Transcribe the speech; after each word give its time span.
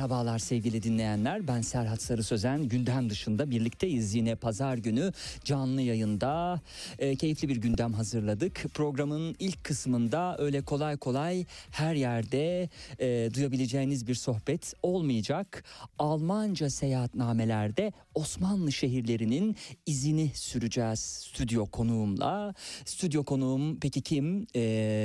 Merhabalar 0.00 0.38
sevgili 0.38 0.82
dinleyenler. 0.82 1.48
Ben 1.48 1.60
Serhat 1.60 2.02
Sarı 2.02 2.22
Sözen. 2.22 2.68
Gündem 2.68 3.10
dışında 3.10 3.50
birlikteyiz 3.50 4.14
yine 4.14 4.34
pazar 4.34 4.78
günü 4.78 5.12
canlı 5.44 5.82
yayında. 5.82 6.60
e, 6.98 7.16
keyifli 7.16 7.48
bir 7.48 7.56
gündem 7.56 7.92
hazırladık. 7.92 8.64
Programın 8.74 9.36
ilk 9.38 9.64
kısmında 9.64 10.36
öyle 10.38 10.62
kolay 10.62 10.96
kolay 10.96 11.44
her 11.70 11.94
yerde 11.94 12.68
e, 12.98 13.30
duyabileceğiniz 13.34 14.06
bir 14.06 14.14
sohbet 14.14 14.74
olmayacak. 14.82 15.64
Almanca 15.98 16.70
seyahatnamelerde 16.70 17.92
Osmanlı 18.14 18.72
şehirlerinin 18.72 19.56
izini 19.86 20.30
süreceğiz 20.34 21.00
stüdyo 21.00 21.66
konuğumla. 21.66 22.54
Stüdyo 22.84 23.24
konuğum 23.24 23.80
peki 23.80 24.02
kim? 24.02 24.46
E, 24.56 24.60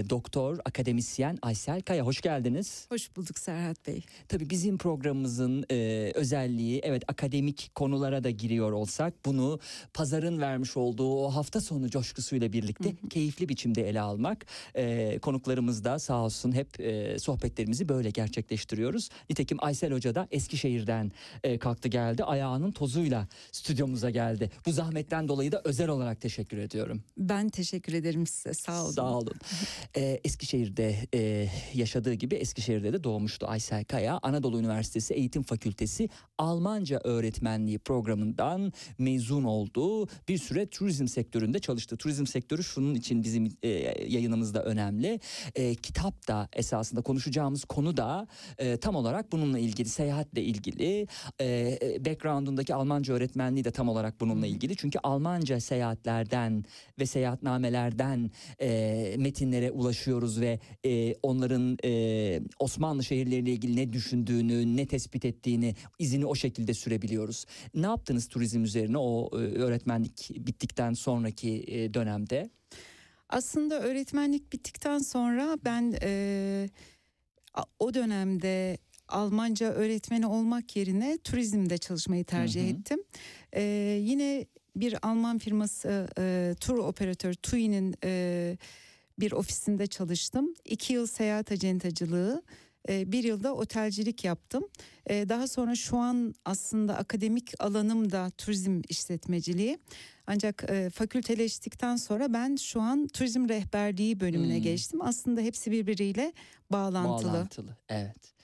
doktor, 0.10 0.58
akademisyen 0.66 1.38
Aysel 1.42 1.82
Kaya. 1.82 2.06
Hoş 2.06 2.22
geldiniz. 2.22 2.86
Hoş 2.90 3.16
bulduk 3.16 3.40
Serhat 3.40 3.88
Bey. 3.88 4.04
Tabii 4.28 4.50
bizim 4.50 4.78
programımızın 4.86 5.66
e, 5.72 6.12
özelliği 6.16 6.82
evet 6.84 7.04
akademik 7.08 7.72
konulara 7.76 8.24
da 8.24 8.30
giriyor 8.30 8.72
olsak 8.72 9.14
bunu 9.26 9.60
pazarın 9.94 10.42
vermiş 10.42 10.78
olduğu 10.78 11.26
o 11.26 11.30
hafta 11.30 11.62
sonu 11.62 11.90
coşkusuyla 11.90 12.54
birlikte 12.54 12.94
keyifli 13.10 13.50
biçimde 13.50 13.90
ele 13.90 14.02
almak. 14.02 14.46
E, 14.76 15.18
konuklarımız 15.20 15.84
da 15.84 16.00
sağ 16.00 16.24
olsun 16.24 16.52
hep 16.52 16.80
e, 16.80 17.20
sohbetlerimizi 17.20 17.90
böyle 17.90 18.10
gerçekleştiriyoruz. 18.10 19.10
Nitekim 19.30 19.58
Aysel 19.62 19.94
Hoca 19.94 20.16
da 20.16 20.28
Eskişehir'den 20.32 21.12
e, 21.44 21.58
kalktı 21.58 21.90
geldi 21.90 22.24
ayağının 22.24 22.72
tozuyla 22.72 23.28
stüdyomuza 23.52 24.10
geldi. 24.10 24.52
Bu 24.66 24.72
zahmetten 24.72 25.28
dolayı 25.28 25.52
da 25.52 25.62
özel 25.64 25.90
olarak 25.90 26.22
teşekkür 26.22 26.58
ediyorum. 26.58 27.04
Ben 27.18 27.50
teşekkür 27.50 27.94
ederim 27.94 28.28
size. 28.28 28.54
Sağ 28.54 28.84
olun. 28.84 28.92
Sağ 28.92 29.18
olun. 29.18 29.36
Ee, 29.98 30.20
Eskişehir'de 30.24 30.96
e, 31.14 31.50
yaşadığı 31.74 32.14
gibi 32.14 32.36
Eskişehir'de 32.36 32.94
de 32.94 33.04
doğmuştu 33.04 33.48
Aysel 33.48 33.84
Kaya. 33.84 34.20
Anadolu 34.24 34.60
Üniversitesi 34.60 34.75
Eğitim 35.14 35.44
Fakültesi 35.44 36.10
Almanca 36.38 37.00
Öğretmenliği 37.04 37.80
programından 37.80 38.74
mezun 38.98 39.44
oldu. 39.44 40.08
Bir 40.28 40.38
süre 40.38 40.66
turizm 40.66 41.08
sektöründe 41.08 41.60
çalıştı. 41.60 41.98
Turizm 41.98 42.26
sektörü 42.26 42.64
şunun 42.64 42.96
için 42.96 43.24
bizim 43.24 43.50
e, 43.64 43.70
yayınımızda 44.08 44.64
önemli. 44.64 45.20
E, 45.56 45.76
kitap 45.76 46.28
da 46.28 46.50
esasında 46.54 47.02
konuşacağımız 47.02 47.64
konu 47.64 47.98
da 47.98 48.28
e, 48.58 48.78
tam 48.78 48.96
olarak 48.96 49.32
bununla 49.32 49.60
ilgili, 49.60 49.90
seyahatle 49.90 50.44
ilgili. 50.44 51.08
E, 51.42 51.80
background'undaki 52.06 52.76
Almanca 52.76 53.14
öğretmenliği 53.14 53.64
de 53.64 53.72
tam 53.72 53.90
olarak 53.90 54.22
bununla 54.22 54.48
ilgili. 54.48 54.76
Çünkü 54.76 55.00
Almanca 55.04 55.60
seyahatlerden 55.60 56.66
ve 57.00 57.06
seyahatnamelerden 57.06 58.32
e, 58.62 59.16
metinlere 59.18 59.72
ulaşıyoruz 59.72 60.42
ve 60.42 60.60
e, 60.86 61.16
onların 61.24 61.78
e, 61.84 62.42
Osmanlı 62.60 63.04
şehirleriyle 63.04 63.52
ilgili 63.52 63.76
ne 63.76 63.94
düşündüğünü, 63.94 64.65
ne 64.66 64.86
tespit 64.86 65.26
ettiğini, 65.26 65.76
izini 66.00 66.26
o 66.26 66.36
şekilde 66.36 66.74
sürebiliyoruz. 66.74 67.46
Ne 67.74 67.86
yaptınız 67.86 68.28
turizm 68.28 68.64
üzerine 68.64 68.98
o 68.98 69.30
e, 69.34 69.36
öğretmenlik 69.36 70.30
bittikten 70.36 70.94
sonraki 70.94 71.64
e, 71.68 71.94
dönemde? 71.94 72.50
Aslında 73.30 73.82
öğretmenlik 73.82 74.54
bittikten 74.54 75.00
sonra 75.00 75.58
ben 75.66 75.96
e, 76.02 76.70
o 77.80 77.94
dönemde 77.94 78.78
Almanca 79.08 79.66
öğretmeni 79.66 80.28
olmak 80.28 80.76
yerine 80.76 81.18
turizmde 81.18 81.78
çalışmayı 81.78 82.24
tercih 82.24 82.62
Hı 82.62 82.66
hı. 82.66 82.70
ettim. 82.70 83.00
E, 83.54 83.62
yine 84.02 84.46
bir 84.76 85.08
Alman 85.08 85.38
firması 85.38 86.08
e, 86.20 86.56
tur 86.60 86.78
operatör 86.78 87.34
TUI'nin 87.34 87.96
e, 88.04 88.58
bir 89.20 89.32
ofisinde 89.32 89.88
çalıştım. 89.88 90.54
İki 90.66 90.94
yıl 90.94 91.08
seyahat 91.08 91.52
acentacılığı, 91.52 92.44
e, 92.90 93.12
bir 93.12 93.24
yılda 93.24 93.54
otelcilik 93.56 94.24
yaptım. 94.24 94.64
E, 95.10 95.30
daha 95.30 95.48
sonra 95.48 95.76
şu 95.76 95.98
an 95.98 96.34
aslında 96.46 96.98
akademik 96.98 97.52
alanım 97.60 98.12
da 98.12 98.30
turizm 98.38 98.82
işletmeciliği. 98.90 99.78
Ancak 100.28 100.66
e, 100.70 100.90
fakülteleştikten 100.90 101.96
sonra 101.96 102.34
ben 102.34 102.56
şu 102.56 102.82
an 102.82 103.08
turizm 103.08 103.50
rehberliği 103.50 104.20
bölümüne 104.20 104.56
Hmm. 104.56 104.64
geçtim. 104.64 105.02
Aslında 105.02 105.42
hepsi 105.42 105.72
birbiriyle 105.72 106.34
bağlantılı. 106.72 107.34
Bağlantılı. 107.34 107.78
Evet. 107.90 108.36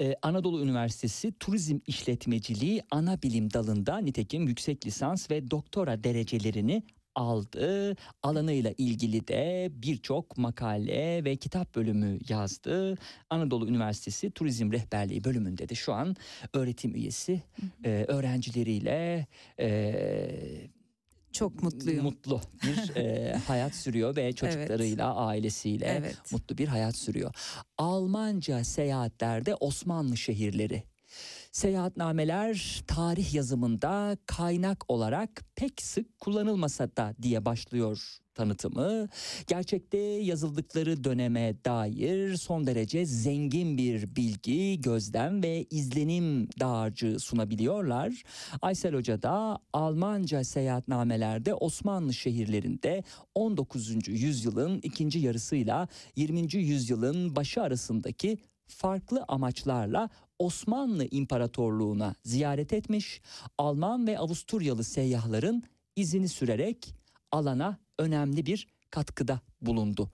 Ee, 0.00 0.14
Anadolu 0.22 0.62
Üniversitesi 0.62 1.32
Turizm 1.40 1.78
İşletmeciliği 1.86 2.82
ana 2.90 3.22
bilim 3.22 3.52
dalında 3.52 3.98
nitekim 3.98 4.48
yüksek 4.48 4.86
lisans 4.86 5.30
ve 5.30 5.50
doktora 5.50 6.04
derecelerini 6.04 6.82
aldı. 7.14 7.96
Alanıyla 8.22 8.72
ilgili 8.78 9.28
de 9.28 9.68
birçok 9.72 10.38
makale 10.38 11.24
ve 11.24 11.36
kitap 11.36 11.74
bölümü 11.74 12.18
yazdı. 12.28 12.98
Anadolu 13.30 13.68
Üniversitesi 13.68 14.30
Turizm 14.30 14.72
Rehberliği 14.72 15.24
bölümünde 15.24 15.68
de 15.68 15.74
şu 15.74 15.92
an 15.92 16.16
öğretim 16.52 16.94
üyesi 16.94 17.42
e, 17.84 18.04
öğrencileriyle 18.08 19.26
e, 19.60 20.70
Çok 21.32 21.62
mutluyum. 21.62 22.02
mutlu 22.04 22.40
bir 22.62 22.96
e, 22.96 23.32
hayat 23.46 23.74
sürüyor 23.74 24.16
ve 24.16 24.32
çocuklarıyla, 24.32 25.14
ailesiyle 25.16 25.86
Evet. 25.86 26.32
mutlu 26.32 26.58
bir 26.58 26.68
hayat 26.68 26.96
sürüyor. 26.96 27.34
Almanca 27.78 28.64
seyahatlerde 28.64 29.54
Osmanlı 29.54 30.16
şehirleri. 30.16 30.82
Seyahatnameler 31.52 32.82
tarih 32.86 33.34
yazımında 33.34 34.16
kaynak 34.26 34.84
olarak 34.88 35.44
pek 35.56 35.82
sık 35.82 36.18
kullanılmasa 36.18 36.96
da 36.96 37.14
diye 37.22 37.44
başlıyor 37.44 38.20
tanıtımı. 38.34 39.08
Gerçekte 39.46 39.98
yazıldıkları 39.98 41.04
döneme 41.04 41.64
dair 41.64 42.36
son 42.36 42.66
derece 42.66 43.06
zengin 43.06 43.78
bir 43.78 44.16
bilgi, 44.16 44.80
gözlem 44.80 45.42
ve 45.42 45.66
izlenim 45.70 46.48
dağarcığı 46.60 47.20
sunabiliyorlar. 47.20 48.22
Aysel 48.62 48.94
Hoca 48.94 49.22
da 49.22 49.58
Almanca 49.72 50.44
seyahatnamelerde 50.44 51.54
Osmanlı 51.54 52.14
şehirlerinde 52.14 53.04
19. 53.34 54.08
yüzyılın 54.08 54.80
ikinci 54.82 55.18
yarısıyla 55.18 55.88
20. 56.16 56.54
yüzyılın 56.54 57.36
başı 57.36 57.62
arasındaki 57.62 58.38
farklı 58.70 59.24
amaçlarla 59.28 60.10
Osmanlı 60.38 61.08
İmparatorluğu'na 61.10 62.14
ziyaret 62.24 62.72
etmiş, 62.72 63.20
Alman 63.58 64.06
ve 64.06 64.18
Avusturyalı 64.18 64.84
seyyahların 64.84 65.62
izini 65.96 66.28
sürerek 66.28 66.94
alana 67.32 67.78
önemli 67.98 68.46
bir 68.46 68.68
katkıda 68.90 69.40
bulundu. 69.60 70.10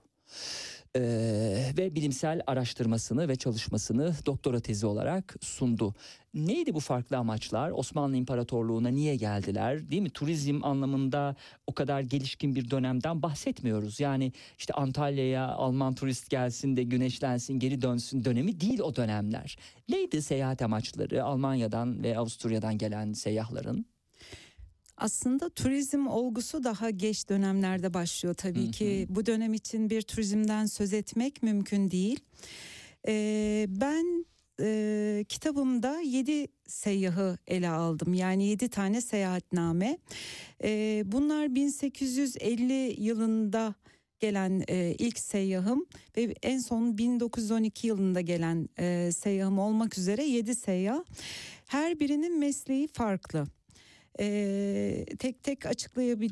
Ee, 0.97 1.73
ve 1.77 1.95
bilimsel 1.95 2.41
araştırmasını 2.47 3.27
ve 3.27 3.35
çalışmasını 3.35 4.15
doktora 4.25 4.59
tezi 4.59 4.85
olarak 4.85 5.35
sundu. 5.41 5.95
Neydi 6.33 6.73
bu 6.73 6.79
farklı 6.79 7.17
amaçlar? 7.17 7.71
Osmanlı 7.71 8.15
İmparatorluğu'na 8.15 8.89
niye 8.89 9.15
geldiler? 9.15 9.91
Değil 9.91 10.01
mi? 10.01 10.09
Turizm 10.09 10.59
anlamında 10.63 11.35
o 11.67 11.73
kadar 11.73 12.01
gelişkin 12.01 12.55
bir 12.55 12.71
dönemden 12.71 13.21
bahsetmiyoruz. 13.21 13.99
Yani 13.99 14.31
işte 14.57 14.73
Antalya'ya 14.73 15.47
Alman 15.47 15.95
turist 15.95 16.29
gelsin 16.29 16.75
de 16.75 16.83
güneşlensin 16.83 17.59
geri 17.59 17.81
dönsün 17.81 18.25
dönemi 18.25 18.59
değil 18.61 18.79
o 18.79 18.95
dönemler. 18.95 19.57
Neydi 19.89 20.21
seyahat 20.21 20.61
amaçları 20.61 21.23
Almanya'dan 21.23 22.03
ve 22.03 22.17
Avusturya'dan 22.17 22.77
gelen 22.77 23.13
seyyahların? 23.13 23.96
Aslında 24.97 25.49
turizm 25.49 26.07
olgusu 26.07 26.63
daha 26.63 26.89
geç 26.89 27.29
dönemlerde 27.29 27.93
başlıyor 27.93 28.35
tabii 28.35 28.63
Hı 28.63 28.67
hı. 28.67 28.71
ki. 28.71 29.05
Bu 29.09 29.25
dönem 29.25 29.53
için 29.53 29.89
bir 29.89 30.01
turizmden 30.01 30.65
söz 30.65 30.93
etmek 30.93 31.43
mümkün 31.43 31.91
değil. 31.91 32.19
Ee, 33.07 33.65
ben 33.69 34.25
e, 34.61 35.25
kitabımda 35.29 35.99
yedi 35.99 36.47
seyyahı 36.67 37.37
ele 37.47 37.69
aldım. 37.69 38.13
Yani 38.13 38.45
yedi 38.45 38.69
tane 38.69 39.01
seyahatname. 39.01 39.97
Ee, 40.63 41.03
bunlar 41.05 41.55
1850 41.55 42.95
yılında 43.01 43.75
gelen 44.19 44.63
e, 44.67 44.95
ilk 44.99 45.19
seyyahım 45.19 45.85
ve 46.17 46.35
en 46.43 46.59
son 46.59 46.97
1912 46.97 47.87
yılında 47.87 48.21
gelen 48.21 48.69
e, 48.79 49.11
seyyahım 49.11 49.59
olmak 49.59 49.97
üzere 49.97 50.23
yedi 50.23 50.55
seyyah. 50.55 51.03
Her 51.65 51.99
birinin 51.99 52.39
mesleği 52.39 52.87
farklı. 52.87 53.47
Tek 55.19 55.43
tek 55.43 55.65
açıklayabil 55.65 56.31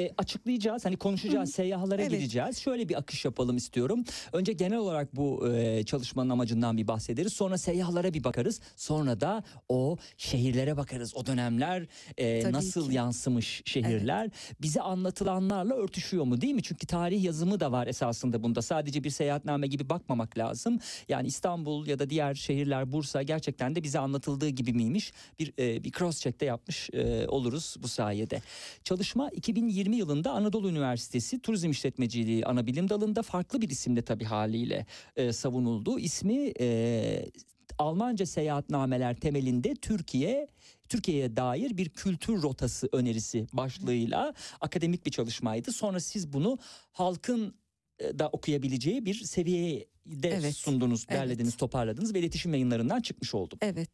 e, 0.00 0.12
açıklayacağız. 0.18 0.84
Hani 0.84 0.96
konuşacağız, 0.96 1.50
seyyahlara 1.50 2.02
Evet. 2.02 2.10
gideceğiz. 2.10 2.58
Şöyle 2.58 2.88
bir 2.88 2.98
akış 2.98 3.24
yapalım 3.24 3.56
istiyorum. 3.56 4.04
Önce 4.32 4.52
genel 4.52 4.78
olarak 4.78 5.16
bu 5.16 5.48
e, 5.48 5.84
çalışmanın 5.84 6.30
amacından 6.30 6.76
bir 6.76 6.88
bahsederiz. 6.88 7.32
Sonra 7.32 7.58
seyyahlara 7.58 8.14
bir 8.14 8.24
bakarız. 8.24 8.60
Sonra 8.76 9.20
da 9.20 9.44
o 9.68 9.96
şehirlere 10.16 10.76
bakarız. 10.76 11.16
O 11.16 11.26
dönemler 11.26 11.86
e, 12.18 12.52
nasıl 12.52 12.88
ki. 12.88 12.94
yansımış 12.94 13.62
şehirler. 13.64 14.30
Bize 14.62 14.80
anlatılanlarla 14.80 15.74
örtüşüyor 15.74 16.24
mu 16.24 16.40
değil 16.40 16.54
mi? 16.54 16.62
Çünkü 16.62 16.86
tarih 16.86 17.24
yazımı 17.24 17.60
da 17.60 17.72
var 17.72 17.86
esasında 17.86 18.42
bunda. 18.42 18.62
Sadece 18.62 19.04
bir 19.04 19.10
seyahatname 19.10 19.66
gibi 19.66 19.88
bakmamak 19.88 20.38
lazım. 20.38 20.78
Yani 21.08 21.28
İstanbul 21.28 21.86
ya 21.86 21.98
da 21.98 22.10
diğer 22.10 22.34
şehirler 22.34 22.92
Bursa 22.92 23.22
gerçekten 23.22 23.74
de 23.74 23.82
bize 23.82 23.98
anlatıldığı 23.98 24.48
gibi 24.48 24.72
miymiş? 24.72 25.12
Bir 25.38 25.52
e, 25.58 25.84
bir 25.84 25.90
cross 25.92 26.20
check 26.20 26.40
de 26.40 26.44
yapmış 26.44 26.90
e, 26.92 27.28
oluruz 27.28 27.76
bu 27.82 27.88
sayede. 27.88 28.42
Çalışma 28.84 29.30
2020 29.30 29.89
yılında 29.96 30.30
Anadolu 30.30 30.70
Üniversitesi 30.70 31.40
Turizm 31.40 31.70
İşletmeciliği 31.70 32.46
ana 32.46 32.66
bilim 32.66 32.88
dalında 32.88 33.22
farklı 33.22 33.60
bir 33.60 33.70
isimle 33.70 34.02
tabii 34.02 34.24
haliyle 34.24 34.86
e, 35.16 35.32
savunuldu. 35.32 35.98
İsmi 35.98 36.52
e, 36.60 37.30
Almanca 37.78 38.26
seyahatnameler 38.26 39.16
temelinde 39.16 39.74
Türkiye 39.74 40.48
Türkiye'ye 40.88 41.36
dair 41.36 41.76
bir 41.76 41.88
kültür 41.88 42.42
rotası 42.42 42.88
önerisi 42.92 43.46
başlığıyla 43.52 44.34
akademik 44.60 45.06
bir 45.06 45.10
çalışmaydı. 45.10 45.72
Sonra 45.72 46.00
siz 46.00 46.32
bunu 46.32 46.58
halkın 46.92 47.54
e, 47.98 48.18
da 48.18 48.28
okuyabileceği 48.28 49.04
bir 49.04 49.14
seviyeye 49.14 49.86
de 50.06 50.28
Evet, 50.28 50.56
sundunuz, 50.56 51.06
evet. 51.08 51.20
derlediniz, 51.20 51.56
toparladınız 51.56 52.14
ve 52.14 52.20
iletişim 52.20 52.52
yayınlarından 52.52 53.00
çıkmış 53.00 53.34
oldu. 53.34 53.58
Evet. 53.62 53.90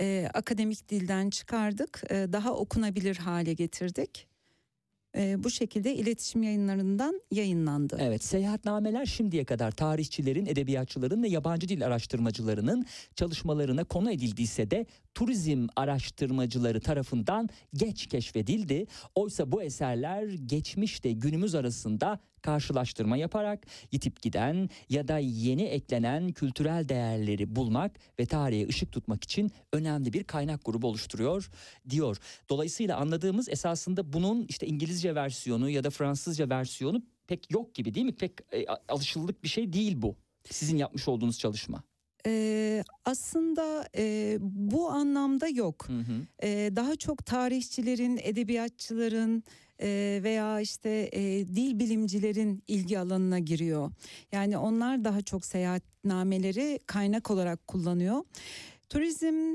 Ee, 0.00 0.28
akademik 0.34 0.88
dilden 0.88 1.30
çıkardık, 1.30 2.02
ee, 2.10 2.26
daha 2.32 2.54
okunabilir 2.54 3.16
hale 3.16 3.54
getirdik. 3.54 4.26
Ee, 5.16 5.44
bu 5.44 5.50
şekilde 5.50 5.94
iletişim 5.94 6.42
yayınlarından 6.42 7.20
yayınlandı. 7.30 7.98
Evet, 8.00 8.24
seyahatnameler 8.24 9.06
şimdiye 9.06 9.44
kadar 9.44 9.70
tarihçilerin, 9.70 10.46
edebiyatçıların 10.46 11.22
ve 11.22 11.28
yabancı 11.28 11.68
dil 11.68 11.86
araştırmacılarının 11.86 12.86
çalışmalarına 13.14 13.84
konu 13.84 14.10
edildiyse 14.12 14.70
de 14.70 14.86
turizm 15.14 15.66
araştırmacıları 15.76 16.80
tarafından 16.80 17.48
geç 17.74 18.06
keşfedildi. 18.06 18.86
Oysa 19.14 19.52
bu 19.52 19.62
eserler 19.62 20.24
geçmişte 20.24 21.12
günümüz 21.12 21.54
arasında 21.54 22.20
karşılaştırma 22.42 23.16
yaparak 23.16 23.66
yitip 23.92 24.22
giden 24.22 24.70
ya 24.88 25.08
da 25.08 25.18
yeni 25.18 25.62
eklenen 25.62 26.32
kültürel 26.32 26.88
değerleri 26.88 27.56
bulmak 27.56 27.96
ve 28.20 28.26
tarihe 28.26 28.68
ışık 28.68 28.92
tutmak 28.92 29.24
için 29.24 29.50
önemli 29.72 30.12
bir 30.12 30.24
kaynak 30.24 30.64
grubu 30.64 30.86
oluşturuyor 30.86 31.50
diyor. 31.90 32.16
Dolayısıyla 32.48 32.96
anladığımız 32.96 33.48
esasında 33.48 34.12
bunun 34.12 34.46
işte 34.48 34.66
İngilizce 34.66 35.14
versiyonu 35.14 35.70
ya 35.70 35.84
da 35.84 35.90
Fransızca 35.90 36.50
versiyonu 36.50 37.02
pek 37.26 37.50
yok 37.50 37.74
gibi 37.74 37.94
değil 37.94 38.06
mi? 38.06 38.14
Pek 38.14 38.32
e, 38.52 38.66
alışıldık 38.88 39.44
bir 39.44 39.48
şey 39.48 39.72
değil 39.72 40.02
bu. 40.02 40.16
Sizin 40.50 40.76
yapmış 40.76 41.08
olduğunuz 41.08 41.38
çalışma. 41.38 41.82
Ee, 42.26 42.82
aslında 43.04 43.88
e, 43.96 44.36
bu 44.40 44.90
anlamda 44.90 45.48
yok. 45.48 45.88
Hı 45.88 45.98
hı. 45.98 46.26
Ee, 46.42 46.70
daha 46.76 46.96
çok 46.96 47.26
tarihçilerin, 47.26 48.20
edebiyatçıların 48.22 49.42
veya 50.22 50.60
işte 50.60 51.10
dil 51.56 51.78
bilimcilerin 51.78 52.62
ilgi 52.68 52.98
alanına 52.98 53.38
giriyor. 53.38 53.90
Yani 54.32 54.58
onlar 54.58 55.04
daha 55.04 55.22
çok 55.22 55.44
seyahatnameleri 55.44 56.78
kaynak 56.86 57.30
olarak 57.30 57.66
kullanıyor. 57.66 58.22
Turizm 58.88 59.54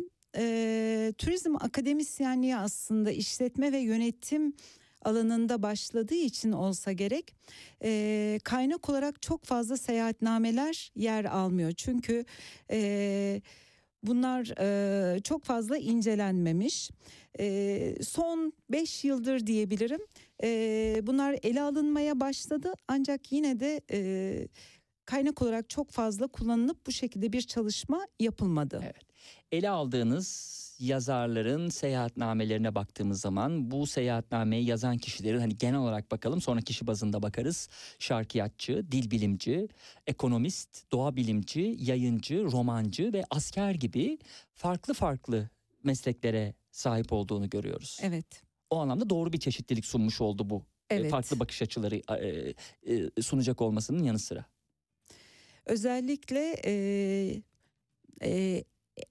turizm 1.18 1.56
akademisyenliği 1.56 2.56
aslında 2.56 3.12
işletme 3.12 3.72
ve 3.72 3.78
yönetim 3.78 4.54
alanında 5.06 5.62
başladığı 5.62 6.16
için 6.16 6.52
olsa 6.52 6.92
gerek 6.92 7.36
e, 7.84 8.40
kaynak 8.44 8.90
olarak 8.90 9.22
çok 9.22 9.46
fazla 9.46 9.78
seyahatnameler 9.78 10.92
yer 10.96 11.26
almıyor. 11.26 11.72
Çünkü 11.72 12.26
e, 12.72 13.42
bunlar 14.04 14.54
e, 14.60 15.20
çok 15.20 15.46
fazla 15.46 15.78
incelenmemiş. 15.78 16.92
E, 17.40 17.96
son 18.04 18.54
5 18.70 19.04
yıldır 19.04 19.48
diyebilirim 19.48 20.02
e, 20.44 21.00
bunlar 21.04 21.40
ele 21.44 21.62
alınmaya 21.62 22.20
başladı 22.20 22.74
ancak 22.88 23.32
yine 23.32 23.60
de 23.60 23.82
e, 23.92 24.48
kaynak 25.06 25.42
olarak 25.42 25.70
çok 25.70 25.92
fazla 25.92 26.28
kullanılıp 26.28 26.88
bu 26.88 26.92
şekilde 26.92 27.34
bir 27.34 27.42
çalışma 27.42 28.08
yapılmadı. 28.20 28.80
Evet. 28.84 29.04
Ele 29.52 29.70
aldığınız 29.70 30.63
yazarların 30.80 31.70
seyahatnamelerine 31.70 32.76
baktığımız 32.76 33.22
zaman 33.22 33.72
bu 33.72 33.88
seyahatnameyi 33.88 34.66
yazan 34.66 34.98
kişilerin 34.98 35.40
hani 35.40 35.58
genel 35.58 35.80
olarak 35.80 36.12
bakalım 36.12 36.42
sonra 36.42 36.62
kişi 36.62 36.88
bazında 36.88 37.22
bakarız. 37.22 37.70
Şarkiyatçı, 38.00 38.92
dil 38.92 39.12
bilimci, 39.12 39.68
ekonomist, 40.08 40.92
doğa 40.92 41.16
bilimci, 41.16 41.76
yayıncı, 41.80 42.44
romancı 42.52 43.14
ve 43.14 43.24
asker 43.30 43.72
gibi 43.72 44.18
farklı 44.54 44.94
farklı 44.94 45.50
mesleklere 45.84 46.54
sahip 46.72 47.14
olduğunu 47.14 47.50
görüyoruz. 47.50 48.00
Evet. 48.02 48.44
O 48.70 48.80
anlamda 48.80 49.10
doğru 49.10 49.34
bir 49.34 49.40
çeşitlilik 49.40 49.86
sunmuş 49.86 50.22
oldu 50.22 50.50
bu. 50.50 50.64
E, 50.90 50.96
Evet. 50.96 51.12
Farklı 51.12 51.40
bakış 51.40 51.62
açıları 51.62 51.96
e, 51.96 52.54
e, 52.94 53.22
sunacak 53.22 53.62
olmasının 53.62 54.04
yanı 54.04 54.20
sıra. 54.20 54.46
Özellikle 55.66 56.62
e, 56.66 56.74
e, 58.24 58.64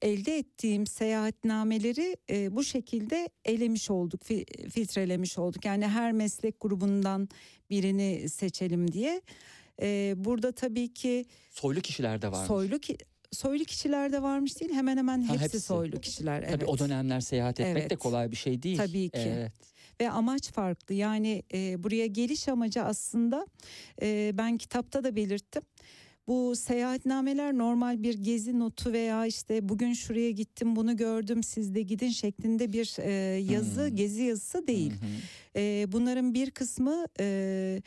elde 0.03 0.39
ettiğim 0.39 0.87
seyahatnameleri 0.87 2.17
e, 2.31 2.57
bu 2.57 2.65
şekilde 2.65 3.29
elemiş 3.45 3.91
olduk, 3.91 4.23
fi- 4.23 4.69
filtrelemiş 4.71 5.39
olduk. 5.39 5.65
Yani 5.65 5.87
her 5.89 6.13
meslek 6.13 6.61
grubundan 6.61 7.29
birini 7.71 8.29
seçelim 8.29 8.93
diye. 8.93 9.23
E, 9.83 10.15
burada 10.17 10.53
tabii 10.53 10.95
ki 10.95 11.25
Soylu 11.51 11.81
kişiler 11.81 12.23
de 12.23 12.33
var. 12.33 12.47
soylu 12.47 12.79
ki 12.79 12.97
soylu 13.33 13.65
kişiler 13.65 14.13
de 14.13 14.23
varmış 14.23 14.61
değil 14.61 14.73
hemen 14.73 14.97
hemen 14.97 15.23
Ha, 15.23 15.33
hepsi, 15.33 15.45
hepsi. 15.45 15.61
soylu 15.61 16.01
kişiler. 16.01 16.41
Tabii 16.43 16.53
evet. 16.55 16.69
o 16.69 16.79
dönemler 16.79 17.21
seyahat 17.21 17.61
etmek 17.61 17.77
de 17.77 17.81
Evet. 17.81 17.99
kolay 17.99 18.31
bir 18.31 18.37
şey 18.37 18.63
değil. 18.63 18.77
Tabii 18.77 19.11
ki. 19.11 19.19
Evet. 19.19 19.53
ve 20.01 20.11
amaç 20.11 20.53
farklı. 20.53 20.95
Yani 20.95 21.43
e, 21.55 21.83
buraya 21.83 22.07
geliş 22.07 22.49
amacı 22.49 22.83
aslında 22.83 23.47
e, 24.03 24.31
ben 24.35 24.59
kitapta 24.59 25.05
da 25.05 25.17
belirttim. 25.17 25.63
Bu 26.29 26.57
seyahatnameler 26.57 27.59
normal 27.59 28.03
bir 28.03 28.15
gezi 28.15 28.59
notu 28.59 28.93
veya 28.93 29.27
işte 29.27 29.69
bugün 29.69 29.93
şuraya 29.93 30.31
gittim 30.31 30.77
bunu 30.77 30.97
gördüm 30.97 31.43
siz 31.43 31.75
de 31.75 31.83
gidin 31.83 32.09
şeklinde 32.11 32.73
bir 32.73 32.97
e, 32.99 33.11
yazı 33.53 33.87
Hmm. 33.89 33.97
gezi 33.97 34.23
yazısı 34.23 34.67
değil. 34.67 34.93
Hı. 34.93 35.59
E, 35.59 35.93
bunların 35.93 36.35
bir 36.35 36.51
kısmı 36.51 37.05
e, 37.21 37.83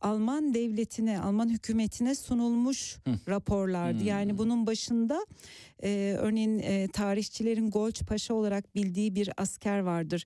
Alman 0.00 0.54
devletine, 0.54 1.20
Alman 1.20 1.48
hükümetine 1.48 2.14
sunulmuş 2.14 2.96
Hı. 3.04 3.10
raporlardı. 3.28 3.98
Hmm. 4.00 4.06
Yani 4.06 4.38
bunun 4.38 4.66
başında 4.66 5.26
e, 5.82 6.16
örneğin 6.18 6.58
e, 6.58 6.88
tarihçilerin 6.88 7.70
Golç 7.70 8.02
Paşa 8.02 8.34
olarak 8.34 8.74
bildiği 8.74 9.14
bir 9.14 9.30
asker 9.36 9.78
vardır. 9.78 10.24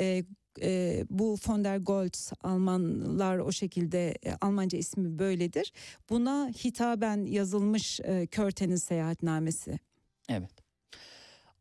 E, 0.00 0.24
e, 0.62 1.04
bu 1.10 1.36
von 1.46 1.64
der 1.64 1.76
Goltz 1.76 2.32
Almanlar 2.42 3.38
o 3.38 3.52
şekilde 3.52 4.10
e, 4.10 4.32
Almanca 4.40 4.78
ismi 4.78 5.18
böyledir. 5.18 5.72
Buna 6.10 6.50
hitaben 6.64 7.24
yazılmış 7.24 8.00
e, 8.00 8.26
Körten'in 8.26 8.76
seyahatnamesi. 8.76 9.78
Evet. 10.28 10.50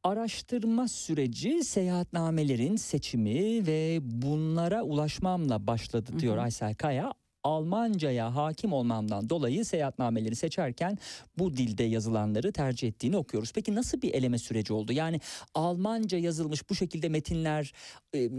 Araştırma 0.03 0.87
süreci 0.87 1.63
seyahatnamelerin 1.63 2.75
seçimi 2.75 3.67
ve 3.67 3.99
bunlara 4.01 4.83
ulaşmamla 4.83 5.67
başladı 5.67 6.11
diyor 6.19 6.35
Hı 6.35 6.39
hı. 6.39 6.43
Aysel 6.43 6.75
Kaya. 6.75 7.13
Almancaya 7.45 8.35
hakim 8.35 8.73
olmamdan 8.73 9.29
dolayı 9.29 9.65
seyahatnameleri 9.65 10.35
seçerken 10.35 10.97
bu 11.37 11.57
dilde 11.57 11.83
yazılanları 11.83 12.51
tercih 12.51 12.87
ettiğini 12.87 13.17
okuyoruz. 13.17 13.51
Peki 13.53 13.75
nasıl 13.75 14.01
bir 14.01 14.13
eleme 14.13 14.37
süreci 14.37 14.73
oldu? 14.73 14.93
Yani 14.93 15.21
Almanca 15.53 16.17
yazılmış 16.17 16.69
bu 16.69 16.75
şekilde 16.75 17.09
metinler 17.09 17.73
e, 18.15 18.29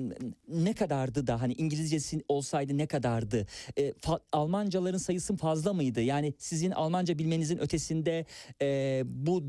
ne 0.48 0.74
kadardı 0.74 1.26
da 1.26 1.40
hani 1.40 1.52
İngilizcesi 1.52 2.22
olsaydı 2.28 2.78
ne 2.78 2.86
kadardı? 2.86 3.46
E, 3.76 3.90
fa- 3.90 4.20
Almancaların 4.32 4.98
sayısı 4.98 5.36
fazla 5.36 5.72
mıydı? 5.72 6.02
Yani 6.02 6.34
sizin 6.38 6.70
Almanca 6.70 7.18
bilmenizin 7.18 7.58
ötesinde 7.58 8.26
e, 8.62 9.02
bu 9.06 9.42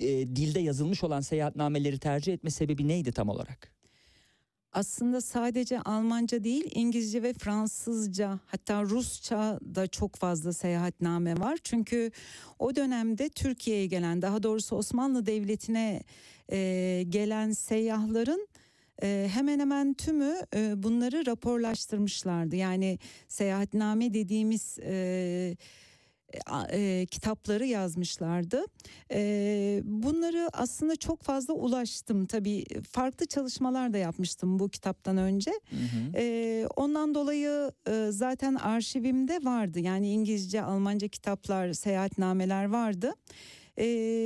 e, 0.00 0.08
dilde 0.36 0.60
yazılmış 0.60 1.04
olan 1.04 1.20
seyahatnameleri 1.20 1.98
tercih 1.98 2.32
etme 2.32 2.50
sebebi 2.50 2.88
neydi 2.88 3.12
tam 3.12 3.28
olarak? 3.28 3.77
Aslında 4.78 5.20
sadece 5.20 5.80
Almanca 5.80 6.44
değil 6.44 6.70
İngilizce 6.74 7.22
ve 7.22 7.32
Fransızca 7.32 8.40
hatta 8.46 8.82
Rusça 8.82 9.60
da 9.74 9.86
çok 9.86 10.16
fazla 10.16 10.52
seyahatname 10.52 11.40
var. 11.40 11.58
Çünkü 11.64 12.10
o 12.58 12.76
dönemde 12.76 13.28
Türkiye'ye 13.28 13.86
gelen 13.86 14.22
daha 14.22 14.42
doğrusu 14.42 14.76
Osmanlı 14.76 15.26
Devleti'ne 15.26 16.02
e, 16.52 17.04
gelen 17.08 17.52
seyyahların 17.52 18.48
e, 19.02 19.28
hemen 19.32 19.60
hemen 19.60 19.94
tümü 19.94 20.34
e, 20.54 20.82
bunları 20.82 21.26
raporlaştırmışlardı. 21.26 22.56
Yani 22.56 22.98
seyahatname 23.28 24.14
dediğimiz 24.14 24.78
e, 24.82 25.56
e, 26.72 27.06
kitapları 27.10 27.66
yazmışlardı. 27.66 28.64
E, 29.12 29.80
bunları 29.84 30.48
aslında 30.52 30.96
çok 30.96 31.22
fazla 31.22 31.54
ulaştım. 31.54 32.26
Tabii 32.26 32.64
farklı 32.90 33.26
çalışmalar 33.26 33.92
da 33.92 33.98
yapmıştım 33.98 34.58
bu 34.58 34.68
kitaptan 34.68 35.16
önce. 35.16 35.50
E, 36.14 36.66
ondan 36.76 37.14
dolayı 37.14 37.72
e, 37.88 38.06
zaten 38.10 38.54
arşivimde 38.54 39.38
vardı. 39.44 39.80
Yani 39.80 40.10
İngilizce, 40.10 40.62
Almanca 40.62 41.08
kitaplar, 41.08 41.72
seyahatnameler 41.72 42.64
vardı. 42.64 43.12
E, 43.78 43.84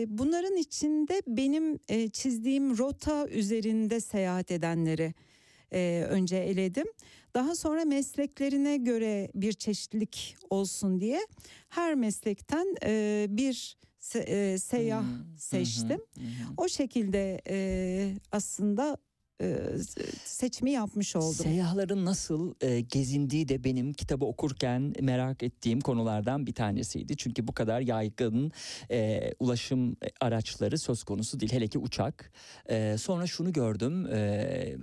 bunların 0.09 0.57
içinde 0.57 1.23
benim 1.27 1.79
e, 1.89 2.09
çizdiğim 2.09 2.79
rota 2.79 3.29
üzerinde 3.29 4.01
seyahat 4.01 4.51
edenleri 4.51 5.15
e, 5.73 6.07
önce 6.11 6.37
eledim. 6.37 6.87
Daha 7.35 7.55
sonra 7.55 7.85
mesleklerine 7.85 8.77
göre 8.77 9.31
bir 9.35 9.53
çeşitlilik 9.53 10.37
olsun 10.51 11.01
diye 11.01 11.21
her 11.69 11.95
meslekten 11.95 12.75
e, 12.85 13.27
bir 13.31 13.77
se- 14.01 14.53
e, 14.53 14.59
seyyah 14.59 15.03
Hmm, 15.05 15.39
seçtim. 15.39 16.01
hı. 16.17 16.23
O 16.57 16.69
şekilde 16.69 17.41
e, 17.49 18.15
aslında 18.33 18.97
e, 19.43 19.57
seçimi 20.25 20.71
yapmış 20.71 21.17
oldum. 21.17 21.33
Seyyahların 21.35 22.05
nasıl 22.05 22.55
e, 22.61 22.81
gezindiği 22.81 23.49
de 23.49 23.65
benim 23.65 23.93
kitabı 23.93 24.25
okurken 24.25 24.93
merak 25.01 25.43
ettiğim 25.43 25.81
konulardan 25.81 26.47
bir 26.47 26.53
tanesiydi. 26.55 27.17
Çünkü 27.17 27.49
bu 27.49 27.53
kadar 27.53 27.81
yaygın 27.81 28.53
e, 28.91 29.31
ulaşım 29.41 29.97
araçları 30.21 30.79
söz 30.79 31.05
konusu 31.05 31.41
değil. 31.41 31.53
Hele 31.53 31.69
ki 31.69 31.79
uçak. 31.79 32.33
E, 32.71 32.97
sonra 32.99 33.27
şunu 33.27 33.53
gördüm. 33.53 34.07
E, 34.07 34.77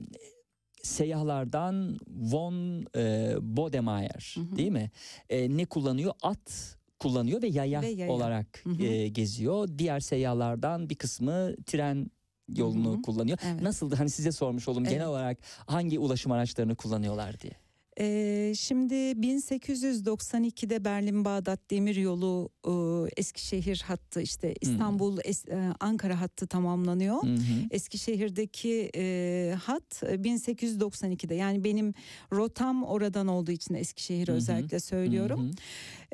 seyyahlardan 0.83 1.97
von 2.07 2.85
e, 2.95 3.33
Bodemeyer 3.41 4.35
Hı 4.35 4.41
hı. 4.41 4.55
değil 4.55 4.71
mi? 4.71 4.91
E, 5.29 5.57
ne 5.57 5.65
kullanıyor? 5.65 6.13
At 6.21 6.77
kullanıyor 6.99 7.41
ve 7.41 7.47
yaya, 7.47 7.81
Ve 7.81 7.87
yaya. 7.87 8.11
olarak 8.11 8.61
Hı 8.63 8.69
hı. 8.69 8.83
e, 8.83 9.07
geziyor. 9.07 9.67
Diğer 9.77 9.99
seyyahlardan 9.99 10.89
bir 10.89 10.95
kısmı 10.95 11.55
tren 11.65 12.11
yolunu 12.55 12.93
Hı 12.93 12.97
hı. 12.97 13.01
kullanıyor. 13.01 13.37
Evet. 13.45 13.61
Nasıldı? 13.61 13.95
Hani 13.95 14.09
size 14.09 14.31
sormuş 14.31 14.67
oldum 14.67 14.83
genel 14.83 14.95
Evet. 14.97 15.07
olarak 15.07 15.37
hangi 15.65 15.99
ulaşım 15.99 16.31
araçlarını 16.31 16.75
kullanıyorlar 16.75 17.39
diye. 17.39 17.53
Ee, 18.01 18.53
şimdi 18.57 18.93
1892'de 18.93 20.85
Berlin 20.85 21.25
Bağdat 21.25 21.59
Demiryolu 21.71 22.49
e, 22.65 22.71
Eskişehir 23.17 23.83
hattı 23.87 24.21
işte 24.21 24.55
İstanbul 24.61 25.17
Es- 25.17 25.49
e, 25.51 25.73
Ankara 25.79 26.21
hattı 26.21 26.47
tamamlanıyor. 26.47 27.23
Hı. 27.23 27.35
Eskişehir'deki 27.71 28.91
e, 28.95 29.55
hat 29.63 30.03
e, 30.03 30.15
1892'de 30.15 31.35
yani 31.35 31.63
benim 31.63 31.93
rotam 32.31 32.83
oradan 32.83 33.27
olduğu 33.27 33.51
için 33.51 33.73
Eskişehir 33.73 34.27
hı. 34.27 34.31
özellikle 34.31 34.79
söylüyorum. 34.79 35.47
Hı. 35.47 35.51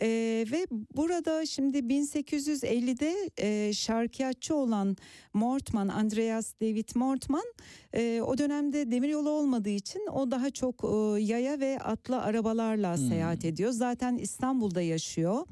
E, 0.01 0.07
ve 0.51 0.67
burada 0.95 1.45
şimdi 1.45 1.77
1850'de 1.77 3.29
e, 3.37 3.73
şarkiyatçı 3.73 4.55
olan 4.55 4.97
Mortman, 5.33 5.87
Andreas 5.87 6.53
David 6.61 6.89
Mortman 6.95 7.45
e, 7.93 8.21
o 8.21 8.37
dönemde 8.37 8.91
demiryolu 8.91 9.29
olmadığı 9.29 9.69
için 9.69 10.07
o 10.13 10.31
daha 10.31 10.49
çok 10.49 10.83
e, 10.83 11.21
yaya 11.21 11.59
ve 11.59 11.79
atlı 11.79 12.21
arabalarla 12.21 12.97
Hmm. 12.97 13.07
seyahat 13.07 13.45
ediyor. 13.45 13.71
Zaten 13.71 14.17
İstanbul'da 14.17 14.81
yaşıyor. 14.81 15.45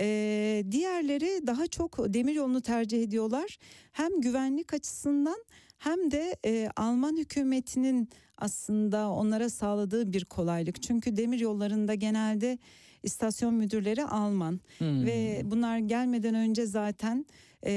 E, 0.00 0.64
diğerleri 0.70 1.46
daha 1.46 1.66
çok 1.66 2.14
demiryolunu 2.14 2.60
tercih 2.60 3.02
ediyorlar. 3.02 3.58
Hem 3.92 4.20
güvenlik 4.20 4.74
açısından 4.74 5.44
hem 5.78 6.10
de 6.10 6.36
e, 6.46 6.68
Alman 6.76 7.16
hükümetinin 7.16 8.08
aslında 8.38 9.10
onlara 9.10 9.50
sağladığı 9.50 10.12
bir 10.12 10.24
kolaylık. 10.24 10.82
Çünkü 10.82 11.16
demir 11.16 11.40
yollarında 11.40 11.94
genelde 11.94 12.58
istasyon 13.04 13.54
müdürleri 13.54 14.04
Alman 14.04 14.60
Hı. 14.78 15.06
ve 15.06 15.42
bunlar 15.44 15.78
gelmeden 15.78 16.34
önce 16.34 16.66
zaten 16.66 17.26
e, 17.66 17.72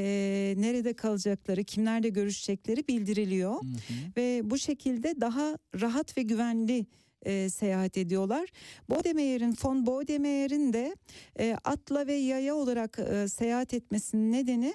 nerede 0.58 0.94
kalacakları, 0.94 1.64
kimlerle 1.64 2.10
görüşecekleri 2.10 2.88
bildiriliyor 2.88 3.54
Hı 3.54 3.66
hı. 3.66 3.94
ve 4.18 4.42
bu 4.44 4.58
şekilde 4.58 5.22
daha 5.22 5.58
rahat 5.82 6.18
ve 6.18 6.22
güvenli 6.22 6.86
e, 7.26 7.50
seyahat 7.50 7.98
ediyorlar. 7.98 8.50
Bodemeyer'in, 8.90 9.56
von 9.64 9.86
Bodemeyer'in 9.86 10.74
de 10.74 10.96
e, 11.40 11.58
atla 11.64 12.08
ve 12.08 12.14
yaya 12.14 12.56
olarak 12.56 13.00
e, 13.00 13.28
seyahat 13.28 13.74
etmesinin 13.74 14.32
nedeni 14.32 14.74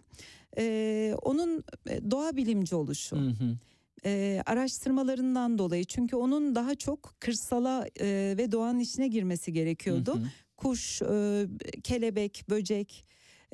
e, 0.59 1.15
onun 1.23 1.65
e, 1.87 2.11
doğa 2.11 2.37
bilimci 2.37 2.75
oluşu. 2.75 3.17
Hı 3.17 3.31
hı. 3.31 3.57
E, 4.05 4.43
araştırmalarından 4.47 5.59
dolayı 5.59 5.85
çünkü 5.85 6.17
onun 6.17 6.55
daha 6.55 6.75
çok 6.75 7.15
kırsala 7.21 7.87
e, 8.01 8.35
ve 8.39 8.53
doğanın 8.53 8.79
içine 8.79 9.09
girmesi 9.09 9.53
gerekiyordu. 9.53 10.15
Hı 10.15 10.19
hı. 10.19 10.29
Kuş, 10.63 11.03
e, 11.03 11.47
kelebek, 11.85 12.45
böcek 12.51 13.05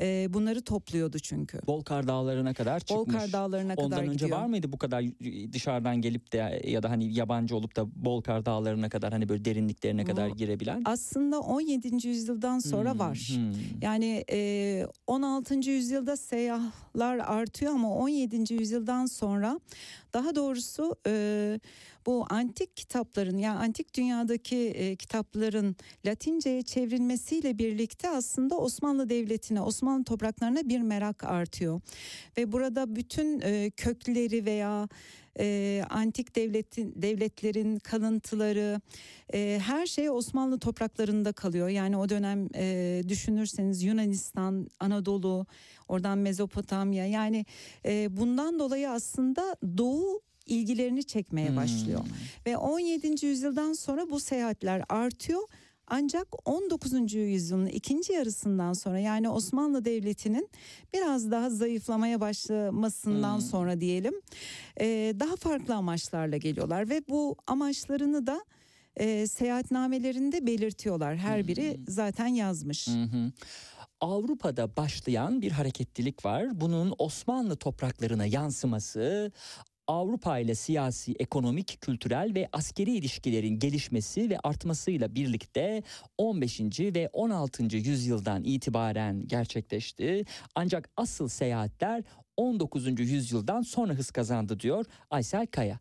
e, 0.00 0.26
bunları 0.30 0.62
topluyordu 0.62 1.18
çünkü. 1.18 1.58
Bolkar 1.66 2.08
Dağları'na 2.08 2.54
kadar 2.54 2.80
çıkmış. 2.80 2.98
Bolkar 2.98 3.32
Dağları'na 3.32 3.74
Ondan 3.76 3.90
kadar 3.90 4.02
önce 4.12 4.24
gidiyor. 4.24 4.38
var 4.40 4.46
mıydı 4.46 4.72
bu 4.72 4.78
kadar 4.78 5.04
dışarıdan 5.52 5.96
gelip 5.96 6.32
de 6.32 6.62
ya 6.66 6.82
da 6.82 6.90
hani 6.90 7.14
yabancı 7.14 7.56
olup 7.56 7.76
da 7.76 8.04
Bolkar 8.04 8.46
Dağları'na 8.46 8.88
kadar 8.88 9.12
hani 9.12 9.28
böyle 9.28 9.44
derinliklerine 9.44 10.04
kadar 10.04 10.28
girebilen? 10.28 10.82
Aslında 10.84 11.40
17. 11.40 12.08
yüzyıldan 12.08 12.58
sonra 12.58 12.92
Hmm, 12.92 12.98
var. 12.98 13.30
hmm. 13.34 13.80
Yani 13.82 14.24
e, 14.32 14.86
16. 15.06 15.54
yüzyılda 15.70 16.16
seyyahlar 16.16 17.18
artıyor 17.18 17.72
ama 17.72 17.94
17. 17.94 18.54
yüzyıldan 18.54 19.06
sonra 19.06 19.60
daha 20.14 20.34
doğrusu 20.34 20.96
e, 21.06 21.60
bu 22.08 22.26
antik 22.30 22.76
kitapların 22.76 23.38
yani 23.38 23.58
antik 23.58 23.94
dünyadaki 23.94 24.56
e, 24.56 24.96
kitapların 24.96 25.76
Latinceye 26.06 26.62
çevrilmesiyle 26.62 27.58
birlikte 27.58 28.10
aslında 28.10 28.58
Osmanlı 28.58 29.08
Devleti'ne, 29.08 29.60
Osmanlı 29.60 30.04
topraklarına 30.04 30.68
bir 30.68 30.80
merak 30.80 31.24
artıyor. 31.24 31.80
Ve 32.36 32.52
burada 32.52 32.96
bütün 32.96 33.40
e, 33.40 33.70
kökleri 33.70 34.44
veya 34.44 34.88
e, 35.38 35.82
antik 35.90 36.36
devletin 36.36 36.94
devletlerin 36.96 37.78
kalıntıları 37.78 38.80
e, 39.34 39.60
her 39.66 39.86
şey 39.86 40.10
Osmanlı 40.10 40.58
topraklarında 40.58 41.32
kalıyor. 41.32 41.68
Yani 41.68 41.96
o 41.96 42.08
dönem 42.08 42.48
e, 42.54 43.02
düşünürseniz 43.08 43.82
Yunanistan, 43.82 44.68
Anadolu, 44.80 45.46
oradan 45.88 46.18
Mezopotamya 46.18 47.06
yani 47.06 47.46
e, 47.84 48.16
bundan 48.16 48.58
dolayı 48.58 48.90
aslında 48.90 49.56
Doğu 49.78 50.27
ilgilerini 50.48 51.04
çekmeye 51.04 51.56
başlıyor. 51.56 52.00
Hmm. 52.00 52.12
Ve 52.46 52.56
17. 52.56 53.26
yüzyıldan 53.26 53.72
sonra 53.72 54.10
bu 54.10 54.20
seyahatler 54.20 54.82
artıyor. 54.88 55.42
Ancak 55.90 56.48
19. 56.48 57.14
yüzyılın 57.14 57.66
ikinci 57.66 58.12
yarısından 58.12 58.72
sonra 58.72 58.98
yani 58.98 59.28
Osmanlı 59.28 59.84
Devleti'nin 59.84 60.48
biraz 60.94 61.30
daha 61.30 61.50
zayıflamaya 61.50 62.20
başlamasından 62.20 63.34
Hmm. 63.34 63.40
sonra 63.40 63.80
diyelim 63.80 64.14
e, 64.80 64.86
daha 65.20 65.36
farklı 65.36 65.74
amaçlarla 65.74 66.36
geliyorlar 66.36 66.88
ve 66.88 67.02
bu 67.08 67.36
amaçlarını 67.46 68.26
da 68.26 68.44
e, 68.96 69.26
seyahatnamelerinde 69.26 70.46
belirtiyorlar. 70.46 71.16
Her 71.16 71.48
biri 71.48 71.76
Hmm. 71.76 71.84
zaten 71.88 72.26
yazmış. 72.26 72.86
Hı. 72.88 73.32
Avrupa'da 74.00 74.76
başlayan 74.76 75.42
bir 75.42 75.50
hareketlilik 75.50 76.24
var. 76.24 76.60
Bunun 76.60 76.94
Osmanlı 76.98 77.56
topraklarına 77.56 78.26
yansıması 78.26 79.32
Avrupa 79.88 80.38
ile 80.38 80.54
siyasi, 80.54 81.14
ekonomik, 81.18 81.78
kültürel 81.80 82.34
ve 82.34 82.48
askeri 82.52 82.90
ilişkilerin 82.90 83.58
gelişmesi 83.58 84.30
ve 84.30 84.38
artmasıyla 84.42 85.14
birlikte 85.14 85.82
15. 86.18 86.60
ve 86.80 87.08
16. 87.12 87.76
yüzyıldan 87.76 88.44
itibaren 88.44 89.26
gerçekleşti. 89.26 90.24
Ancak 90.54 90.90
asıl 90.96 91.28
seyahatler 91.28 92.04
19. 92.38 93.00
yüzyıldan 93.00 93.62
sonra 93.62 93.92
hız 93.92 94.10
kazandı 94.10 94.60
diyor 94.60 94.84
Aysel 95.10 95.46
Kaya. 95.46 95.78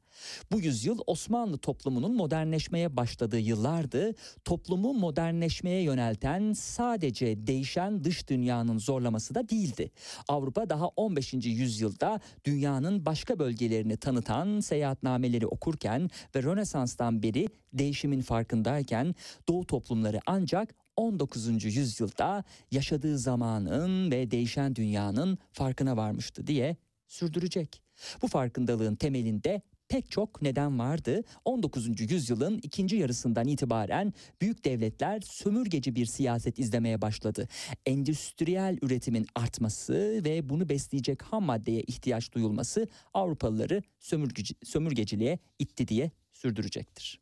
Bu 0.51 0.59
yüzyıl 0.59 0.99
Osmanlı 1.07 1.57
toplumunun 1.57 2.15
modernleşmeye 2.15 2.97
başladığı 2.97 3.39
yıllardı. 3.39 4.15
Toplumu 4.45 4.93
modernleşmeye 4.93 5.81
yönelten 5.81 6.53
sadece 6.53 7.47
değişen 7.47 8.03
dış 8.03 8.29
dünyanın 8.29 8.77
zorlaması 8.77 9.35
da 9.35 9.49
değildi. 9.49 9.91
Avrupa 10.27 10.69
daha 10.69 10.87
15. 10.87 11.33
yüzyılda 11.33 12.19
dünyanın 12.45 13.05
başka 13.05 13.39
bölgelerini 13.39 13.97
tanıtan 13.97 14.59
seyahatnameleri 14.59 15.47
okurken 15.47 16.09
ve 16.35 16.43
Rönesans'tan 16.43 17.23
beri 17.23 17.47
değişimin 17.73 18.21
farkındayken 18.21 19.15
Doğu 19.47 19.65
toplumları 19.65 20.19
ancak 20.25 20.86
19. 20.97 21.63
yüzyılda 21.65 22.43
yaşadığı 22.71 23.17
zamanın 23.17 24.11
ve 24.11 24.31
değişen 24.31 24.75
dünyanın 24.75 25.37
farkına 25.51 25.97
varmıştı 25.97 26.47
diye 26.47 26.77
sürdürecek. 27.07 27.81
Bu 28.21 28.27
farkındalığın 28.27 28.95
temelinde 28.95 29.61
pek 29.89 30.11
çok 30.11 30.41
neden 30.41 30.79
vardı. 30.79 31.23
19. 31.45 32.11
yüzyılın 32.11 32.59
ikinci 32.63 32.95
yarısından 32.95 33.47
itibaren 33.47 34.13
büyük 34.41 34.65
devletler 34.65 35.21
sömürgeci 35.21 35.95
bir 35.95 36.05
siyaset 36.05 36.59
izlemeye 36.59 37.01
başladı. 37.01 37.47
Endüstriyel 37.85 38.77
üretimin 38.81 39.27
artması 39.35 40.21
ve 40.25 40.49
bunu 40.49 40.69
besleyecek 40.69 41.21
ham 41.21 41.43
maddeye 41.43 41.81
ihtiyaç 41.81 42.33
duyulması 42.33 42.87
Avrupalıları 43.13 43.81
sömürgeci, 43.99 44.55
sömürgeciliğe 44.63 45.39
itti 45.59 45.87
diye 45.87 46.11
sürdürecektir. 46.33 47.19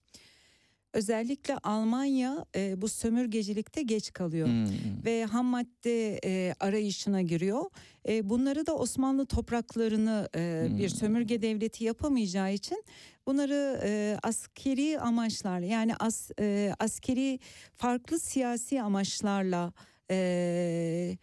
Özellikle 0.96 1.58
Almanya 1.58 2.46
e, 2.56 2.82
bu 2.82 2.88
sömürgecilikte 2.90 3.82
geç 3.82 4.14
kalıyor. 4.14 4.48
Hmm. 4.48 4.66
ve 5.06 5.25
ham 5.25 5.46
madde 5.46 6.20
e, 6.25 6.54
arayışına 6.60 7.22
giriyor. 7.22 7.64
E, 8.08 8.30
bunları 8.30 8.66
da 8.68 8.75
Osmanlı 8.75 9.25
topraklarını 9.25 10.30
e, 10.36 10.68
bir 10.78 10.90
Hmm. 10.90 10.98
sömürge 10.98 11.42
devleti 11.42 11.84
yapamayacağı 11.84 12.54
için 12.54 12.84
bunları 13.28 13.82
e, 13.84 14.18
askeri 14.24 15.00
amaçlarla 15.00 15.66
yani 15.66 15.96
as, 15.96 16.32
e, 16.40 16.74
askeri 16.80 17.40
farklı 17.75 18.20
siyasi 18.20 18.82
amaçlarla 18.82 19.74
e, 20.12 21.18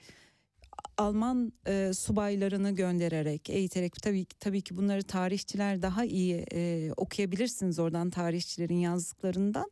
Alman 0.98 1.52
e, 1.66 1.90
subaylarını 1.94 2.74
göndererek 2.74 3.50
eğiterek 3.50 3.94
tabii 4.02 4.26
tabii 4.40 4.62
ki 4.62 4.76
bunları 4.76 5.02
tarihçiler 5.02 5.82
daha 5.82 6.04
iyi 6.04 6.44
e, 6.52 6.90
okuyabilirsiniz 6.96 7.78
oradan 7.78 8.10
tarihçilerin 8.10 8.78
yazdıklarından. 8.78 9.70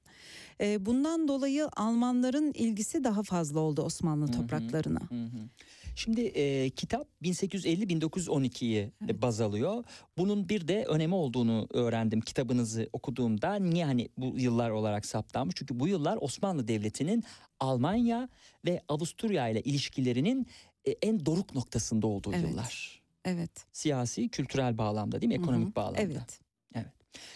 E, 0.61 0.87
bundan 0.87 1.29
dolayı 1.29 1.69
Almanların 1.77 2.53
ilgisi 2.55 3.05
daha 3.05 3.23
fazla 3.23 3.61
oldu 3.61 3.83
Osmanlı 3.83 4.27
Hı 4.27 4.33
hı. 4.33 4.37
topraklarına. 4.37 5.01
Hı 5.09 5.25
hı. 5.25 5.49
Şimdi 5.97 6.21
e, 6.21 6.71
kitap 6.71 7.07
1850-1912'yi 7.23 8.93
Evet. 9.05 9.23
baz 9.23 9.41
alıyor. 9.41 9.85
Bunun 10.19 10.49
bir 10.49 10.69
de 10.69 10.85
önemi 10.85 11.15
olduğunu 11.15 11.67
öğrendim 11.75 12.21
kitabınızı 12.21 12.89
okuduğumda. 12.93 13.55
Niye 13.55 13.85
hani 13.85 14.09
bu 14.17 14.39
yıllar 14.39 14.71
olarak 14.71 15.07
saptanmış? 15.07 15.55
Çünkü 15.59 15.81
bu 15.81 15.89
yıllar 15.89 16.19
Osmanlı 16.21 16.69
Devleti'nin 16.69 17.25
Almanya 17.61 18.29
ve 18.67 18.81
Avusturya 18.89 19.49
ile 19.49 19.61
ilişkilerinin 19.61 20.41
e, 20.43 20.47
en 20.85 21.27
doruk 21.27 21.55
noktasında 21.55 22.07
olduğu 22.07 22.33
Evet. 22.35 22.51
yıllar. 22.51 23.01
Evet. 23.25 23.51
Siyasi, 23.73 24.29
kültürel 24.29 24.79
bağlamda 24.79 25.21
değil 25.21 25.29
mi? 25.29 25.35
Ekonomik 25.35 25.77
bağlamda. 25.77 26.01
Evet. 26.01 26.41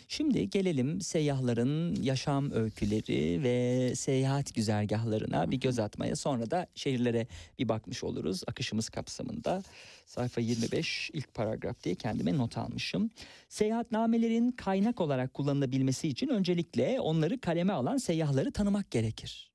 Şimdi 0.08 0.50
gelelim 0.50 1.00
seyyahların 1.00 2.02
yaşam 2.02 2.52
öyküleri 2.52 3.42
ve 3.42 3.92
seyahat 3.96 4.54
güzergahlarına 4.54 5.50
bir 5.50 5.56
göz 5.56 5.78
atmaya. 5.78 6.16
Sonra 6.16 6.50
da 6.50 6.66
şehirlere 6.74 7.26
bir 7.58 7.68
bakmış 7.68 8.04
oluruz 8.04 8.42
akışımız 8.46 8.88
kapsamında. 8.88 9.62
Sayfa 10.06 10.40
25 10.40 11.10
ilk 11.12 11.34
paragraf 11.34 11.84
diye 11.84 11.94
kendime 11.94 12.36
not 12.38 12.58
almışım. 12.58 13.10
Seyahatnamelerin 13.49 14.50
kaynak 14.50 15.00
olarak 15.00 15.34
kullanılabilmesi 15.34 16.08
için 16.08 16.28
öncelikle 16.28 17.00
onları 17.00 17.40
kaleme 17.40 17.73
alan 17.73 17.97
seyyahları 17.97 18.52
tanımak 18.52 18.90
gerekir. 18.90 19.50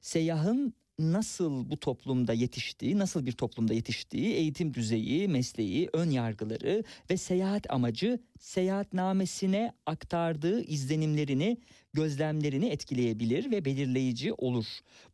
Seyyahın 0.00 0.74
nasıl 0.98 1.70
bu 1.70 1.80
toplumda 1.80 2.32
yetiştiği, 2.32 2.98
nasıl 2.98 3.26
bir 3.26 3.32
toplumda 3.32 3.74
yetiştiği, 3.74 4.34
eğitim 4.34 4.74
düzeyi, 4.74 5.28
mesleği, 5.28 5.88
ön 5.92 6.10
yargıları 6.10 6.84
ve 7.10 7.16
seyahat 7.16 7.70
amacı 7.70 8.18
seyahatnamesine 8.40 9.72
aktardığı 9.86 10.62
izlenimlerini, 10.62 11.58
gözlemlerini 11.92 12.66
etkileyebilir 12.66 13.50
ve 13.50 13.64
belirleyici 13.64 14.32
olur. 14.32 14.66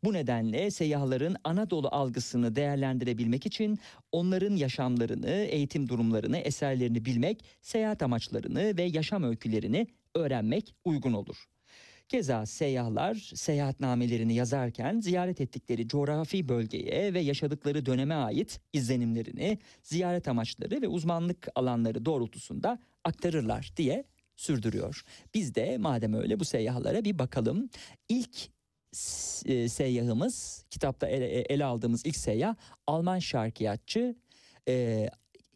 Bu 0.04 0.12
nedenle 0.12 0.70
seyyahların 0.70 1.36
Anadolu 1.44 1.88
algısını 1.88 2.56
değerlendirebilmek 2.56 3.46
için 3.46 3.78
onların 4.12 4.56
yaşamlarını, 4.56 5.30
eğitim 5.30 5.88
durumlarını, 5.88 6.38
eserlerini 6.38 7.04
bilmek, 7.04 7.44
seyahat 7.62 8.02
amaçlarını 8.02 8.76
ve 8.76 8.82
yaşam 8.82 9.22
öykülerini 9.22 9.86
öğrenmek 10.14 10.74
uygun 10.84 11.12
olur. 11.12 11.51
Keza 12.12 12.46
seyyahlar 12.46 13.14
seyahatnamelerini 13.34 14.34
yazarken 14.34 15.00
ziyaret 15.00 15.40
ettikleri 15.40 15.88
coğrafi 15.88 16.48
bölgeye 16.48 17.14
ve 17.14 17.20
yaşadıkları 17.20 17.86
döneme 17.86 18.14
ait 18.14 18.60
izlenimlerini, 18.72 19.58
ziyaret 19.82 20.28
amaçları 20.28 20.82
ve 20.82 20.88
uzmanlık 20.88 21.48
alanları 21.54 22.04
doğrultusunda 22.04 22.78
aktarırlar 23.04 23.72
diye 23.76 24.04
sürdürüyor. 24.36 25.02
Biz 25.34 25.54
de 25.54 25.78
madem 25.78 26.14
öyle 26.14 26.40
bu 26.40 26.44
seyyahlara 26.44 27.04
bir 27.04 27.18
bakalım. 27.18 27.70
İlk 28.08 28.48
e, 29.46 29.68
seyyahımız 29.68 30.64
kitapta 30.70 31.06
ele, 31.06 31.26
ele 31.26 31.64
aldığımız 31.64 32.06
ilk 32.06 32.16
seyyah 32.16 32.56
Alman 32.86 33.18
şarkiyatçı 33.18 34.16
e, 34.68 35.08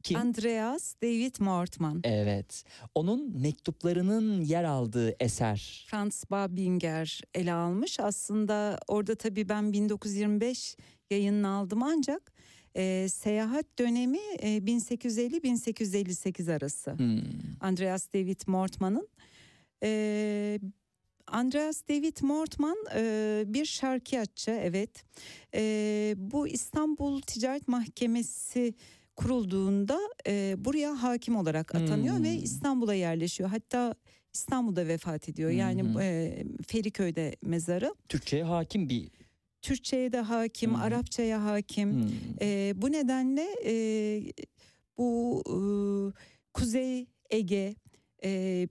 kim? 0.06 0.18
Andreas 0.18 0.94
David 1.02 1.34
Mortman. 1.40 2.00
Evet. 2.04 2.64
Onun 2.94 3.40
mektuplarının 3.40 4.40
yer 4.40 4.64
aldığı 4.64 5.16
eser. 5.20 5.86
Franz 5.90 6.24
Babinger 6.30 7.20
ele 7.34 7.52
almış. 7.52 8.00
Aslında 8.00 8.78
orada 8.88 9.14
tabii 9.14 9.48
ben 9.48 9.72
1925 9.72 10.76
yayınını 11.10 11.48
aldım 11.48 11.82
ancak 11.82 12.32
e, 12.76 13.08
seyahat 13.08 13.78
dönemi 13.78 14.18
e, 14.38 14.58
1850-1858 14.58 16.52
arası. 16.52 16.98
Hmm. 16.98 17.20
Andreas 17.60 18.08
David 18.14 18.40
Mortman'ın. 18.46 19.08
E, 19.82 20.60
Andreas 21.26 21.82
David 21.88 22.16
Mortman 22.22 22.76
e, 22.94 23.44
bir 23.46 23.64
şarkiyatçı 23.64 24.50
evet. 24.50 25.04
E, 25.54 26.14
bu 26.16 26.48
İstanbul 26.48 27.20
Ticaret 27.20 27.68
Mahkemesi 27.68 28.74
kurulduğunda 29.16 29.98
e, 30.26 30.54
buraya 30.58 31.02
hakim 31.02 31.36
olarak 31.36 31.74
atanıyor 31.74 32.16
Hmm. 32.16 32.24
ve 32.24 32.34
İstanbul'a 32.34 32.94
yerleşiyor. 32.94 33.50
Hatta 33.50 33.94
İstanbul'da 34.34 34.86
vefat 34.88 35.28
ediyor. 35.28 35.50
Yani 35.50 35.82
hı. 35.82 36.02
e, 36.02 36.44
Feriköy'de 36.66 37.36
mezarı. 37.42 37.94
Türkçe'ye 38.08 38.44
hakim 38.44 38.88
bir 38.88 39.10
Türkçe'ye 39.62 40.12
de 40.12 40.20
hakim, 40.20 40.74
hı. 40.74 40.78
Arapça'ya 40.78 41.44
hakim. 41.44 41.92
Hmm. 41.92 42.10
E, 42.40 42.72
bu 42.76 42.92
nedenle 42.92 43.46
e, 43.64 43.74
bu 44.98 45.42
e, 45.46 45.56
Kuzey 46.54 47.06
Ege 47.30 47.74
e, 48.24 48.68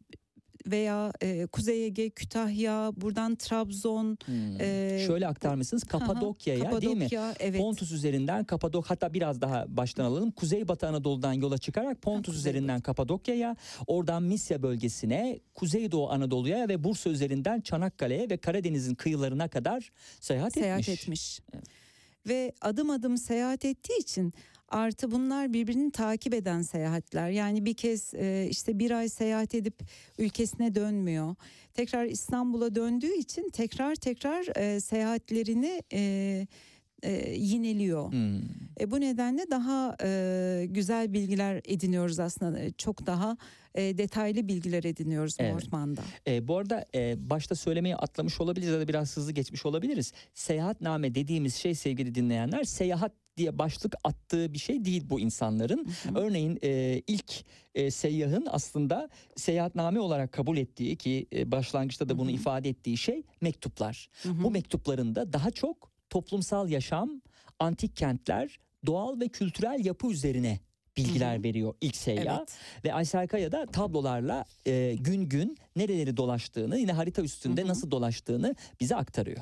veya 0.67 1.11
e, 1.21 1.45
Kuzey 1.45 1.85
Ege, 1.85 2.09
Kütahya, 2.09 2.91
buradan 2.97 3.35
Trabzon, 3.35 4.17
Hmm. 4.25 4.61
e, 4.61 5.03
Şöyle 5.07 5.27
aktarmışsınız 5.27 5.83
Kapadokya'ya 5.83 6.81
değil 6.81 6.95
mi? 6.95 7.09
Kapadokya, 7.09 7.35
evet. 7.39 7.59
Pontus 7.61 7.91
üzerinden 7.91 8.43
Kapadok 8.43 8.85
hatta 8.89 9.13
biraz 9.13 9.41
daha 9.41 9.65
baştan 9.77 10.05
alalım. 10.05 10.31
Kuzeybatı 10.31 10.87
Anadolu'dan 10.87 11.33
yola 11.33 11.57
çıkarak 11.57 12.01
Pontus 12.01 12.25
Kuzeybatı. 12.25 12.39
üzerinden 12.49 12.81
Kapadokya'ya, 12.81 13.55
oradan 13.87 14.23
Misya 14.23 14.61
bölgesine, 14.63 15.39
Kuzeydoğu 15.55 16.09
Anadolu'ya 16.11 16.67
ve 16.69 16.83
Bursa 16.83 17.09
üzerinden 17.09 17.61
Çanakkale'ye 17.61 18.29
ve 18.29 18.37
Karadeniz'in 18.37 18.95
kıyılarına 18.95 19.47
kadar 19.47 19.91
seyahat, 20.19 20.53
seyahat 20.53 20.79
etmiş. 20.89 21.01
etmiş. 21.01 21.39
Evet. 21.53 21.65
Ve 22.27 22.51
adım 22.61 22.89
adım 22.89 23.17
seyahat 23.17 23.65
ettiği 23.65 23.99
için 23.99 24.33
artı 24.75 25.11
bunlar 25.11 25.53
birbirini 25.53 25.91
takip 25.91 26.33
eden 26.33 26.61
seyahatler. 26.61 27.29
Yani 27.29 27.65
bir 27.65 27.73
kez 27.73 28.13
e, 28.13 28.47
işte 28.49 28.79
bir 28.79 28.91
ay 28.91 29.09
seyahat 29.09 29.55
edip 29.55 29.75
ülkesine 30.17 30.75
dönmüyor. 30.75 31.35
Tekrar 31.73 32.05
İstanbul'a 32.05 32.75
döndüğü 32.75 33.13
için 33.13 33.49
tekrar 33.49 33.95
tekrar 33.95 34.57
e, 34.57 34.79
seyahatlerini 34.79 35.81
e, 35.93 36.47
e, 37.03 37.33
yineliyor. 37.35 38.11
Hmm. 38.11 38.39
E, 38.79 38.91
bu 38.91 39.01
nedenle 39.01 39.45
daha 39.51 39.95
e, 40.03 40.65
güzel 40.69 41.13
bilgiler 41.13 41.61
ediniyoruz 41.65 42.19
aslında. 42.19 42.71
Çok 42.77 43.05
daha 43.05 43.37
e, 43.75 43.97
detaylı 43.97 44.47
bilgiler 44.47 44.83
ediniyoruz 44.83 45.35
Evet. 45.39 45.53
Mortman'da. 45.53 46.01
E, 46.27 46.47
bu 46.47 46.57
arada 46.57 46.85
e, 46.95 47.29
başta 47.29 47.55
söylemeyi 47.55 47.95
atlamış 47.95 48.41
olabiliriz 48.41 48.73
ya 48.73 48.79
da 48.79 48.87
biraz 48.87 49.17
hızlı 49.17 49.31
geçmiş 49.31 49.65
olabiliriz. 49.65 50.13
Seyahatname 50.33 51.15
dediğimiz 51.15 51.55
şey 51.55 51.75
sevgili 51.75 52.15
dinleyenler 52.15 52.63
seyahat 52.63 53.24
diye 53.37 53.57
başlık 53.59 53.95
attığı 54.03 54.53
bir 54.53 54.59
şey 54.59 54.85
değil 54.85 55.03
bu 55.09 55.19
insanların. 55.19 55.87
Örneğin 56.15 56.59
e, 56.63 57.01
ilk 57.07 57.33
e, 57.75 57.91
seyyahın 57.91 58.47
aslında 58.49 59.09
seyahatname 59.35 59.99
olarak 59.99 60.31
kabul 60.31 60.57
ettiği 60.57 60.95
ki 60.95 61.27
e, 61.33 61.51
başlangıçta 61.51 62.09
da 62.09 62.17
bunu 62.17 62.31
ifade 62.31 62.69
ettiği 62.69 62.97
şey 62.97 63.23
mektuplar. 63.41 64.09
Bu 64.25 64.51
mektuplarında 64.51 65.33
daha 65.33 65.51
çok 65.51 65.91
toplumsal 66.09 66.69
yaşam, 66.69 67.21
antik 67.59 67.97
kentler, 67.97 68.59
doğal 68.85 69.19
ve 69.19 69.27
kültürel 69.27 69.85
yapı 69.85 70.07
üzerine 70.07 70.59
bilgiler 70.97 71.43
veriyor 71.43 71.73
ilk 71.81 71.95
seyyah. 71.95 72.37
Evet. 72.37 72.57
Ve 72.85 72.93
Aysel 72.93 73.27
Kaya 73.27 73.51
da 73.51 73.65
tablolarla 73.65 74.45
e, 74.65 74.95
gün 74.99 75.29
gün 75.29 75.57
nereleri 75.75 76.17
dolaştığını 76.17 76.77
yine 76.77 76.91
harita 76.91 77.21
üstünde 77.21 77.61
Hı 77.61 77.65
hı. 77.65 77.69
nasıl 77.69 77.91
dolaştığını 77.91 78.55
bize 78.79 78.95
aktarıyor. 78.95 79.37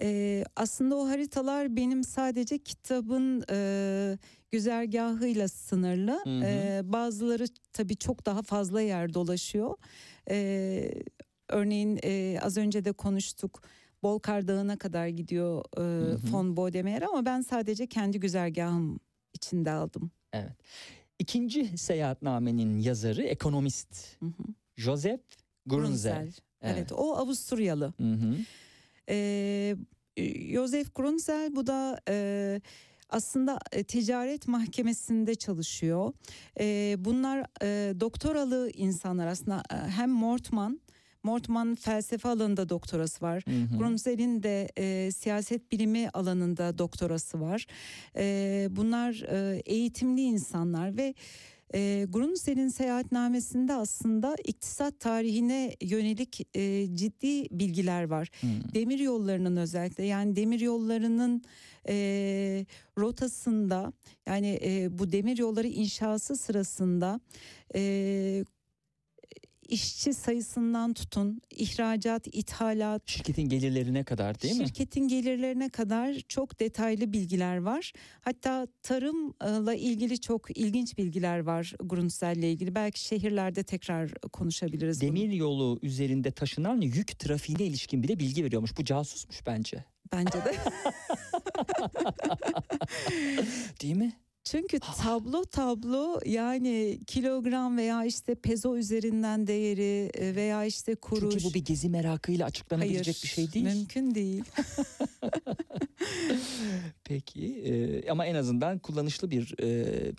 Ee, 0.00 0.44
aslında 0.56 0.96
o 0.96 1.08
haritalar 1.08 1.76
benim 1.76 2.04
sadece 2.04 2.58
kitabın 2.58 3.44
e, 3.50 4.18
güzergahıyla 4.50 5.48
sınırlı. 5.48 6.20
Hı 6.24 6.30
hı. 6.30 6.44
Ee, 6.44 6.80
bazıları 6.84 7.44
tabii 7.72 7.96
çok 7.96 8.26
daha 8.26 8.42
fazla 8.42 8.80
yer 8.80 9.14
dolaşıyor. 9.14 9.76
Ee, 10.30 10.90
örneğin 11.48 11.98
e, 12.04 12.38
az 12.42 12.56
önce 12.56 12.84
de 12.84 12.92
konuştuk. 12.92 13.62
Bolkar 14.02 14.48
Dağı'na 14.48 14.78
kadar 14.78 15.06
gidiyor 15.06 15.64
e, 15.78 16.12
hı. 16.12 16.18
Fon 16.18 16.56
Bodemer 16.56 17.02
ama 17.02 17.24
ben 17.24 17.40
sadece 17.40 17.86
kendi 17.86 18.20
güzergahım 18.20 19.00
içinde 19.34 19.70
aldım. 19.70 20.10
Evet. 20.32 20.52
İkinci 21.18 21.78
seyahatnamenin 21.78 22.78
yazarı 22.78 23.22
ekonomist 23.22 24.16
Hı 24.20 24.26
hı. 24.26 24.42
Joseph 24.76 25.22
Grunzel. 25.66 26.12
Grunzel. 26.14 26.32
Evet. 26.62 26.92
o 26.92 27.16
Avusturyalı. 27.16 27.92
Hı 28.00 28.12
hı. 28.12 28.36
Ee, 29.08 29.76
Joseph 30.52 30.94
Grunzel 30.94 31.56
bu 31.56 31.66
da 31.66 32.00
e, 32.08 32.60
aslında 33.08 33.58
e, 33.72 33.84
ticaret 33.84 34.48
mahkemesinde 34.48 35.34
çalışıyor. 35.34 36.12
E, 36.60 36.96
bunlar 36.98 37.46
e, 37.62 38.00
doktoralı 38.00 38.70
insanlar 38.74 39.26
aslında 39.26 39.62
e, 39.72 39.74
hem 39.74 40.10
Mortman, 40.10 40.80
Mortman 41.22 41.74
felsefe 41.74 42.28
alanında 42.28 42.68
doktorası 42.68 43.24
var. 43.24 43.44
Grunzel'in 43.78 44.42
de 44.42 44.68
e, 44.78 45.12
siyaset 45.12 45.72
bilimi 45.72 46.08
alanında 46.08 46.78
doktorası 46.78 47.40
var. 47.40 47.66
E, 48.16 48.68
bunlar 48.70 49.22
e, 49.28 49.62
eğitimli 49.66 50.20
insanlar 50.20 50.96
ve 50.96 51.14
e, 51.74 52.06
Grunzel'in 52.08 52.68
seyahatnamesinde 52.68 53.74
aslında 53.74 54.36
iktisat 54.44 55.00
tarihine 55.00 55.76
yönelik 55.80 56.48
e, 56.54 56.96
ciddi 56.96 57.58
bilgiler 57.58 58.04
var. 58.04 58.30
Hı. 58.40 58.46
Demir 58.74 58.98
yollarının 58.98 59.56
özellikle 59.56 60.04
yani 60.04 60.36
demir 60.36 60.60
yollarının 60.60 61.42
e, 61.88 62.66
rotasında 62.98 63.92
yani 64.26 64.60
e, 64.64 64.98
bu 64.98 65.12
demir 65.12 65.38
yolları 65.38 65.66
inşası 65.66 66.36
sırasında 66.36 67.20
e, 67.74 68.44
işçi 69.72 70.14
sayısından 70.14 70.94
tutun 70.94 71.40
ihracat, 71.50 72.26
ithalat, 72.32 73.02
Şirketin 73.06 73.48
gelirlerine 73.48 74.04
kadar 74.04 74.40
değil 74.40 74.56
mi? 74.56 74.66
Şirketin 74.66 75.08
gelirlerine 75.08 75.68
kadar 75.68 76.14
çok 76.28 76.60
detaylı 76.60 77.12
bilgiler 77.12 77.56
var. 77.56 77.92
Hatta 78.20 78.66
tarımla 78.82 79.74
ilgili 79.74 80.20
çok 80.20 80.58
ilginç 80.58 80.98
bilgiler 80.98 81.38
var 81.38 81.74
Grunzel'le 81.80 82.42
ilgili. 82.42 82.74
Belki 82.74 83.00
şehirlerde 83.00 83.62
tekrar 83.62 84.10
konuşabiliriz 84.32 85.00
bunu. 85.00 85.08
Demir 85.08 85.32
yolu 85.32 85.78
üzerinde 85.82 86.30
taşınan 86.30 86.80
yük 86.80 87.18
trafiğine 87.18 87.64
ilişkin 87.64 88.02
bile 88.02 88.18
bilgi 88.18 88.44
veriyormuş. 88.44 88.78
Bu 88.78 88.84
casusmuş 88.84 89.46
bence. 89.46 89.84
Bence 90.12 90.38
de. 90.44 90.54
Değil 93.82 93.96
mi? 93.96 94.12
Çünkü 94.44 94.78
tablo 94.80 95.44
tablo 95.44 96.20
yani 96.26 96.98
kilogram 97.06 97.76
veya 97.76 98.04
işte 98.04 98.34
pezo 98.34 98.76
üzerinden 98.76 99.46
değeri 99.46 100.10
e, 100.14 100.34
veya 100.34 100.64
işte 100.64 100.94
kuruş. 100.94 101.32
Çünkü 101.32 101.44
bu 101.44 101.54
bir 101.54 101.64
gezi 101.64 101.88
merakıyla 101.88 102.46
açıklanabilecek 102.46 103.20
bir 103.22 103.28
şey 103.28 103.52
değil. 103.52 103.64
Mümkün 103.64 104.14
değil. 104.14 104.44
Peki 107.04 107.62
e, 107.64 108.10
ama 108.10 108.26
en 108.26 108.34
azından 108.34 108.78
kullanışlı 108.78 109.30
bir 109.30 109.54
e, 109.62 110.12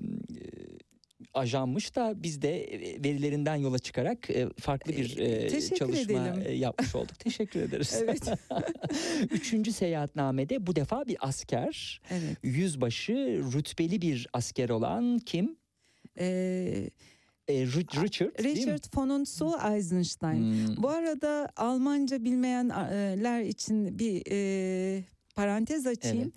ajanmış 1.34 1.96
da 1.96 2.14
biz 2.24 2.42
de 2.42 2.64
e, 2.64 3.04
verilerinden 3.04 3.56
yola 3.56 3.80
çıkarak 3.80 4.30
e, 4.30 4.50
farklı 4.60 4.92
bir 4.98 5.18
e, 5.18 5.48
teşekkür 5.48 5.76
çalışma 5.76 6.28
edelim. 6.28 6.60
yapmış 6.60 6.96
olduk. 6.96 7.20
Teşekkür 7.20 7.60
ederiz. 7.60 7.94
Evet. 8.04 8.28
Üçüncü 9.32 9.72
seyahatnamede 9.72 10.68
bu 10.68 10.76
defa 10.76 11.08
bir 11.08 11.18
asker, 11.28 12.02
evet. 12.10 12.38
yüzbaşı, 12.44 13.42
rütbeli 13.54 14.02
bir 14.02 14.28
asker 14.34 14.70
olan 14.70 15.20
kim? 15.20 15.56
Ee, 16.20 16.90
E, 17.48 17.54
Ri- 17.54 18.04
Richard? 18.04 18.44
Richard 18.44 18.84
von 18.96 19.24
zu 19.24 19.52
Eisenstein. 19.76 20.38
Hmm. 20.68 20.84
Bu 20.84 20.90
arada 20.90 21.50
Almanca 21.58 22.24
bilmeyenler 22.24 23.42
için 23.42 24.00
bir 24.00 24.24
e, 24.32 25.04
parantez 25.36 25.88
açayım. 25.88 26.32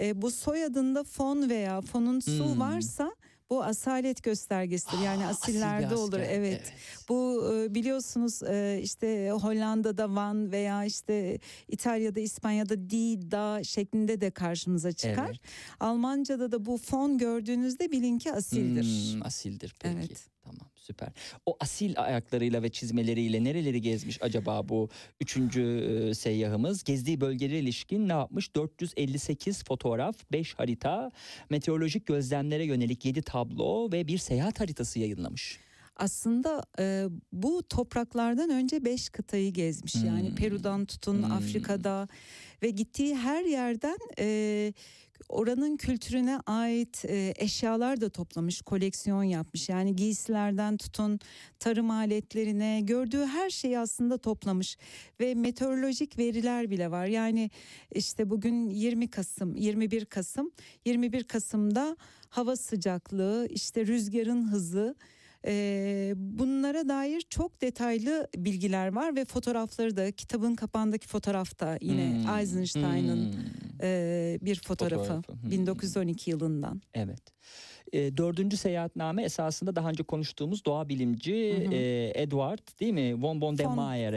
E, 0.00 0.22
bu 0.22 0.30
soyadında 0.30 1.04
von 1.18 1.50
veya 1.50 1.80
von'un 1.94 2.20
su 2.20 2.52
Hmm. 2.52 2.60
varsa 2.60 3.12
bu 3.52 3.62
asalet 3.64 4.22
göstergesidir. 4.22 4.98
Yani 5.04 5.24
Ah, 5.26 5.28
asil 5.28 5.52
bir 5.54 5.58
asillerde 5.60 5.94
olur. 5.94 6.12
asker, 6.20 6.30
Evet. 6.38 6.72
Bu 7.08 7.50
e, 7.54 7.74
biliyorsunuz 7.74 8.42
e, 8.42 8.80
işte 8.82 9.30
Hollanda'da 9.30 10.14
Van 10.14 10.52
veya 10.52 10.84
işte 10.84 11.38
İtalya'da 11.68 12.20
İspanya'da 12.20 12.90
di 12.90 13.30
da 13.30 13.64
şeklinde 13.64 14.20
de 14.20 14.30
karşımıza 14.30 14.92
çıkar. 14.92 15.26
Evet. 15.28 15.40
Almanca'da 15.80 16.52
da 16.52 16.64
bu 16.64 16.76
fon 16.78 17.18
gördüğünüzde 17.18 17.90
bilin 17.92 18.18
ki 18.18 18.32
asildir. 18.32 19.12
Hmm, 19.14 19.22
asildir 19.26 19.74
peki. 19.80 19.94
Evet. 19.98 20.28
Tamam 20.44 20.71
süper. 20.82 21.08
O 21.46 21.56
asil 21.60 21.94
ayaklarıyla 21.96 22.62
ve 22.62 22.68
çizmeleriyle 22.68 23.44
nereleri 23.44 23.80
gezmiş 23.80 24.18
acaba 24.22 24.68
bu 24.68 24.88
üçüncü 25.20 25.62
e, 26.10 26.14
seyyahımız? 26.14 26.84
Gezdiği 26.84 27.20
bölgelere 27.20 27.58
ilişkin 27.58 28.08
ne 28.08 28.12
yapmış? 28.12 28.54
458 28.54 29.64
fotoğraf, 29.64 30.16
5 30.32 30.54
harita, 30.54 31.10
meteorolojik 31.50 32.06
gözlemlere 32.06 32.64
yönelik 32.64 33.04
7 33.04 33.22
tablo 33.22 33.92
ve 33.92 34.06
bir 34.08 34.18
seyahat 34.18 34.60
haritası 34.60 34.98
yayınlamış. 34.98 35.58
aslında 35.96 36.64
e, 36.78 37.06
bu 37.32 37.62
topraklardan 37.68 38.50
önce 38.50 38.84
beş 38.84 39.08
kıtayı 39.08 39.52
gezmiş. 39.52 39.94
Yani 39.94 40.28
Hmm. 40.28 40.34
Peru'dan 40.34 40.84
tutun 40.86 41.22
Hmm. 41.22 41.32
Afrika'da 41.32 42.08
ve 42.62 42.70
gittiği 42.70 43.16
her 43.16 43.44
yerden 43.44 43.98
e, 44.18 44.72
oranın 45.28 45.76
kültürüne 45.76 46.38
ait 46.46 47.04
e, 47.04 47.34
eşyalar 47.36 48.00
da 48.00 48.08
toplamış, 48.08 48.62
koleksiyon 48.62 49.22
yapmış. 49.22 49.68
Yani 49.68 49.96
giysilerden 49.96 50.76
tutun 50.76 51.20
tarım 51.58 51.90
aletlerine 51.90 52.80
gördüğü 52.80 53.26
her 53.26 53.50
şeyi 53.50 53.78
aslında 53.78 54.18
toplamış 54.18 54.78
ve 55.20 55.34
meteorolojik 55.34 56.18
veriler 56.18 56.70
bile 56.70 56.90
var. 56.90 57.06
Yani 57.06 57.50
işte 57.94 58.30
bugün 58.30 58.70
20 58.70 59.10
Kasım, 59.10 59.56
21 59.56 60.04
Kasım, 60.04 60.52
21 60.84 61.24
Kasım'da 61.24 61.96
hava 62.28 62.56
sıcaklığı, 62.56 63.46
işte 63.50 63.86
rüzgarın 63.86 64.52
hızı 64.52 64.94
ee, 65.46 66.12
bunlara 66.16 66.88
dair 66.88 67.20
çok 67.30 67.60
detaylı 67.60 68.28
bilgiler 68.36 68.92
var 68.92 69.16
ve 69.16 69.24
fotoğrafları 69.24 69.96
da 69.96 70.10
kitabın 70.12 70.54
kapağındaki 70.54 71.08
fotoğrafta 71.08 71.78
yine 71.80 72.24
Hmm, 72.24 72.38
Eisenstein'ın 72.38 73.32
hmm, 73.32 73.40
e, 73.82 74.38
bir 74.42 74.60
fotoğrafı, 74.60 75.04
Fotoğrafı, 75.04 75.32
hmm. 75.32 75.50
1912 75.50 76.30
yılından. 76.30 76.82
Evet. 76.94 77.22
E, 77.92 78.16
dördüncü 78.16 78.56
seyahatname 78.56 79.22
esasında 79.22 79.76
daha 79.76 79.88
önce 79.88 80.02
konuştuğumuz 80.02 80.64
doğa 80.64 80.88
bilimci 80.88 81.54
Hı 81.56 81.68
hı. 81.68 81.74
e, 81.74 82.12
Edward 82.14 82.80
değil 82.80 82.92
mi? 82.92 83.22
Von 83.22 83.58
der 83.58 83.64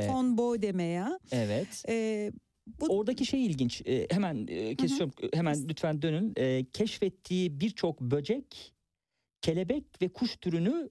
Von- 0.09 0.37
Bodemeyer. 0.37 1.11
Evet. 1.31 1.83
Ee, 1.89 2.31
bu 2.67 2.85
Oradaki 2.85 3.25
şey 3.25 3.45
ilginç. 3.45 3.81
E, 3.85 4.07
hemen 4.11 4.47
e, 4.47 4.75
kesiyorum. 4.75 5.13
Hemen 5.33 5.69
lütfen 5.69 6.01
dönün. 6.01 6.33
E, 6.37 6.65
keşfettiği 6.73 7.59
birçok 7.59 8.01
böcek, 8.01 8.73
kelebek 9.41 10.01
ve 10.01 10.09
kuş 10.09 10.35
türünü 10.35 10.89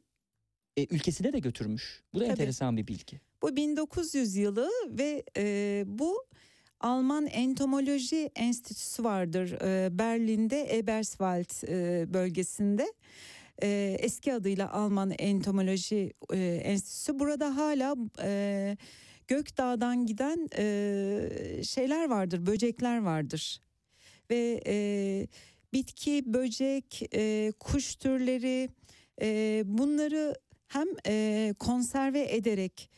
e, 0.76 0.86
ülkesine 0.90 1.32
de 1.32 1.38
götürmüş. 1.38 2.02
Bu 2.14 2.20
da 2.20 2.24
Tabii. 2.24 2.32
enteresan 2.32 2.76
bir 2.76 2.86
bilgi. 2.86 3.20
Bu 3.42 3.56
1900 3.56 4.36
yılı 4.36 4.70
ve 4.88 5.22
e, 5.36 5.84
bu 5.86 6.24
Alman 6.80 7.26
Entomoloji 7.26 8.30
Enstitüsü 8.36 9.04
vardır 9.04 9.52
e, 9.62 9.98
Berlin'de 9.98 10.76
Eberswald 10.78 11.68
e, 11.68 12.14
bölgesinde. 12.14 12.92
E, 13.62 13.96
eski 14.00 14.34
adıyla 14.34 14.72
Alman 14.72 15.10
Entomoloji 15.10 16.12
e, 16.32 16.38
Enstitüsü. 16.64 17.18
Burada 17.18 17.56
hala 17.56 17.96
e, 18.22 18.76
Gökdağ'dan 19.28 20.06
giden 20.06 20.48
e, 20.58 21.62
şeyler 21.64 22.10
vardır, 22.10 22.46
böcekler 22.46 22.98
vardır. 22.98 23.60
Ve 24.30 24.62
e, 24.66 24.76
bitki, 25.72 26.22
böcek, 26.26 27.08
e, 27.14 27.52
kuş 27.60 27.94
türleri 27.94 28.68
e, 29.22 29.62
bunları 29.66 30.34
hem 30.74 30.88
e, 31.06 31.54
konserve 31.58 32.34
ederek 32.36 32.90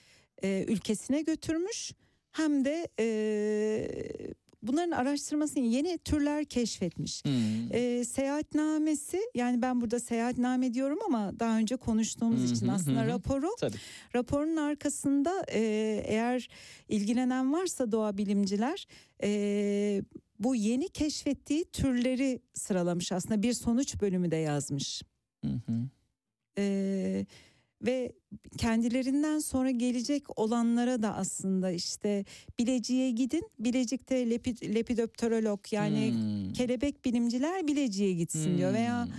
e, 0.43 0.65
ülkesine 0.69 1.23
götürmüş 1.23 1.93
hem 2.33 2.65
de 2.65 2.89
e, 3.01 3.07
bunların 4.63 4.91
araştırmasını 4.91 5.65
yeni 5.65 5.99
türler 5.99 6.45
keşfetmiş. 6.45 7.25
Hmm. 7.25 7.33
E, 7.73 8.05
seyahatnamesi 8.05 9.21
yani 9.35 9.63
ben 9.63 9.81
burada 9.81 10.01
seyahatname 10.01 10.75
diyorum 10.75 10.99
ama 11.07 11.41
daha 11.41 11.59
önce 11.59 11.77
konuştuğumuz 11.77 12.51
Hı 12.51 12.55
için 12.55 12.69
aslında 12.69 13.03
hı. 13.03 13.07
raporu 13.07 13.49
Tabii. 13.61 13.77
raporun 14.15 14.57
arkasında 14.57 15.45
e, 15.53 15.61
eğer 16.07 16.49
ilgilenen 16.89 17.53
varsa 17.53 17.93
doğa 17.93 18.17
bilimciler 18.17 18.87
e, 19.23 20.03
bu 20.39 20.55
yeni 20.55 20.89
keşfettiği 20.89 21.65
türleri 21.65 22.41
sıralamış 22.55 23.13
aslında 23.13 23.43
bir 23.43 23.53
sonuç 23.53 24.01
bölümü 24.01 24.31
de 24.31 24.37
yazmış. 24.37 25.03
Hı 25.45 25.51
hı. 25.67 25.89
Ee, 26.59 27.27
ve 27.83 28.13
kendilerinden 28.59 29.39
sonra 29.39 29.71
gelecek 29.71 30.39
olanlara 30.41 31.03
da 31.03 31.15
aslında 31.17 31.71
işte 31.71 32.25
Bilecik'e 32.59 33.11
gidin. 33.11 33.43
Bilecik'te 33.59 34.31
lepi, 34.31 34.75
lepidopterolog 34.75 35.61
yani 35.73 36.11
Hmm. 36.11 36.53
kelebek 36.53 37.05
bilimciler 37.05 37.67
Bilecik'e 37.69 38.13
gitsin 38.13 38.59
diyor 38.59 38.73
veya 38.75 39.05
Hmm. 39.05 39.13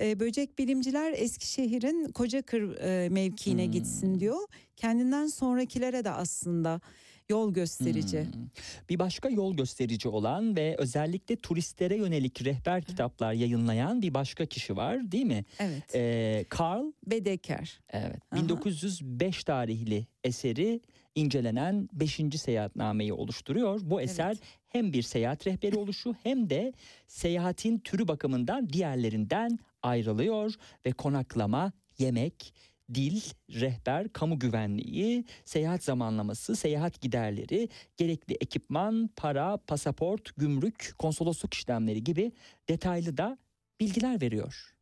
e, 0.00 0.20
böcek 0.20 0.58
bilimciler 0.58 1.12
Eskişehir'in 1.16 2.12
Kocakır 2.12 2.76
e, 2.78 3.08
mevkiine 3.08 3.64
Hmm. 3.64 3.72
gitsin 3.72 4.20
diyor. 4.20 4.38
Kendinden 4.76 5.26
sonrakilere 5.26 6.04
de 6.04 6.10
aslında 6.10 6.80
yol 7.28 7.54
gösterici. 7.54 8.20
Hmm. 8.20 8.48
Bir 8.88 8.98
başka 8.98 9.28
yol 9.28 9.56
gösterici 9.56 10.08
olan 10.08 10.56
ve 10.56 10.76
özellikle 10.78 11.36
turistlere 11.36 11.96
yönelik 11.96 12.44
rehber 12.44 12.82
kitaplar 12.82 13.32
yayınlayan 13.32 14.02
bir 14.02 14.14
başka 14.14 14.46
kişi 14.46 14.76
var 14.76 15.12
değil 15.12 15.26
mi? 15.26 15.44
Evet. 15.58 15.94
Ee, 15.94 16.44
Carl 16.60 16.92
Bedeker. 17.06 17.80
Evet. 17.90 18.18
Aha. 18.30 18.42
1905 18.42 19.44
tarihli 19.44 20.06
eseri 20.24 20.80
incelenen 21.14 21.88
5. 21.92 22.20
seyahatnameyi 22.36 23.12
oluşturuyor. 23.12 23.80
Bu 23.82 24.00
eser 24.00 24.26
Evet. 24.26 24.42
hem 24.68 24.92
bir 24.92 25.02
seyahat 25.02 25.46
rehberi 25.46 25.76
oluşu 25.76 26.14
hem 26.22 26.50
de 26.50 26.72
seyahatin 27.06 27.78
türü 27.78 28.08
bakımından 28.08 28.68
diğerlerinden 28.68 29.58
ayrılıyor 29.82 30.54
ve 30.86 30.92
konaklama, 30.92 31.72
yemek, 31.98 32.54
dil, 32.94 33.20
rehber, 33.50 34.08
kamu 34.12 34.38
güvenliği, 34.38 35.24
seyahat 35.44 35.84
zamanlaması, 35.84 36.56
seyahat 36.56 37.00
giderleri, 37.00 37.68
gerekli 37.96 38.34
ekipman, 38.34 39.10
para, 39.16 39.56
pasaport, 39.56 40.36
gümrük, 40.36 40.94
konsolosluk 40.98 41.54
işlemleri 41.54 42.04
gibi 42.04 42.32
detaylı 42.68 43.16
da 43.16 43.38
bilgiler 43.80 44.20
veriyor. 44.20 44.73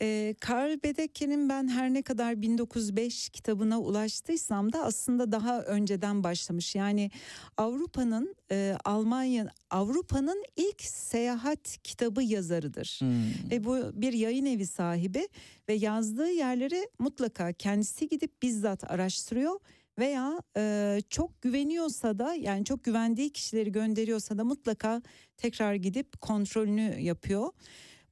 Ee, 0.00 0.34
Karl 0.40 0.82
Bedeker'in 0.84 1.48
ben 1.48 1.68
her 1.68 1.94
ne 1.94 2.02
kadar 2.02 2.42
1905 2.42 3.28
kitabına 3.28 3.80
ulaştıysam 3.80 4.72
da 4.72 4.82
aslında 4.82 5.32
daha 5.32 5.62
önceden 5.62 6.24
başlamış. 6.24 6.74
Yani 6.74 7.10
Avrupa'nın 7.56 8.34
e, 8.50 8.76
Almanya 8.84 9.50
Avrupa'nın 9.70 10.44
ilk 10.56 10.82
seyahat 10.82 11.78
kitabı 11.82 12.22
yazarıdır. 12.22 12.96
Hmm. 13.00 13.50
Ve 13.50 13.64
bu 13.64 13.76
bir 13.94 14.12
yayın 14.12 14.46
evi 14.46 14.66
sahibi 14.66 15.28
ve 15.68 15.74
yazdığı 15.74 16.30
yerleri 16.30 16.88
mutlaka 16.98 17.52
kendisi 17.52 18.08
gidip 18.08 18.42
bizzat 18.42 18.90
araştırıyor 18.90 19.60
veya 19.98 20.42
e, 20.56 20.98
çok 21.10 21.42
güveniyorsa 21.42 22.18
da 22.18 22.34
yani 22.34 22.64
çok 22.64 22.84
güvendiği 22.84 23.30
kişileri 23.30 23.72
gönderiyorsa 23.72 24.38
da 24.38 24.44
mutlaka 24.44 25.02
tekrar 25.36 25.74
gidip 25.74 26.20
kontrolünü 26.20 27.00
yapıyor. 27.00 27.52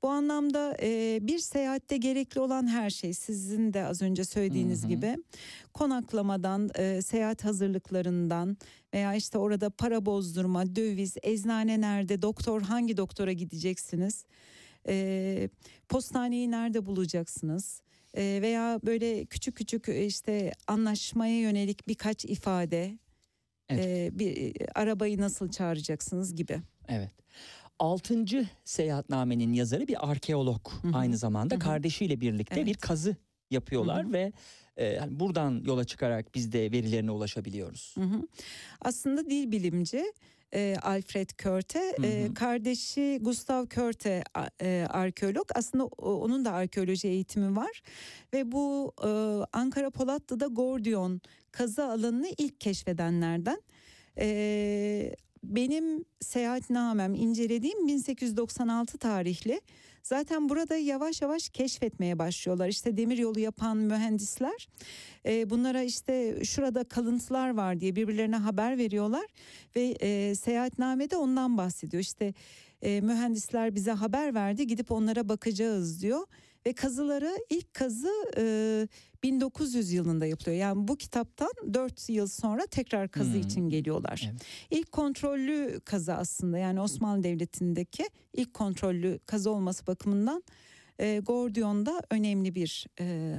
Bu 0.05 0.11
anlamda 0.11 0.77
e, 0.83 1.19
bir 1.23 1.39
seyahatte 1.39 1.97
gerekli 1.97 2.41
olan 2.41 2.67
her 2.67 2.91
şey 2.91 3.15
sizin 3.15 3.73
de 3.73 3.85
az 3.85 4.03
önce 4.03 4.25
söylediğiniz 4.25 4.83
Hı 4.83 4.87
hı. 4.87 4.89
gibi 4.89 5.17
konaklamadan, 5.75 6.71
e, 6.75 7.03
seyahat 7.03 7.45
hazırlıklarından 7.45 8.57
veya 8.95 9.15
işte 9.15 9.39
orada 9.39 9.71
para 9.71 10.07
bozdurma, 10.07 10.77
döviz, 10.77 11.17
eczane 11.23 11.81
nerede, 11.81 12.23
doktor 12.23 12.63
hangi 12.63 12.97
doktora 12.97 13.33
gideceksiniz, 13.33 14.25
e, 14.89 15.49
postaneyi 15.89 16.51
nerede 16.51 16.87
bulacaksınız 16.87 17.81
E, 18.17 18.39
veya 18.43 18.81
böyle 18.87 19.25
küçük 19.25 19.57
küçük 19.57 19.89
işte 19.89 20.53
anlaşmaya 20.67 21.41
yönelik 21.41 21.89
birkaç 21.89 22.25
ifade, 22.25 22.99
Evet. 23.69 23.87
e, 23.87 24.19
bir 24.19 24.57
arabayı 24.75 25.21
nasıl 25.21 25.51
çağıracaksınız 25.51 26.35
gibi. 26.35 26.61
Evet. 26.89 27.11
Altıncı 27.79 28.49
seyahatnamenin 28.65 29.53
yazarı 29.53 29.89
bir 29.89 30.11
arkeolog 30.11 30.69
Hı 30.83 30.89
hı. 30.89 30.97
aynı 30.97 31.17
zamanda 31.17 31.55
Hı 31.55 31.59
hı. 31.59 31.63
kardeşiyle 31.63 32.21
birlikte 32.21 32.55
Evet. 32.55 32.67
bir 32.67 32.75
kazı 32.75 33.17
yapıyorlar 33.51 34.05
Hı 34.05 34.09
hı. 34.09 34.13
ve 34.13 34.33
e, 34.79 35.01
buradan 35.11 35.63
yola 35.67 35.85
çıkarak 35.85 36.35
biz 36.35 36.53
de 36.53 36.73
verilerine 36.73 37.11
ulaşabiliyoruz. 37.11 37.95
Hı 37.99 38.05
hı. 38.05 38.23
Aslında 38.81 39.27
dil 39.31 39.51
bilimci 39.53 40.05
e, 40.55 40.77
Alfred 40.83 41.31
Körte, 41.31 41.97
e, 42.03 42.35
kardeşi 42.35 43.19
Gustav 43.23 43.67
Körte 43.67 44.23
e, 44.63 44.87
arkeolog. 44.91 45.47
Aslında 45.55 45.85
onun 45.85 46.45
da 46.45 46.53
arkeoloji 46.53 47.09
eğitimi 47.09 47.57
var 47.57 47.83
ve 48.33 48.53
bu 48.53 48.93
e, 49.05 49.09
Ankara 49.53 49.91
Polatlı'da 49.91 50.47
Gordiyon 50.47 51.21
kazı 51.53 51.85
alanını 51.85 52.29
ilk 52.39 52.61
keşfedenlerden. 52.61 53.63
E, 54.19 55.17
benim 55.45 56.05
seyahatnamem 56.21 57.15
incelediğim 57.15 57.87
1896 57.87 58.99
tarihli. 58.99 59.61
Zaten 60.03 60.49
burada 60.49 60.77
yavaş 60.77 61.23
yavaş 61.23 61.49
keşfetmeye 61.49 62.19
başlıyorlar. 62.19 62.69
İşte 62.69 62.97
demir 62.97 63.19
yolu 63.19 63.41
yapan 63.41 63.77
mühendisler 63.77 64.69
e, 65.27 65.51
bunlara 65.51 65.83
işte 65.83 66.45
şurada 66.45 66.85
kalıntılar 66.85 67.55
var 67.55 67.81
diye 67.81 67.97
birbirlerine 67.97 68.37
haber 68.37 68.79
veriyorlar 68.79 69.27
ve 69.77 69.97
e, 70.01 70.35
seyahatnamede 70.35 71.17
ondan 71.17 71.59
bahsediyor. 71.59 72.01
İşte 72.01 72.35
e, 72.83 73.01
mühendisler 73.01 73.75
bize 73.75 73.93
haber 73.93 74.35
verdi 74.35 74.67
gidip 74.67 74.91
onlara 74.91 75.29
bakacağız 75.29 76.03
diyor 76.03 76.27
ve 76.67 76.73
kazıları 76.73 77.37
ilk 77.51 77.75
kazı 77.75 78.13
e, 78.37 78.89
1900 79.23 79.93
yılında 79.93 80.27
yapılıyor. 80.27 80.57
Yani 80.57 80.89
bu 80.89 80.97
kitaptan 80.97 81.51
4 81.75 82.09
yıl 82.09 82.27
sonra 82.27 82.67
tekrar 82.67 83.09
kazı 83.09 83.33
Hmm. 83.33 83.41
için 83.41 83.69
geliyorlar. 83.69 84.31
Evet. 84.31 84.43
İlk 84.71 84.93
kontrollü 84.93 85.81
kazı 85.85 86.15
aslında 86.15 86.59
yani 86.59 86.81
Osmanlı 86.81 87.23
Devleti'ndeki 87.23 88.09
ilk 88.33 88.55
kontrollü 88.55 89.19
kazı 89.27 89.51
olması 89.51 89.87
bakımından 89.87 90.43
e, 90.99 91.19
Gordion'da 91.19 92.03
önemli 92.11 92.55
bir 92.55 92.87
e, 93.01 93.35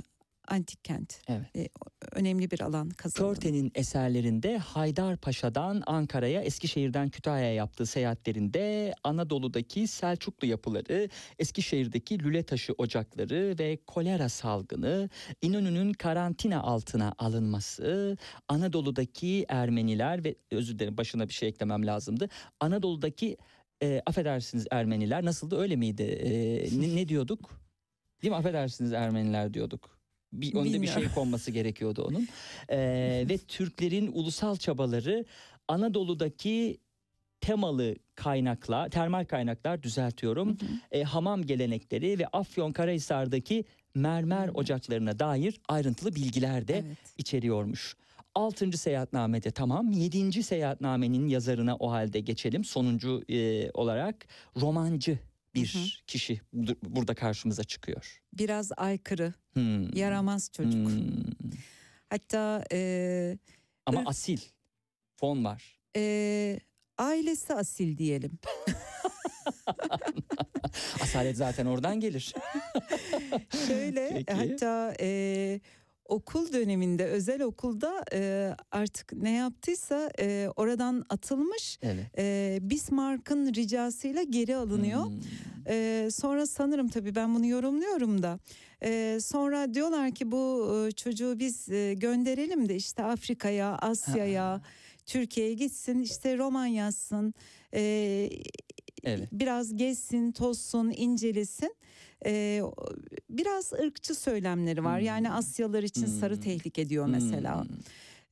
antik 0.48 0.84
kent. 0.84 1.22
Evet. 1.28 1.56
E, 1.56 1.68
önemli 2.12 2.52
bir 2.52 2.62
alan 2.62 2.90
kazı. 2.90 3.24
alanı. 3.24 3.36
Körte'nin 3.36 3.72
eserlerinde 3.76 4.58
Haydarpaşa'dan 4.58 5.84
Ankara'ya, 5.86 6.42
Eskişehir'den 6.42 7.10
Kütahya'ya 7.10 7.54
yaptığı 7.54 7.86
seyahatlerinde 7.86 8.94
Anadolu'daki 9.04 9.88
Selçuklu 9.88 10.48
yapıları, 10.48 11.10
Eskişehir'deki 11.40 12.24
Lületaşı 12.24 12.74
ocakları 12.78 13.56
ve 13.60 13.78
kolera 13.88 14.30
salgını, 14.30 15.10
İnönü'nün 15.42 15.94
karantina 15.94 16.62
altına 16.62 17.14
alınması, 17.18 18.18
Anadolu'daki 18.48 19.46
Ermeniler 19.50 20.24
ve 20.24 20.36
özür 20.52 20.80
dilerim 20.80 20.98
başına 20.98 21.28
bir 21.28 21.34
şey 21.34 21.50
eklemem 21.50 21.86
lazımdı. 21.86 22.30
Anadolu'daki 22.60 23.38
e, 23.84 24.02
affedersiniz 24.06 24.68
Ermeniler 24.72 25.26
nasıldı 25.26 25.58
öyle 25.58 25.76
miydi? 25.76 26.04
E, 26.04 26.82
ne, 26.82 26.96
ne 26.96 27.08
diyorduk? 27.08 27.66
Değil 28.22 28.32
mi 28.32 28.38
affedersiniz 28.38 28.94
Ermeniler 28.94 29.54
diyorduk. 29.54 29.95
Bir, 30.42 30.54
bir 30.54 30.64
Bilmiyorum. 30.64 31.02
şey 31.02 31.12
konması 31.12 31.52
gerekiyordu 31.52 32.04
onun. 32.10 32.28
Ee, 32.70 33.26
ve 33.30 33.38
Türklerin 33.38 34.12
ulusal 34.14 34.56
çabaları 34.58 35.26
Anadolu'daki 35.68 36.78
temalı 37.42 37.96
kaynaklar, 38.16 38.90
termal 38.90 39.26
kaynaklar 39.26 39.84
düzeltiyorum. 39.84 40.58
e, 40.92 41.04
hamam 41.04 41.42
gelenekleri 41.46 42.20
ve 42.20 42.28
Afyonkarahisar'daki 42.28 43.66
mermer 43.96 44.40
Mermer. 44.40 44.52
ocaklarına 44.56 45.20
dair 45.20 45.62
ayrıntılı 45.68 46.16
bilgiler 46.16 46.68
de 46.68 46.74
Evet. 46.74 46.98
içeriyormuş. 47.18 47.96
Altıncı 48.36 48.78
seyahatnamede 48.78 49.52
tamam. 49.52 49.92
Yedinci 49.92 50.44
seyahatnamenin 50.44 51.28
yazarına 51.28 51.76
o 51.76 51.92
halde 51.92 52.20
geçelim. 52.20 52.64
Sonuncu 52.64 53.24
e, 53.30 53.70
olarak 53.72 54.16
romancı 54.62 55.20
bir 55.56 55.74
Hı 55.74 55.80
hı. 55.80 55.84
kişi 56.08 56.42
bu- 56.54 56.76
burada 56.96 57.16
karşımıza 57.16 57.64
çıkıyor. 57.64 58.22
Biraz 58.34 58.72
aykırı, 58.78 59.34
Hmm. 59.54 59.94
yaramaz 59.96 60.50
çocuk. 60.52 60.90
Hmm. 60.90 61.24
Hatta 62.10 62.64
e, 62.72 63.38
Ama 63.86 64.02
Irk- 64.02 64.08
asil. 64.10 64.38
Fon 65.16 65.46
var. 65.46 65.80
e, 65.98 66.60
ailesi 66.98 67.54
asil 67.54 67.98
diyelim. 67.98 68.40
Asalet 71.02 71.38
zaten 71.38 71.66
oradan 71.66 72.00
gelir. 72.00 72.34
Şöyle 73.68 74.10
Peki. 74.14 74.34
hatta 74.34 74.94
e, 75.00 75.60
okul 76.06 76.54
döneminde 76.54 77.06
özel 77.06 77.42
okulda 77.42 78.06
e, 78.14 78.52
artık 78.72 79.14
ne 79.14 79.32
yaptıysa 79.32 80.12
e, 80.20 80.50
oradan 80.56 81.06
atılmış. 81.10 81.80
Evet. 81.82 82.06
E, 82.18 82.58
Bismarck'ın 82.62 83.54
ricasıyla 83.54 84.24
geri 84.24 84.56
alınıyor. 84.56 85.06
Hmm. 85.06 85.14
Ee, 85.68 86.08
sonra 86.12 86.48
sanırım 86.48 86.88
tabii 86.88 87.16
ben 87.16 87.36
bunu 87.36 87.46
yorumluyorum 87.46 88.24
da 88.24 88.40
ee, 88.84 89.18
sonra 89.22 89.74
diyorlar 89.74 90.12
ki 90.12 90.32
bu 90.32 90.74
e, 90.88 90.92
çocuğu 90.92 91.40
biz 91.40 91.70
e, 91.70 91.94
gönderelim 91.94 92.70
de 92.70 92.76
işte 92.76 93.04
Afrika'ya, 93.04 93.76
Asya'ya, 93.76 94.62
Türkiye'ye 95.06 95.54
gitsin 95.54 96.00
işte 96.00 96.38
roman 96.38 96.66
yazsın. 96.66 97.34
e, 97.74 98.30
Evet. 99.06 99.30
biraz 99.32 99.76
gezsin, 99.76 100.32
tozsun, 100.32 100.94
incelesin. 100.98 101.76
Ee, 102.26 102.62
biraz 103.30 103.74
ırkçı 103.74 104.16
söylemleri 104.16 104.84
var. 104.84 105.00
Yani 105.00 105.32
Asyalılar 105.32 105.84
için 105.84 106.06
sarı 106.06 106.34
Hmm. 106.36 106.42
tehlike 106.42 106.90
diyor 106.90 107.06
mesela. 107.06 107.64
Hmm. 107.64 107.70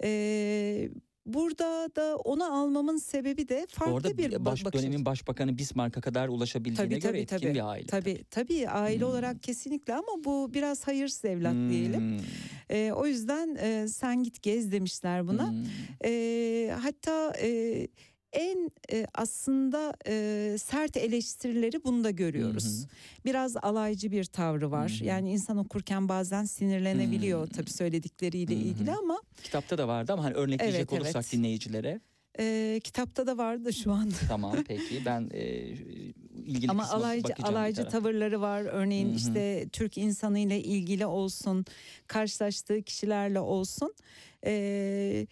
Ee, 0.03 0.89
burada 1.25 1.89
da 1.95 2.15
onu 2.17 2.53
almamın 2.61 2.97
sebebi 2.97 3.47
de 3.49 3.65
farklı 3.69 3.93
Orada 3.93 4.17
bir 4.17 4.45
baş, 4.45 4.65
bakış 4.65 4.81
dönemin 4.81 5.05
başbakanı 5.05 5.57
Bismarck'a 5.57 6.01
kadar 6.01 6.27
ulaşabildiğine 6.27 6.77
Tabii, 6.99 6.99
göre 6.99 7.01
tabii, 7.11 7.19
etkin 7.19 7.37
tabii. 7.37 7.53
bir 7.55 7.69
aile. 7.69 7.85
Tabii 7.87 8.23
tabii 8.29 8.69
aile 8.69 8.99
Hmm. 9.01 9.07
olarak 9.09 9.43
kesinlikle 9.43 9.93
ama 9.93 10.23
bu 10.23 10.53
biraz 10.53 10.87
hayırsız 10.87 11.25
evlat 11.25 11.55
diyelim. 11.69 12.17
Hmm. 12.19 12.25
Ee, 12.69 12.91
o 12.95 13.05
yüzden 13.05 13.55
e, 13.55 13.87
sen 13.87 14.23
git 14.23 14.41
gez 14.43 14.71
demişler 14.71 15.27
buna. 15.27 15.51
Hmm. 15.51 15.57
Ee, 16.05 16.75
hatta 16.81 17.33
e, 17.41 17.87
en 18.33 18.71
e, 18.91 19.05
aslında 19.15 19.93
e, 20.07 20.55
sert 20.59 20.97
eleştirileri 20.97 21.83
bunda 21.83 22.11
görüyoruz. 22.11 22.79
Hı 22.79 22.83
hı. 22.83 22.87
Biraz 23.25 23.57
alaycı 23.57 24.11
bir 24.11 24.23
tavrı 24.25 24.71
var. 24.71 24.91
Hı 24.99 25.03
hı. 25.03 25.07
Yani 25.07 25.31
insan 25.31 25.57
okurken 25.57 26.09
bazen 26.09 26.43
sinirlenebiliyor 26.45 27.47
Hı. 27.47 27.51
tabii 27.51 27.69
söyledikleriyle 27.71 28.53
Hı 28.53 28.59
hı. 28.59 28.63
ilgili 28.63 28.91
ama 28.91 29.21
Kitapta 29.43 29.77
da 29.77 29.87
vardı 29.87 30.13
ama 30.13 30.23
hani 30.23 30.33
örnekleyecek 30.33 30.79
Evet, 30.79 30.93
olursak 30.93 31.15
evet. 31.15 31.31
dinleyicilere. 31.31 32.01
e, 32.39 32.79
kitapta 32.83 33.27
da 33.27 33.37
vardı 33.37 33.73
şu 33.73 33.91
anda. 33.91 34.15
Tamam 34.27 34.55
peki 34.67 35.01
ben 35.05 35.29
e, 35.33 35.43
ilgili 36.45 36.71
Ama 36.71 36.89
alaycı 36.89 37.33
alaycı 37.43 37.87
tavırları 37.87 38.41
var. 38.41 38.61
Örneğin 38.61 39.07
Hı 39.09 39.11
hı. 39.11 39.15
işte 39.17 39.65
Türk 39.71 39.97
insanıyla 39.97 40.55
ilgili 40.55 41.05
olsun, 41.05 41.65
karşılaştığı 42.07 42.81
kişilerle 42.81 43.39
olsun. 43.39 43.93
E, 44.45 45.27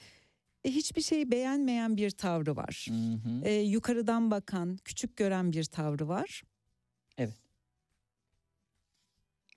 hiçbir 0.66 1.02
şeyi 1.02 1.32
beğenmeyen 1.32 1.98
bir 1.98 2.10
tavrı 2.10 2.56
var. 2.56 2.88
Hı 2.90 2.94
hı. 2.94 3.46
E, 3.46 3.54
yukarıdan 3.54 4.32
bakan, 4.32 4.78
küçük 4.86 5.18
gören 5.18 5.52
bir 5.52 5.64
tavrı 5.64 6.08
var. 6.08 6.44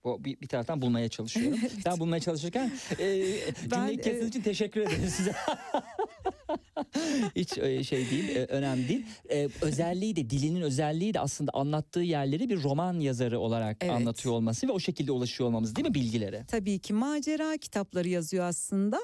O 0.04 0.24
bir, 0.24 0.40
bir 0.40 0.46
taraftan 0.46 0.82
bulmaya 0.82 1.08
çalışıyorum. 1.08 1.60
Ben 1.86 1.98
bulmaya 2.00 2.20
çalışırken 2.20 2.72
e, 2.98 3.06
cümleyi 3.70 3.98
e, 3.98 4.00
kestiğiniz 4.00 4.28
için 4.28 4.42
teşekkür 4.42 4.80
ederim 4.80 5.08
size. 5.08 5.34
Hiç 7.36 7.58
e, 7.58 7.84
şey 7.84 8.10
değil, 8.10 8.36
e, 8.36 8.44
önemli 8.44 8.88
değil. 8.88 9.06
E, 9.30 9.48
özelliği 9.62 10.16
de 10.16 10.30
dilinin 10.30 10.60
özelliği 10.60 11.14
de 11.14 11.20
aslında 11.20 11.50
anlattığı 11.54 12.00
yerleri 12.00 12.48
bir 12.48 12.62
roman 12.62 13.00
yazarı 13.00 13.38
olarak 13.38 13.76
Evet. 13.80 13.92
anlatıyor 13.92 14.34
olması 14.34 14.68
ve 14.68 14.72
o 14.72 14.80
şekilde 14.80 15.12
ulaşıyor 15.12 15.48
olmamız 15.48 15.76
değil 15.76 15.88
mi 15.88 15.94
bilgilere? 15.94 16.44
tabii 16.48 16.78
ki 16.78 16.92
macera 16.92 17.56
kitapları 17.56 18.08
yazıyor 18.08 18.44
aslında. 18.44 19.00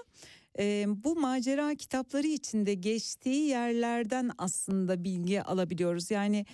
Ee, 0.58 0.84
bu 0.88 1.16
macera 1.16 1.74
kitapları 1.74 2.26
içinde 2.26 2.74
geçtiği 2.74 3.48
yerlerden 3.48 4.30
aslında 4.38 5.04
bilgi 5.04 5.42
alabiliyoruz. 5.42 6.10
Yani 6.10 6.46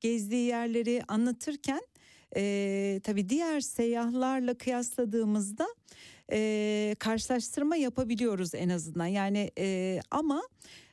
gezdiği 0.00 0.46
yerleri 0.46 1.02
anlatırken 1.08 1.82
e, 2.36 3.00
tabii 3.02 3.28
diğer 3.28 3.60
seyyahlarla 3.60 4.54
kıyasladığımızda 4.54 5.66
e, 6.32 6.96
karşılaştırma 6.98 7.76
yapabiliyoruz 7.76 8.54
en 8.54 8.68
azından. 8.68 9.06
Yani 9.06 9.50
e, 9.58 10.00
ama 10.10 10.42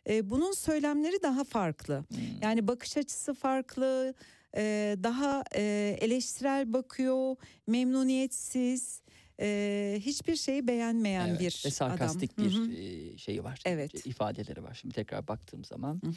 e, 0.10 0.30
bunun 0.30 0.52
söylemleri 0.52 1.24
daha 1.24 1.44
farklı. 1.44 2.04
Hmm. 2.10 2.18
Yani 2.42 2.68
bakış 2.68 2.98
açısı 2.98 3.34
farklı, 3.34 4.14
e, 4.58 4.96
daha 5.04 5.44
e, 5.56 5.98
eleştirel 6.02 6.74
bakıyor, 6.74 7.36
memnuniyetsiz, 7.68 9.02
e, 9.42 9.98
hiçbir 10.00 10.36
şeyi 10.36 10.68
beğenmeyen 10.68 11.28
Evet, 11.28 11.40
bir 11.40 11.62
ve 11.66 11.70
sarkastik 11.72 12.38
adam. 12.38 12.46
bir 12.46 12.54
Hı 12.56 12.64
hı. 12.64 12.72
e, 12.72 13.18
şeyi 13.18 13.44
var. 13.44 13.62
Evet. 13.66 14.06
ifadeleri 14.06 14.64
var. 14.64 14.74
Şimdi 14.82 14.96
tekrar 14.96 15.28
baktığım 15.28 15.64
zaman. 15.64 16.02
Hı 16.04 16.08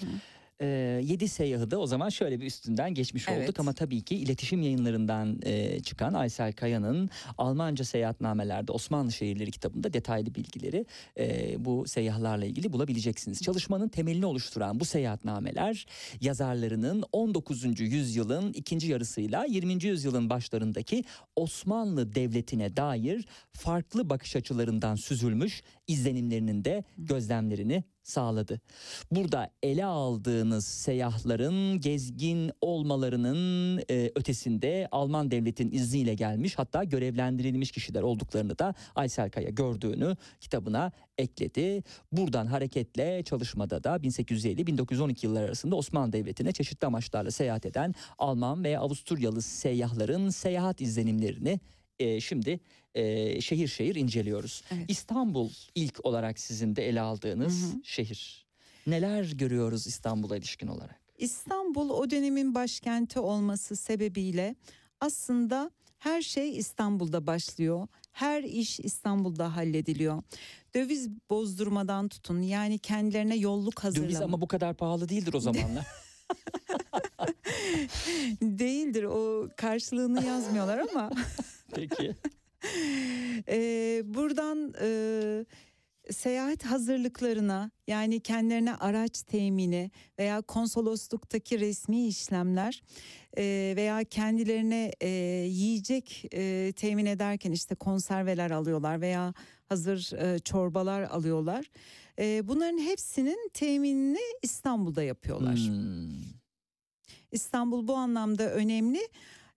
hı. 0.60 0.64
Ee, 0.64 1.00
yedi 1.04 1.28
seyyahı 1.28 1.70
da 1.70 1.78
o 1.78 1.86
zaman 1.86 2.08
şöyle 2.08 2.40
bir 2.40 2.46
üstünden 2.46 2.94
geçmiş 2.94 3.28
olduk 3.28 3.40
Evet. 3.44 3.60
ama 3.60 3.72
tabii 3.72 4.02
ki 4.02 4.16
iletişim 4.16 4.62
yayınlarından 4.62 5.40
e, 5.42 5.80
çıkan 5.80 6.14
Aysel 6.14 6.52
Kaya'nın 6.52 7.10
Almanca 7.38 7.84
seyahatnamelerde 7.84 8.72
Osmanlı 8.72 9.12
şehirleri 9.12 9.50
kitabında 9.50 9.92
detaylı 9.92 10.34
bilgileri 10.34 10.86
e, 11.18 11.54
bu 11.64 11.84
seyyahlarla 11.86 12.44
ilgili 12.44 12.72
bulabileceksiniz. 12.72 13.42
Çalışmanın 13.42 13.88
temelini 13.88 14.26
oluşturan 14.26 14.80
bu 14.80 14.84
seyahatnameler 14.84 15.86
yazarlarının 16.20 17.04
19. 17.12 17.80
yüzyılın 17.80 18.52
ikinci 18.52 18.90
yarısıyla 18.90 19.44
20. 19.44 19.84
yüzyılın 19.84 20.30
başlarındaki 20.30 21.04
Osmanlı 21.36 22.14
Devleti'ne 22.14 22.76
dair 22.76 23.26
farklı 23.52 24.10
bakış 24.10 24.36
açılarından 24.36 24.94
süzülmüş 24.94 25.62
izlenimlerinin 25.88 26.64
de 26.64 26.84
gözlemlerini 26.98 27.84
sağladı. 28.04 28.60
Burada 29.10 29.50
ele 29.62 29.84
aldığınız 29.84 30.66
seyyahların 30.66 31.80
gezgin 31.80 32.52
olmalarının 32.60 33.82
e, 33.90 34.12
ötesinde 34.14 34.88
Alman 34.92 35.30
devletin 35.30 35.70
izniyle 35.72 36.14
gelmiş 36.14 36.58
hatta 36.58 36.84
görevlendirilmiş 36.84 37.72
kişiler 37.72 38.02
olduklarını 38.02 38.58
da 38.58 38.74
Aysel 38.94 39.30
Kaya 39.30 39.50
gördüğünü 39.50 40.16
kitabına 40.40 40.92
ekledi. 41.18 41.82
Buradan 42.12 42.46
hareketle 42.46 43.22
çalışmada 43.22 43.84
da 43.84 43.96
1850-1912 43.96 45.26
yılları 45.26 45.44
arasında 45.44 45.76
Osmanlı 45.76 46.12
Devleti'ne 46.12 46.52
çeşitli 46.52 46.86
amaçlarla 46.86 47.30
seyahat 47.30 47.66
eden 47.66 47.94
Alman 48.18 48.64
ve 48.64 48.78
Avusturyalı 48.78 49.42
seyyahların 49.42 50.30
seyahat 50.30 50.80
izlenimlerini 50.80 51.60
e, 51.98 52.20
şimdi 52.20 52.60
e, 52.94 53.40
şehir 53.40 53.68
şehir 53.68 53.94
inceliyoruz. 53.94 54.62
Evet. 54.70 54.84
İstanbul 54.88 55.50
ilk 55.74 56.06
olarak 56.06 56.38
sizin 56.38 56.76
de 56.76 56.88
ele 56.88 57.00
aldığınız 57.00 57.62
Hı 57.62 57.66
hı. 57.76 57.80
şehir. 57.84 58.46
Neler 58.86 59.32
görüyoruz 59.32 59.86
İstanbul'a 59.86 60.36
ilişkin 60.36 60.66
olarak? 60.66 61.00
İstanbul 61.18 61.90
o 61.90 62.10
dönemin 62.10 62.54
başkenti 62.54 63.18
olması 63.18 63.76
sebebiyle 63.76 64.54
aslında 65.00 65.70
her 65.98 66.22
şey 66.22 66.56
İstanbul'da 66.56 67.26
başlıyor. 67.26 67.86
Her 68.12 68.42
iş 68.42 68.80
İstanbul'da 68.80 69.56
hallediliyor. 69.56 70.22
Döviz 70.74 71.08
bozdurmadan 71.30 72.08
tutun 72.08 72.42
yani 72.42 72.78
kendilerine 72.78 73.36
yolluk 73.36 73.84
hazırlama. 73.84 74.08
Döviz 74.08 74.20
ama 74.20 74.40
bu 74.40 74.48
kadar 74.48 74.74
pahalı 74.74 75.08
değildir 75.08 75.34
o 75.34 75.40
zamanlar. 75.40 75.86
Değildir 78.42 79.04
o 79.04 79.48
karşılığını 79.56 80.26
yazmıyorlar 80.26 80.78
ama 80.78 81.10
Peki. 81.74 82.14
Ee, 83.48 84.02
buradan 84.04 84.74
e, 84.80 84.88
seyahat 86.10 86.64
hazırlıklarına 86.64 87.70
yani 87.86 88.20
kendilerine 88.20 88.74
araç 88.74 89.22
temini 89.22 89.90
veya 90.18 90.42
konsolosluktaki 90.42 91.60
resmi 91.60 92.06
işlemler 92.06 92.82
e, 93.38 93.72
veya 93.76 94.04
kendilerine 94.04 94.92
e, 95.00 95.08
yiyecek 95.48 96.24
e, 96.34 96.72
temin 96.76 97.06
ederken 97.06 97.52
işte 97.52 97.74
konserveler 97.74 98.50
alıyorlar 98.50 99.00
veya 99.00 99.34
hazır 99.68 100.12
e, 100.12 100.38
çorbalar 100.38 101.02
alıyorlar. 101.02 101.70
E, 102.18 102.48
bunların 102.48 102.78
hepsinin 102.78 103.50
teminini 103.54 104.20
İstanbul'da 104.42 105.02
yapıyorlar. 105.02 105.56
Hmm. 105.56 106.34
İstanbul 107.32 107.88
bu 107.88 107.94
anlamda 107.94 108.50
önemli. 108.50 109.08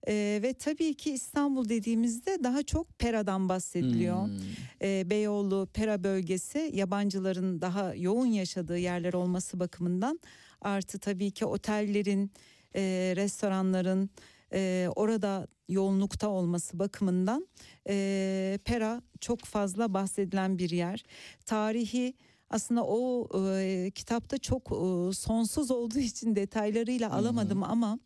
Ee, 0.08 0.40
ve 0.42 0.54
tabii 0.54 0.94
ki 0.94 1.12
İstanbul 1.12 1.68
dediğimizde 1.68 2.44
daha 2.44 2.62
çok 2.62 2.98
Pera'dan 2.98 3.48
bahsediliyor. 3.48 4.26
Hmm. 4.26 4.34
Ee, 4.82 5.10
Beyoğlu, 5.10 5.68
Pera 5.72 6.04
bölgesi 6.04 6.70
yabancıların 6.74 7.60
daha 7.60 7.94
yoğun 7.94 8.26
yaşadığı 8.26 8.78
yerler 8.78 9.12
olması 9.12 9.60
bakımından 9.60 10.20
artı 10.60 10.98
tabii 10.98 11.30
ki 11.30 11.44
otellerin, 11.44 12.32
e, 12.76 13.12
restoranların 13.16 14.10
e, 14.52 14.88
orada 14.96 15.46
yoğunlukta 15.68 16.28
olması 16.28 16.78
bakımından 16.78 17.48
e, 17.88 18.58
Pera 18.64 19.02
çok 19.20 19.44
fazla 19.44 19.94
bahsedilen 19.94 20.58
bir 20.58 20.70
yer. 20.70 21.04
Tarihi 21.46 22.14
aslında 22.50 22.84
o 22.84 23.28
e, 23.58 23.90
kitapta 23.94 24.38
çok 24.38 24.62
e, 24.62 25.12
sonsuz 25.12 25.70
olduğu 25.70 25.98
için 25.98 26.36
detaylarıyla 26.36 27.12
alamadım 27.12 27.62
ama 27.62 27.98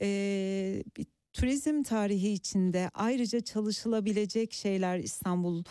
e, 0.00 0.82
turizm 1.36 1.82
tarihi 1.82 2.28
içinde 2.28 2.90
ayrıca 2.94 3.40
çalışılabilecek 3.40 4.52
şeyler 4.52 4.98
İstanbul 4.98 5.64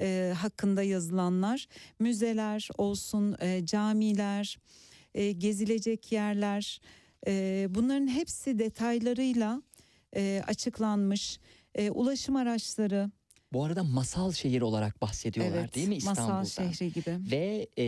e, 0.00 0.34
hakkında 0.38 0.82
yazılanlar. 0.82 1.66
Müzeler 1.98 2.68
olsun 2.78 3.36
e, 3.40 3.66
camiler 3.66 4.58
e, 5.14 5.32
gezilecek 5.32 6.12
yerler 6.12 6.80
e, 7.26 7.66
bunların 7.70 8.06
hepsi 8.06 8.58
detaylarıyla 8.58 9.62
e, 10.16 10.42
açıklanmış. 10.46 11.38
E, 11.74 11.90
ulaşım 11.90 12.36
araçları 12.36 13.10
Bu 13.54 13.64
arada 13.64 13.82
masal 13.82 14.32
şehir 14.32 14.62
olarak 14.62 15.02
bahsediyorlar 15.02 15.58
evet, 15.58 15.74
değil 15.74 15.88
mi 15.88 15.96
İstanbul'da? 15.96 16.32
Masal 16.32 16.72
şehri 16.72 16.92
gibi. 16.92 17.18
Ve 17.30 17.68
e, 17.78 17.84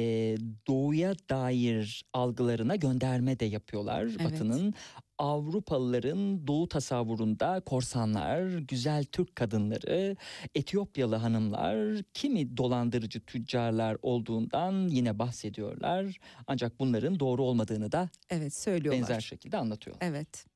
doğuya 0.66 1.14
dair 1.30 2.04
algılarına 2.12 2.76
gönderme 2.76 3.40
de 3.40 3.44
yapıyorlar 3.44 4.02
Evet. 4.02 4.24
Batı'nın. 4.24 4.74
Avrupalıların 5.18 6.46
doğu 6.46 6.68
tasavvurunda 6.68 7.60
korsanlar, 7.60 8.58
güzel 8.58 9.04
Türk 9.04 9.36
kadınları, 9.36 10.16
Etiyopyalı 10.54 11.16
hanımlar, 11.16 12.02
kimi 12.14 12.56
dolandırıcı 12.56 13.20
tüccarlar 13.20 13.96
olduğundan 14.02 14.88
yine 14.88 15.18
bahsediyorlar. 15.18 16.18
Ancak 16.46 16.80
bunların 16.80 17.20
doğru 17.20 17.42
olmadığını 17.42 17.92
da 17.92 18.08
Evet 18.30 18.54
söylüyorlar. 18.54 19.02
benzer 19.02 19.20
şekilde 19.20 19.56
anlatıyor. 19.56 19.96
Evet. 20.00 20.46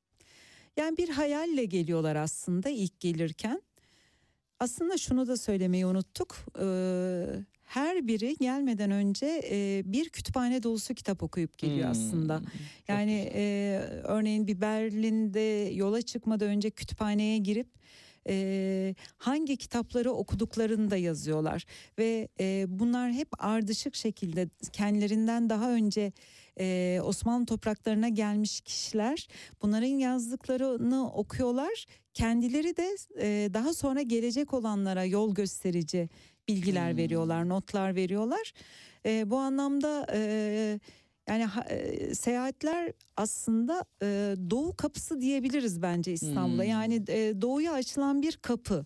Yani 0.77 0.97
bir 0.97 1.09
hayalle 1.09 1.65
geliyorlar 1.65 2.15
aslında 2.15 2.69
ilk 2.69 2.99
gelirken. 2.99 3.61
Aslında 4.61 4.97
şunu 4.97 5.27
da 5.27 5.37
söylemeyi 5.37 5.85
unuttuk. 5.85 6.37
Ee, 6.59 7.25
her 7.63 8.07
biri 8.07 8.35
gelmeden 8.39 8.91
önce 8.91 9.41
e, 9.51 9.83
bir 9.85 10.09
kütüphane 10.09 10.63
dolusu 10.63 10.93
kitap 10.93 11.23
okuyup 11.23 11.57
geliyor 11.57 11.83
Hmm, 11.85 11.91
aslında. 11.91 12.41
Yani 12.87 13.23
güzel. 13.23 13.39
e, 13.41 13.79
örneğin 14.03 14.47
bir 14.47 14.61
Berlin'de 14.61 15.71
yola 15.73 16.01
çıkmadan 16.01 16.47
önce 16.47 16.69
kütüphaneye 16.69 17.37
girip 17.37 17.67
e, 18.29 18.95
hangi 19.17 19.57
kitapları 19.57 20.11
okuduklarını 20.11 20.91
da 20.91 20.97
yazıyorlar 20.97 21.65
ve 21.97 22.27
e, 22.39 22.65
bunlar 22.67 23.11
hep 23.11 23.27
ardışık 23.43 23.95
şekilde 23.95 24.49
kendilerinden 24.73 25.49
daha 25.49 25.71
önce 25.71 26.11
e, 26.61 26.99
Osmanlı 27.03 27.45
topraklarına 27.45 28.09
gelmiş 28.09 28.61
kişiler 28.61 29.27
bunların 29.61 29.87
yazdıklarını 29.87 31.13
okuyorlar 31.13 31.85
kendileri 32.13 32.77
de 32.77 32.95
e, 33.19 33.53
daha 33.53 33.73
sonra 33.73 34.01
gelecek 34.01 34.53
olanlara 34.53 35.03
yol 35.05 35.35
gösterici 35.35 36.09
bilgiler 36.47 36.91
Hmm. 36.91 36.97
veriyorlar 36.97 37.49
notlar 37.49 37.95
veriyorlar 37.95 38.53
E, 39.05 39.29
bu 39.29 39.37
anlamda 39.37 40.07
e, 40.13 40.79
yani 41.27 41.47
e, 41.69 42.15
seyahatler 42.15 42.93
aslında 43.17 43.85
e, 44.01 44.35
doğu 44.49 44.75
kapısı 44.75 45.21
diyebiliriz 45.21 45.81
bence 45.81 46.13
İstanbul'a. 46.13 46.63
Hmm. 46.63 46.69
Yani 46.69 47.03
e, 47.07 47.41
doğuya 47.41 47.73
açılan 47.73 48.21
bir 48.21 48.37
kapı. 48.37 48.85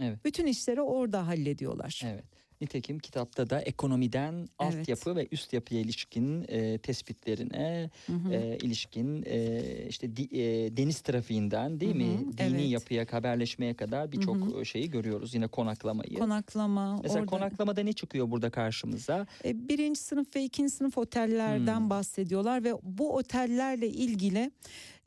Evet. 0.00 0.24
Bütün 0.24 0.46
işleri 0.46 0.80
orada 0.82 1.26
hallediyorlar. 1.26 2.02
Evet. 2.04 2.24
Nitekim 2.64 2.98
kitapta 2.98 3.50
da 3.50 3.60
ekonomiden 3.60 4.48
altyapı 4.58 5.16
ve 5.16 5.28
üst 5.32 5.52
yapıya 5.52 5.80
ilişkin 5.80 6.44
e, 6.48 6.78
tespitlerine 6.78 7.90
Hı 8.06 8.12
hı. 8.12 8.32
e, 8.32 8.58
ilişkin 8.58 9.22
e, 9.26 9.60
işte 9.88 10.16
di- 10.16 10.36
e, 10.40 10.76
deniz 10.76 11.00
trafiğinden 11.00 11.80
değil 11.80 11.92
Hı 11.92 11.96
mi? 11.98 12.04
hı, 12.18 12.38
Dini 12.38 12.60
evet. 12.60 12.70
yapıya, 12.70 13.06
haberleşmeye 13.10 13.74
kadar 13.74 14.12
birçok 14.12 14.60
e, 14.60 14.64
şeyi 14.64 14.90
görüyoruz. 14.90 15.34
Yine 15.34 15.46
konaklamayı. 15.46 16.14
Konaklama. 16.18 16.96
Mesela 17.02 17.20
orada, 17.20 17.26
konaklamada 17.30 17.82
ne 17.82 17.92
çıkıyor 17.92 18.30
burada 18.30 18.50
karşımıza? 18.50 19.26
e, 19.44 19.68
birinci 19.68 20.00
sınıf 20.00 20.36
ve 20.36 20.44
ikinci 20.44 20.70
sınıf 20.72 20.98
otellerden 20.98 21.80
Hmm. 21.80 21.90
bahsediyorlar 21.90 22.64
ve 22.64 22.72
bu 22.82 23.16
otellerle 23.16 23.88
ilgili 23.88 24.50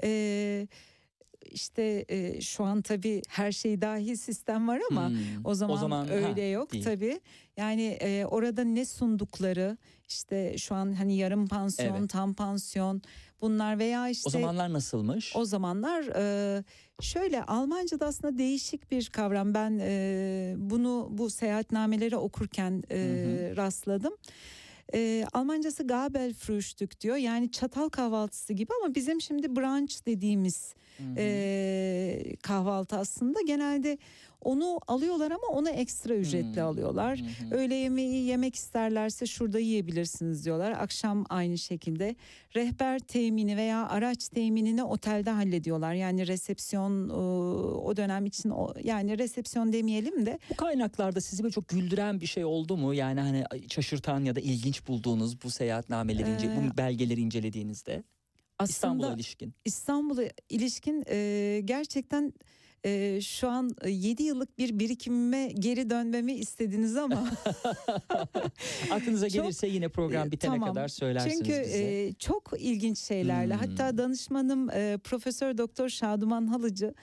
e, 0.03 0.67
işte 1.45 2.05
e, 2.09 2.41
şu 2.41 2.63
an 2.63 2.81
tabii 2.81 3.21
her 3.27 3.51
şey 3.51 3.81
dahil 3.81 4.15
sistem 4.15 4.67
var 4.67 4.81
ama 4.91 5.09
Hmm, 5.09 5.15
O 5.43 5.53
zaman, 5.53 5.89
ha, 6.07 6.13
öyle 6.13 6.41
yok 6.41 6.71
değil. 6.73 6.83
tabii. 6.83 7.19
Yani 7.57 7.83
e, 8.01 8.25
orada 8.25 8.63
ne 8.63 8.85
sundukları 8.85 9.77
işte 10.07 10.57
şu 10.57 10.75
an 10.75 10.93
hani 10.93 11.17
yarım 11.17 11.47
pansiyon, 11.47 11.95
Evet. 11.99 12.09
tam 12.09 12.33
pansiyon 12.33 13.01
bunlar 13.41 13.79
veya 13.79 14.09
işte 14.09 14.27
O 14.27 14.29
zamanlar 14.29 14.73
nasılmış? 14.73 15.35
o 15.35 15.45
zamanlar 15.45 16.03
e, 16.15 16.63
şöyle 17.01 17.43
Almanca'da 17.43 18.05
aslında 18.05 18.37
değişik 18.37 18.91
bir 18.91 19.05
kavram. 19.09 19.53
Ben 19.53 19.79
e, 19.81 20.53
bunu 20.57 21.07
bu 21.11 21.29
seyahatnameleri 21.29 22.17
okurken 22.17 22.83
e, 22.91 22.95
Hı 22.97 23.57
rastladım. 23.57 24.13
E, 24.93 25.25
Almancası 25.33 25.87
Gabelfrühstück 25.87 27.01
diyor. 27.01 27.15
Yani 27.15 27.51
çatal 27.51 27.89
kahvaltısı 27.89 28.53
gibi 28.53 28.71
ama 28.83 28.95
bizim 28.95 29.21
şimdi 29.21 29.55
brunch 29.55 30.05
dediğimiz. 30.05 30.73
E, 31.17 32.35
kahvaltı 32.43 32.95
aslında 32.97 33.39
genelde 33.47 33.97
onu 34.41 34.79
alıyorlar 34.87 35.31
ama 35.31 35.47
onu 35.51 35.69
ekstra 35.69 36.15
ücretli 36.15 36.55
Hmm. 36.61 36.67
alıyorlar. 36.67 37.19
Hı. 37.49 37.55
Öğle 37.55 37.75
yemeği 37.75 38.25
yemek 38.25 38.55
isterlerse 38.55 39.25
şurada 39.25 39.59
yiyebilirsiniz 39.59 40.45
diyorlar. 40.45 40.71
Akşam 40.71 41.25
aynı 41.29 41.57
şekilde 41.57 42.15
rehber 42.55 42.99
temini 42.99 43.57
veya 43.57 43.87
araç 43.89 44.27
teminini 44.29 44.83
otelde 44.83 45.29
hallediyorlar. 45.29 45.93
Yani 45.93 46.27
resepsiyon 46.27 47.09
o 47.79 47.97
dönem 47.97 48.25
için 48.25 48.53
yani 48.83 49.17
resepsiyon 49.19 49.73
demeyelim 49.73 50.25
de 50.25 50.39
Bu 50.49 50.55
kaynaklarda 50.55 51.21
sizi 51.21 51.43
böyle 51.43 51.53
çok 51.53 51.67
güldüren 51.67 52.21
bir 52.21 52.25
şey 52.27 52.45
oldu 52.45 52.77
mu? 52.77 52.93
Yani 52.93 53.19
hani 53.19 53.43
şaşırtan 53.69 54.23
ya 54.23 54.35
da 54.35 54.39
ilginç 54.39 54.87
bulduğunuz 54.87 55.43
bu 55.43 55.49
seyahatnameleri, 55.49 56.29
ince, 56.31 56.47
Ee, 56.47 56.55
bu 56.73 56.77
belgeleri 56.77 57.21
incelediğinizde 57.21 58.03
İstanbul'a 58.63 59.13
ilişkin. 59.13 59.53
İstanbul'a 59.65 60.23
ilişkin 60.49 61.03
e, 61.09 61.61
gerçekten 61.65 62.33
e, 62.85 63.21
şu 63.21 63.49
an 63.49 63.69
7 63.87 64.23
yıllık 64.23 64.57
bir 64.57 64.79
birikimime 64.79 65.47
geri 65.47 65.89
dönmemi 65.89 66.33
istediniz 66.33 66.97
ama 66.97 67.29
Aklınıza 68.91 69.29
Çok- 69.29 69.43
gelirse 69.43 69.67
yine 69.67 69.89
program 69.89 70.31
bitene 70.31 70.51
tamam. 70.53 70.69
kadar 70.69 70.87
söylersiniz 70.87 71.33
Çünkü 71.37 71.61
bize. 71.61 71.83
e, 72.05 72.13
çok 72.13 72.51
ilginç 72.59 72.99
şeylerle 72.99 73.53
Hmm. 73.55 73.61
hatta 73.61 73.97
danışmanım 73.97 74.69
e, 74.69 74.97
Profesör 75.03 75.57
Doktor 75.57 75.89
Şaduman 75.89 76.47
Halıcı 76.47 76.93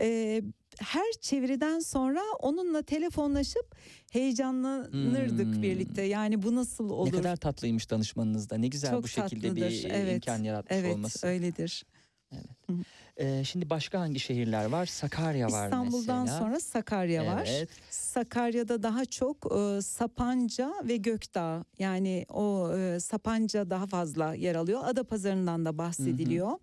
e, 0.00 0.42
her 0.80 1.12
çeviriden 1.20 1.78
sonra 1.78 2.20
onunla 2.40 2.82
telefonlaşıp 2.82 3.74
heyecanlanırdık 4.12 5.54
Hmm. 5.54 5.62
birlikte. 5.62 6.02
Yani 6.02 6.42
bu 6.42 6.54
nasıl 6.54 6.90
olur? 6.90 7.06
Ne 7.12 7.16
kadar 7.16 7.36
tatlıymış 7.36 7.90
danışmanınız 7.90 8.50
da. 8.50 8.56
Ne 8.56 8.68
güzel 8.68 8.90
Çok 8.90 9.02
bu 9.02 9.08
şekilde 9.08 9.48
tatlıdır, 9.48 9.70
bir 9.70 9.90
evet, 9.90 10.14
imkan 10.14 10.42
yaratmış 10.42 10.76
evet 10.78 10.94
olması. 10.94 11.26
öyledir. 11.26 11.84
Ee, 13.16 13.44
şimdi 13.44 13.70
başka 13.70 14.00
hangi 14.00 14.20
şehirler 14.20 14.64
var? 14.64 14.86
Sakarya 14.86 15.46
var 15.52 15.64
İstanbul'dan 15.64 16.22
mesela. 16.22 16.38
sonra 16.38 16.60
Sakarya 16.60 17.26
var. 17.26 17.46
Evet. 17.50 17.68
Sakarya'da 17.90 18.82
daha 18.82 19.04
çok 19.04 19.36
e, 19.56 19.82
Sapanca 19.82 20.74
ve 20.84 20.96
Gökdağ 20.96 21.64
yani 21.78 22.26
o 22.28 22.72
e, 22.76 23.00
Sapanca 23.00 23.70
daha 23.70 23.86
fazla 23.86 24.34
yer 24.34 24.54
alıyor. 24.54 24.80
Adapazarı'ndan 24.84 25.64
da 25.64 25.78
bahsediliyor. 25.78 26.58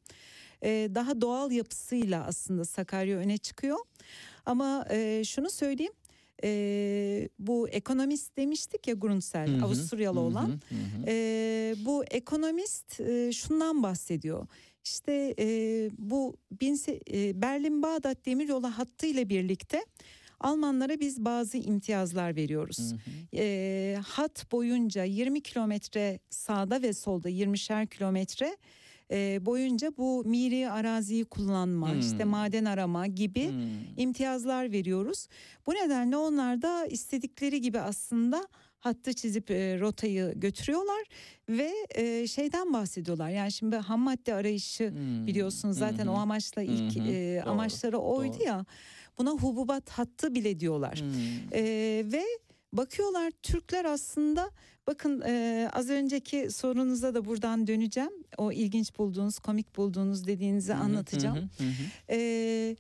E, 0.63 0.89
daha 0.95 1.21
doğal 1.21 1.51
yapısıyla 1.51 2.25
aslında 2.25 2.65
Sakarya 2.65 3.17
öne 3.17 3.37
çıkıyor. 3.37 3.77
Ama 4.45 4.85
e, 4.89 5.23
şunu 5.25 5.49
söyleyeyim. 5.49 5.93
e, 6.43 7.29
bu 7.39 7.67
ekonomist 7.69 8.37
demiştik 8.37 8.87
ya 8.87 8.93
Grunsel 8.93 9.47
Hı 9.47 9.57
hı, 9.57 9.65
Avusturyalı 9.65 10.19
hı 10.19 10.23
olan. 10.23 10.47
hı 10.47 10.75
hı. 10.75 11.05
Ee, 11.07 11.75
bu 11.77 12.03
ekonomist 12.05 12.99
e, 12.99 13.31
şundan 13.31 13.83
bahsediyor. 13.83 14.47
İşte 14.83 15.35
e, 15.39 15.45
bu 15.97 16.37
bin 16.61 16.79
e, 17.13 17.41
Berlin-Bağdat 17.41 18.25
demiryolu 18.25 18.67
hattı 18.67 19.05
ile 19.05 19.29
birlikte 19.29 19.85
Almanlara 20.39 20.99
biz 20.99 21.25
bazı 21.25 21.57
imtiyazlar 21.57 22.35
veriyoruz. 22.35 22.77
Hı 22.91 22.95
hı. 22.95 22.99
E, 23.37 23.97
hat 24.07 24.51
boyunca 24.51 25.03
20 25.03 25.41
kilometre 25.41 26.19
sağda 26.29 26.81
ve 26.81 26.93
solda 26.93 27.29
20'şer 27.29 27.87
kilometre 27.87 28.57
e, 29.11 29.45
boyunca 29.45 29.91
bu 29.97 30.23
miri 30.25 30.69
araziyi 30.69 31.25
kullanma, 31.25 31.91
Hmm. 31.91 31.99
işte 31.99 32.23
maden 32.23 32.65
arama 32.65 33.07
gibi 33.07 33.49
Hmm. 33.49 33.57
imtiyazlar 33.97 34.71
veriyoruz. 34.71 35.27
Bu 35.67 35.71
nedenle 35.73 36.17
onlar 36.17 36.61
da 36.61 36.85
istedikleri 36.85 37.61
gibi 37.61 37.79
aslında 37.79 38.47
hattı 38.79 39.13
çizip 39.13 39.51
e, 39.51 39.79
rotayı 39.79 40.33
götürüyorlar 40.35 41.03
ve 41.49 41.71
e, 41.95 42.27
şeyden 42.27 42.73
bahsediyorlar. 42.73 43.29
Yani 43.29 43.51
şimdi 43.51 43.75
ham 43.75 43.99
madde 43.99 44.33
arayışı 44.33 44.89
Hmm. 44.89 45.27
biliyorsunuz 45.27 45.77
zaten 45.77 46.05
hı. 46.05 46.11
o 46.11 46.13
amaçla 46.15 46.61
ilk 46.61 46.95
hı, 46.95 46.99
e, 47.03 47.41
doğru, 47.45 47.51
amaçları 47.51 47.97
oydu 47.97 48.33
doğru. 48.39 48.43
ya. 48.43 48.65
Buna 49.17 49.29
hububat 49.31 49.89
hattı 49.89 50.35
bile 50.35 50.59
diyorlar. 50.59 50.99
Hmm. 50.99 51.53
E, 51.53 51.61
ve 52.13 52.23
bakıyorlar 52.73 53.31
Türkler 53.43 53.85
aslında 53.85 54.51
bakın 54.87 55.21
e, 55.25 55.69
az 55.73 55.89
önceki 55.89 56.51
sorunuza 56.51 57.13
da 57.13 57.25
buradan 57.25 57.67
döneceğim. 57.67 58.11
O 58.37 58.51
ilginç 58.51 58.97
bulduğunuz, 58.97 59.39
komik 59.39 59.77
bulduğunuz 59.77 60.27
dediğinizi 60.27 60.73
anlatacağım. 60.73 61.37
hı 61.37 61.41
hı, 61.41 61.67
hı. 61.67 61.73
Ee, 62.09 62.75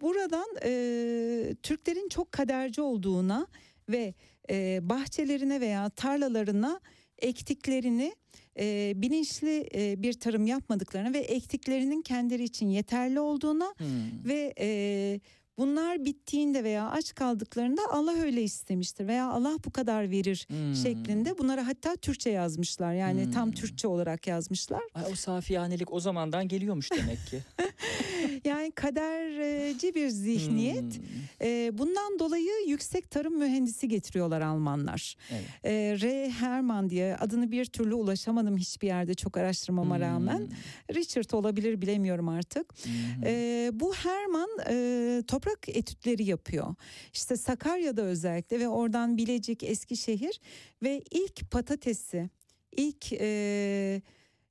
buradan 0.00 0.46
e, 0.64 1.54
Türklerin 1.62 2.08
çok 2.08 2.32
kaderci 2.32 2.80
olduğuna 2.80 3.46
ve 3.88 4.14
e, 4.50 4.78
bahçelerine 4.82 5.60
veya 5.60 5.90
tarlalarına 5.90 6.80
ektiklerini 7.18 8.14
e, 8.58 8.92
bilinçli 8.96 9.68
e, 9.74 10.02
bir 10.02 10.12
tarım 10.12 10.46
yapmadıklarını 10.46 11.14
ve 11.14 11.18
ektiklerinin 11.18 12.02
kendileri 12.02 12.44
için 12.44 12.68
yeterli 12.68 13.20
olduğuna 13.20 13.74
Hmm. 13.78 14.24
ve 14.24 14.54
e, 14.58 15.20
bunlar 15.58 16.04
bittiğinde 16.04 16.64
veya 16.64 16.90
aç 16.90 17.14
kaldıklarında 17.14 17.82
Allah 17.90 18.14
öyle 18.22 18.42
istemiştir 18.42 19.06
veya 19.06 19.26
Allah 19.30 19.56
bu 19.64 19.70
kadar 19.70 20.10
verir 20.10 20.46
Hmm. 20.48 20.74
şeklinde 20.74 21.38
bunları 21.38 21.60
hatta 21.60 21.96
Türkçe 21.96 22.30
yazmışlar 22.30 22.94
yani 22.94 23.30
tam 23.30 23.46
Hmm. 23.46 23.52
Türkçe 23.54 23.88
olarak 23.88 24.26
yazmışlar. 24.26 24.82
Ay, 24.94 25.04
o 25.12 25.14
safiyanelik 25.14 25.92
o 25.92 26.00
zamandan 26.00 26.48
geliyormuş 26.48 26.90
demek 26.92 27.18
ki. 27.26 27.38
yani 28.44 28.70
kaderci 28.70 29.94
bir 29.94 30.08
zihniyet. 30.08 30.96
Hmm, 30.98 31.04
Ee, 31.42 31.70
bundan 31.78 32.18
dolayı 32.18 32.50
yüksek 32.68 33.10
tarım 33.10 33.38
mühendisi 33.38 33.88
getiriyorlar 33.88 34.40
Almanlar. 34.40 35.16
evet. 35.30 35.44
Ee, 35.64 35.96
R. 36.00 36.30
Herman 36.30 36.90
diye 36.90 37.16
adını 37.16 37.50
bir 37.50 37.64
türlü 37.64 37.94
ulaşamadım 37.94 38.56
hiçbir 38.56 38.86
yerde 38.86 39.14
çok 39.14 39.36
araştırmama 39.36 40.00
rağmen. 40.00 40.38
Hmm, 40.38 40.94
Richard 40.96 41.30
olabilir 41.32 41.80
bilemiyorum 41.82 42.28
artık. 42.28 42.72
hı. 42.84 42.88
Ee, 43.24 43.70
bu 43.72 43.94
Herman 43.94 44.48
e, 44.70 45.22
toprak 45.44 45.68
etütleri 45.68 46.24
yapıyor. 46.24 46.74
İşte 47.12 47.36
Sakarya'da 47.36 48.02
özellikle 48.02 48.60
ve 48.60 48.68
oradan 48.68 49.16
Bilecik, 49.16 49.62
Eskişehir 49.62 50.40
ve 50.82 51.02
ilk 51.10 51.50
patatesi, 51.50 52.30
ilk 52.76 53.12
e, 53.12 54.02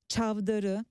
çavdarı, 0.07 0.85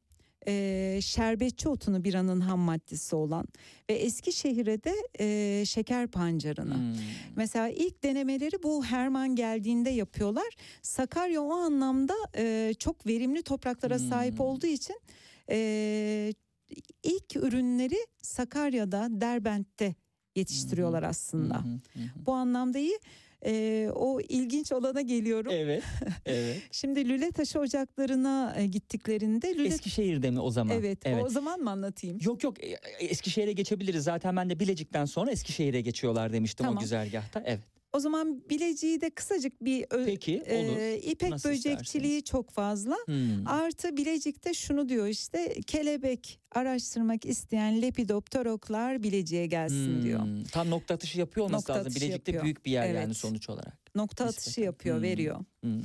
e, 0.47 0.99
şerbetçi 1.03 1.69
otunu 1.69 2.05
biranın 2.05 2.41
ham 2.41 2.61
maddesi 2.61 3.17
olan 3.17 3.47
ve 3.91 3.95
Eskişehir'e 3.95 4.85
de 4.85 4.95
e, 5.21 5.65
şeker 5.65 6.07
pancarını. 6.07 6.75
Hmm. 6.75 6.95
Mesela 7.37 7.69
ilk 7.69 8.03
denemeleri 8.03 8.63
bu 8.63 8.85
Herman 8.85 9.37
geldiğinde 9.37 9.91
yapıyorlar. 9.91 10.57
Sakarya 10.83 11.43
o 11.43 11.53
anlamda 11.53 12.15
e, 12.37 12.75
çok 12.79 13.07
verimli 13.07 13.43
topraklara 13.43 13.99
sahip 13.99 14.39
Hmm. 14.39 14.47
olduğu 14.47 14.67
için 14.67 14.97
e, 15.51 16.33
ilk 17.03 17.37
ürünleri 17.37 18.07
Sakarya'da, 18.23 19.09
Derbent'te 19.11 19.95
yetiştiriyorlar 20.37 21.03
aslında. 21.03 21.65
Hı 21.65 21.69
hı, 21.69 21.73
hı. 22.03 22.27
Bu 22.27 22.33
anlamda 22.33 22.79
iyi. 22.79 22.99
E, 23.47 23.89
o 23.95 24.21
ilginç 24.21 24.73
olana 24.73 25.01
geliyorum. 25.01 25.53
Evet. 25.55 25.83
Evet. 26.27 26.63
Şimdi 26.73 27.09
lüle 27.09 27.33
taşı 27.33 27.61
ocaklarına 27.61 28.55
e, 28.57 28.67
gittiklerinde 28.67 29.55
lüle 29.55 29.69
Eskişehir'de 29.69 30.31
mi 30.31 30.41
o 30.41 30.51
zaman? 30.51 30.77
evet, 30.77 31.07
o 31.25 31.29
zaman 31.29 31.61
mı 31.61 31.71
anlatayım? 31.71 32.19
Yok 32.23 32.45
yok 32.45 32.65
e, 32.65 32.79
Eskişehir'e 33.01 33.53
geçebiliriz. 33.53 34.05
Zaten 34.05 34.37
ben 34.37 34.51
de 34.51 34.61
Bilecik'ten 34.61 35.05
sonra 35.05 35.31
Eskişehir'e 35.31 35.81
geçiyorlar 35.81 36.33
demiştim 36.33 36.67
o 36.67 36.69
Tamam. 36.69 36.83
güzergahta. 36.83 37.43
Evet. 37.47 37.61
O 37.93 38.01
zaman 38.01 38.43
Bilecik'i 38.51 39.01
de 39.01 39.11
kısacık 39.11 39.65
bir 39.65 39.87
Peki 40.05 40.43
olur. 40.51 40.77
e, 40.79 40.99
ipek 40.99 41.31
Nasıl 41.31 41.49
böcekçiliği 41.49 42.25
çok 42.25 42.51
fazla. 42.51 42.97
Hmm. 43.07 43.47
Artı 43.47 43.97
Bilecik'te 43.97 44.55
şunu 44.55 44.89
diyor 44.89 45.07
işte 45.07 45.55
kelebek 45.67 46.41
araştırmak 46.53 47.27
isteyen 47.27 47.83
lepidopteroklar 47.83 49.03
Bilecik'e 49.03 49.47
gelsin 49.47 50.03
diyor. 50.03 50.21
Hmm. 50.23 50.45
Tam 50.45 50.71
nokta 50.71 50.95
atışı 50.95 51.19
yapıyor 51.19 51.47
olması 51.47 51.63
Nokta 51.63 51.75
lazım. 51.75 51.91
Bilecik'te 51.91 52.13
yapıyor. 52.33 52.45
büyük 52.45 52.67
bir 52.67 52.71
yer 52.71 52.87
yani 52.87 52.99
Evet. 53.07 53.17
sonuç 53.17 53.49
olarak. 53.49 53.79
Nokta 53.95 54.25
atışı 54.25 54.61
yapıyor, 54.61 54.97
Hmm. 54.97 55.03
veriyor. 55.03 55.39
Hmm. 55.63 55.83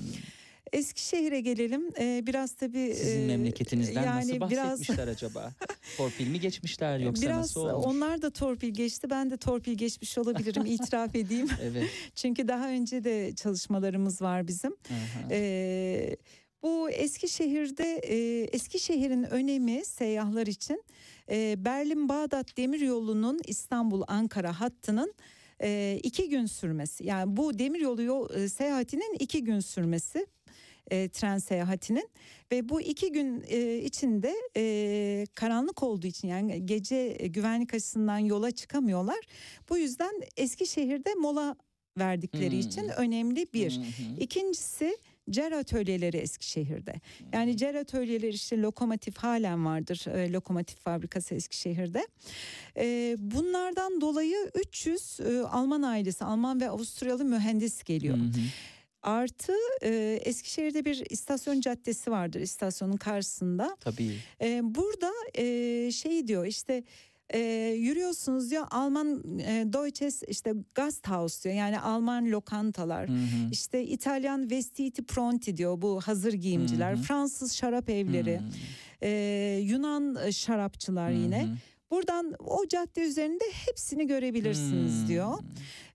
Eskişehir'e 0.74 1.42
gelelim. 1.42 1.90
Ee, 2.00 2.24
biraz 2.28 2.54
tabii 2.56 2.94
Sizin 2.96 3.22
e, 3.22 3.28
memleketinizden 3.28 4.06
nasıl 4.18 4.30
yani 4.30 4.50
biraz 4.52 4.70
bahsetmişler 4.72 5.08
acaba? 5.08 5.54
Torpil 5.98 6.28
mi 6.28 6.40
geçmişler 6.40 7.00
yoksa 7.00 7.22
biraz 7.22 7.38
nasıl 7.38 7.62
olmuş? 7.70 7.86
onlar 7.86 8.22
da 8.22 8.30
torpil 8.30 8.70
geçti. 8.74 9.10
Ben 9.10 9.30
de 9.30 9.38
torpil 9.38 9.74
geçmiş 9.74 10.18
olabilirim 10.18 10.66
itiraf 10.66 11.16
edeyim. 11.16 11.48
Evet. 11.64 11.90
Çünkü 12.16 12.48
daha 12.48 12.70
önce 12.70 13.04
de 13.04 13.36
çalışmalarımız 13.36 14.22
var 14.22 14.48
bizim. 14.48 14.76
Ee, 15.32 16.16
bu 16.64 16.90
Eskişehir'de 16.90 17.96
e, 18.04 18.44
Eskişehir'in 18.44 19.24
önemi 19.24 19.86
seyyahlar 19.86 20.48
için 20.48 20.84
e, 21.30 21.56
Berlin-Bağdat 21.66 22.58
Demiryolu'nun 22.58 23.40
İstanbul-Ankara 23.48 24.60
hattının 24.60 25.14
e, 25.62 26.00
iki 26.04 26.30
gün 26.30 26.46
sürmesi. 26.46 27.06
Yani 27.06 27.38
bu 27.38 27.60
demiryolu 27.60 28.02
yol, 28.04 28.30
e, 28.30 28.50
seyahatinin 28.50 29.16
iki 29.20 29.44
gün 29.44 29.60
sürmesi. 29.60 30.28
E, 30.92 31.10
tren 31.10 31.38
seyahatinin 31.38 32.10
ve 32.52 32.70
bu 32.70 32.82
iki 32.82 33.12
gün 33.12 33.44
e, 33.48 33.78
içinde 33.78 34.34
e, 34.58 35.26
karanlık 35.36 35.84
olduğu 35.84 36.08
için 36.08 36.28
yani 36.28 36.66
gece 36.66 37.16
e, 37.20 37.28
güvenlik 37.28 37.74
açısından 37.74 38.18
yola 38.18 38.52
çıkamıyorlar. 38.52 39.20
Bu 39.70 39.78
yüzden 39.78 40.12
Eskişehir'de 40.38 41.14
mola 41.14 41.56
verdikleri 41.98 42.52
Hmm. 42.52 42.60
için 42.60 42.88
önemli 42.98 43.48
bir. 43.54 43.72
Hı 43.72 43.80
hı. 43.82 44.20
İkincisi 44.20 44.98
cer 45.30 45.52
atölyeleri 45.52 46.18
Eskişehir'de. 46.18 46.94
Yani 47.34 47.58
cer 47.58 47.76
atölyeleri 47.76 48.36
işte 48.36 48.62
lokomotif 48.62 49.18
halen 49.18 49.66
vardır. 49.66 50.06
e, 50.08 50.32
lokomotif 50.32 50.80
fabrikası 50.80 51.36
Eskişehir'de. 51.36 52.08
E, 52.78 53.16
bunlardan 53.20 54.02
dolayı 54.02 54.52
300 54.56 55.20
e, 55.20 55.40
Alman 55.42 55.82
ailesi, 55.82 56.26
Alman 56.26 56.62
ve 56.62 56.70
Avusturyalı 56.70 57.26
mühendis 57.26 57.84
geliyor. 57.84 58.18
Hı 58.18 58.22
hı. 58.22 58.32
Artı 59.08 59.54
e, 59.84 60.20
Eskişehir'de 60.24 60.86
bir 60.86 61.04
istasyon 61.10 61.62
caddesi 61.62 62.12
vardır 62.12 62.42
istasyonun 62.42 62.98
karşısında. 62.98 63.78
Tabii. 63.80 64.16
E, 64.42 64.62
burada 64.64 65.12
e, 65.38 65.44
şey 65.92 66.28
diyor 66.28 66.46
işte 66.46 66.84
e, 67.34 67.40
yürüyorsunuz 67.78 68.52
diyor 68.52 68.68
Alman 68.72 69.40
e, 69.40 69.66
Deutsches 69.74 70.24
işte 70.28 70.54
Gasthaus 70.76 71.44
diyor 71.44 71.56
yani 71.56 71.80
Alman 71.80 72.32
lokantalar. 72.32 73.10
Hı 73.10 73.14
hı. 73.14 73.18
İşte 73.52 73.84
İtalyan 73.84 74.52
vestiti 74.52 75.06
pronti 75.06 75.58
diyor 75.58 75.82
bu 75.82 76.02
hazır 76.02 76.34
giyimciler. 76.34 76.94
Hı 76.94 76.98
hı. 76.98 77.02
Fransız 77.02 77.54
şarap 77.56 77.90
evleri, 77.90 78.38
Hı. 78.40 78.44
e, 79.06 79.10
Yunan 79.64 80.18
e, 80.26 80.32
şarapçılar 80.32 81.10
yine. 81.10 81.44
Hı 81.44 81.48
hı. 81.48 81.56
Buradan 81.92 82.34
o 82.40 82.68
cadde 82.68 83.02
üzerinde 83.02 83.44
hepsini 83.68 84.08
görebilirsiniz 84.08 85.02
Hmm. 85.02 85.08
diyor. 85.08 85.38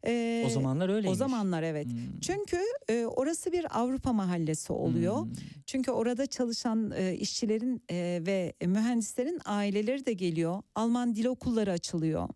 E, 0.07 0.45
O 0.47 0.51
zamanlar 0.51 0.89
öyleymiş. 0.89 1.11
o 1.11 1.15
zamanlar 1.15 1.63
evet. 1.63 1.87
Hmm. 1.87 2.21
Çünkü 2.21 2.59
e, 2.89 3.05
orası 3.07 3.53
bir 3.53 3.81
Avrupa 3.81 4.13
mahallesi 4.13 4.73
oluyor. 4.73 5.17
Hmm. 5.23 5.33
Çünkü 5.67 5.91
orada 5.91 6.27
çalışan 6.27 6.91
e, 6.97 7.15
işçilerin 7.15 7.83
e, 7.91 8.23
ve 8.27 8.53
mühendislerin 8.67 9.39
aileleri 9.45 10.07
de 10.07 10.13
geliyor. 10.13 10.63
Alman 10.75 11.15
dil 11.15 11.25
okulları 11.27 11.73
açılıyor. 11.73 12.29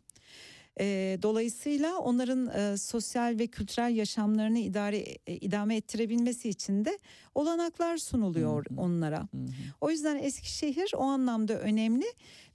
E, 0.80 1.18
dolayısıyla 1.22 1.98
onların 1.98 2.46
e, 2.46 2.76
sosyal 2.76 3.38
ve 3.38 3.46
kültürel 3.46 3.96
yaşamlarını 3.96 4.58
idare 4.58 4.98
e, 5.26 5.36
idame 5.36 5.76
ettirebilmesi 5.76 6.48
için 6.48 6.84
de 6.84 6.98
olanaklar 7.34 7.96
sunuluyor 7.96 8.64
Hı 8.68 8.74
hı. 8.74 8.80
onlara. 8.80 9.18
Hı 9.18 9.36
hı. 9.36 9.50
O 9.80 9.90
yüzden 9.90 10.18
Eskişehir 10.18 10.92
o 10.96 11.02
anlamda 11.02 11.60
önemli. 11.60 12.04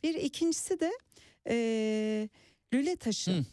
Bir 0.03 0.15
ikincisi 0.15 0.79
de 0.79 0.91
e, 1.47 2.29
lüle 2.73 2.95
taşı. 2.95 3.31
Hı. 3.31 3.45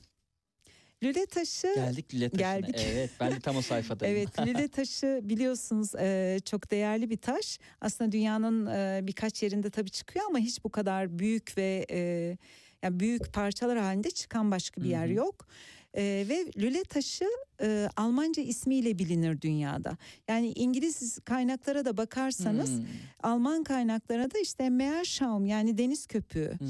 Lüle 1.03 1.27
taşı 1.27 1.73
Geldik 1.75 2.15
Lüle 2.15 2.29
Taşı'na. 2.31 2.61
Geldik. 2.61 2.87
Evet 2.93 3.11
ben 3.21 3.33
de 3.33 3.41
tam 3.41 3.57
o 3.57 3.63
sayfadayım. 3.63 4.17
Evet 4.17 4.39
lüle 4.47 4.69
taşı 4.69 5.21
biliyorsunuz 5.23 5.95
e, 5.95 6.39
çok 6.45 6.71
değerli 6.71 7.11
bir 7.11 7.17
taş. 7.17 7.59
Aslında 7.81 8.13
dünyanın 8.13 8.67
e, 8.67 9.01
birkaç 9.03 9.43
yerinde 9.43 9.71
tabii 9.71 9.91
çıkıyor 9.91 10.25
ama 10.29 10.39
hiç 10.39 10.65
bu 10.65 10.71
kadar 10.71 11.19
büyük 11.19 11.59
ve 11.59 11.87
e, 11.91 12.37
yani 12.83 13.01
büyük 13.01 13.33
parçalar 13.33 13.79
halinde 13.79 14.11
çıkan 14.11 14.51
başka 14.51 14.83
bir 14.83 14.89
yer 14.89 15.07
yok. 15.07 15.47
E, 15.95 16.03
ve 16.29 16.47
lüle 16.57 16.83
taşı 16.85 17.25
e, 17.63 17.89
Almanca 17.97 18.43
ismiyle 18.43 18.99
bilinir 18.99 19.41
dünyada. 19.41 19.97
Yani 20.29 20.53
İngiliz 20.53 21.19
kaynaklara 21.25 21.85
da 21.85 21.97
bakarsanız 21.97 22.71
Hmm. 22.79 22.87
Alman 23.23 23.65
kaynaklara 23.65 24.31
da 24.31 24.39
işte 24.39 24.71
Meerschaum 24.71 25.47
yani 25.47 25.79
deniz 25.79 26.07
köpüğü. 26.07 26.55
Hmm. 26.59 26.69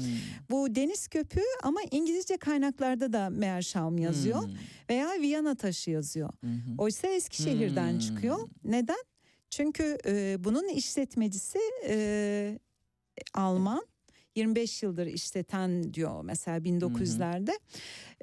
Bu 0.49 0.75
deniz 0.75 1.07
köpüğü 1.07 1.41
ama 1.63 1.79
İngilizce 1.91 2.37
kaynaklarda 2.37 3.13
da 3.13 3.29
Meerschaum 3.29 3.97
yazıyor 3.97 4.43
Hmm. 4.43 4.53
veya 4.89 5.09
Viyana 5.21 5.55
taşı 5.55 5.91
yazıyor. 5.91 6.29
Hı. 6.43 6.47
Oysa 6.77 7.07
Eskişehir'den 7.07 7.91
Hmm. 7.91 7.99
çıkıyor. 7.99 8.39
Neden? 8.63 9.03
Çünkü 9.49 9.97
e, 10.05 10.35
bunun 10.39 10.67
işletmecisi 10.67 11.59
e, 11.87 12.59
Alman. 13.33 13.85
25 14.43 14.83
yıldır 14.83 15.07
işleten 15.07 15.93
diyor 15.93 16.21
mesela 16.23 16.57
1900'lerde. 16.57 17.51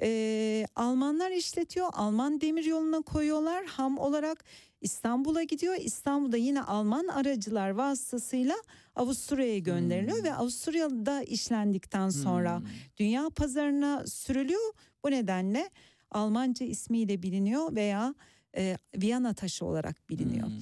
E, 0.01 0.67
Almanlar 0.75 1.31
işletiyor. 1.31 1.87
Alman 1.93 2.41
demir 2.41 2.65
yoluna 2.65 3.01
koyuyorlar. 3.01 3.65
Ham 3.65 3.97
olarak 3.97 4.43
İstanbul'a 4.81 5.43
gidiyor. 5.43 5.75
İstanbul'da 5.79 6.37
yine 6.37 6.61
Alman 6.61 7.07
aracılar 7.07 7.69
vasıtasıyla 7.69 8.55
Avusturya'ya 8.95 9.57
gönderiliyor 9.57 10.17
Hmm. 10.17 10.23
ve 10.25 10.33
Avusturya'da 10.33 11.23
işlendikten 11.23 12.09
sonra 12.09 12.57
Hmm. 12.59 12.65
dünya 12.97 13.29
pazarına 13.29 14.07
sürülüyor. 14.07 14.73
Bu 15.05 15.11
nedenle 15.11 15.69
Almanca 16.11 16.65
ismiyle 16.65 17.21
biliniyor 17.21 17.75
veya 17.75 18.15
e, 18.57 18.77
Viyana 18.95 19.33
taşı 19.33 19.65
olarak 19.65 20.09
biliniyor. 20.09 20.47
Hmm. 20.47 20.59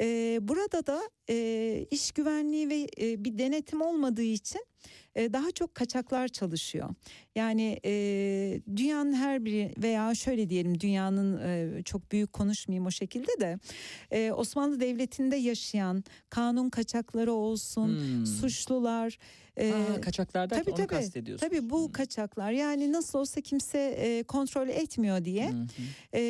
E, 0.00 0.38
burada 0.42 0.86
da 0.86 1.00
e, 1.30 1.86
iş 1.90 2.12
güvenliği 2.12 2.68
ve 2.70 2.86
e, 3.00 3.24
bir 3.24 3.38
denetim 3.38 3.80
olmadığı 3.80 4.22
için 4.22 4.66
e, 5.14 5.32
daha 5.32 5.50
çok 5.50 5.74
kaçaklar 5.74 6.28
çalışıyor. 6.28 6.88
Yani 7.34 7.80
e, 7.84 8.60
dünyanın 8.76 9.12
her 9.12 9.44
biri 9.44 9.74
veya 9.82 10.14
şöyle 10.14 10.50
diyelim 10.50 10.80
dünyanın 10.80 11.40
e, 11.40 11.82
çok 11.82 12.12
büyük 12.12 12.32
konuşmayayım 12.32 12.86
o 12.86 12.90
şekilde 12.90 13.40
de 13.40 13.58
e, 14.10 14.32
Osmanlı 14.32 14.80
Devleti'nde 14.80 15.36
yaşayan 15.36 16.04
kanun 16.30 16.70
kaçakları 16.70 17.32
olsun, 17.32 17.86
Hmm. 17.88 18.26
suçlular. 18.26 19.18
E, 19.56 19.70
Ha, 19.70 20.00
kaçaklar 20.00 20.50
derken 20.50 20.64
Tabii 20.64 20.70
onu 20.70 20.86
tabii. 20.86 21.00
kastediyorsunuz. 21.00 21.50
Tabii 21.52 21.70
bu 21.70 21.84
Hmm. 21.86 21.92
kaçaklar 21.92 22.50
yani 22.50 22.92
nasıl 22.92 23.18
olsa 23.18 23.40
kimse 23.40 23.78
e, 23.78 24.22
kontrol 24.22 24.68
etmiyor 24.68 25.24
diye 25.24 25.50
e, 26.14 26.20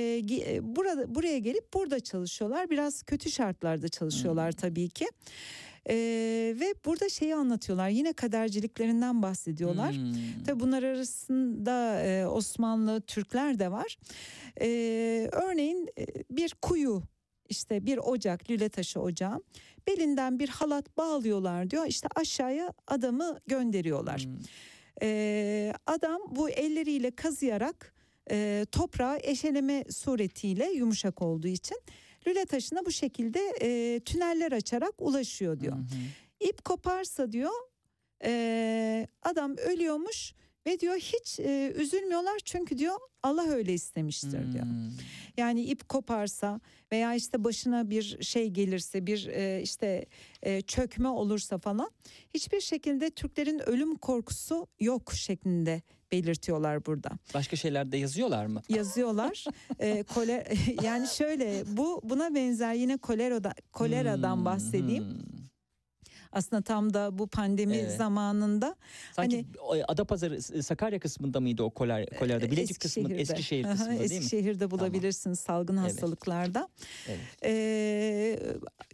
burada 0.62 1.14
buraya 1.14 1.38
gelip 1.38 1.74
burada 1.74 2.00
çalışıyorlar. 2.00 2.70
Biraz 2.70 3.02
kötü 3.02 3.30
şartlarda 3.30 3.88
çalışıyorlar 3.88 4.52
tabii 4.52 4.88
ki. 4.88 5.06
E, 5.88 5.94
ve 6.60 6.74
burada 6.84 7.08
şeyi 7.08 7.34
anlatıyorlar. 7.34 7.88
Yine 7.88 8.12
kaderciliklerinden 8.12 9.22
bahsediyorlar. 9.22 9.94
Hmm. 9.94 10.44
Tabii 10.46 10.60
bunlar 10.60 10.82
arasında 10.82 12.00
e, 12.02 12.26
Osmanlı 12.26 13.00
Türkler 13.00 13.58
de 13.58 13.70
var. 13.72 13.98
E, 14.60 14.68
örneğin 15.32 15.88
e, 15.98 16.06
bir 16.30 16.54
kuyu 16.62 17.02
işte 17.48 17.86
bir 17.86 17.98
ocak 17.98 18.50
lüle 18.50 18.68
taşı 18.68 19.00
ocağı 19.00 19.42
belinden 19.86 20.38
bir 20.38 20.48
halat 20.48 20.96
bağlıyorlar 20.96 21.70
diyor 21.70 21.86
işte 21.86 22.08
aşağıya 22.14 22.72
adamı 22.86 23.38
gönderiyorlar. 23.46 24.20
Hmm. 24.24 24.32
E, 25.02 25.72
adam 25.86 26.20
bu 26.30 26.50
elleriyle 26.50 27.10
kazıyarak 27.10 27.94
e, 28.30 28.66
toprağı 28.72 29.18
eşeleme 29.22 29.84
suretiyle 29.90 30.70
yumuşak 30.70 31.22
olduğu 31.22 31.48
için 31.48 31.78
lüle 32.26 32.44
taşına 32.44 32.86
bu 32.86 32.92
şekilde 32.92 33.40
e, 33.60 34.00
tüneller 34.00 34.52
açarak 34.52 34.92
ulaşıyor 34.98 35.60
diyor. 35.60 35.76
Hı 35.76 35.80
hı. 35.80 36.48
İp 36.48 36.64
koparsa 36.64 37.32
diyor 37.32 37.52
e, 38.24 39.06
adam 39.22 39.56
ölüyormuş 39.56 40.34
ve 40.66 40.80
diyor 40.80 40.94
hiç 40.96 41.40
e, 41.40 41.72
üzülmüyorlar 41.76 42.38
çünkü 42.44 42.78
diyor 42.78 42.94
Allah 43.22 43.48
öyle 43.48 43.72
istemiştir 43.74 44.52
diyor. 44.52 44.64
Hmm. 44.64 44.90
Yani 45.36 45.62
ip 45.62 45.88
koparsa 45.88 46.60
veya 46.92 47.14
işte 47.14 47.44
başına 47.44 47.90
bir 47.90 48.22
şey 48.22 48.48
gelirse 48.50 49.06
bir 49.06 49.26
e, 49.26 49.62
işte 49.62 50.06
e, 50.42 50.60
çökme 50.62 51.08
olursa 51.08 51.58
falan 51.58 51.90
hiçbir 52.34 52.60
şekilde 52.60 53.10
Türklerin 53.10 53.58
ölüm 53.68 53.96
korkusu 53.96 54.66
yok 54.80 55.12
şeklinde 55.14 55.82
belirtiyorlar 56.12 56.86
burada. 56.86 57.10
Başka 57.34 57.56
şeyler 57.56 57.92
de 57.92 57.96
yazıyorlar 57.96 58.46
mı? 58.46 58.62
Yazıyorlar. 58.68 59.44
e, 59.78 60.02
koler 60.02 60.46
yani 60.82 61.08
şöyle 61.08 61.64
bu 61.66 62.00
buna 62.04 62.34
benzer 62.34 62.74
yine 62.74 62.96
kolera 62.96 63.52
koleradan 63.72 64.36
Hmm, 64.36 64.44
bahsedeyim. 64.44 65.04
hmm. 65.04 65.46
Aslında 66.36 66.62
tam 66.62 66.94
da 66.94 67.18
bu 67.18 67.26
pandemi 67.26 67.76
Evet. 67.76 67.96
zamanında 67.96 68.76
Sanki 69.12 69.36
Hani- 69.36 69.46
o 69.80 69.84
Adapazarı 69.92 70.42
Sakarya 70.62 70.98
kısmında 70.98 71.40
mıydı 71.40 71.62
o 71.62 71.70
koler, 71.70 72.06
kolerada? 72.18 72.50
Bilecik 72.50 72.80
kısmı 72.80 73.02
Eskişehir'de. 73.02 73.22
Eskişehir 73.22 73.62
kısmında 73.64 73.90
değil 73.90 74.10
mi? 74.10 74.16
Eskişehir'de 74.16 74.70
bulabilirsiniz 74.70 75.40
salgın 75.40 75.76
Evet. 75.76 75.86
hastalıklarda. 75.92 76.68
Evet. 77.08 77.20
Ee, 77.44 78.38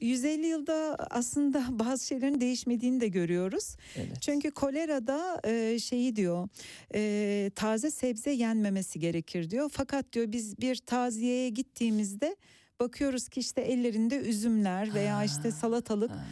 150 0.00 0.46
yılda 0.46 0.96
aslında 1.10 1.64
bazı 1.78 2.06
şeylerin 2.06 2.40
değişmediğini 2.40 3.00
de 3.00 3.08
görüyoruz. 3.08 3.76
Evet. 3.96 4.16
Çünkü 4.22 4.50
kolerada 4.50 5.40
e, 5.44 5.78
şeyi 5.78 6.16
diyor 6.16 6.48
e, 6.94 7.50
taze 7.54 7.90
sebze 7.90 8.30
yenmemesi 8.30 9.00
gerekir 9.00 9.50
diyor. 9.50 9.70
Fakat 9.72 10.12
diyor 10.12 10.32
biz 10.32 10.58
bir 10.58 10.76
taziyeye 10.76 11.48
gittiğimizde 11.48 12.36
bakıyoruz 12.80 13.28
ki 13.28 13.40
işte 13.40 13.60
ellerinde 13.60 14.16
üzümler 14.16 14.94
veya 14.94 15.16
Ha. 15.16 15.24
işte 15.24 15.50
salatalık. 15.50 16.10
Ha. 16.10 16.24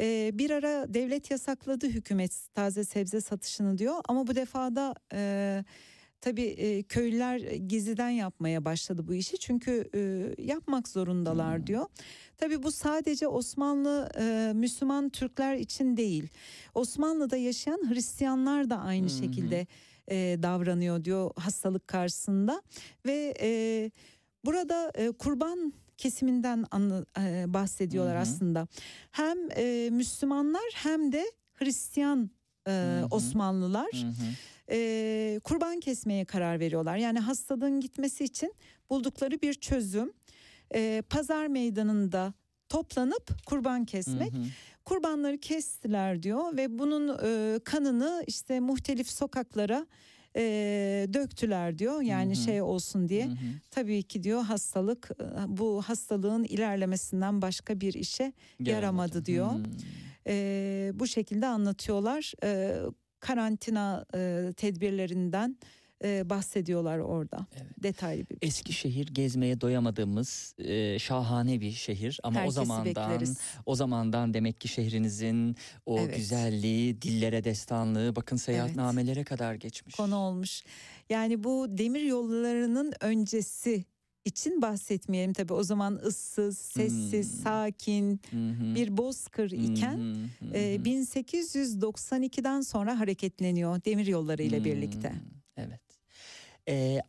E, 0.00 0.30
bir 0.34 0.50
ara 0.50 0.94
devlet 0.94 1.30
yasakladı 1.30 1.86
hükümet 1.88 2.48
taze 2.54 2.84
sebze 2.84 3.20
satışını 3.20 3.78
diyor 3.78 3.94
ama 4.08 4.26
bu 4.26 4.34
defada 4.34 4.94
e, 5.12 5.64
tabii 6.20 6.42
e, 6.42 6.82
köylüler 6.82 7.38
gizliden 7.40 8.08
yapmaya 8.10 8.64
başladı 8.64 9.08
bu 9.08 9.14
işi 9.14 9.38
çünkü 9.38 9.90
e, 9.94 10.34
yapmak 10.42 10.88
zorundalar 10.88 11.58
Hmm. 11.58 11.66
diyor. 11.66 11.86
Tabii 12.38 12.62
bu 12.62 12.72
sadece 12.72 13.28
Osmanlı 13.28 14.08
e, 14.18 14.52
Müslüman 14.54 15.08
Türkler 15.08 15.54
için 15.56 15.96
değil. 15.96 16.28
Osmanlı'da 16.74 17.36
yaşayan 17.36 17.90
Hristiyanlar 17.90 18.70
da 18.70 18.78
aynı 18.78 19.06
hı. 19.06 19.10
şekilde 19.10 19.66
e, 20.10 20.16
davranıyor 20.42 21.04
diyor 21.04 21.30
hastalık 21.36 21.88
karşısında 21.88 22.62
ve 23.06 23.34
e, 23.40 23.90
burada 24.44 24.92
e, 24.94 25.10
kurban 25.12 25.72
kesiminden 26.00 26.64
anla- 26.70 27.04
e, 27.18 27.54
bahsediyorlar 27.54 28.14
Hı 28.14 28.18
hı. 28.18 28.22
aslında. 28.22 28.68
Hem 29.10 29.38
e, 29.56 29.90
Müslümanlar 29.92 30.70
hem 30.74 31.12
de 31.12 31.24
Hristiyan 31.54 32.30
e. 32.68 33.02
Osmanlılar 33.10 33.90
e, 34.70 35.40
kurban 35.44 35.80
kesmeye 35.80 36.24
karar 36.24 36.60
veriyorlar. 36.60 36.96
Yani 36.96 37.18
hastalığın 37.18 37.80
gitmesi 37.80 38.24
için 38.24 38.54
buldukları 38.90 39.42
bir 39.42 39.54
çözüm 39.54 40.12
e, 40.74 41.02
pazar 41.10 41.46
meydanında 41.46 42.32
toplanıp 42.68 43.46
kurban 43.46 43.84
kesmek. 43.84 44.32
Hı 44.32 44.36
hı. 44.36 44.44
Kurbanları 44.84 45.38
kestiler 45.38 46.22
diyor 46.22 46.56
ve 46.56 46.78
bunun 46.78 47.18
e, 47.24 47.58
kanını 47.64 48.24
işte 48.26 48.60
muhtelif 48.60 49.10
sokaklara 49.10 49.86
e, 50.36 50.42
döktüler 51.14 51.78
diyor. 51.78 52.00
Yani 52.02 52.36
Hı 52.36 52.40
hı. 52.40 52.44
şey 52.44 52.62
olsun 52.62 53.08
diye. 53.08 53.26
Hı 53.26 53.30
hı. 53.30 53.34
Tabii 53.70 54.02
ki 54.02 54.22
diyor 54.22 54.42
hastalık 54.42 55.10
bu 55.46 55.82
hastalığın 55.82 56.44
ilerlemesinden 56.44 57.42
başka 57.42 57.80
bir 57.80 57.94
işe 57.94 58.32
yaramadı 58.58 59.24
diyor. 59.24 59.50
E, 60.26 60.92
bu 60.94 61.06
şekilde 61.06 61.46
anlatıyorlar. 61.46 62.32
E, 62.44 62.76
karantina 63.20 64.04
e, 64.14 64.52
tedbirlerinden 64.56 65.56
e, 66.04 66.30
bahsediyorlar 66.30 66.98
orada. 66.98 67.46
Evet. 67.56 67.66
Detaylı 67.82 68.24
bir 68.30 68.38
Eskişehir 68.42 69.06
gezmeye 69.06 69.60
doyamadığımız 69.60 70.54
e, 70.58 70.98
şahane 70.98 71.60
bir 71.60 71.70
şehir 71.72 72.20
ama 72.22 72.38
o 72.38 72.40
Herkesi 72.42 72.54
zamandan 72.54 73.10
bekleriz. 73.10 73.38
o 73.66 73.74
zamandan 73.74 74.34
demek 74.34 74.60
ki 74.60 74.68
şehrinizin 74.68 75.56
o 75.86 75.98
Evet. 75.98 76.16
güzelliği, 76.16 77.02
dillere 77.02 77.44
destanlığı 77.44 78.16
bakın 78.16 78.36
seyahatnamelere 78.36 79.24
kadar 79.24 79.54
geçmiş. 79.54 79.94
konu 79.96 80.16
olmuş. 80.16 80.62
Yani 81.10 81.44
bu 81.44 81.66
demir 81.70 82.02
yollarının 82.02 82.92
öncesi 83.00 83.84
için 84.24 84.62
bahsetmeyelim 84.62 85.32
tabii. 85.32 85.52
O 85.52 85.62
zaman 85.62 85.94
ıssız, 86.06 86.58
sessiz, 86.58 87.32
Hmm. 87.32 87.42
sakin 87.42 88.20
hı. 88.30 88.74
bir 88.74 88.96
bozkır 88.96 89.50
iken 89.50 89.98
hı 89.98 90.44
e, 90.54 90.78
hı. 90.78 90.82
1892'den 90.84 92.60
sonra 92.60 93.00
hareketleniyor 93.00 93.84
demir 93.84 94.06
yolları 94.06 94.42
ile 94.42 94.56
Hmm, 94.58 94.64
birlikte. 94.64 95.12
Evet. 95.56 95.80
Ee, 96.68 97.00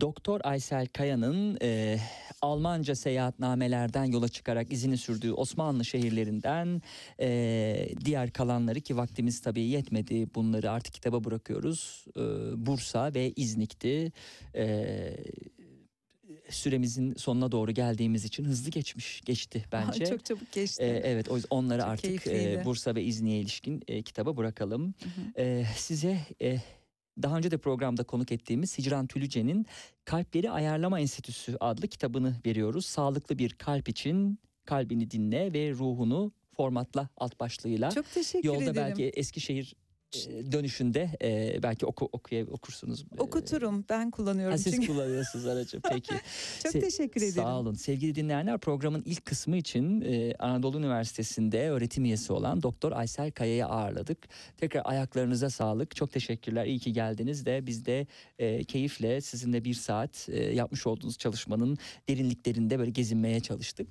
Doktor 0.00 0.40
Aysel 0.44 0.86
Kaya'nın 0.86 1.58
e, 1.62 1.98
Almanca 2.42 2.94
seyahatnamelerden 2.94 4.04
yola 4.04 4.28
çıkarak 4.28 4.72
izini 4.72 4.98
sürdüğü 4.98 5.32
Osmanlı 5.32 5.84
şehirlerinden 5.84 6.82
e, 7.20 7.88
diğer 8.04 8.30
kalanları 8.30 8.80
ki 8.80 8.96
vaktimiz 8.96 9.40
tabii 9.40 9.60
yetmedi 9.60 10.34
bunları 10.34 10.70
artık 10.70 10.94
kitaba 10.94 11.24
bırakıyoruz. 11.24 12.04
E, 12.16 12.20
Bursa 12.66 13.14
ve 13.14 13.32
İznik'ti. 13.36 14.12
E, 14.54 15.16
süremizin 16.50 17.14
sonuna 17.14 17.52
doğru 17.52 17.72
geldiğimiz 17.72 18.24
için 18.24 18.44
hızlı 18.44 18.70
geçmiş 18.70 19.20
geçti 19.20 19.64
bence. 19.72 20.06
Çok 20.06 20.24
çabuk 20.24 20.52
geçti. 20.52 20.82
Ee, 20.82 21.00
evet 21.04 21.28
o 21.28 21.34
yüzden 21.36 21.48
onları 21.50 21.80
Çok 21.80 21.90
artık 21.90 22.26
e, 22.26 22.62
Bursa 22.64 22.94
ve 22.94 23.02
İznik'e 23.02 23.36
ilişkin 23.36 23.82
e, 23.88 24.02
kitaba 24.02 24.36
bırakalım. 24.36 24.94
Hı 25.02 25.08
hı. 25.08 25.42
Ee, 25.42 25.66
size 25.76 26.18
e, 26.42 26.58
daha 27.22 27.36
önce 27.36 27.50
de 27.50 27.58
programda 27.58 28.04
konuk 28.04 28.32
ettiğimiz 28.32 28.78
Hicran 28.78 29.06
Tülüce'nin 29.06 29.66
Kalpleri 30.04 30.50
Ayarlama 30.50 31.00
Enstitüsü 31.00 31.56
adlı 31.60 31.88
kitabını 31.88 32.36
veriyoruz. 32.46 32.86
Sağlıklı 32.86 33.38
bir 33.38 33.50
kalp 33.50 33.88
için 33.88 34.38
kalbini 34.64 35.10
dinle 35.10 35.52
ve 35.52 35.70
ruhunu 35.70 36.32
formatla 36.56 37.08
alt 37.16 37.40
başlığıyla. 37.40 37.90
Çok 37.90 38.10
teşekkür 38.14 38.46
Yolda 38.48 38.62
ederim. 38.62 38.76
belki 38.76 39.04
Eskişehir 39.04 39.74
dönüşünde 40.52 41.10
e, 41.22 41.62
belki 41.62 41.86
oku, 41.86 42.08
okuya, 42.12 42.46
okursunuz. 42.46 43.04
Ee, 43.18 43.20
Okuturum 43.22 43.84
ben 43.88 44.10
kullanıyorum 44.10 44.52
Ha, 44.52 44.58
siz 44.58 44.74
çünkü. 44.74 44.86
kullanıyorsunuz 44.86 45.46
aracı 45.46 45.80
peki. 45.90 46.14
Çok 46.62 46.72
Se- 46.74 46.80
teşekkür 46.80 47.20
ederim. 47.20 47.34
Sağ 47.34 47.58
olun. 47.60 47.74
Sevgili 47.74 48.14
dinleyenler 48.14 48.58
programın 48.58 49.02
ilk 49.06 49.24
kısmı 49.24 49.56
için 49.56 50.00
e, 50.00 50.34
Anadolu 50.38 50.78
Üniversitesi'nde 50.78 51.70
öğretim 51.70 52.04
üyesi 52.04 52.32
olan 52.32 52.62
Doktor 52.62 52.92
Aysel 52.92 53.30
Kaya'yı 53.30 53.66
ağırladık. 53.66 54.18
Tekrar 54.56 54.82
ayaklarınıza 54.84 55.50
sağlık. 55.50 55.96
Çok 55.96 56.12
teşekkürler. 56.12 56.66
İyi 56.66 56.78
ki 56.78 56.92
geldiniz 56.92 57.46
de 57.46 57.66
biz 57.66 57.86
de 57.86 58.06
e, 58.38 58.64
keyifle 58.64 59.20
sizinle 59.20 59.64
bir 59.64 59.74
saat 59.74 60.28
e, 60.28 60.42
yapmış 60.54 60.86
olduğunuz 60.86 61.18
çalışmanın 61.18 61.78
derinliklerinde 62.08 62.78
böyle 62.78 62.90
gezinmeye 62.90 63.40
çalıştık. 63.40 63.86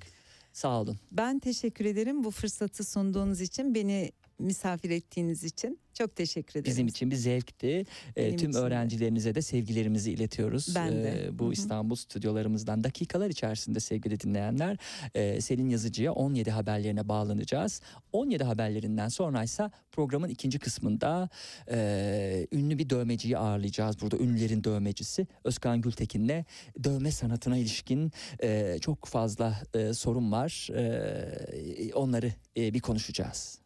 Sağ 0.52 0.80
olun. 0.80 0.96
Ben 1.12 1.38
teşekkür 1.38 1.84
ederim 1.84 2.24
bu 2.24 2.30
fırsatı 2.30 2.84
sunduğunuz 2.84 3.40
için, 3.40 3.74
beni 3.74 4.12
misafir 4.38 4.90
ettiğiniz 4.90 5.44
için. 5.44 5.78
Çok 5.94 6.16
teşekkür 6.16 6.50
ederim. 6.50 6.64
Bizim 6.64 6.86
için 6.86 7.10
bir 7.10 7.16
zevkti. 7.16 7.66
E, 7.66 7.84
Benim 8.16 8.36
tüm 8.36 8.50
için 8.50 8.52
de. 8.52 8.64
öğrencilerinize 8.64 9.34
de 9.34 9.42
sevgilerimizi 9.42 10.12
iletiyoruz. 10.12 10.74
Ben 10.74 10.92
de. 10.92 11.26
E, 11.26 11.38
bu 11.38 11.44
Hı 11.44 11.48
hı. 11.48 11.52
İstanbul 11.52 11.94
stüdyolarımızdan 11.94 12.84
dakikalar 12.84 13.30
içerisinde 13.30 13.80
sevgili 13.80 14.20
dinleyenler 14.20 14.76
e, 15.14 15.40
Selin 15.40 15.68
Yazıcı'ya 15.68 16.12
17 16.12 16.50
haberlerine 16.50 17.08
bağlanacağız. 17.08 17.80
17 18.12 18.44
haberlerinden 18.44 19.08
sonraysa 19.08 19.70
programın 19.92 20.28
ikinci 20.28 20.58
kısmında 20.58 21.28
e, 21.70 22.46
ünlü 22.52 22.78
bir 22.78 22.90
dövmeciyi 22.90 23.38
ağırlayacağız. 23.38 24.00
Burada 24.00 24.16
ünlülerin 24.16 24.64
dövmecisi 24.64 25.26
Özkan 25.44 25.80
Gültekin'le 25.80 26.44
dövme 26.84 27.10
sanatına 27.10 27.56
ilişkin 27.56 28.12
e, 28.42 28.78
çok 28.80 29.04
fazla 29.04 29.62
sorun 29.92 30.32
var. 30.32 30.68
Onları 31.94 32.32
bir 32.56 32.80
konuşacağız. 32.80 33.65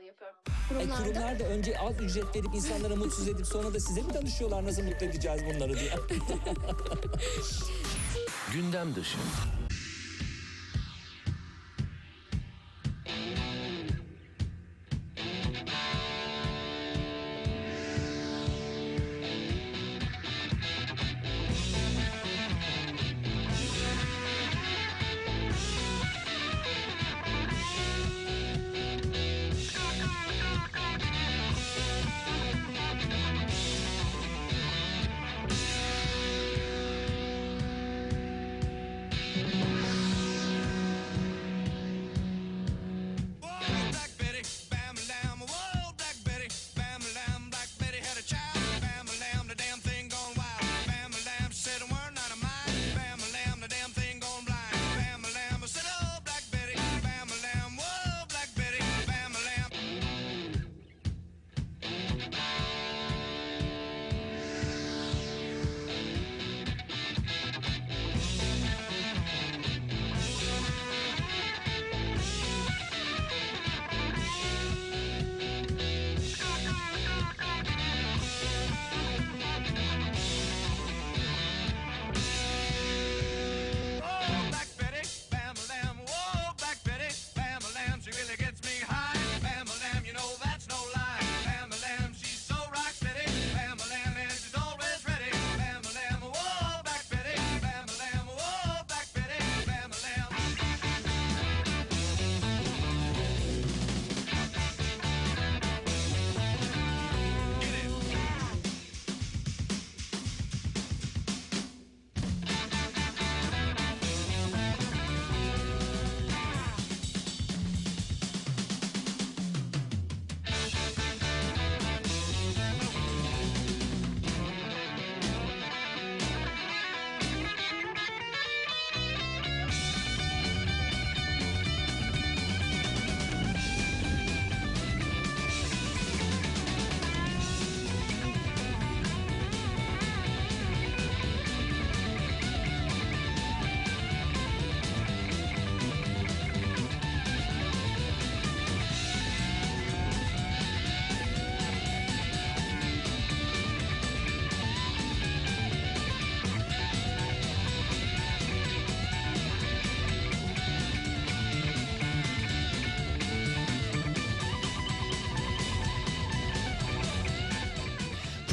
E, 0.49 0.51
Kurumlarda 0.69 1.03
kurumlar 1.03 1.39
da 1.39 1.43
önce 1.43 1.79
az 1.79 2.01
ücret 2.01 2.35
verip 2.35 2.55
insanlara 2.55 2.95
mutsuz 2.95 3.27
edip 3.27 3.47
sonra 3.47 3.73
da 3.73 3.79
size 3.79 4.01
mi 4.01 4.13
danışıyorlar 4.13 4.65
nasıl 4.65 4.83
mutlu 4.83 5.05
edeceğiz 5.05 5.41
bunları 5.45 5.73
diye. 5.79 5.93
Gündem 8.53 8.95
dışı. 8.95 9.17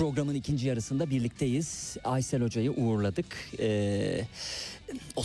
Programın 0.08 0.34
ikinci 0.34 0.68
yarısında 0.68 1.10
birlikteyiz. 1.10 1.96
Aysel 2.04 2.42
Hoca'yı 2.42 2.70
uğurladık. 2.72 3.36
Ee, 3.58 4.24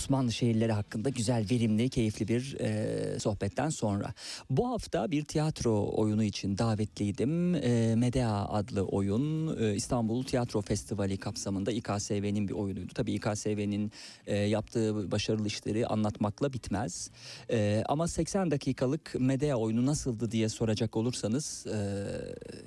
Osmanlı 0.04 0.32
şehirleri 0.32 0.72
hakkında 0.72 1.10
güzel, 1.10 1.46
verimli, 1.52 1.90
keyifli 1.90 2.28
bir 2.28 2.58
e, 2.60 3.20
sohbetten 3.20 3.70
sonra. 3.70 4.14
Bu 4.50 4.70
hafta 4.70 5.12
bir 5.12 5.26
tiyatro 5.26 5.92
oyunu 5.96 6.24
için 6.24 6.58
davetliydim. 6.58 7.56
E, 7.56 7.96
Medea 7.96 8.46
adlı 8.46 8.84
oyun 8.84 9.58
e, 9.62 9.76
İstanbul 9.76 10.24
Tiyatro 10.24 10.62
Festivali 10.62 11.18
kapsamında 11.18 11.72
İKSV'nin 11.72 12.48
bir 12.48 12.54
oyunuydu. 12.54 12.94
Tabii 12.94 13.14
İKSV'nin 13.14 13.92
e, 14.28 14.38
yaptığı 14.38 15.12
başarılı 15.12 15.48
işleri 15.48 15.88
anlatmakla 15.88 16.54
bitmez. 16.54 17.10
E, 17.50 17.84
ama 17.88 18.08
80 18.08 18.52
dakikalık 18.52 19.16
Medea 19.20 19.56
oyunu 19.56 19.86
nasıldı 19.86 20.32
diye 20.32 20.50
soracak 20.50 20.98
olursanız 20.98 21.66
e, 21.68 21.78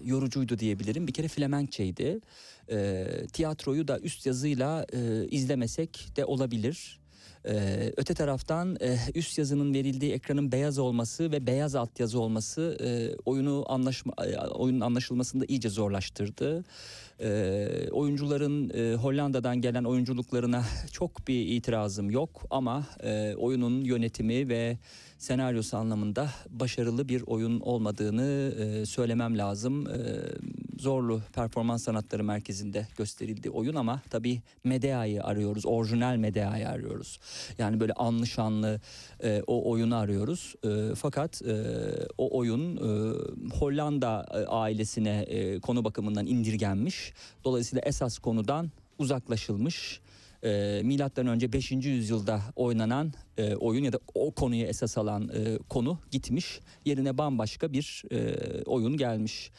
yorucuydu 0.04 0.58
diyebilirim. 0.58 1.06
Bir 1.06 1.12
kere 1.12 1.28
Flemenkçeydi. 1.28 2.20
E, 2.70 3.06
tiyatroyu 3.32 3.88
da 3.88 3.98
üst 3.98 4.26
yazıyla 4.26 4.86
e, 4.92 5.26
izlemesek 5.26 6.16
de 6.16 6.24
olabilir. 6.24 7.05
Ee, 7.48 7.92
öte 7.96 8.14
taraftan 8.14 8.76
e, 8.80 8.98
üst 9.14 9.38
yazının 9.38 9.74
verildiği 9.74 10.12
ekranın 10.12 10.52
beyaz 10.52 10.78
olması 10.78 11.32
ve 11.32 11.46
beyaz 11.46 11.74
altyazı 11.74 12.20
olması 12.20 12.76
e, 12.80 13.16
oyunu 13.24 13.64
anlaşma 13.68 14.12
e, 14.24 14.38
oyunun 14.38 14.80
anlaşılmasını 14.80 15.40
da 15.40 15.44
iyice 15.48 15.68
zorlaştırdı. 15.68 16.64
Ee, 17.20 17.88
oyuncuların 17.92 18.70
e, 18.74 18.94
Hollanda'dan 18.94 19.60
gelen 19.60 19.84
oyunculuklarına 19.84 20.64
çok 20.92 21.28
bir 21.28 21.46
itirazım 21.46 22.10
yok 22.10 22.42
ama 22.50 22.86
e, 23.02 23.34
oyunun 23.34 23.84
yönetimi 23.84 24.48
ve 24.48 24.78
senaryosu 25.18 25.76
anlamında 25.76 26.30
başarılı 26.50 27.08
bir 27.08 27.22
oyun 27.26 27.60
olmadığını 27.60 28.54
e, 28.58 28.86
söylemem 28.86 29.38
lazım. 29.38 29.86
E, 29.86 29.96
Zorlu 30.78 31.20
Performans 31.32 31.82
Sanatları 31.82 32.24
Merkezi'nde 32.24 32.86
gösterildi 32.98 33.50
oyun 33.50 33.74
ama 33.74 34.02
tabii 34.10 34.42
Medea'yı 34.64 35.24
arıyoruz. 35.24 35.66
Orijinal 35.66 36.16
Medea'yı 36.16 36.68
arıyoruz. 36.68 37.18
Yani 37.58 37.80
böyle 37.80 37.92
anlı 37.92 38.26
şanlı 38.26 38.80
e, 39.22 39.42
o 39.46 39.70
oyunu 39.70 39.96
arıyoruz. 39.96 40.54
E, 40.64 40.94
fakat 40.94 41.42
e, 41.42 41.54
o 42.18 42.38
oyun 42.38 42.76
e, 42.76 43.14
Hollanda 43.54 44.26
e, 44.34 44.36
ailesine 44.36 45.20
e, 45.20 45.60
konu 45.60 45.84
bakımından 45.84 46.26
indirgenmiş. 46.26 47.12
Dolayısıyla 47.44 47.82
esas 47.86 48.18
konudan 48.18 48.70
uzaklaşılmış. 48.98 50.00
E, 50.44 50.80
milattan 50.84 51.26
önce 51.26 51.52
5. 51.52 51.70
yüzyılda 51.72 52.40
oynanan 52.56 53.12
e, 53.38 53.54
oyun 53.54 53.84
ya 53.84 53.92
da 53.92 53.98
o 54.14 54.30
konuyu 54.30 54.64
esas 54.64 54.98
alan 54.98 55.28
e, 55.28 55.58
konu 55.68 55.98
gitmiş. 56.10 56.60
Yerine 56.84 57.18
bambaşka 57.18 57.72
bir 57.72 58.02
e, 58.12 58.34
oyun 58.64 58.96
gelmiş. 58.96 59.50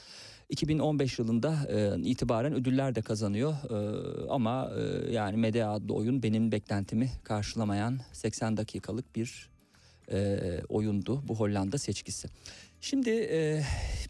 2015 0.49 1.19
yılında 1.19 1.55
e, 1.69 2.01
itibaren 2.01 2.53
ödüller 2.53 2.95
de 2.95 3.01
kazanıyor 3.01 3.53
E, 3.53 4.29
ama 4.29 4.71
e, 4.77 5.11
yani 5.11 5.37
Medea 5.37 5.71
adlı 5.71 5.93
oyun 5.93 6.23
benim 6.23 6.51
beklentimi 6.51 7.09
karşılamayan 7.23 7.99
80 8.13 8.57
dakikalık 8.57 9.15
bir 9.15 9.49
e, 10.11 10.39
oyundu 10.69 11.23
bu 11.27 11.35
Hollanda 11.35 11.77
seçkisi. 11.77 12.27
Şimdi 12.81 13.09
e, 13.09 13.63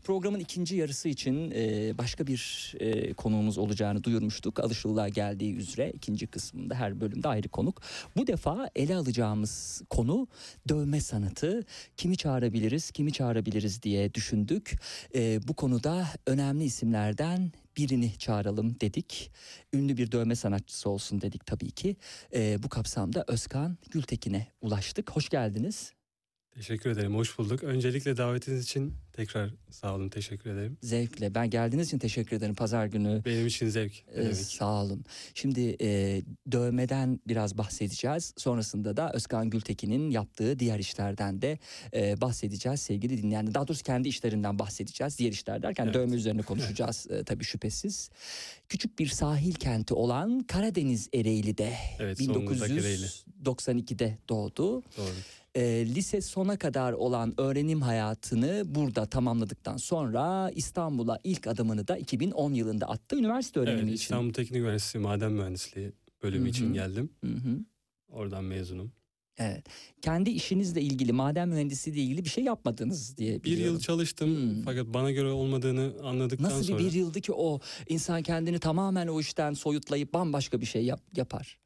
programın 0.04 0.40
ikinci 0.40 0.76
yarısı 0.76 1.10
için 1.10 1.52
e, 1.52 1.98
başka 1.98 2.28
bir 2.28 2.74
e, 2.80 3.14
konuğumuz 3.14 3.58
olacağını 3.58 4.04
duyurmuştuk. 4.04 4.60
Alışıllığa 4.60 5.10
geldiği 5.10 5.56
üzere 5.56 5.92
ikinci 5.92 6.28
kısmında 6.28 6.76
her 6.76 7.02
bölümde 7.02 7.28
ayrı 7.28 7.50
konuk. 7.50 7.82
Bu 8.18 8.28
defa 8.28 8.70
ele 8.76 8.96
alacağımız 8.96 9.82
konu 9.90 10.28
dövme 10.70 11.02
sanatı. 11.02 11.66
Kimi 11.98 12.18
çağırabiliriz, 12.18 12.92
kimi 12.92 13.14
çağırabiliriz 13.14 13.84
diye 13.84 14.14
düşündük. 14.14 14.74
E, 15.16 15.48
bu 15.48 15.54
konuda 15.54 16.08
önemli 16.26 16.64
isimlerden 16.64 17.52
birini 17.78 18.18
çağıralım 18.18 18.80
dedik. 18.82 19.32
Ünlü 19.74 19.98
bir 19.98 20.12
dövme 20.12 20.36
sanatçısı 20.36 20.90
olsun 20.90 21.22
dedik 21.22 21.46
tabii 21.46 21.72
ki. 21.72 21.96
E, 22.36 22.64
bu 22.64 22.70
kapsamda 22.70 23.26
Özkan 23.28 23.78
Gültekin'e 23.92 24.48
ulaştık. 24.62 25.12
Hoş 25.12 25.30
geldiniz. 25.30 25.97
Teşekkür 26.58 26.90
ederim. 26.90 27.16
Hoş 27.16 27.38
bulduk. 27.38 27.64
Öncelikle 27.64 28.18
davetiniz 28.18 28.64
için 28.64 28.94
tekrar 29.14 29.50
sağ 29.70 29.96
olun. 29.96 30.10
Teşekkür 30.10 30.50
ederim. 30.50 30.78
Zevkle. 30.82 31.36
Ben 31.36 31.50
geldiğiniz 31.50 31.88
için 31.88 32.00
teşekkür 32.00 32.36
ederim. 32.38 32.56
Pazar 32.56 32.86
günü. 32.86 33.22
Benim 33.26 33.48
için 33.48 33.70
zevk. 33.70 33.94
Ee, 34.16 34.34
sağ 34.34 34.84
olun. 34.84 35.06
Şimdi 35.34 35.76
e, 35.82 36.22
dövmeden 36.52 37.20
biraz 37.28 37.58
bahsedeceğiz. 37.58 38.34
Sonrasında 38.38 38.98
da 38.98 39.12
Özkan 39.14 39.50
Gültekin'in 39.50 40.10
yaptığı 40.12 40.60
diğer 40.60 40.80
işlerden 40.80 41.42
de 41.42 41.60
e, 41.94 42.22
bahsedeceğiz 42.22 42.80
sevgili 42.82 43.24
dinleyenler. 43.24 43.54
Daha 43.54 43.68
doğrusu 43.68 43.84
kendi 43.84 44.08
işlerinden 44.08 44.60
bahsedeceğiz. 44.60 45.20
Diğer 45.20 45.32
işler 45.32 45.62
derken 45.62 45.84
Evet. 45.86 45.96
dövme 45.96 46.16
üzerine 46.16 46.42
konuşacağız 46.42 47.08
e, 47.10 47.24
tabii 47.24 47.44
şüphesiz. 47.44 48.10
Küçük 48.70 49.00
bir 49.00 49.08
sahil 49.08 49.54
kenti 49.54 49.94
olan 49.94 50.40
Karadeniz 50.40 51.10
Ereğli'de 51.14 51.74
Evet, 52.00 52.18
Zonguldak 52.24 52.70
Ereğli. 52.70 53.06
1992'de 53.46 54.18
doğdu. 54.30 54.84
Doğru. 54.98 55.10
E, 55.58 55.86
lise 55.96 56.22
sona 56.22 56.58
kadar 56.58 56.94
olan 56.94 57.34
öğrenim 57.38 57.82
hayatını 57.82 58.64
burada 58.66 59.06
tamamladıktan 59.06 59.78
sonra 59.78 60.52
İstanbul'a 60.56 61.20
ilk 61.24 61.48
adımını 61.48 61.88
da 61.88 61.98
2010 61.98 62.54
yılında 62.54 62.90
attı 62.90 63.16
üniversite 63.16 63.60
öğrenimi 63.60 63.82
Evet, 63.82 63.94
için. 63.94 64.04
İstanbul 64.04 64.34
Teknik 64.34 64.62
Üniversitesi 64.62 65.00
Maden 65.00 65.32
Mühendisliği 65.32 65.92
bölümü 66.24 66.42
Hı 66.44 66.46
hı. 66.46 66.50
için 66.50 66.74
geldim. 66.74 67.10
Hı 67.24 67.32
hı. 67.32 67.60
Oradan 68.10 68.44
mezunum. 68.44 68.92
Evet. 69.38 69.66
Kendi 70.02 70.30
işinizle 70.30 70.82
ilgili 70.82 71.14
maden 71.14 71.50
mühendisliğiyle 71.50 72.04
ilgili 72.04 72.26
bir 72.26 72.30
şey 72.30 72.44
yapmadınız 72.44 73.18
diye 73.18 73.34
Bir 73.40 73.44
biliyorum. 73.44 73.74
yıl 73.74 73.82
çalıştım 73.82 74.30
Hmm. 74.36 74.62
fakat 74.66 74.86
bana 74.88 75.12
göre 75.12 75.28
olmadığını 75.28 75.94
anladıktan 76.04 76.50
Nasıl 76.50 76.64
sonra 76.64 76.80
bir 76.80 76.86
bir 76.86 76.92
yıldı 76.92 77.22
ki 77.22 77.34
o 77.34 77.60
insan 77.90 78.24
kendini 78.24 78.60
tamamen 78.60 79.08
o 79.08 79.20
işten 79.20 79.54
soyutlayıp 79.54 80.14
bambaşka 80.14 80.62
bir 80.62 80.66
şey 80.66 80.86
yap, 80.86 81.02
yapar. 81.16 81.58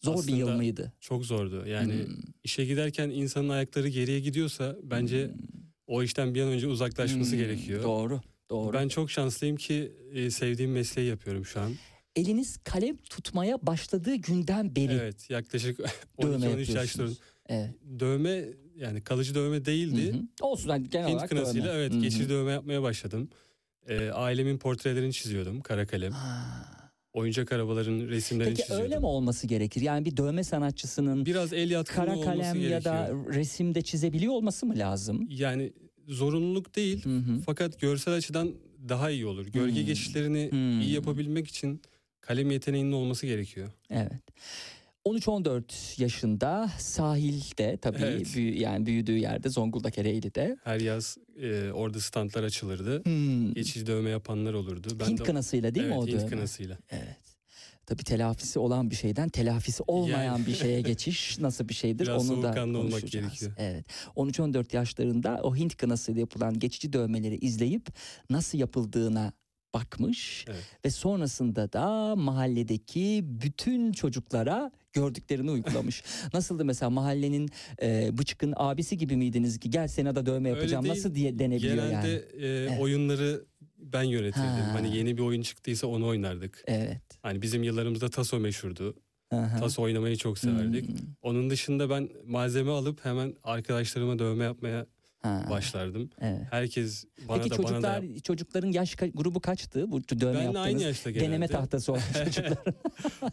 Zor 0.00 0.26
bir 0.26 0.32
yıl 0.32 0.40
Aslında 0.46 0.56
mıydı? 0.56 0.92
çok 1.00 1.24
zordu. 1.26 1.66
Yani 1.66 2.04
Hmm. 2.06 2.14
işe 2.44 2.64
giderken 2.64 3.10
insanın 3.10 3.48
ayakları 3.48 3.88
geriye 3.88 4.20
gidiyorsa 4.20 4.76
bence 4.82 5.30
o 5.86 6.02
işten 6.02 6.34
bir 6.34 6.42
an 6.42 6.48
önce 6.48 6.66
uzaklaşması 6.66 7.30
Hmm, 7.32 7.38
gerekiyor. 7.38 7.82
Doğru. 7.82 8.20
Doğru. 8.50 8.72
Ben 8.72 8.88
çok 8.88 9.10
şanslıyım 9.10 9.56
ki 9.56 9.92
e, 10.12 10.30
sevdiğim 10.30 10.72
mesleği 10.72 11.08
yapıyorum 11.08 11.44
şu 11.44 11.60
an. 11.60 11.72
Eliniz 12.16 12.56
kalem 12.64 12.96
tutmaya 12.96 13.66
başladığı 13.66 14.14
günden 14.14 14.76
beri 14.76 14.92
Evet 14.92 15.30
yaklaşık 15.30 15.78
dövme 16.22 16.36
12-13 16.46 16.50
yapıyorsunuz. 16.50 16.74
yaşlarında 16.74 17.14
Evet. 17.48 17.70
dövme 18.00 18.44
yani 18.76 19.04
kalıcı 19.04 19.34
dövme 19.34 19.64
değildi. 19.64 20.12
Hı 20.12 20.16
hı. 20.16 20.22
Olsun 20.40 20.68
hani 20.68 20.90
genel 20.90 21.06
Hint 21.08 21.14
olarak 21.14 21.28
kınasıyla 21.28 21.66
dövme. 21.66 21.78
evet 21.78 21.92
Hı 21.92 21.96
hı. 21.96 22.00
geçici 22.00 22.28
dövme 22.28 22.52
yapmaya 22.52 22.82
başladım. 22.82 23.28
Ee, 23.88 24.10
ailemin 24.10 24.58
portrelerini 24.58 25.12
çiziyordum 25.12 25.60
kara 25.60 25.86
kalem. 25.86 26.12
Ha. 26.12 26.66
Oyuncak 27.12 27.52
arabaların 27.52 28.08
resimlerini 28.08 28.50
Peki 28.50 28.62
çiziyordum. 28.62 28.84
öyle 28.84 28.98
mi 28.98 29.06
olması 29.06 29.46
gerekir? 29.46 29.80
Yani 29.80 30.04
bir 30.04 30.16
dövme 30.16 30.44
sanatçısının 30.44 31.26
Biraz 31.26 31.52
el 31.52 31.70
yatkınlığı 31.70 32.06
kara 32.06 32.16
olması 32.16 32.30
kalem 32.38 32.54
gerekiyor. 32.60 32.70
ya 32.70 32.84
da 32.84 33.10
resimde 33.34 33.82
çizebiliyor 33.82 34.32
olması 34.32 34.66
mı 34.66 34.78
lazım? 34.78 35.26
Yani 35.30 35.72
zorunluluk 36.08 36.76
değil 36.76 37.04
Hı 37.04 37.16
hı. 37.16 37.38
fakat 37.46 37.80
görsel 37.80 38.14
açıdan 38.14 38.52
daha 38.88 39.10
iyi 39.10 39.26
olur. 39.26 39.46
Gölge 39.46 39.80
Hmm. 39.80 39.86
geçişlerini 39.86 40.48
Hmm. 40.50 40.80
iyi 40.80 40.92
yapabilmek 40.92 41.48
için 41.48 41.82
kalem 42.20 42.50
yeteneğinin 42.50 42.92
olması 42.92 43.26
gerekiyor. 43.26 43.68
Evet. 43.90 44.12
13-14 45.04 45.98
yaşında 46.02 46.70
sahilde 46.78 47.76
tabii 47.76 47.98
Evet. 48.02 48.34
büyü- 48.34 48.60
yani 48.60 48.86
büyüdüğü 48.86 49.16
yerde 49.18 49.48
Zonguldak 49.48 49.98
Ereğli'de. 49.98 50.56
Her 50.64 50.80
yaz 50.80 51.18
e, 51.42 51.70
orada 51.72 52.00
standlar 52.00 52.42
açılırdı. 52.44 53.04
Hmm. 53.04 53.54
Geçici 53.54 53.86
dövme 53.86 54.10
yapanlar 54.10 54.54
olurdu. 54.54 54.88
Ben 55.00 55.06
Hint 55.06 55.20
de- 55.20 55.24
kınasıyla 55.24 55.74
değil 55.74 55.86
evet, 55.86 55.96
mi 55.96 56.02
o 56.02 56.06
Hint 56.06 56.16
dövme? 56.18 56.26
kınasıyla. 56.28 56.78
Evet. 56.90 57.16
Tabii 57.86 58.04
telafisi 58.04 58.58
olan 58.58 58.90
bir 58.90 58.96
şeyden 58.96 59.28
telafisi 59.28 59.82
olmayan 59.86 60.22
Yani- 60.22 60.46
bir 60.46 60.54
şeye 60.54 60.80
geçiş 60.90 61.38
nasıl 61.38 61.68
bir 61.68 61.74
şeydir 61.74 62.04
Biraz 62.06 62.30
onu 62.30 62.38
da 62.38 62.42
soğukkanlı 62.42 62.78
olmak 62.78 62.90
konuşacağız. 62.92 63.26
gerekiyor. 63.26 63.52
Evet. 63.58 63.84
13-14 64.16 64.74
yaşlarında 64.76 65.40
o 65.42 65.56
Hint 65.56 65.76
kınasıyla 65.76 66.20
yapılan 66.20 66.58
geçici 66.58 66.92
dövmeleri 66.92 67.36
izleyip 67.38 67.86
nasıl 68.30 68.58
yapıldığına 68.58 69.32
bakmış 69.74 70.44
Evet. 70.48 70.64
ve 70.84 70.90
sonrasında 70.90 71.72
da 71.72 72.16
mahalledeki 72.16 73.20
bütün 73.24 73.92
çocuklara 73.92 74.70
gördüklerini 74.92 75.50
uygulamış. 75.50 76.02
Nasıldı 76.34 76.64
mesela 76.64 76.90
mahallenin 76.90 77.50
e, 77.82 78.18
bıçkın 78.18 78.54
abisi 78.56 78.98
gibi 78.98 79.16
miydiniz 79.16 79.58
ki 79.58 79.70
gel 79.70 79.88
sana 79.88 80.14
da 80.14 80.26
dövme 80.26 80.48
Öyle 80.48 80.58
yapacağım 80.58 80.84
değil. 80.84 80.94
nasıl 80.94 81.14
diye 81.14 81.38
denebiliyor 81.38 81.74
Genelde 81.88 82.08
yani. 82.40 82.76
e, 82.76 82.78
oyunları 82.78 83.44
ben 83.78 84.02
yönetirdim. 84.02 84.42
Ha. 84.44 84.74
Hani 84.74 84.96
yeni 84.96 85.16
bir 85.16 85.22
oyun 85.22 85.42
çıktıysa 85.42 85.86
onu 85.86 86.06
oynardık. 86.06 86.64
Evet. 86.66 87.02
Hani 87.22 87.42
bizim 87.42 87.62
yıllarımızda 87.62 88.08
taso 88.08 88.40
meşhurdu. 88.40 88.94
Aha. 89.30 89.58
Taso 89.58 89.82
oynamayı 89.82 90.16
çok 90.16 90.38
severdik. 90.38 90.88
Hmm. 90.88 90.96
Onun 91.22 91.50
dışında 91.50 91.90
ben 91.90 92.08
malzeme 92.26 92.70
alıp 92.70 93.04
hemen 93.04 93.34
arkadaşlarıma 93.44 94.18
dövme 94.18 94.44
yapmaya 94.44 94.86
Ha. 95.22 95.46
başlardım. 95.50 96.10
Evet. 96.20 96.40
Herkes 96.50 97.04
bana 97.28 97.42
Peki 97.42 97.50
da 97.50 97.58
bana 97.62 97.82
da 97.82 98.00
çocuklar 98.00 98.22
çocukların 98.24 98.72
yaş 98.72 98.94
ka- 98.94 99.12
grubu 99.14 99.40
kaçtı? 99.40 99.90
Bu 99.92 100.02
dövme 100.08 100.34
Ben 100.38 100.42
yaptığınız 100.42 100.66
aynı 100.66 100.82
yaşta 100.82 101.10
genelde. 101.10 101.28
deneme 101.28 101.48
tahtası 101.48 101.92
olan 101.92 102.00
çocuklar. 102.24 102.58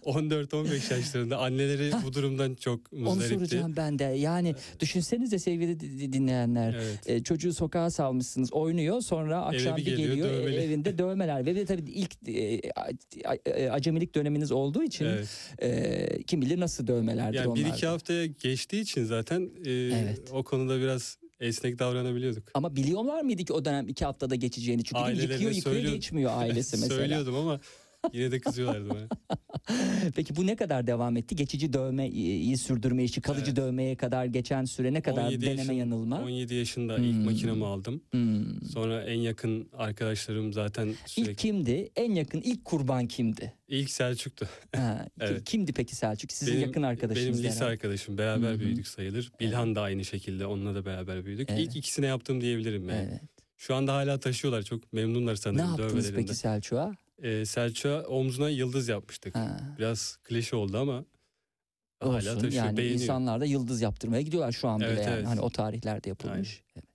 14-15 0.05 0.93
yaşlarında 0.93 1.37
anneleri 1.37 1.91
bu 2.05 2.13
durumdan 2.13 2.55
çok 2.55 2.79
Onu 2.93 2.99
muzdaripti. 3.01 3.33
soracağım 3.35 3.73
ben 3.77 3.99
de. 3.99 4.03
Yani 4.03 4.55
düşünsenize 4.79 5.39
sevgili 5.39 5.79
di- 5.79 5.99
di- 5.99 6.13
dinleyenler. 6.13 6.73
Evet. 6.73 6.99
E, 7.09 7.23
çocuğu 7.23 7.53
sokağa 7.53 7.89
salmışsınız 7.89 8.53
oynuyor 8.53 9.01
sonra 9.01 9.41
akşam 9.45 9.77
bir 9.77 9.85
geliyor, 9.85 10.09
geliyor 10.09 10.27
e, 10.29 10.33
dövmeli. 10.33 10.55
evinde 10.55 10.97
dövmeler 10.97 11.45
ve 11.45 11.55
de 11.55 11.65
tabii 11.65 11.91
ilk 11.91 12.11
e, 13.45 13.69
acemilik 13.71 14.15
döneminiz 14.15 14.51
olduğu 14.51 14.83
için 14.83 15.05
Evet. 15.05 15.27
e, 15.59 16.23
kim 16.23 16.41
bilir 16.41 16.59
nasıl 16.59 16.87
dövmelerdir 16.87 17.37
Yani 17.37 17.47
onlar. 17.47 17.65
bir 17.65 17.65
iki 17.69 17.87
haftaya 17.87 18.25
geçtiği 18.25 18.81
için 18.81 19.03
zaten 19.05 19.49
e, 19.65 19.71
Evet. 19.71 20.19
o 20.31 20.43
konuda 20.43 20.79
biraz 20.79 21.17
esnek 21.39 21.79
davranabiliyorduk. 21.79 22.43
Ama 22.53 22.75
biliyorlar 22.75 23.21
mıydı 23.21 23.43
ki 23.43 23.53
o 23.53 23.65
dönem 23.65 23.87
iki 23.87 24.05
haftada 24.05 24.35
geçeceğini? 24.35 24.83
Çünkü 24.83 25.01
Ailelerine 25.01 25.33
yıkıyor 25.33 25.51
yıkıyor 25.51 25.93
geçmiyor 25.93 26.31
ailesi 26.35 26.77
mesela. 26.81 26.95
Söylüyordum 26.95 27.35
ama 27.35 27.59
yine 28.13 28.31
de 28.31 28.39
kızıyorlardı 28.39 28.89
bana. 28.89 29.07
Peki 30.15 30.35
bu 30.35 30.47
ne 30.47 30.55
kadar 30.55 30.87
devam 30.87 31.17
etti? 31.17 31.35
Geçici 31.35 31.73
dövmeyi 31.73 32.57
sürdürme 32.57 33.03
işi, 33.03 33.21
kalıcı 33.21 33.43
Evet. 33.45 33.55
dövmeye 33.55 33.95
kadar 33.95 34.25
geçen 34.25 34.65
süre 34.65 34.93
ne 34.93 35.01
kadar 35.01 35.23
17 35.25 35.41
deneme 35.45 35.59
yaşın- 35.59 35.73
yanılma? 35.73 36.21
17 36.21 36.55
yaşında 36.55 36.97
Hmm. 36.97 37.03
ilk 37.03 37.25
makinamı 37.25 37.65
aldım. 37.65 38.01
Hmm. 38.11 38.61
Sonra 38.73 39.03
en 39.03 39.19
yakın 39.19 39.69
arkadaşlarım 39.77 40.53
zaten 40.53 40.93
sürekli 41.05 41.31
İlk 41.31 41.37
kimdi? 41.37 41.89
En 41.95 42.11
yakın 42.11 42.41
ilk 42.41 42.65
kurban 42.65 43.07
kimdi? 43.07 43.53
ilk 43.67 43.89
Selçuk'tu. 43.89 44.47
Ha, 44.75 45.07
Evet. 45.19 45.43
Kimdi 45.45 45.73
peki 45.73 45.95
Selçuk? 45.95 46.31
Sizin 46.31 46.53
Benim- 46.53 46.67
yakın 46.67 46.81
arkadaşınız. 46.83 47.27
Benim 47.27 47.43
lise 47.43 47.55
herhalde. 47.55 47.71
arkadaşım. 47.71 48.17
Beraber 48.17 48.49
Hı 48.51 48.55
hı. 48.55 48.59
büyüdük 48.59 48.87
sayılır. 48.87 49.31
Bilhan 49.39 49.75
da 49.75 49.81
aynı 49.81 50.05
şekilde. 50.05 50.45
Onunla 50.45 50.75
da 50.75 50.85
beraber 50.85 51.25
büyüdük. 51.25 51.49
Evet. 51.49 51.59
İlk 51.61 51.75
ikisine 51.75 52.05
yaptım 52.05 52.41
diyebilirim 52.41 52.89
yani. 52.89 53.07
Evet. 53.11 53.21
Şu 53.57 53.75
anda 53.75 53.93
hala 53.93 54.19
taşıyorlar. 54.19 54.61
Çok 54.63 54.93
memnunlar 54.93 55.31
Ne 55.33 55.37
sanırım 55.37 55.65
yaptınız 55.67 55.91
dövmelerinden. 55.93 56.21
peki 56.21 56.35
Selçuk'a? 56.35 56.95
Ee, 57.23 57.45
Selçuk'a 57.45 58.01
omzuna 58.03 58.49
yıldız 58.49 58.87
yapmıştık. 58.87 59.35
Ha. 59.35 59.59
Biraz 59.77 60.17
klişe 60.23 60.55
oldu 60.55 60.77
ama 60.77 61.05
hala 61.99 62.15
Olsun. 62.15 62.33
taşıyor. 62.39 62.65
Yani 62.65 62.77
beğeniyor. 62.77 63.01
insanlar 63.01 63.41
da 63.41 63.45
yıldız 63.45 63.81
yaptırmaya 63.81 64.21
gidiyorlar 64.21 64.51
şu 64.51 64.67
an 64.67 64.79
bile 64.79 64.87
Evet, 64.87 65.05
yani. 65.05 65.15
evet. 65.15 65.27
Hani 65.27 65.41
o 65.41 65.49
tarihlerde 65.49 66.09
yapılmış. 66.09 66.63
Evet. 66.75 66.85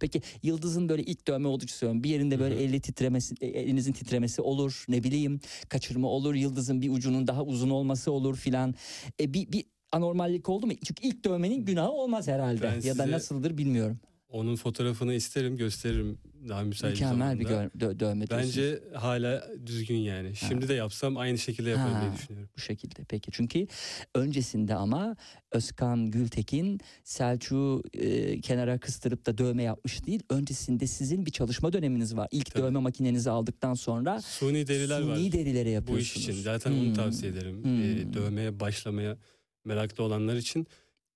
Peki 0.00 0.22
yıldızın 0.42 0.88
böyle 0.88 1.02
ilk 1.02 1.26
dövme 1.28 1.48
olduğu 1.48 1.66
söylüyorum. 1.66 2.04
Bir 2.04 2.10
yerinde 2.10 2.40
böyle 2.40 2.54
Hı 2.54 2.58
hı. 2.58 2.62
eli 2.62 2.80
titremesi, 2.80 3.34
e, 3.40 3.46
elinizin 3.46 3.92
titremesi 3.92 4.42
olur. 4.42 4.84
Ne 4.88 5.02
bileyim 5.04 5.40
kaçırma 5.68 6.08
olur. 6.08 6.34
Yıldızın 6.34 6.82
bir 6.82 6.90
ucunun 6.90 7.26
daha 7.26 7.42
uzun 7.44 7.70
olması 7.70 8.12
olur 8.12 8.36
filan. 8.36 8.74
E, 9.20 9.34
bir, 9.34 9.52
bir 9.52 9.64
anormallik 9.92 10.48
oldu 10.48 10.66
mu? 10.66 10.72
Çünkü 10.84 11.06
ilk 11.06 11.24
dövmenin 11.24 11.64
günahı 11.64 11.90
olmaz 11.90 12.28
herhalde. 12.28 12.62
Ben 12.62 12.72
ya 12.74 12.98
da 12.98 13.02
size 13.02 13.10
nasıldır 13.10 13.58
bilmiyorum. 13.58 13.98
Onun 14.28 14.56
fotoğrafını 14.56 15.14
isterim 15.14 15.56
gösteririm 15.56 16.18
daha 16.48 16.62
müsait 16.62 16.92
Mükemmel 16.94 17.38
bir 17.40 17.44
zamanda. 17.44 17.64
gö- 17.68 17.78
dö- 17.78 18.00
dövme 18.00 18.26
diyorsunuz. 18.28 18.56
Bence 18.56 18.80
hala 18.94 19.48
düzgün 19.66 19.96
yani. 19.96 20.36
Şimdi 20.36 20.68
de 20.68 20.74
yapsam 20.74 21.16
aynı 21.16 21.38
şekilde 21.38 21.70
yaparım 21.70 21.92
Ha. 21.94 22.00
diye 22.02 22.12
düşünüyorum. 22.12 22.50
bu 22.56 22.60
şekilde 22.60 23.04
peki. 23.08 23.30
Çünkü 23.32 23.66
öncesinde 24.14 24.74
ama 24.74 25.16
Özkan 25.52 26.10
Gültekin 26.10 26.80
Selçuk'u 27.04 27.82
e, 27.94 28.40
kenara 28.40 28.78
kıstırıp 28.78 29.26
da 29.26 29.38
dövme 29.38 29.62
yapmış 29.62 30.06
değil. 30.06 30.20
Öncesinde 30.30 30.86
sizin 30.86 31.26
bir 31.26 31.30
çalışma 31.30 31.72
döneminiz 31.72 32.16
var. 32.16 32.28
İlk 32.30 32.46
Tabii. 32.52 32.62
dövme 32.62 32.78
makinenizi 32.78 33.30
aldıktan 33.30 33.74
sonra 33.74 34.20
Suni 34.22 34.66
deriler 34.66 35.00
suni 35.00 35.10
var. 35.10 35.32
derilere 35.32 35.68
Bu 35.68 35.70
yapıyorsunuz. 35.70 36.16
iş 36.16 36.16
için 36.16 36.42
zaten 36.42 36.70
Hmm. 36.70 36.80
onu 36.80 36.92
tavsiye 36.92 37.32
ederim. 37.32 37.64
Hmm. 37.64 37.82
Ee, 37.82 38.12
dövmeye 38.14 38.60
başlamaya 38.60 39.16
meraklı 39.64 40.04
olanlar 40.04 40.36
için 40.36 40.66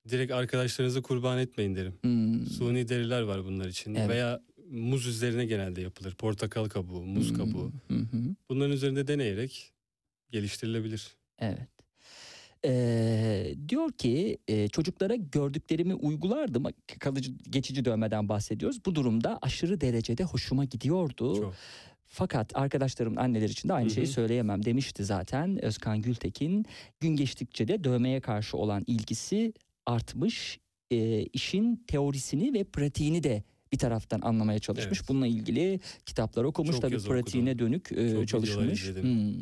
direkt 0.09 0.33
arkadaşlarınızı 0.33 1.03
kurban 1.03 1.39
etmeyin 1.39 1.75
derim. 1.77 1.95
Hmm. 2.03 2.47
Suni 2.47 2.89
deriler 2.89 3.23
var 3.23 3.45
bunlar 3.45 3.67
için. 3.67 3.95
Evet. 3.95 4.09
Veya 4.09 4.41
muz 4.71 5.07
üzerine 5.07 5.45
genelde 5.45 5.81
yapılır. 5.81 6.15
Portakal 6.15 6.65
kabuğu, 6.69 7.03
muz 7.05 7.31
Hmm. 7.31 7.37
kabuğu. 7.37 7.73
Hı. 7.89 7.95
Bunların 8.51 8.73
üzerinde 8.73 9.07
deneyerek 9.07 9.73
geliştirilebilir. 10.31 11.17
Evet. 11.39 11.69
Ee, 12.65 13.55
diyor 13.69 13.93
ki 13.93 14.39
e, 14.49 14.69
çocuklara 14.69 15.15
gördüklerimi 15.15 15.95
uygulardım. 15.95 16.65
Kalıcı 17.01 17.33
geçici 17.51 17.85
dövmeden 17.85 18.29
bahsediyoruz. 18.29 18.85
Bu 18.87 18.95
durumda 18.95 19.39
aşırı 19.43 19.81
derecede 19.81 20.25
hoşuma 20.25 20.65
gidiyordu. 20.65 21.37
Çok. 21.37 21.55
Fakat 22.05 22.57
arkadaşlarım 22.57 23.19
anneler 23.19 23.49
için 23.49 23.69
de 23.69 23.73
aynı 23.73 23.91
şeyi 23.91 24.07
söyleyemem 24.07 24.65
demişti 24.65 25.05
zaten 25.05 25.65
Özkan 25.65 26.03
Gültekin. 26.03 26.67
Gün 27.01 27.09
geçtikçe 27.17 27.69
de 27.69 27.85
dövmeye 27.85 28.21
karşı 28.21 28.57
olan 28.57 28.85
ilgisi 28.87 29.53
artmış. 29.87 30.61
Ee, 30.91 31.23
işin 31.33 31.77
teorisini 31.87 32.55
ve 32.55 32.65
pratiğini 32.65 33.23
de 33.23 33.43
bir 33.73 33.79
taraftan 33.79 34.21
anlamaya 34.21 34.59
çalışmış. 34.59 34.99
Evet. 34.99 35.09
Bununla 35.09 35.27
ilgili 35.27 35.81
kitaplar 36.07 36.45
okumuş 36.45 36.73
Çok 36.73 36.83
tabii 36.83 36.99
pratiğine 37.03 37.51
okudum. 37.51 37.67
dönük 37.67 37.93
e, 37.93 38.11
Çok 38.15 38.29
çalışmış. 38.29 38.89
Hmm. 39.01 39.33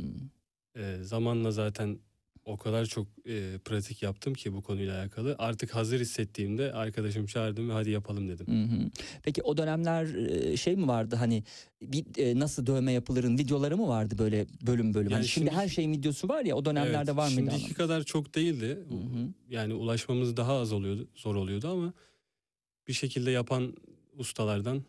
Ee, 0.76 0.96
zamanla 1.02 1.50
zaten 1.50 1.98
o 2.44 2.56
kadar 2.56 2.86
çok 2.86 3.06
e, 3.26 3.58
pratik 3.64 4.02
yaptım 4.02 4.34
ki 4.34 4.52
bu 4.52 4.62
konuyla 4.62 5.00
alakalı. 5.00 5.36
Artık 5.38 5.74
hazır 5.74 6.00
hissettiğimde 6.00 6.72
arkadaşım 6.72 7.26
çağırdım 7.26 7.68
ve 7.68 7.72
hadi 7.72 7.90
yapalım 7.90 8.28
dedim. 8.28 8.46
Hı 8.46 8.74
hı. 8.74 8.90
Peki 9.22 9.42
o 9.42 9.56
dönemler 9.56 10.14
e, 10.14 10.56
şey 10.56 10.76
mi 10.76 10.88
vardı 10.88 11.16
hani 11.16 11.44
bir 11.82 12.04
e, 12.18 12.38
nasıl 12.38 12.66
dövme 12.66 12.92
yapılırın 12.92 13.38
videoları 13.38 13.76
mı 13.76 13.88
vardı 13.88 14.14
böyle 14.18 14.46
bölüm 14.66 14.94
bölüm? 14.94 15.10
Yani 15.10 15.14
hani 15.14 15.28
şimdi, 15.28 15.46
şimdi- 15.48 15.60
her 15.60 15.68
şeyin 15.68 15.92
videosu 15.92 16.28
var 16.28 16.44
ya 16.44 16.56
o 16.56 16.64
dönemlerde 16.64 17.10
Evet, 17.10 17.16
var 17.18 17.24
mıydı? 17.26 17.34
Şimdiki 17.36 17.54
anlamadım. 17.54 17.74
kadar 17.76 18.02
çok 18.02 18.34
değildi. 18.34 18.66
Hı 18.66 18.94
hı. 18.94 19.28
Yani 19.50 19.74
ulaşmamız 19.74 20.36
daha 20.36 20.52
az 20.58 20.72
oluyordu, 20.72 21.08
zor 21.14 21.34
oluyordu 21.34 21.68
ama 21.68 21.92
bir 22.88 22.92
şekilde 22.92 23.30
yapan 23.30 23.74
ustalardan 24.16 24.82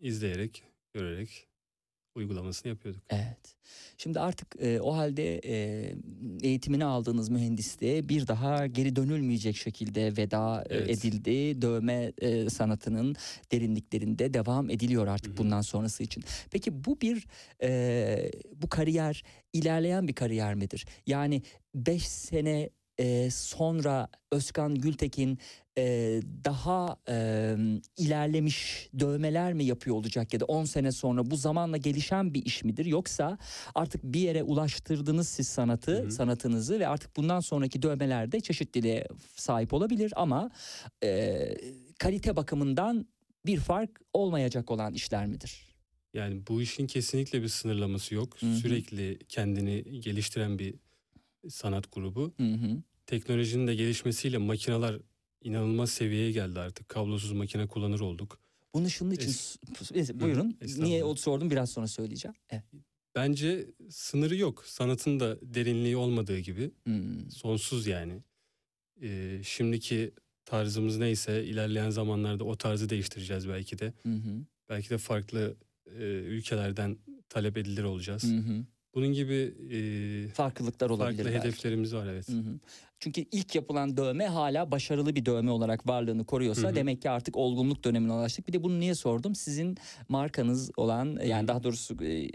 izleyerek, 0.00 0.62
görerek 0.94 1.46
uygulamasını 2.16 2.68
yapıyorduk. 2.68 3.02
Evet. 3.10 3.56
Şimdi 3.98 4.20
artık 4.20 4.56
e, 4.60 4.80
o 4.80 4.96
halde 4.96 5.38
e, 5.44 5.94
eğitimini 6.42 6.84
aldığınız 6.84 7.28
mühendisliğe 7.28 8.08
bir 8.08 8.26
daha 8.26 8.66
geri 8.66 8.96
dönülmeyecek 8.96 9.56
şekilde 9.56 10.16
veda 10.16 10.64
e, 10.70 10.74
Evet. 10.76 10.90
edildi. 10.90 11.62
Dövme 11.62 12.12
e, 12.18 12.50
sanatının 12.50 13.16
derinliklerinde 13.52 14.34
devam 14.34 14.70
ediliyor 14.70 15.06
artık 15.06 15.28
Hı 15.28 15.32
hı. 15.32 15.36
bundan 15.36 15.60
sonrası 15.60 16.02
için. 16.02 16.24
Peki 16.50 16.84
bu 16.84 17.00
bir 17.00 17.26
e, 17.62 18.30
bu 18.54 18.68
kariyer 18.68 19.22
ilerleyen 19.52 20.08
bir 20.08 20.12
kariyer 20.14 20.54
midir? 20.54 20.86
Yani 21.06 21.42
5 21.74 22.08
sene 22.08 22.70
e, 23.02 23.30
sonra 23.30 24.08
Özkan 24.32 24.74
Gültekin 24.74 25.38
e, 25.78 25.84
daha 26.44 26.96
e, 27.08 27.56
ilerlemiş 27.96 28.88
dövmeler 28.98 29.52
mi 29.52 29.64
yapıyor 29.64 29.96
olacak 29.96 30.34
ya 30.34 30.40
da 30.40 30.44
10 30.44 30.64
sene 30.64 30.92
sonra 30.92 31.30
bu 31.30 31.36
zamanla 31.36 31.76
gelişen 31.76 32.34
bir 32.34 32.44
iş 32.44 32.64
midir 32.64 32.86
yoksa 32.86 33.38
artık 33.74 34.04
bir 34.04 34.20
yere 34.20 34.42
ulaştırdınız 34.42 35.28
siz 35.28 35.48
sanatı 35.48 36.02
Hı 36.02 36.06
hı. 36.06 36.10
sanatınızı 36.10 36.80
ve 36.80 36.88
artık 36.88 37.16
bundan 37.16 37.40
sonraki 37.40 37.82
dövmelerde 37.82 38.40
çeşitliliğe 38.40 39.06
sahip 39.36 39.72
olabilir 39.72 40.12
ama 40.16 40.50
e, 41.04 41.38
kalite 41.98 42.36
bakımından 42.36 43.06
bir 43.46 43.58
fark 43.58 44.00
olmayacak 44.12 44.70
olan 44.70 44.94
işler 44.94 45.26
midir? 45.26 45.72
Yani 46.14 46.42
bu 46.48 46.62
işin 46.62 46.86
kesinlikle 46.86 47.42
bir 47.42 47.48
sınırlaması 47.48 48.14
yok. 48.14 48.42
Hı 48.42 48.46
hı. 48.46 48.56
Sürekli 48.56 49.18
kendini 49.28 50.00
geliştiren 50.00 50.58
bir 50.58 50.74
sanat 51.48 51.92
grubu. 51.92 52.34
Hı 52.36 52.52
hı. 52.52 52.82
Teknolojinin 53.06 53.66
de 53.66 53.74
gelişmesiyle 53.74 54.38
makineler 54.38 54.98
inanılmaz 55.42 55.90
seviyeye 55.90 56.32
geldi 56.32 56.60
artık. 56.60 56.88
Kablosuz 56.88 57.32
makine 57.32 57.66
kullanır 57.66 58.00
olduk. 58.00 58.38
Bunu 58.74 58.90
şunun 58.90 59.10
için 59.10 59.28
Es- 59.30 60.20
buyurun. 60.20 60.56
Niye 60.78 61.04
o 61.04 61.14
sordum 61.14 61.50
biraz 61.50 61.70
sonra 61.70 61.86
söyleyeceğim. 61.86 62.34
Evet. 62.50 62.64
Bence 63.14 63.66
sınırı 63.90 64.36
yok. 64.36 64.64
Sanatın 64.66 65.20
da 65.20 65.38
derinliği 65.42 65.96
olmadığı 65.96 66.38
gibi 66.38 66.70
Hmm. 66.84 67.30
sonsuz 67.30 67.86
yani. 67.86 68.22
Ee, 69.02 69.40
şimdiki 69.44 70.12
tarzımız 70.44 70.98
neyse 70.98 71.44
ilerleyen 71.44 71.90
zamanlarda 71.90 72.44
o 72.44 72.56
tarzı 72.56 72.88
değiştireceğiz 72.88 73.48
belki 73.48 73.78
de. 73.78 73.92
Hı 74.02 74.08
hı. 74.08 74.44
Belki 74.68 74.90
de 74.90 74.98
farklı 74.98 75.56
e, 75.86 76.02
ülkelerden 76.06 76.98
talep 77.28 77.56
edilir 77.56 77.82
olacağız. 77.82 78.22
Hı 78.24 78.36
hı. 78.36 78.64
Bunun 78.94 79.12
gibi 79.12 79.54
e, 79.72 80.28
Farklılıklar 80.28 80.90
olabilir 80.90 81.16
farklı 81.16 81.32
belki. 81.32 81.38
hedeflerimiz 81.48 81.94
var 81.94 82.06
evet. 82.06 82.28
Hı 82.28 82.32
hı. 82.32 82.58
Çünkü 82.98 83.24
ilk 83.32 83.54
yapılan 83.54 83.96
dövme 83.96 84.26
hala 84.26 84.70
başarılı 84.70 85.14
bir 85.14 85.26
dövme 85.26 85.50
olarak 85.50 85.88
varlığını 85.88 86.24
koruyorsa 86.24 86.62
Hı 86.62 86.72
hı. 86.72 86.74
demek 86.74 87.02
ki 87.02 87.10
artık 87.10 87.36
olgunluk 87.36 87.84
dönemine 87.84 88.12
ulaştık. 88.12 88.48
Bir 88.48 88.52
de 88.52 88.62
bunu 88.62 88.80
niye 88.80 88.94
sordum? 88.94 89.34
Sizin 89.34 89.76
markanız 90.08 90.70
olan 90.76 91.18
yani 91.26 91.42
hı. 91.42 91.48
daha 91.48 91.62
doğrusu 91.62 92.04
e, 92.04 92.30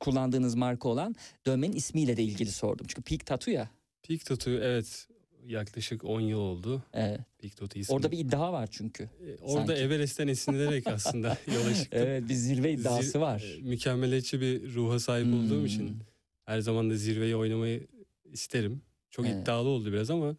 kullandığınız 0.00 0.54
marka 0.54 0.88
olan 0.88 1.14
dövmenin 1.46 1.76
ismiyle 1.76 2.16
de 2.16 2.22
ilgili 2.22 2.50
sordum. 2.52 2.86
Çünkü 2.88 3.02
Peak 3.02 3.26
Tattoo 3.26 3.54
ya. 3.54 3.70
Peak 4.08 4.24
Tattoo 4.24 4.52
evet 4.52 5.06
yaklaşık 5.46 6.04
10 6.04 6.20
yıl 6.20 6.38
oldu. 6.38 6.82
Evet. 6.92 7.20
Tattoo 7.56 7.68
ismi. 7.80 7.94
Orada 7.94 8.10
bir 8.10 8.18
iddia 8.18 8.52
var 8.52 8.68
çünkü. 8.72 9.02
E, 9.02 9.36
Orada 9.42 9.66
sanki. 9.66 9.82
Everest'ten 9.82 10.28
esinlenerek 10.28 10.86
aslında 10.86 11.38
yola 11.54 11.74
çıktım. 11.74 12.00
Evet 12.02 12.28
bir 12.28 12.34
zirve 12.34 12.72
iddiası 12.72 13.10
Zir- 13.18 13.20
var. 13.20 13.54
e, 13.58 13.62
Mükemmeliyetçi 13.62 14.40
bir 14.40 14.74
ruha 14.74 14.98
sahip 14.98 15.26
olduğum 15.26 15.58
Hmm. 15.58 15.66
için 15.66 15.96
her 16.44 16.60
zaman 16.60 16.90
da 16.90 16.96
zirveyi 16.96 17.36
oynamayı 17.36 17.86
isterim. 18.24 18.82
Çok 19.10 19.26
Evet. 19.26 19.42
iddialı 19.42 19.68
oldu 19.68 19.92
biraz 19.92 20.10
ama 20.10 20.36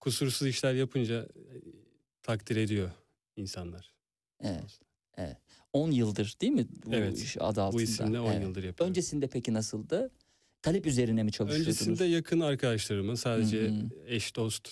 kusursuz 0.00 0.48
işler 0.48 0.74
yapınca 0.74 1.22
e, 1.22 1.44
takdir 2.22 2.56
ediyor 2.56 2.90
insanlar. 3.36 3.92
Evet. 4.42 4.80
Evet. 5.16 5.36
10 5.72 5.90
yıldır 5.90 6.36
değil 6.40 6.52
mi 6.52 6.66
bu 6.86 6.94
Evet. 6.94 7.18
iş 7.22 7.36
adı 7.40 7.62
altında? 7.62 7.72
Bu 7.78 7.82
isimle 7.82 8.20
10 8.20 8.32
Evet. 8.32 8.42
yıldır 8.42 8.64
yapıyorum. 8.64 8.90
Öncesinde 8.90 9.26
peki 9.26 9.52
nasıldı? 9.52 10.10
Talep 10.66 10.86
üzerine 10.86 11.22
mi 11.22 11.32
çalışıyordunuz? 11.32 11.80
Öncesinde 11.80 12.04
yakın 12.04 12.40
arkadaşlarımı 12.40 13.16
sadece 13.16 13.60
Hı 13.62 13.68
hı. 13.68 13.88
eş 14.06 14.36
dost 14.36 14.68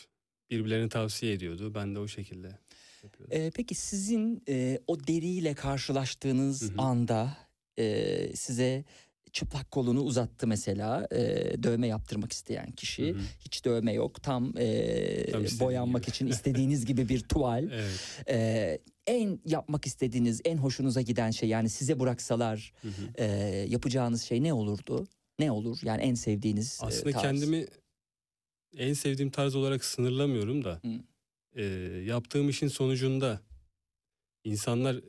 birbirlerini 0.50 0.88
tavsiye 0.88 1.32
ediyordu. 1.32 1.74
Ben 1.74 1.94
de 1.94 1.98
o 1.98 2.08
şekilde 2.08 2.58
yapıyordum. 3.02 3.36
Ee, 3.36 3.50
peki 3.54 3.74
sizin 3.74 4.42
e, 4.48 4.78
o 4.86 5.00
deriyle 5.06 5.54
karşılaştığınız 5.54 6.62
Hı 6.62 6.66
hı. 6.66 6.82
anda 6.82 7.36
e, 7.78 8.36
size 8.36 8.84
çıplak 9.32 9.70
kolunu 9.70 10.00
uzattı 10.00 10.46
mesela 10.46 11.08
e, 11.12 11.18
dövme 11.62 11.86
yaptırmak 11.86 12.32
isteyen 12.32 12.70
kişi. 12.72 13.08
Hı 13.14 13.18
hı. 13.18 13.22
Hiç 13.40 13.64
dövme 13.64 13.92
yok 13.92 14.22
tam, 14.22 14.52
e, 14.58 15.30
Tam 15.32 15.42
boyanmak 15.60 16.02
gibi. 16.02 16.10
için 16.10 16.26
istediğiniz 16.26 16.86
gibi 16.86 17.08
bir 17.08 17.20
tuval. 17.20 17.68
Evet. 17.72 18.24
E, 18.28 18.78
en 19.06 19.40
yapmak 19.46 19.86
istediğiniz, 19.86 20.40
en 20.44 20.56
hoşunuza 20.56 21.00
giden 21.00 21.30
şey 21.30 21.48
yani 21.48 21.68
size 21.68 22.00
bıraksalar 22.00 22.72
Hı 22.82 22.88
hı. 22.88 22.92
e, 23.24 23.24
yapacağınız 23.68 24.22
şey 24.22 24.42
ne 24.42 24.52
olurdu? 24.52 25.06
Ne 25.38 25.50
olur? 25.50 25.78
Yani 25.82 26.02
en 26.02 26.14
sevdiğiniz 26.14 26.80
e, 26.82 26.86
Aslında 26.86 27.12
tarz. 27.12 27.22
kendimi 27.22 27.66
en 28.76 28.92
sevdiğim 28.92 29.30
tarz 29.30 29.54
olarak 29.54 29.84
sınırlamıyorum 29.84 30.64
da 30.64 30.80
Hı. 30.84 31.00
e, 31.60 31.64
yaptığım 32.06 32.48
işin 32.48 32.68
sonucunda 32.68 33.40
insanlar 34.44 35.00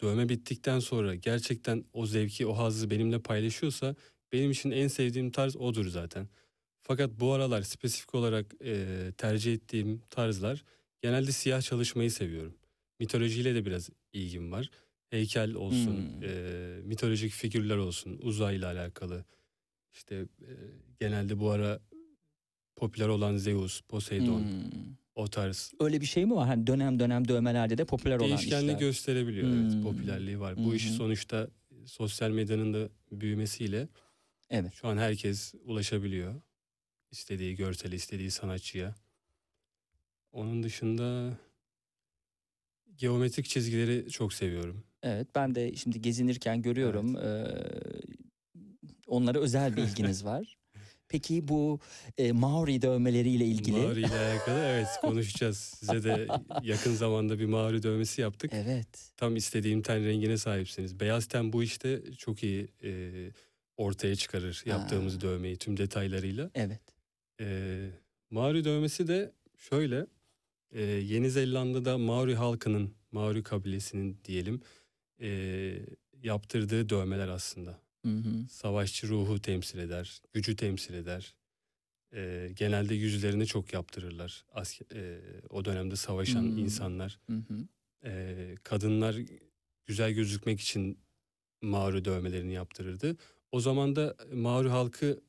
dövme 0.00 0.28
bittikten 0.28 0.78
sonra 0.78 1.14
gerçekten 1.14 1.84
o 1.92 2.06
zevki, 2.06 2.46
o 2.46 2.52
hazzı 2.58 2.90
benimle 2.90 3.18
paylaşıyorsa 3.22 3.94
benim 4.32 4.50
için 4.50 4.70
en 4.70 4.88
sevdiğim 4.88 5.30
tarz 5.30 5.56
odur 5.56 5.88
zaten. 5.88 6.28
Fakat 6.82 7.10
bu 7.20 7.32
aralar 7.32 7.62
spesifik 7.62 8.14
olarak 8.14 8.54
e, 8.64 8.86
tercih 9.18 9.54
ettiğim 9.54 10.02
tarzlar 10.10 10.64
genelde 11.02 11.32
siyah 11.32 11.62
çalışmayı 11.62 12.10
seviyorum. 12.10 12.54
Mitolojiyle 13.00 13.54
de 13.54 13.66
biraz 13.66 13.90
ilgim 14.12 14.52
var. 14.52 14.70
Heykel 15.10 15.54
olsun, 15.54 15.96
Hmm. 15.96 16.22
e, 16.24 16.80
mitolojik 16.84 17.32
figürler 17.32 17.76
olsun, 17.76 18.18
uzayla 18.22 18.72
alakalı. 18.72 19.24
İşte 19.94 20.14
e, 20.40 20.50
genelde 21.00 21.40
bu 21.40 21.50
ara 21.50 21.80
popüler 22.76 23.08
olan 23.08 23.36
Zeus, 23.36 23.80
Poseidon, 23.80 24.40
Hmm. 24.40 24.94
o 25.14 25.28
tarz 25.28 25.72
Öyle 25.80 26.00
bir 26.00 26.06
şey 26.06 26.26
mi 26.26 26.34
var? 26.34 26.46
Hani 26.46 26.66
dönem 26.66 26.98
dönem 26.98 27.28
dövmelerde 27.28 27.78
de 27.78 27.84
popüler 27.84 28.18
olan 28.18 28.28
değişkenliği 28.28 28.74
işler. 28.76 28.86
gösterebiliyor. 28.86 29.48
Hmm. 29.52 29.60
Evet, 29.60 29.82
popülerliği 29.82 30.40
var. 30.40 30.56
Hı 30.56 30.60
Bu 30.64 30.72
hı. 30.72 30.78
sonuçta 30.78 31.48
sosyal 31.86 32.30
medyanın 32.30 32.74
da 32.74 32.88
büyümesiyle 33.12 33.88
Evet. 34.50 34.74
şu 34.74 34.88
an 34.88 34.96
herkes 34.96 35.54
ulaşabiliyor. 35.64 36.34
İstediği 37.10 37.56
görseli, 37.56 37.94
istediği 37.96 38.30
sanatçıya. 38.30 38.94
Onun 40.32 40.62
dışında 40.62 41.36
geometrik 42.96 43.46
çizgileri 43.46 44.10
çok 44.10 44.32
seviyorum. 44.32 44.84
Evet 45.02 45.28
ben 45.34 45.54
de 45.54 45.76
şimdi 45.76 46.00
gezinirken 46.00 46.62
görüyorum 46.62 47.14
eee, 47.14 47.54
onlara 49.14 49.38
özel 49.38 49.76
bir 49.76 49.82
ilginiz 49.82 50.24
var. 50.24 50.56
Peki 51.08 51.48
bu 51.48 51.80
e, 52.18 52.32
Maori 52.32 52.82
dövmeleriyle 52.82 53.44
ilgili? 53.44 53.76
Maori 53.80 54.00
ile 54.00 54.18
alakalı 54.18 54.58
evet 54.58 54.88
konuşacağız. 55.00 55.56
Size 55.58 56.04
de 56.04 56.26
yakın 56.62 56.94
zamanda 56.94 57.38
bir 57.38 57.44
Maori 57.46 57.82
dövmesi 57.82 58.20
yaptık. 58.20 58.50
Evet. 58.54 59.12
Tam 59.16 59.36
istediğim 59.36 59.82
ten 59.82 60.04
rengine 60.04 60.36
sahipsiniz. 60.38 61.00
Beyaz 61.00 61.26
ten 61.26 61.52
bu 61.52 61.62
işte 61.62 62.02
çok 62.18 62.42
iyi 62.42 62.68
e, 62.84 63.12
ortaya 63.76 64.16
çıkarır 64.16 64.62
yaptığımız 64.66 65.14
Ha. 65.14 65.20
dövmeyi 65.20 65.56
tüm 65.56 65.76
detaylarıyla. 65.76 66.50
Evet. 66.54 66.80
E, 67.40 67.78
Maori 68.30 68.64
dövmesi 68.64 69.06
de 69.06 69.32
şöyle 69.58 70.06
Ee, 70.76 70.82
Yeni 70.82 71.30
Zelanda'da 71.30 71.98
Maori 71.98 72.34
halkının, 72.34 72.94
Maori 73.12 73.42
kabilesinin 73.42 74.18
diyelim 74.24 74.60
e, 75.20 75.28
yaptırdığı 76.22 76.88
dövmeler 76.88 77.28
aslında. 77.28 77.78
Hı 78.04 78.08
hı. 78.08 78.48
Savaşçı 78.50 79.08
ruhu 79.08 79.38
temsil 79.42 79.78
eder, 79.78 80.20
gücü 80.32 80.56
temsil 80.56 80.94
eder. 80.94 81.34
Ee, 82.14 82.50
genelde 82.56 82.94
yüzlerini 82.94 83.46
çok 83.46 83.72
yaptırırlar. 83.72 84.44
Asker, 84.52 84.96
e, 84.96 85.20
o 85.50 85.64
dönemde 85.64 85.96
savaşan 85.96 86.42
Hmm. 86.42 86.58
insanlar. 86.58 87.18
Hı 87.26 87.36
hı. 87.36 87.68
Ee, 88.04 88.54
kadınlar 88.62 89.16
güzel 89.86 90.12
gözükmek 90.12 90.60
için 90.60 90.98
Maori 91.62 92.04
dövmelerini 92.04 92.52
yaptırırdı. 92.52 93.16
O 93.52 93.60
zaman 93.60 93.96
da 93.96 94.16
Maori 94.32 94.68
halkı 94.68 95.20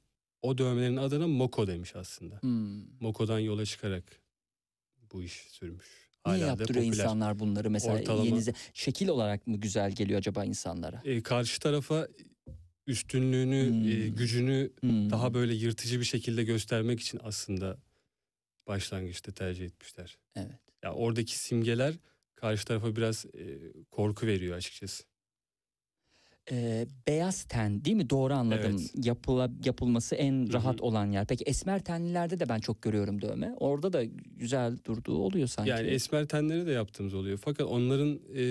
o 0.41 0.57
dövmelerin 0.57 0.97
adına 0.97 1.27
Moko 1.27 1.67
demiş 1.67 1.95
aslında. 1.95 2.39
Hmm. 2.41 2.99
Moko'dan 3.01 3.39
yola 3.39 3.65
çıkarak 3.65 4.03
bu 5.13 5.23
iş 5.23 5.33
sürmüş. 5.33 5.85
Niye 6.25 6.37
Hala 6.37 6.41
da 6.43 6.47
yaptırıyor 6.47 6.85
popüler. 6.85 7.03
insanlar 7.03 7.39
bunları 7.39 7.69
mesela 7.71 7.95
Ortalama- 7.99 8.25
yeni 8.25 8.39
ze- 8.39 8.55
şekil 8.73 9.07
olarak 9.07 9.47
mı 9.47 9.57
güzel 9.57 9.91
geliyor 9.91 10.19
acaba 10.19 10.45
insanlara? 10.45 11.01
Ee, 11.05 11.21
karşı 11.23 11.59
tarafa 11.59 12.07
üstünlüğünü, 12.87 13.69
Hmm. 13.69 13.87
e, 13.87 14.07
gücünü 14.07 14.71
Hmm. 14.79 15.09
daha 15.09 15.33
böyle 15.33 15.53
yırtıcı 15.53 15.99
bir 15.99 16.05
şekilde 16.05 16.43
göstermek 16.43 16.99
için 16.99 17.19
aslında 17.23 17.77
başlangıçta 18.67 19.31
tercih 19.31 19.65
etmişler. 19.65 20.17
Evet. 20.35 20.59
Ya 20.83 20.93
oradaki 20.93 21.37
simgeler 21.39 21.93
karşı 22.35 22.65
tarafa 22.65 22.95
biraz 22.95 23.25
e, 23.25 23.73
korku 23.91 24.27
veriyor 24.27 24.57
açıkçası. 24.57 25.03
Ee, 26.51 26.87
beyaz 27.07 27.43
ten 27.43 27.85
değil 27.85 27.97
mi? 27.97 28.09
Doğru 28.09 28.33
anladım. 28.33 28.77
Evet. 28.79 29.05
Yapıla, 29.05 29.49
yapılması 29.65 30.15
en 30.15 30.47
Hı 30.49 30.53
rahat 30.53 30.81
olan 30.81 31.11
yer. 31.11 31.27
Peki 31.27 31.43
esmer 31.43 31.83
tenlilerde 31.83 32.39
de 32.39 32.49
ben 32.49 32.59
çok 32.59 32.81
görüyorum 32.81 33.21
dövme. 33.21 33.53
Orada 33.57 33.93
da 33.93 34.03
güzel 34.37 34.77
durduğu 34.85 35.17
oluyor 35.17 35.47
sanki. 35.47 35.69
Yani 35.69 35.87
esmer 35.87 36.25
tenleri 36.27 36.65
de 36.67 36.71
yaptığımız 36.71 37.13
oluyor. 37.13 37.37
Fakat 37.37 37.67
onların 37.67 38.19
e, 38.35 38.43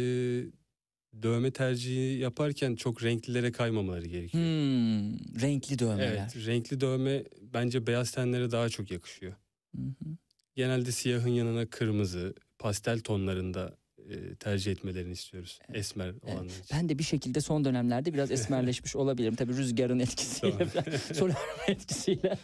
dövme 1.22 1.50
tercihi 1.50 2.18
yaparken 2.18 2.76
çok 2.76 3.02
renklilere 3.04 3.52
kaymamaları 3.52 4.06
gerekiyor. 4.06 4.44
Hmm, 4.44 5.40
renkli 5.42 5.78
dövmeler. 5.78 6.08
Evet, 6.08 6.46
renkli 6.46 6.80
dövme 6.80 7.24
bence 7.54 7.86
beyaz 7.86 8.10
tenlere 8.10 8.50
daha 8.50 8.68
çok 8.68 8.90
yakışıyor. 8.90 9.32
Hı 9.76 9.82
hı. 9.82 10.16
Genelde 10.54 10.92
siyahın 10.92 11.28
yanına 11.28 11.66
kırmızı, 11.70 12.34
pastel 12.58 13.00
tonlarında 13.00 13.76
e, 14.10 14.34
tercih 14.34 14.72
etmelerini 14.72 15.12
istiyoruz. 15.12 15.58
Esmer 15.74 16.12
olanlar 16.22 16.44
için. 16.44 16.64
Ben 16.72 16.88
de 16.88 16.98
bir 16.98 17.04
şekilde 17.04 17.40
son 17.40 17.64
dönemlerde 17.64 18.14
biraz 18.14 18.30
esmerleşmiş 18.38 18.96
olabilirim. 18.96 19.34
Tabii 19.34 19.56
rüzgarın 19.56 19.98
etkisiyle, 19.98 20.66
solaryum 21.14 21.60
etkisiyle. 21.68 22.38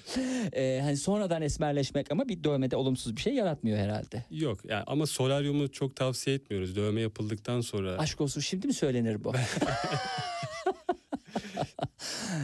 Ee, 0.53 0.81
hani 0.83 0.97
sonradan 0.97 1.43
esmerleşmek 1.43 2.13
ama 2.13 2.29
bir 2.29 2.45
dövmede 2.45 2.77
olumsuz 2.77 3.17
bir 3.17 3.21
şey 3.21 3.35
yaratmıyor 3.35 3.79
herhalde. 3.79 4.25
Yok 4.31 4.61
yani 4.65 4.85
ama 4.87 5.07
solaryumu 5.07 5.69
çok 5.73 5.97
tavsiye 5.97 6.37
etmiyoruz. 6.37 6.77
Dövme 6.77 7.01
yapıldıktan 7.01 7.61
sonra 7.61 7.99
Aşk 7.99 8.21
olsun 8.21 8.41
şimdi 8.41 8.67
mi 8.67 8.75
söylenir 8.75 9.25
bu? 9.25 9.33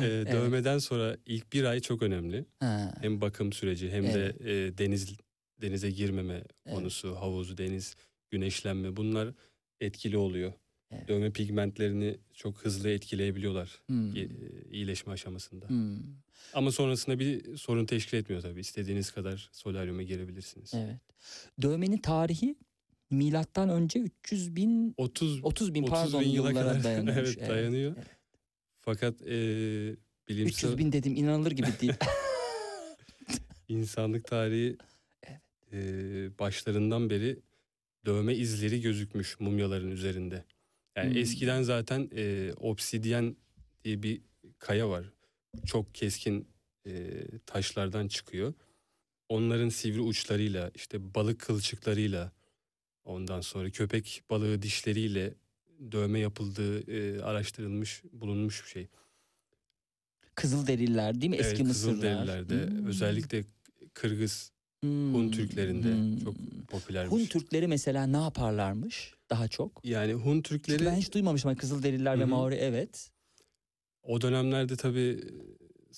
e, 0.02 0.08
dövmeden 0.32 0.78
sonra 0.78 1.16
ilk 1.26 1.52
bir 1.52 1.64
ay 1.64 1.80
çok 1.80 2.02
önemli. 2.02 2.46
ha, 2.60 2.94
Hem 3.00 3.20
bakım 3.20 3.52
süreci 3.52 3.90
hem 3.90 4.04
de 4.04 4.36
e, 4.40 4.78
deniz 4.78 5.16
denize 5.62 5.90
girmeme 5.90 6.42
konusu, 6.70 7.16
havuzu, 7.16 7.58
deniz, 7.58 7.94
güneşlenme 8.30 8.96
bunlar 8.96 9.34
etkili 9.80 10.16
oluyor. 10.16 10.52
Evet. 10.90 11.08
Dövme 11.08 11.30
pigmentlerini 11.32 12.16
çok 12.34 12.58
hızlı 12.64 12.90
etkileyebiliyorlar 12.90 13.82
hmm, 13.86 14.16
e, 14.16 14.28
iyileşme 14.70 15.12
aşamasında. 15.12 15.68
hmm, 15.68 15.98
Ama 16.54 16.72
sonrasında 16.72 17.18
bir 17.18 17.56
sorun 17.56 17.86
teşkil 17.86 18.18
etmiyor 18.18 18.42
tabii. 18.42 18.60
İstediğiniz 18.60 19.10
kadar 19.10 19.48
solaryuma 19.52 20.02
girebilirsiniz. 20.02 20.74
evet. 20.74 20.96
Dövmenin 21.62 21.98
tarihi 21.98 22.56
milattan 23.10 23.68
önce 23.68 23.98
300 23.98 24.56
bin 24.56 24.94
30 24.96 25.44
30 25.44 25.74
bin 25.74 25.82
30 25.82 25.90
pardon 25.92 26.20
bin 26.20 26.28
yıla 26.28 26.48
yıllara 26.50 26.68
kadar 26.68 26.84
dayanıyormuş. 26.84 27.36
evet, 27.38 27.48
dayanıyor. 27.50 27.94
evet. 27.96 28.06
Fakat 28.80 29.22
e, 29.22 29.26
bilimsel 30.28 30.68
300 30.68 30.78
bin 30.78 30.92
dedim 30.92 31.16
inanılır 31.16 31.50
gibi 31.52 31.68
değil. 31.80 31.92
insanlık 33.68 34.24
tarihi 34.26 34.76
Evet. 35.22 35.40
e, 35.72 35.78
başlarından 36.38 37.10
beri 37.10 37.38
dövme 38.06 38.34
izleri 38.34 38.80
gözükmüş 38.80 39.40
mumyaların 39.40 39.90
üzerinde. 39.90 40.44
Yani 40.96 41.10
Hmm. 41.10 41.16
eskiden 41.18 41.62
zaten 41.62 42.10
e, 42.16 42.52
obsidyen 42.56 43.36
diye 43.84 44.02
bir 44.02 44.20
kaya 44.58 44.88
var. 44.90 45.04
Çok 45.66 45.94
keskin 45.94 46.48
e, 46.86 47.22
taşlardan 47.46 48.08
çıkıyor. 48.08 48.54
Onların 49.28 49.68
sivri 49.68 50.00
uçlarıyla 50.00 50.70
işte 50.74 51.14
balık 51.14 51.40
kılçıklarıyla 51.40 52.32
ondan 53.04 53.40
sonra 53.40 53.70
köpek 53.70 54.22
balığı 54.30 54.62
dişleriyle 54.62 55.34
dövme 55.92 56.18
yapıldığı 56.18 56.90
e, 56.92 57.22
araştırılmış 57.22 58.02
bulunmuş 58.12 58.64
bir 58.64 58.68
şey. 58.70 58.88
Kızılderililer 60.34 61.20
değil 61.20 61.30
mi? 61.30 61.36
Eski 61.36 61.56
evet, 61.56 61.66
Mısırlar. 61.66 61.94
Kızılderililerde 61.94 62.70
Hmm. 62.70 62.86
özellikle 62.86 63.44
Kırgız 63.94 64.52
Hmm, 64.82 65.14
Hun 65.14 65.30
Türklerinde 65.30 65.92
hmm. 65.94 66.18
çok 66.24 66.34
popülermiş. 66.68 67.12
Hun 67.12 67.26
Türkleri 67.26 67.66
mesela 67.68 68.06
ne 68.06 68.16
yaparlarmış 68.16 69.14
daha 69.30 69.48
çok? 69.48 69.80
yani 69.84 70.12
Hun 70.12 70.42
Türkleri 70.42 70.78
Çünkü 70.78 70.90
ben 70.90 70.96
hiç 70.96 71.12
duymamışım. 71.12 71.48
Hani 71.48 71.58
Kızılderililer 71.58 72.18
ve. 72.20 72.24
Maori 72.24 72.54
evet. 72.54 73.10
o 74.02 74.20
dönemlerde 74.20 74.76
tabii 74.76 75.20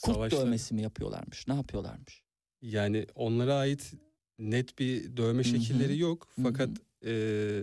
Kurt 0.03 0.15
savaşlar 0.15 0.41
dövmesi 0.41 0.75
mi 0.75 0.83
yapıyorlarmış? 0.83 1.49
Ne 1.49 1.55
yapıyorlarmış? 1.55 2.23
yani 2.63 3.07
onlara 3.15 3.55
ait 3.55 3.93
net 4.39 4.79
bir 4.79 5.17
dövme 5.17 5.43
Hı 5.43 5.47
hı. 5.47 5.51
şekilleri 5.51 5.99
yok 5.99 6.29
fakat 6.43 6.71
eee, 7.05 7.63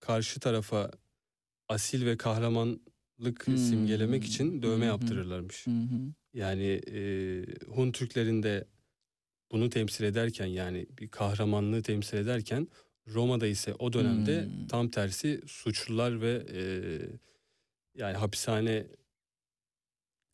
karşı 0.00 0.40
tarafa 0.40 0.90
asil 1.68 2.06
ve 2.06 2.16
kahramanlık 2.16 3.46
Hmm. 3.46 3.56
simgelemek 3.56 4.24
için 4.24 4.62
dövme 4.62 4.84
Hı 4.84 4.88
hı. 4.88 4.92
yaptırırlarmış. 4.92 5.66
Hı 5.66 5.70
hı. 5.70 6.12
Yani 6.34 6.64
eee 6.86 7.46
Hun 7.68 7.92
Türklerinde 7.92 8.64
bunu 9.52 9.70
temsil 9.70 10.04
ederken 10.04 10.46
yani 10.46 10.86
bir 10.98 11.08
kahramanlığı 11.08 11.82
temsil 11.82 12.18
ederken 12.18 12.68
Roma'da 13.08 13.46
ise 13.46 13.74
o 13.78 13.92
dönemde 13.92 14.44
Hmm. 14.44 14.66
tam 14.68 14.90
tersi 14.90 15.40
suçlular 15.46 16.20
ve 16.22 16.46
eee, 16.54 17.08
yani 17.94 18.16
hapishane 18.16 18.86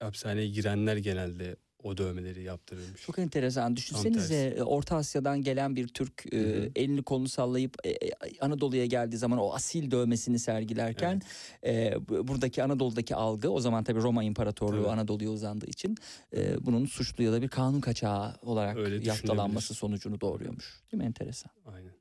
hapishaneye 0.01 0.49
girenler 0.49 0.97
genelde 0.97 1.57
o 1.85 1.99
dövmeleri 1.99 2.43
yaptırılmış. 2.43 3.03
Çok 3.03 3.19
enteresan. 3.19 3.77
Düşünsenize 3.77 4.55
e, 4.59 4.63
Orta 4.63 4.97
Asya'dan 4.97 5.43
gelen 5.43 5.77
bir 5.77 5.89
Türk 5.89 6.27
e, 6.33 6.39
Hı 6.39 6.71
elini 6.77 7.03
kolunu 7.03 7.29
sallayıp 7.29 7.77
e, 7.85 7.91
e, 7.91 8.11
Anadolu'ya 8.41 8.87
geldiği 8.87 9.17
zaman 9.17 9.39
o 9.39 9.53
asil 9.55 9.91
dövmesini 9.91 10.39
sergilerken 10.39 11.23
e, 11.67 11.95
bu- 12.09 12.29
buradaki 12.29 12.63
Anadolu'daki 12.63 13.15
algı 13.15 13.51
o 13.51 13.61
zaman 13.61 13.85
tabii 13.85 14.01
Roma 14.03 14.25
İmparatorluğu 14.25 14.83
Tabii. 14.83 14.93
Anadolu'ya 14.93 15.31
uzandığı 15.31 15.67
için 15.67 15.97
e, 16.37 16.65
bunun 16.67 16.87
suçlu 16.87 17.25
ya 17.25 17.33
da 17.33 17.43
bir 17.43 17.49
kanun 17.49 17.81
kaçağı 17.81 18.35
olarak 18.43 18.77
Öyle 18.77 19.05
yaftalanması 19.09 19.75
sonucunu 19.75 20.21
doğuruyormuş. 20.21 20.83
Değil 20.93 21.03
mi? 21.03 21.07
Enteresan. 21.07 21.53
Aynen. 21.67 21.93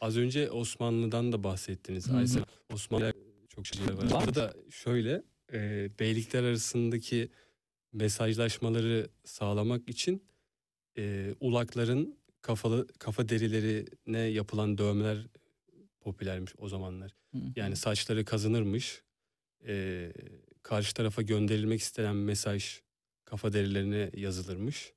Az 0.00 0.16
önce 0.16 0.50
Osmanlı'dan 0.50 1.32
da 1.32 1.44
bahsettiniz. 1.44 2.10
Aysel. 2.10 2.44
Osmanlı 2.72 3.12
çok 3.48 3.66
şey. 3.66 3.86
Var. 3.86 4.10
Burada 4.10 4.34
da 4.34 4.54
şöyle 4.70 5.22
e, 5.52 5.90
beylikler 5.98 6.42
arasındaki 6.42 7.28
mesajlaşmaları 7.96 9.08
sağlamak 9.24 9.88
için 9.88 10.24
e, 10.98 11.34
ulakların 11.40 12.18
kafalı 12.42 12.86
kafa 12.98 13.28
derilerine 13.28 14.18
yapılan 14.18 14.78
dövmeler 14.78 15.26
popülermiş 16.00 16.52
o 16.58 16.68
zamanlar. 16.68 17.12
Hı. 17.34 17.38
Yani 17.56 17.76
saçları 17.76 18.24
kazınırmış. 18.24 19.02
e, 19.66 20.12
karşı 20.62 20.94
tarafa 20.94 21.22
gönderilmek 21.22 21.80
istenen 21.80 22.16
mesaj 22.16 22.80
kafa 23.24 23.52
derilerine 23.52 24.10
yazılırmış. 24.16 24.92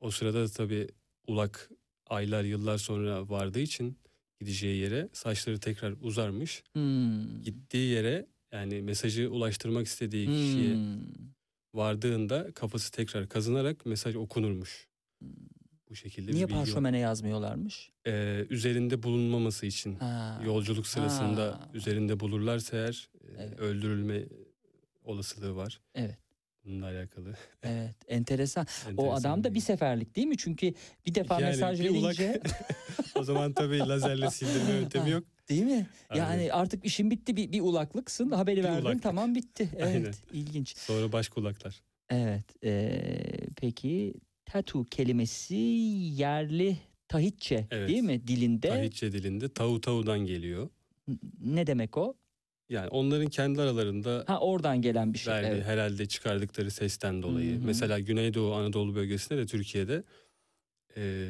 O 0.00 0.10
sırada 0.10 0.44
da 0.44 0.48
tabii 0.48 0.88
ulak 1.26 1.70
aylar 2.06 2.44
yıllar 2.44 2.78
sonra 2.78 3.28
vardığı 3.28 3.60
için 3.60 3.98
gideceği 4.40 4.76
yere 4.76 5.08
saçları 5.12 5.60
tekrar 5.60 5.94
uzarmış. 6.00 6.62
Hmm. 6.72 7.42
Gittiği 7.42 7.90
yere 7.90 8.26
yani 8.52 8.82
mesajı 8.82 9.30
ulaştırmak 9.30 9.86
istediği 9.86 10.26
kişiye 10.26 10.74
Hmm. 10.74 11.32
Vardığında 11.74 12.52
kafası 12.54 12.90
tekrar 12.92 13.28
kazınarak 13.28 13.86
mesaj 13.86 14.16
okunurmuş. 14.16 14.88
Bu 15.90 15.94
şekilde 15.96 16.32
Niye 16.32 16.46
parşömene 16.46 16.98
yazmıyorlarmış? 16.98 17.90
Ee, 18.06 18.46
üzerinde 18.50 19.02
bulunmaması 19.02 19.66
için 19.66 19.94
Ha. 19.96 20.40
yolculuk 20.44 20.86
sırasında 20.86 21.42
Ha. 21.46 21.70
üzerinde 21.74 22.20
bulurlarsa 22.20 22.76
eğer 22.76 23.08
e, 23.24 23.26
Evet. 23.38 23.60
öldürülme 23.60 24.22
olasılığı 25.04 25.56
var. 25.56 25.80
Evet. 25.94 26.18
Bununla 26.64 26.86
alakalı. 26.86 27.34
Evet, 27.62 27.96
enteresan. 28.08 28.66
O 28.86 28.90
Enteresan 28.90 29.14
adam 29.20 29.44
da 29.44 29.54
bir 29.54 29.60
seferlik 29.60 30.16
değil 30.16 30.26
mi? 30.26 30.36
Çünkü 30.38 30.74
bir 31.06 31.14
defa 31.14 31.34
Yani 31.40 31.44
mesaj 31.50 31.80
bir 31.80 31.90
ulak- 31.90 32.18
verince 32.20 32.40
o 33.14 33.24
zaman 33.24 33.52
tabii 33.52 33.78
lazerle 33.88 34.30
sildirme 34.30 34.72
yöntemi 34.80 35.10
yok. 35.10 35.24
Değil 35.48 35.62
mi? 35.62 35.86
Aynen. 36.08 36.22
Yani 36.24 36.52
artık 36.52 36.84
işin 36.84 37.10
bitti 37.10 37.36
bir, 37.36 37.52
bir 37.52 37.60
ulaklıksın 37.60 38.30
haberi 38.30 38.56
Bir 38.56 38.64
verdin 38.64 38.82
ulaklık. 38.82 39.02
tamam 39.02 39.34
bitti. 39.34 39.68
Evet 39.76 39.86
Aynen. 39.86 40.12
ilginç. 40.32 40.76
Sonra 40.78 41.12
baş 41.12 41.28
kulaklar. 41.28 41.82
Evet 42.10 42.44
eee, 42.64 43.46
peki 43.60 44.14
tattoo 44.44 44.84
kelimesi 44.84 45.54
yerli 45.54 46.76
Tahitçe 47.08 47.66
Evet. 47.70 47.88
değil 47.88 48.02
mi 48.02 48.26
dilinde? 48.26 48.68
Tahitçe 48.68 49.12
dilinde 49.12 49.48
tavu 49.48 49.80
tavudan 49.80 50.18
geliyor. 50.18 50.68
Ne 51.40 51.66
demek 51.66 51.96
o? 51.98 52.14
Yani 52.68 52.88
onların 52.88 53.26
kendi 53.26 53.60
aralarında 53.60 54.24
Ha 54.26 54.40
oradan 54.40 54.82
gelen 54.82 55.14
bir 55.14 55.18
şey. 55.18 55.32
verdiği 55.34 55.48
evet. 55.48 55.64
herhalde 55.64 56.06
çıkardıkları 56.06 56.70
sesten 56.70 57.22
dolayı. 57.22 57.52
Hı 57.56 57.60
hı. 57.60 57.64
Mesela 57.64 57.98
Güneydoğu 58.00 58.54
Anadolu 58.54 58.94
bölgesinde 58.94 59.38
de 59.38 59.46
Türkiye'de 59.46 60.04
e, 60.96 61.28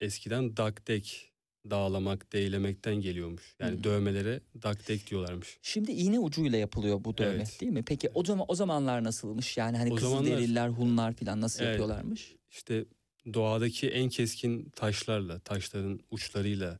eskiden 0.00 0.56
dakdek 0.56 1.29
dağlamak, 1.70 2.32
değlemekten 2.32 2.94
geliyormuş. 2.94 3.54
Yani 3.58 3.78
Hı. 3.78 3.84
dövmelere 3.84 4.40
dakdek 4.62 5.10
diyorlarmış. 5.10 5.58
Şimdi 5.62 5.92
iğne 5.92 6.18
ucuyla 6.18 6.58
yapılıyor 6.58 7.04
bu 7.04 7.18
dövme 7.18 7.34
Evet. 7.34 7.60
değil 7.60 7.72
mi? 7.72 7.82
Peki 7.86 8.10
o 8.14 8.24
zaman 8.24 8.44
o 8.48 8.54
zamanlar 8.54 9.04
nasılmış? 9.04 9.56
Yani 9.56 9.76
hani 9.76 9.94
Kızılderililer, 9.94 10.68
Hunlar 10.68 11.12
falan 11.12 11.40
nasıl 11.40 11.64
Evet. 11.64 11.70
yapıyorlarmış? 11.70 12.36
İşte 12.50 12.84
doğadaki 13.34 13.88
en 13.90 14.08
keskin 14.08 14.70
taşlarla, 14.70 15.38
taşların 15.38 16.00
uçlarıyla 16.10 16.78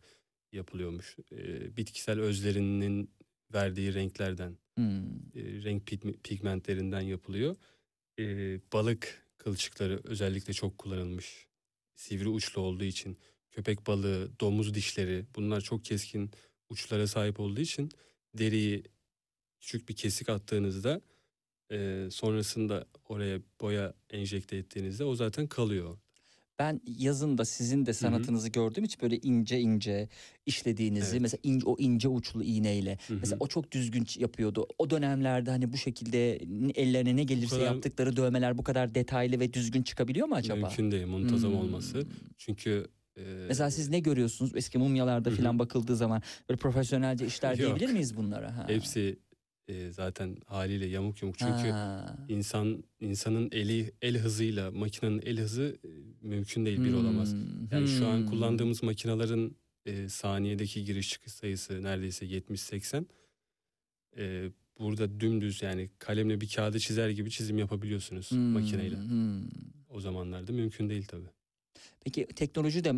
yapılıyormuş. 0.52 1.16
E, 1.32 1.76
bitkisel 1.76 2.20
özlerinin 2.20 3.10
verdiği 3.54 3.94
renklerden, 3.94 4.56
Hmm. 4.74 5.04
e, 5.34 5.42
renk 5.64 5.86
pigme- 5.88 6.16
pigmentlerinden 6.22 7.00
yapılıyor. 7.00 7.56
E, 8.18 8.24
balık 8.72 9.26
kılçıkları 9.38 10.00
özellikle 10.04 10.52
çok 10.52 10.78
kullanılmış. 10.78 11.46
Sivri 11.94 12.28
uçlu 12.28 12.60
olduğu 12.60 12.84
için 12.84 13.18
köpek 13.50 13.86
balığı, 13.86 14.30
domuz 14.40 14.74
dişleri 14.74 15.24
bunlar 15.36 15.60
çok 15.60 15.84
keskin 15.84 16.30
uçlara 16.68 17.06
sahip 17.06 17.40
olduğu 17.40 17.60
için 17.60 17.88
deriyi 18.38 18.84
küçük 19.60 19.88
bir 19.88 19.96
kesik 19.96 20.28
attığınızda 20.28 21.00
e, 21.72 22.08
sonrasında 22.10 22.86
oraya 23.08 23.40
boya 23.60 23.94
enjekte 24.10 24.56
ettiğinizde 24.56 25.04
o 25.04 25.14
zaten 25.14 25.46
kalıyor. 25.46 25.98
Ben 26.58 26.80
yazın 26.86 27.38
da 27.38 27.44
sizin 27.44 27.86
de 27.86 27.92
sanatınızı 27.92 28.48
gördüğüm 28.48 28.84
için 28.84 29.02
böyle 29.02 29.16
ince 29.18 29.60
ince 29.60 30.08
işlediğinizi 30.46 31.10
Evet. 31.10 31.20
mesela 31.20 31.40
ince, 31.42 31.66
o 31.66 31.76
ince 31.78 32.08
uçlu 32.08 32.44
iğneyle 32.44 32.98
Hı 33.08 33.14
hı. 33.14 33.18
mesela 33.20 33.36
o 33.40 33.46
çok 33.46 33.72
düzgün 33.72 34.06
yapıyordu. 34.18 34.66
O 34.78 34.90
dönemlerde 34.90 35.50
hani 35.50 35.72
bu 35.72 35.76
şekilde 35.76 36.36
ellerine 36.74 37.16
ne 37.16 37.24
gelirse 37.24 37.48
kadar- 37.56 37.64
yaptıkları 37.64 38.16
dövmeler 38.16 38.58
bu 38.58 38.64
kadar 38.64 38.94
detaylı 38.94 39.40
ve 39.40 39.52
düzgün 39.52 39.82
çıkabiliyor 39.82 40.26
mu 40.26 40.34
acaba? 40.34 40.56
Mümkün 40.60 40.90
değil 40.90 41.06
muntazam 41.06 41.52
Hmm. 41.52 41.58
olması. 41.58 42.06
Çünkü 42.38 42.86
e, 43.20 43.46
Mesela 43.48 43.70
siz 43.70 43.88
ne 43.88 44.00
görüyorsunuz 44.00 44.52
eski 44.54 44.78
mumyalarda 44.78 45.30
falan 45.30 45.58
bakıldığı 45.58 45.96
zaman 45.96 46.22
böyle 46.48 46.58
profesyonelce 46.58 47.26
işler 47.26 47.56
diyebilir 47.58 47.92
miyiz 47.92 48.16
bunlara? 48.16 48.56
Ha. 48.56 48.64
hepsi 48.68 49.18
e, 49.68 49.90
zaten 49.90 50.36
haliyle 50.46 50.86
yamuk 50.86 51.22
yumuk. 51.22 51.38
Çünkü 51.38 51.70
Ha. 51.70 52.16
insan 52.28 52.84
insanın 53.00 53.48
eli 53.52 53.92
el 54.02 54.18
hızıyla 54.18 54.70
makinenin 54.70 55.22
el 55.26 55.38
hızı 55.38 55.76
e, 55.84 55.88
mümkün 56.26 56.66
değil 56.66 56.84
bir 56.84 56.92
olamaz. 56.92 57.32
Hmm, 57.32 57.40
Yani 57.70 57.88
şu 57.88 58.06
an 58.08 58.18
hmm. 58.18 58.26
kullandığımız 58.26 58.82
makinelerin 58.82 59.56
e, 59.86 60.08
saniyedeki 60.08 60.84
giriş 60.84 61.08
çıkış 61.10 61.32
sayısı 61.32 61.82
neredeyse 61.82 62.26
70-80. 62.26 63.04
E, 64.18 64.50
burada 64.78 65.20
dümdüz 65.20 65.62
yani 65.62 65.90
kalemle 65.98 66.40
bir 66.40 66.48
kağıdı 66.48 66.78
çizer 66.78 67.08
gibi 67.10 67.30
çizim 67.30 67.58
yapabiliyorsunuz 67.58 68.30
Hmm, 68.30 68.38
makineyle. 68.40 68.96
hmm. 68.96 69.42
O 69.88 70.00
zamanlarda 70.00 70.52
mümkün 70.52 70.90
değil 70.90 71.04
tabii. 71.08 71.30
Peki 72.04 72.26
teknoloji 72.26 72.84
de 72.84 72.92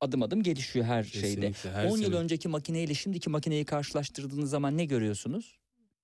adım 0.00 0.22
adım 0.22 0.42
gelişiyor 0.42 0.84
her 0.86 1.02
şeyde. 1.04 1.26
Kesinlikle. 1.26 1.70
Her 1.72 1.84
10 1.84 1.96
yıl 1.98 2.04
sene 2.04 2.14
önceki 2.16 2.48
makineyle 2.48 2.94
şimdiki 2.94 3.30
makineyi 3.30 3.64
karşılaştırdığınız 3.64 4.50
zaman 4.50 4.76
ne 4.78 4.84
görüyorsunuz? 4.84 5.58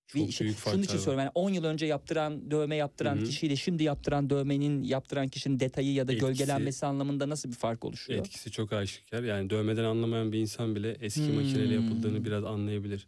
çok 0.07 0.27
Bir 0.29 0.33
şey- 0.33 0.45
büyük 0.45 0.59
şunun 0.59 0.83
için 0.83 0.97
söylüyorum. 0.97 1.19
Yani 1.19 1.31
10 1.35 1.51
yıl 1.51 1.65
önce 1.65 1.87
yaptıran, 1.87 2.51
dövme 2.51 2.77
yaptıran 2.77 3.17
Hı 3.17 3.21
hı. 3.21 3.25
kişiyle 3.25 3.57
şimdi 3.57 3.83
yaptıran 3.83 4.31
dövmenin 4.31 4.83
yaptıran 4.83 5.29
kişinin 5.29 5.61
detayı 5.61 5.93
ya 5.93 6.09
da 6.09 6.13
Etkisi- 6.13 6.27
gölgelenmesi 6.27 6.87
anlamında 6.87 7.29
nasıl 7.29 7.49
bir 7.51 7.55
fark 7.55 7.85
oluşuyor? 7.85 8.19
Etkisi 8.21 8.51
çok 8.51 8.73
aşikar. 8.73 9.23
Yani 9.23 9.51
dövmeden 9.51 9.85
anlamayan 9.85 10.33
bir 10.33 10.39
insan 10.39 10.77
bile 10.77 10.97
eski 11.01 11.21
makineyle 11.23 11.77
Hmm. 11.77 11.85
yapıldığını 11.85 12.25
biraz 12.25 12.45
anlayabilir. 12.45 13.07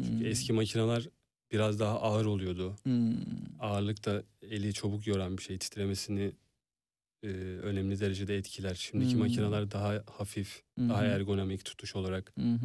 Çünkü 0.00 0.18
Hmm. 0.20 0.26
eski 0.26 0.52
makineler 0.52 1.08
biraz 1.52 1.80
daha 1.80 2.00
ağır 2.00 2.24
oluyordu. 2.26 2.76
Hmm. 2.82 3.12
Ağırlık 3.60 4.04
da 4.06 4.22
eli 4.42 4.74
çabuk 4.74 5.06
yoran 5.06 5.38
bir 5.38 5.42
şey. 5.42 5.58
Titremesini 5.58 6.32
e, 7.22 7.28
önemli 7.62 8.00
derecede 8.00 8.36
etkiler. 8.36 8.74
Şimdiki 8.74 9.12
Hmm. 9.12 9.20
makineler 9.20 9.70
daha 9.70 10.02
hafif, 10.10 10.62
Hı 10.78 10.88
daha 10.88 11.04
ergonomik 11.04 11.64
tutuş 11.64 11.96
olarak. 11.96 12.32
Hı. 12.38 12.58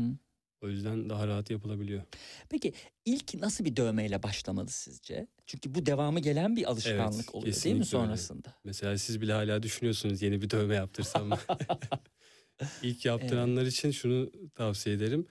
O 0.62 0.70
yüzden 0.70 1.10
daha 1.10 1.28
rahat 1.28 1.50
yapılabiliyor. 1.50 2.02
Peki 2.50 2.74
ilk 3.06 3.34
nasıl 3.36 3.66
bir 3.66 3.76
dövmeyle 3.76 4.24
başlamalı 4.24 4.70
sizce? 4.70 5.28
Çünkü 5.46 5.76
bu 5.76 5.86
devamı 5.86 6.20
gelen 6.20 6.56
bir 6.56 6.70
alışkanlık 6.72 7.20
Evet, 7.20 7.36
oluyor 7.36 7.44
değil 7.44 7.76
mi 7.76 7.82
kesinlikle 7.82 7.98
öyle. 7.98 8.06
sonrasında? 8.08 8.54
Mesela 8.64 8.98
siz 8.98 9.22
bile 9.22 9.34
hala 9.34 9.64
düşünüyorsunuz 9.64 10.22
yeni 10.22 10.42
bir 10.42 10.50
dövme 10.50 10.76
yaptırsam 10.76 11.28
mı? 11.28 11.38
İlk 12.84 13.06
yaptıranlar 13.06 13.66
için 13.66 13.92
şunu 13.92 14.32
tavsiye 14.56 14.96
ederim. 14.96 15.28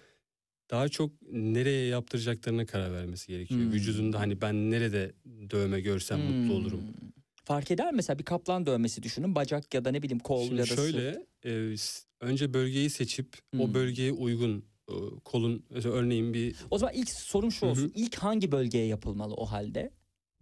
Daha 0.70 0.88
çok 0.88 1.12
nereye 1.32 1.86
yaptıracaklarına 1.86 2.66
karar 2.66 2.92
vermesi 2.92 3.26
gerekiyor. 3.32 3.60
Hmm. 3.60 3.72
Vücudunda 3.72 4.20
hani 4.20 4.40
ben 4.40 4.70
nerede 4.70 5.12
dövme 5.50 5.80
görsem 5.80 6.20
mutlu 6.20 6.54
olurum. 6.54 6.84
Hmm. 7.43 7.55
Fark 7.56 7.70
eder 7.70 7.93
mesela 7.93 8.19
bir 8.19 8.24
kaplan 8.24 8.66
dövmesi 8.66 9.02
düşünün 9.02 9.35
bacak 9.35 9.74
ya 9.74 9.85
da 9.85 9.90
ne 9.90 10.02
bileyim 10.02 10.19
kol 10.19 10.47
Şimdi 10.47 10.60
ya 10.60 10.66
da 10.70 10.77
şöyle 10.77 11.27
e, 11.44 11.74
önce 12.20 12.55
bölgeyi 12.55 12.90
seçip 12.90 13.36
Hmm. 13.51 13.60
o 13.60 13.74
bölgeye 13.74 14.12
uygun 14.12 14.64
e, 14.89 14.94
kolun 15.24 15.62
örneğin 15.85 16.35
bir 16.35 16.55
O 16.70 16.78
zaman 16.78 16.94
ilk 16.94 17.10
sorum 17.10 17.52
şu 17.52 17.66
olsun. 17.66 17.93
İlk 17.94 18.14
hangi 18.19 18.52
bölgeye 18.52 18.86
yapılmalı 18.86 19.35
o 19.35 19.44
halde? 19.47 19.90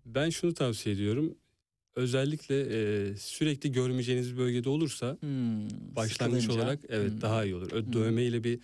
ben 0.07 0.31
şunu 0.31 0.55
tavsiye 0.55 0.95
ediyorum. 0.95 1.35
Özellikle 1.97 2.61
e, 2.61 3.17
sürekli 3.17 3.73
görmeyeceğiniz 3.73 4.33
bir 4.33 4.39
bölgede 4.39 4.69
olursa 4.69 5.17
Hmm, 5.21 5.69
başlangıç 5.97 6.43
sıkılınca. 6.43 6.63
olarak 6.65 6.81
evet 6.89 7.13
Hmm. 7.13 7.21
daha 7.21 7.45
iyi 7.45 7.55
olur. 7.55 7.73
Ö- 7.73 7.85
Hmm. 7.87 7.93
Dövme 7.93 8.23
ile 8.23 8.45
bir 8.45 8.61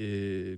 e, 0.00 0.04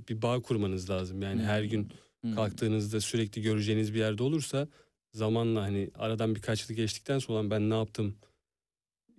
bir 0.09 0.23
bağ 0.23 0.40
kurmanız 0.43 0.90
lazım. 0.90 1.23
Yani 1.23 1.43
her 1.43 1.62
gün 1.62 1.89
Hmm. 2.20 2.35
kalktığınızda 2.35 3.01
sürekli 3.01 3.43
göreceğiniz 3.43 3.95
bir 3.95 3.99
yerde 3.99 4.23
olursa 4.23 4.69
zamanla 5.12 5.62
hani 5.62 5.90
aradan 5.94 6.35
birkaç 6.35 6.70
yıl 6.70 6.76
geçtikten 6.76 7.18
sonra 7.18 7.39
"Ulan 7.39 7.51
ben 7.51 7.70
ne 7.70 7.74
yaptım? 7.74 8.14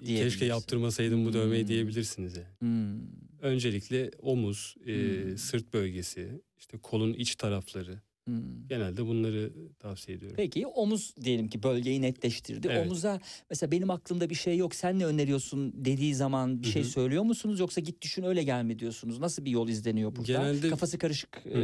Keşke 0.06 0.45
yaptırmasaydım 0.45 1.26
bu 1.26 1.34
dövmeyi 1.34 1.61
Hmm. 1.61 1.68
diyebilirsiniz 1.68 2.38
yani. 2.38 2.48
Hmm. 2.60 3.02
Öncelikle 3.41 4.11
omuz, 4.22 4.76
e, 4.86 4.94
Hmm. 5.24 5.38
sırt 5.38 5.74
bölgesi, 5.74 6.41
işte 6.57 6.78
kolun 6.78 7.14
iç 7.14 7.36
tarafları. 7.36 8.02
Hmm. 8.28 8.68
Genelde 8.68 9.06
bunları 9.06 9.53
tavsiye 9.80 10.18
ediyorum. 10.18 10.38
Peki 10.38 10.68
omuz 10.68 11.16
diyelim 11.24 11.48
ki 11.49 11.64
bölgeyi 11.64 12.02
netleştirdi. 12.02 12.68
Evet. 12.72 12.86
Omuza 12.86 13.20
mesela 13.49 13.72
benim 13.72 13.90
aklımda 13.90 14.30
bir 14.30 14.36
şey 14.36 14.57
yok 14.57 14.76
sen 14.76 14.99
ne 14.99 15.06
öneriyorsun 15.06 15.86
dediği 15.86 16.16
zaman 16.16 16.61
bir 16.64 16.68
Hı 16.68 16.72
şey 16.72 16.84
söylüyor 16.84 17.24
musunuz 17.24 17.60
yoksa 17.60 17.82
git 17.82 18.02
düşün 18.02 18.24
öyle 18.24 18.44
gelme 18.44 18.80
diyorsunuz. 18.80 19.20
Nasıl 19.20 19.45
bir 19.45 19.52
yol 19.52 19.70
izleniyor 19.70 20.16
burada? 20.16 20.28
Genelde- 20.32 20.70
Kafası 20.70 20.98
karışık 20.98 21.41
e, 21.45 21.60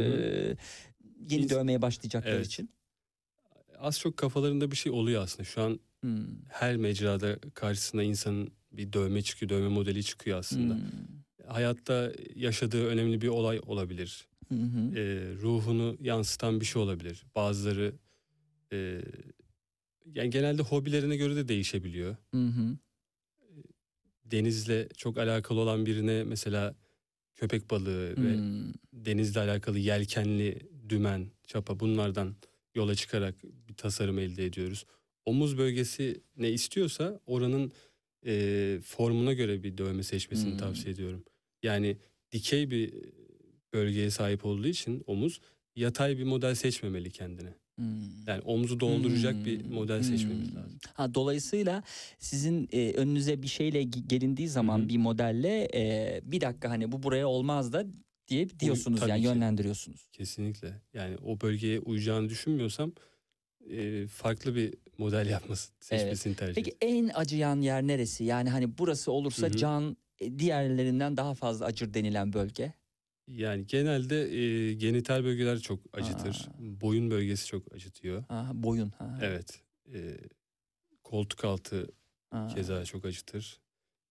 yeni 1.30 1.44
İns- 1.44 1.50
dövmeye 1.50 1.82
başlayacaklar 1.82 2.30
Evet. 2.32 2.46
için. 2.46 2.70
Az 3.78 4.00
çok 4.00 4.16
kafalarında 4.16 4.70
bir 4.70 4.76
şey 4.76 4.92
oluyor 4.92 5.22
aslında. 5.22 5.44
Şu 5.44 5.62
an 5.62 5.80
Hmm. 6.00 6.26
her 6.48 6.76
mecrada 6.76 7.38
karşısına 7.54 8.02
insanın 8.02 8.50
bir 8.72 8.92
dövme 8.92 9.22
çıkıyor, 9.22 9.48
dövme 9.50 9.68
modeli 9.68 10.04
çıkıyor 10.04 10.38
aslında. 10.38 10.74
Hmm. 10.74 10.82
Hayatta 11.48 12.12
yaşadığı 12.34 12.86
önemli 12.86 13.20
bir 13.20 13.28
olay 13.28 13.60
olabilir. 13.66 14.28
Hı 14.48 14.54
hı. 14.54 14.98
e, 14.98 15.34
ruhunu 15.42 15.96
yansıtan 16.00 16.60
bir 16.60 16.64
şey 16.66 16.82
olabilir. 16.82 17.24
Bazıları 17.34 17.92
e, 18.72 19.00
yani 20.06 20.30
genelde 20.30 20.62
hobilerine 20.62 21.16
göre 21.16 21.36
de 21.36 21.48
değişebiliyor. 21.48 22.16
Hı 22.34 22.44
hı. 22.46 22.76
Denizle 24.24 24.88
çok 24.96 25.18
alakalı 25.18 25.60
olan 25.60 25.86
birine 25.86 26.24
mesela 26.24 26.74
köpek 27.34 27.70
balığı 27.70 28.16
ve 28.16 28.36
Hmm. 28.36 28.72
denizle 28.92 29.40
alakalı 29.40 29.78
yelkenli 29.78 30.68
dümen, 30.88 31.30
çapa 31.46 31.80
bunlardan 31.80 32.36
yola 32.76 32.94
çıkarak 32.94 33.34
bir 33.68 33.74
tasarım 33.74 34.18
elde 34.18 34.44
ediyoruz. 34.46 34.86
Omuz 35.24 35.58
bölgesi 35.58 36.20
ne 36.36 36.50
istiyorsa 36.50 37.20
oranın 37.26 37.72
e, 38.26 38.78
formuna 38.84 39.32
göre 39.32 39.62
bir 39.62 39.78
dövme 39.78 40.02
seçmesini 40.02 40.50
Hmm. 40.50 40.58
tavsiye 40.58 40.94
ediyorum. 40.94 41.24
Yani 41.62 41.96
dikey 42.32 42.70
bir 42.70 42.92
bölgeye 43.74 44.10
sahip 44.10 44.44
olduğu 44.44 44.66
için 44.68 45.02
omuz 45.06 45.40
yatay 45.76 46.18
bir 46.18 46.24
model 46.24 46.54
seçmemeli 46.54 47.10
kendine. 47.10 47.54
Hmm. 47.78 47.86
Yani 48.26 48.42
omuzu 48.44 48.80
dolduracak 48.80 49.44
bir 49.44 49.60
Hmm, 49.64 49.72
model 49.74 50.02
seçmemiz 50.02 50.48
hmm. 50.50 50.56
lazım. 50.56 50.78
Ha, 50.94 51.14
dolayısıyla 51.14 51.82
sizin 52.18 52.68
e, 52.72 52.92
önünüze 52.92 53.42
bir 53.42 53.46
şeyle 53.46 53.82
ge- 53.82 54.08
gelindiği 54.08 54.48
zaman 54.48 54.78
hı. 54.82 54.88
bir 54.88 54.96
modelle 54.98 55.68
e, 55.74 56.20
bir 56.24 56.40
dakika 56.40 56.70
hani 56.70 56.92
bu 56.92 57.02
buraya 57.02 57.28
olmaz 57.28 57.72
da 57.72 57.86
diye 58.28 58.60
diyorsunuz 58.60 59.00
tabii 59.00 59.10
yani 59.10 59.20
ki. 59.20 59.26
yönlendiriyorsunuz. 59.26 60.08
Kesinlikle. 60.12 60.80
Yani 60.94 61.16
o 61.24 61.40
bölgeye 61.40 61.80
uyacağını 61.80 62.28
düşünmüyorsam 62.28 62.92
e, 63.70 64.06
farklı 64.06 64.54
bir 64.56 64.74
model 64.98 65.26
yapması, 65.30 65.72
seçmesini 65.80 66.34
tercih 66.36 66.54
Peki 66.54 66.76
en 66.80 67.10
acıyan 67.14 67.60
yer 67.60 67.82
neresi? 67.82 68.24
Yani 68.24 68.50
hani 68.50 68.78
burası 68.78 69.12
olursa 69.12 69.46
Hı 69.46 69.50
hı. 69.50 69.56
can 69.56 69.96
e, 70.20 70.38
diğerlerinden 70.38 71.16
daha 71.16 71.34
fazla 71.34 71.66
acır 71.66 71.94
denilen 71.94 72.32
bölge. 72.32 72.72
Yani 73.28 73.66
genelde 73.66 74.34
e, 74.34 74.72
genital 74.74 75.24
bölgeler 75.24 75.58
çok 75.58 75.80
acıtır. 75.92 76.48
Aa. 76.48 76.80
Boyun 76.80 77.10
bölgesi 77.10 77.46
çok 77.46 77.74
acıtıyor. 77.74 78.24
Ha, 78.28 78.50
boyun. 78.54 78.92
Ha. 78.98 79.18
Evet. 79.22 79.60
E, 79.94 80.16
koltuk 81.04 81.44
altı 81.44 81.86
Ha. 82.30 82.46
keza 82.54 82.84
çok 82.84 83.04
acıtır. 83.04 83.60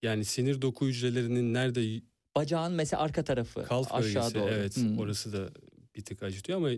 Yani 0.01 0.25
sinir 0.25 0.61
doku 0.61 0.87
hücrelerinin 0.87 1.53
nerede 1.53 2.01
Bacağın 2.35 2.73
mesela 2.73 3.01
arka 3.03 3.23
tarafı 3.23 3.63
kalf 3.63 3.93
aşağı 3.93 4.23
bölgesi 4.23 4.35
doğru. 4.35 4.49
evet 4.49 4.77
Hmm. 4.77 4.97
orası 4.99 5.33
da 5.33 5.49
bir 5.95 6.01
tık 6.05 6.23
acıtıyor 6.23 6.57
ama 6.57 6.69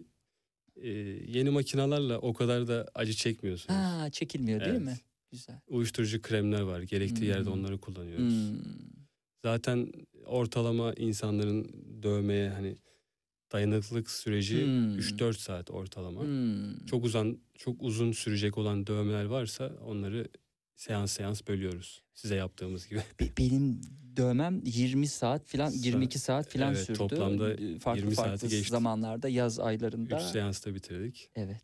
e, 0.76 0.90
yeni 1.28 1.50
makinalarla 1.50 2.20
o 2.20 2.34
kadar 2.34 2.68
da 2.68 2.88
acı 2.96 3.14
çekmiyorsunuz. 3.14 3.76
Ha, 3.80 4.10
çekilmiyor 4.12 4.60
değil 4.60 4.72
Evet. 4.72 4.82
mi? 4.82 4.98
Güzel. 5.32 5.60
Uyuşturucu 5.68 6.22
kremler 6.22 6.62
var. 6.62 6.82
Gerektiği 6.82 7.26
yerde 7.26 7.46
Hmm. 7.46 7.54
onları 7.60 7.78
kullanıyoruz. 7.78 8.34
Hmm. 8.50 8.58
Zaten 9.46 9.92
ortalama 10.26 10.94
insanların 10.94 11.72
dövmeye 12.04 12.50
hani 12.50 12.76
dayanıklılık 13.52 14.10
süreci 14.12 14.66
Hmm. 14.66 14.98
3-4 15.00 15.38
saat 15.40 15.72
ortalama. 15.72 16.22
Hmm. 16.24 16.86
Çok 16.86 17.06
uzun 17.06 17.42
çok 17.58 17.82
uzun 17.84 18.12
sürecek 18.12 18.58
olan 18.58 18.88
dövmeler 18.88 19.26
varsa 19.26 19.72
onları 19.86 20.28
seans 20.76 21.12
seans 21.12 21.48
bölüyoruz. 21.48 22.02
Size 22.14 22.36
yaptığımız 22.36 22.88
gibi. 22.90 23.02
Be- 23.20 23.30
Benim 23.38 23.82
dövmem 24.18 24.62
20 24.66 25.08
saat 25.08 25.46
filan 25.46 25.72
Sa- 25.72 25.86
22 25.86 26.20
saat 26.20 26.50
filan 26.50 26.74
evet, 26.74 26.86
sürdü. 26.86 26.98
toplamda 26.98 27.56
farklı 27.80 28.00
20 28.02 28.16
saati 28.16 28.30
farklı 28.30 28.48
geçti. 28.48 28.72
zamanlarda 28.72 29.30
yaz 29.30 29.54
3 29.54 29.60
aylarında. 29.60 30.20
seansta 30.20 30.76
bitirdik. 30.76 31.30
Evet. 31.36 31.62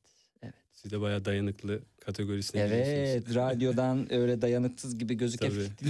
Siz 0.74 0.92
de 0.92 1.02
bayağı 1.02 1.26
dayanıklı 1.26 1.80
kategorisine. 2.00 2.62
Evet, 2.62 3.36
radyodan 3.36 4.14
öyle 4.14 4.42
dayanıksız 4.42 4.98
gibi 4.98 5.14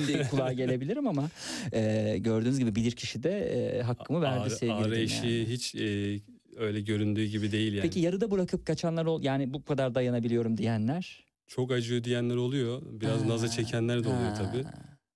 de 0.07 0.27
kulağa 0.31 0.53
gelebilirim 0.53 1.07
ama 1.07 1.29
e, 1.73 2.15
gördüğünüz 2.19 2.59
gibi 2.59 2.75
bilir 2.75 2.91
kişi 2.91 3.23
de 3.23 3.39
e, 3.39 3.81
hakkımı 3.81 4.21
verdi 4.21 4.49
sevgili 4.49 4.73
ağrı 4.73 4.85
dinleyen. 4.85 5.03
eşiği 5.05 5.45
hiç 5.45 5.75
e, 5.75 6.19
öyle 6.57 6.81
göründüğü 6.81 7.25
gibi 7.25 7.51
değil 7.51 7.73
yani. 7.73 7.81
Peki 7.81 7.99
yarıda 7.99 8.31
bırakıp 8.31 8.65
kaçanlar 8.65 9.05
ol 9.05 9.23
yani 9.23 9.53
bu 9.53 9.65
kadar 9.65 9.95
dayanabiliyorum 9.95 10.57
diyenler? 10.57 11.23
Çok 11.47 11.71
acıyor 11.71 12.03
diyenler 12.03 12.35
oluyor. 12.35 12.81
Biraz 13.01 13.21
Ha, 13.23 13.27
naza 13.27 13.47
çekenler 13.47 14.03
de 14.03 14.07
oluyor 14.07 14.29
ha. 14.29 14.33
tabii. 14.33 14.63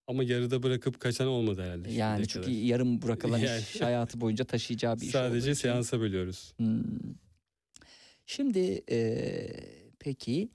Ama 0.07 0.23
yarıda 0.23 0.63
bırakıp 0.63 0.99
kaçan 0.99 1.27
olmadı 1.27 1.61
herhalde. 1.63 1.91
Yani 1.91 2.27
çünkü 2.27 2.45
kadar. 2.45 2.57
yarım 2.57 3.01
bırakılan 3.01 3.37
Yani. 3.37 3.61
iş 3.61 3.81
hayatı 3.81 4.21
boyunca 4.21 4.45
taşıyacağı 4.45 4.97
bir 4.97 5.05
iş 5.05 5.11
Sadece 5.11 5.51
için. 5.51 5.61
seansa 5.61 5.99
bölüyoruz. 5.99 6.53
Hmm. 6.57 6.83
Şimdi 8.25 8.83
e, 8.91 9.29
peki 9.99 10.49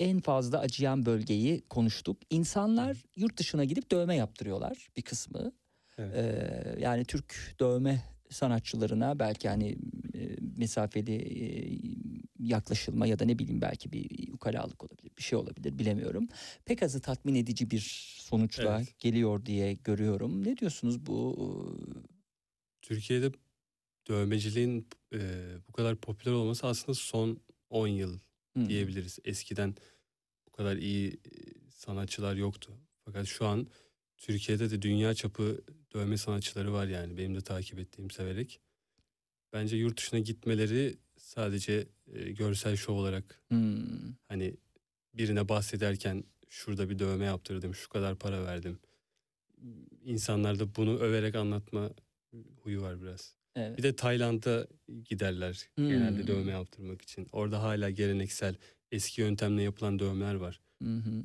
en 0.00 0.20
fazla 0.20 0.58
acıyan 0.58 1.06
bölgeyi 1.06 1.60
konuştuk. 1.70 2.16
İnsanlar 2.30 2.96
yurt 3.16 3.36
dışına 3.36 3.64
gidip 3.64 3.90
dövme 3.90 4.16
yaptırıyorlar 4.16 4.88
bir 4.96 5.02
kısmı. 5.02 5.52
Evet. 5.98 6.14
E, 6.16 6.76
yani 6.80 7.04
Türk 7.04 7.56
dövme 7.60 8.02
sanatçılarına 8.30 9.18
belki 9.18 9.48
hani 9.48 9.68
e, 10.14 10.36
mesafeli 10.56 11.14
e, 11.14 11.44
yaklaşılma 12.42 13.06
ya 13.06 13.18
da 13.18 13.24
ne 13.24 13.38
bileyim 13.38 13.60
belki 13.60 13.92
bir 13.92 14.32
ukalalık 14.32 14.84
olabilir 14.84 15.10
bir 15.18 15.22
şey 15.22 15.38
olabilir 15.38 15.78
bilemiyorum. 15.78 16.28
Pek 16.64 16.82
azı 16.82 17.00
tatmin 17.00 17.34
edici 17.34 17.70
bir 17.70 17.80
sonuçla 18.20 18.76
Evet. 18.78 18.98
geliyor 18.98 19.46
diye 19.46 19.74
görüyorum. 19.74 20.44
Ne 20.44 20.56
diyorsunuz 20.56 21.06
bu? 21.06 21.36
Türkiye'de 22.82 23.32
dövmeciliğin 24.08 24.88
e, 25.14 25.18
bu 25.68 25.72
kadar 25.72 25.96
popüler 25.96 26.32
olması 26.32 26.66
aslında 26.66 26.94
son 26.94 27.40
10 27.70 27.86
yıl 27.88 28.18
Hmm. 28.54 28.68
diyebiliriz. 28.68 29.18
Eskiden 29.24 29.74
bu 30.46 30.50
kadar 30.52 30.76
iyi 30.76 31.20
sanatçılar 31.74 32.36
yoktu. 32.36 32.72
Fakat 33.04 33.26
şu 33.26 33.46
an 33.46 33.66
Türkiye'de 34.16 34.70
de 34.70 34.82
dünya 34.82 35.14
çapı 35.14 35.64
dövme 35.94 36.16
sanatçıları 36.16 36.72
var 36.72 36.86
yani 36.86 37.16
benim 37.18 37.34
de 37.34 37.40
takip 37.40 37.78
ettiğim 37.78 38.10
severek. 38.10 38.60
Bence 39.52 39.76
yurt 39.76 39.98
dışına 39.98 40.20
gitmeleri 40.20 40.96
sadece 41.16 41.86
e, 42.12 42.32
görsel 42.32 42.76
şov 42.76 42.94
olarak 42.94 43.42
Hmm. 43.48 44.14
hani 44.28 44.56
birine 45.14 45.48
bahsederken 45.48 46.24
şurada 46.48 46.90
bir 46.90 46.98
dövme 46.98 47.24
yaptırdım, 47.24 47.74
şu 47.74 47.88
kadar 47.88 48.16
para 48.18 48.44
verdim. 48.44 48.78
İnsanlarda 50.04 50.74
bunu 50.76 50.98
överek 50.98 51.34
anlatma 51.34 51.90
huyu 52.62 52.82
var 52.82 53.02
biraz. 53.02 53.36
Evet. 53.56 53.78
Bir 53.78 53.82
de 53.82 53.96
Tayland'a 53.96 54.66
giderler 55.04 55.68
genelde 55.76 56.20
Hmm. 56.20 56.26
dövme 56.26 56.52
yaptırmak 56.52 57.02
için. 57.02 57.28
Orada 57.32 57.62
hala 57.62 57.90
geleneksel 57.90 58.54
eski 58.92 59.20
yöntemle 59.20 59.62
yapılan 59.62 59.98
dövmeler 59.98 60.34
var. 60.34 60.60
Hı 60.82 60.88
hı. 60.96 61.22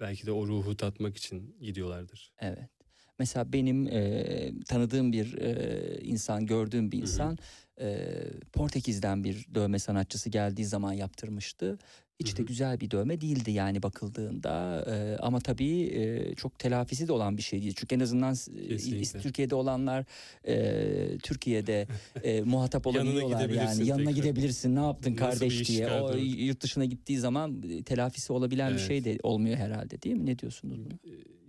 Belki 0.00 0.26
de 0.26 0.32
o 0.32 0.46
ruhu 0.46 0.76
tatmak 0.76 1.16
için 1.16 1.56
gidiyorlardır. 1.60 2.32
Evet. 2.38 2.70
Mesela 3.18 3.52
benim 3.52 3.86
e, 3.86 4.52
tanıdığım 4.68 5.12
bir 5.12 5.38
e, 5.38 6.00
insan, 6.02 6.46
gördüğüm 6.46 6.92
bir 6.92 6.98
insan 7.02 7.38
e, 7.80 8.08
Portekiz'den 8.52 9.24
bir 9.24 9.46
dövme 9.54 9.78
sanatçısı 9.78 10.30
geldiği 10.30 10.64
zaman 10.64 10.92
yaptırmıştı. 10.92 11.78
Hiç 12.20 12.38
de 12.38 12.42
güzel 12.42 12.80
bir 12.80 12.90
dövme 12.90 13.20
değildi 13.20 13.50
yani 13.50 13.82
bakıldığında 13.82 14.84
e, 14.90 15.16
ama 15.22 15.40
tabii 15.40 15.82
e, 15.82 16.34
çok 16.34 16.58
telafisi 16.58 17.08
de 17.08 17.12
olan 17.12 17.36
bir 17.36 17.42
şey 17.42 17.62
değil. 17.62 17.74
Çünkü 17.76 17.94
en 17.94 18.00
azından 18.00 18.34
Kesinlikle. 18.68 19.20
Türkiye'de 19.20 19.54
olanlar 19.54 20.04
e, 20.48 21.18
Türkiye'de 21.22 21.86
e, 22.22 22.40
muhatap 22.44 22.86
Yanına 22.86 23.00
olabiliyorlar 23.00 23.40
yani. 23.40 23.48
gidebilirsin 23.52 23.84
Yanına 23.84 24.08
tekrar. 24.10 24.22
gidebilirsin 24.22 24.76
ne 24.76 24.80
yaptın 24.80 25.16
Nasıl 25.16 25.40
bir 25.44 25.50
kardeş 25.50 25.68
diye. 25.68 25.90
O 25.90 26.16
yurt 26.16 26.60
dışına 26.60 26.84
gittiği 26.84 27.18
zaman 27.18 27.62
telafisi 27.84 28.32
olabilen 28.32 28.70
bir 28.70 28.78
Evet. 28.78 28.88
şey 28.88 29.04
de 29.04 29.18
olmuyor 29.22 29.56
herhalde 29.56 30.02
değil 30.02 30.16
mi? 30.16 30.26
Ne 30.26 30.38
diyorsunuz 30.38 30.78
buna? 30.84 30.98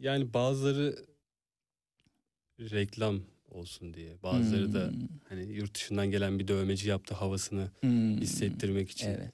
Yani 0.02 0.34
bazıları 0.34 0.96
reklam 2.60 3.22
olsun 3.49 3.94
diye. 3.94 4.23
Bazıları 4.23 4.73
da 4.73 4.88
Hmm. 4.88 5.07
hani 5.30 5.53
yurt 5.53 5.76
dışından 5.76 6.11
gelen 6.11 6.40
bir 6.40 6.48
dövmeci 6.48 6.90
yaptı 6.90 7.14
havasını 7.14 7.72
Hmm. 7.80 8.18
hissettirmek 8.18 8.90
için. 8.90 9.07
Evet. 9.07 9.34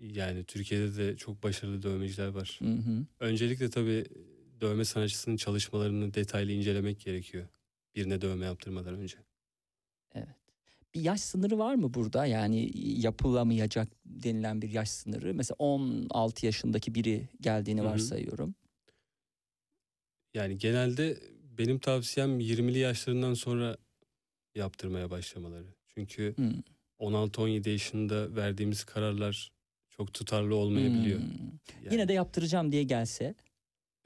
Yani 0.00 0.44
Türkiye'de 0.44 0.96
de 0.96 1.16
çok 1.16 1.42
başarılı 1.42 1.82
dövmeciler 1.82 2.28
var. 2.28 2.60
Hı 2.62 2.68
hı. 2.68 3.06
Öncelikle 3.20 3.70
tabii 3.70 4.04
dövme 4.60 4.84
sanatçısının 4.84 5.36
çalışmalarını 5.36 6.14
detaylı 6.14 6.52
incelemek 6.52 7.00
gerekiyor. 7.00 7.46
Birine 7.94 8.20
dövme 8.20 8.44
yaptırmadan 8.46 8.94
önce. 8.94 9.16
Bir 10.94 11.00
yaş 11.00 11.20
sınırı 11.20 11.58
var 11.58 11.74
mı 11.74 11.94
burada? 11.94 12.26
Yani 12.26 12.70
yapılamayacak 13.00 13.88
denilen 14.06 14.62
bir 14.62 14.70
yaş 14.70 14.90
sınırı. 14.90 15.34
Mesela 15.34 15.56
16 15.58 16.46
yaşındaki 16.46 16.94
biri 16.94 17.28
geldiğini 17.40 17.80
Hı 17.80 17.84
hı. 17.84 17.88
varsayıyorum. 17.88 18.54
Yani 20.34 20.58
genelde 20.58 21.18
benim 21.58 21.78
tavsiyem 21.78 22.40
20'li 22.40 22.78
yaşlarından 22.78 23.34
sonra 23.34 23.76
yaptırmaya 24.54 25.10
başlamaları. 25.10 25.66
Çünkü 25.94 26.34
Hmm. 26.36 26.52
16-17 27.00 27.68
yaşında 27.70 28.36
verdiğimiz 28.36 28.84
kararlar 28.84 29.52
çok 29.90 30.14
tutarlı 30.14 30.54
olmayabiliyor. 30.54 31.20
Hmm. 31.20 31.28
Yani 31.84 31.94
Yine 31.94 32.08
de 32.08 32.12
yaptıracağım 32.12 32.72
diye 32.72 32.82
gelse. 32.82 33.34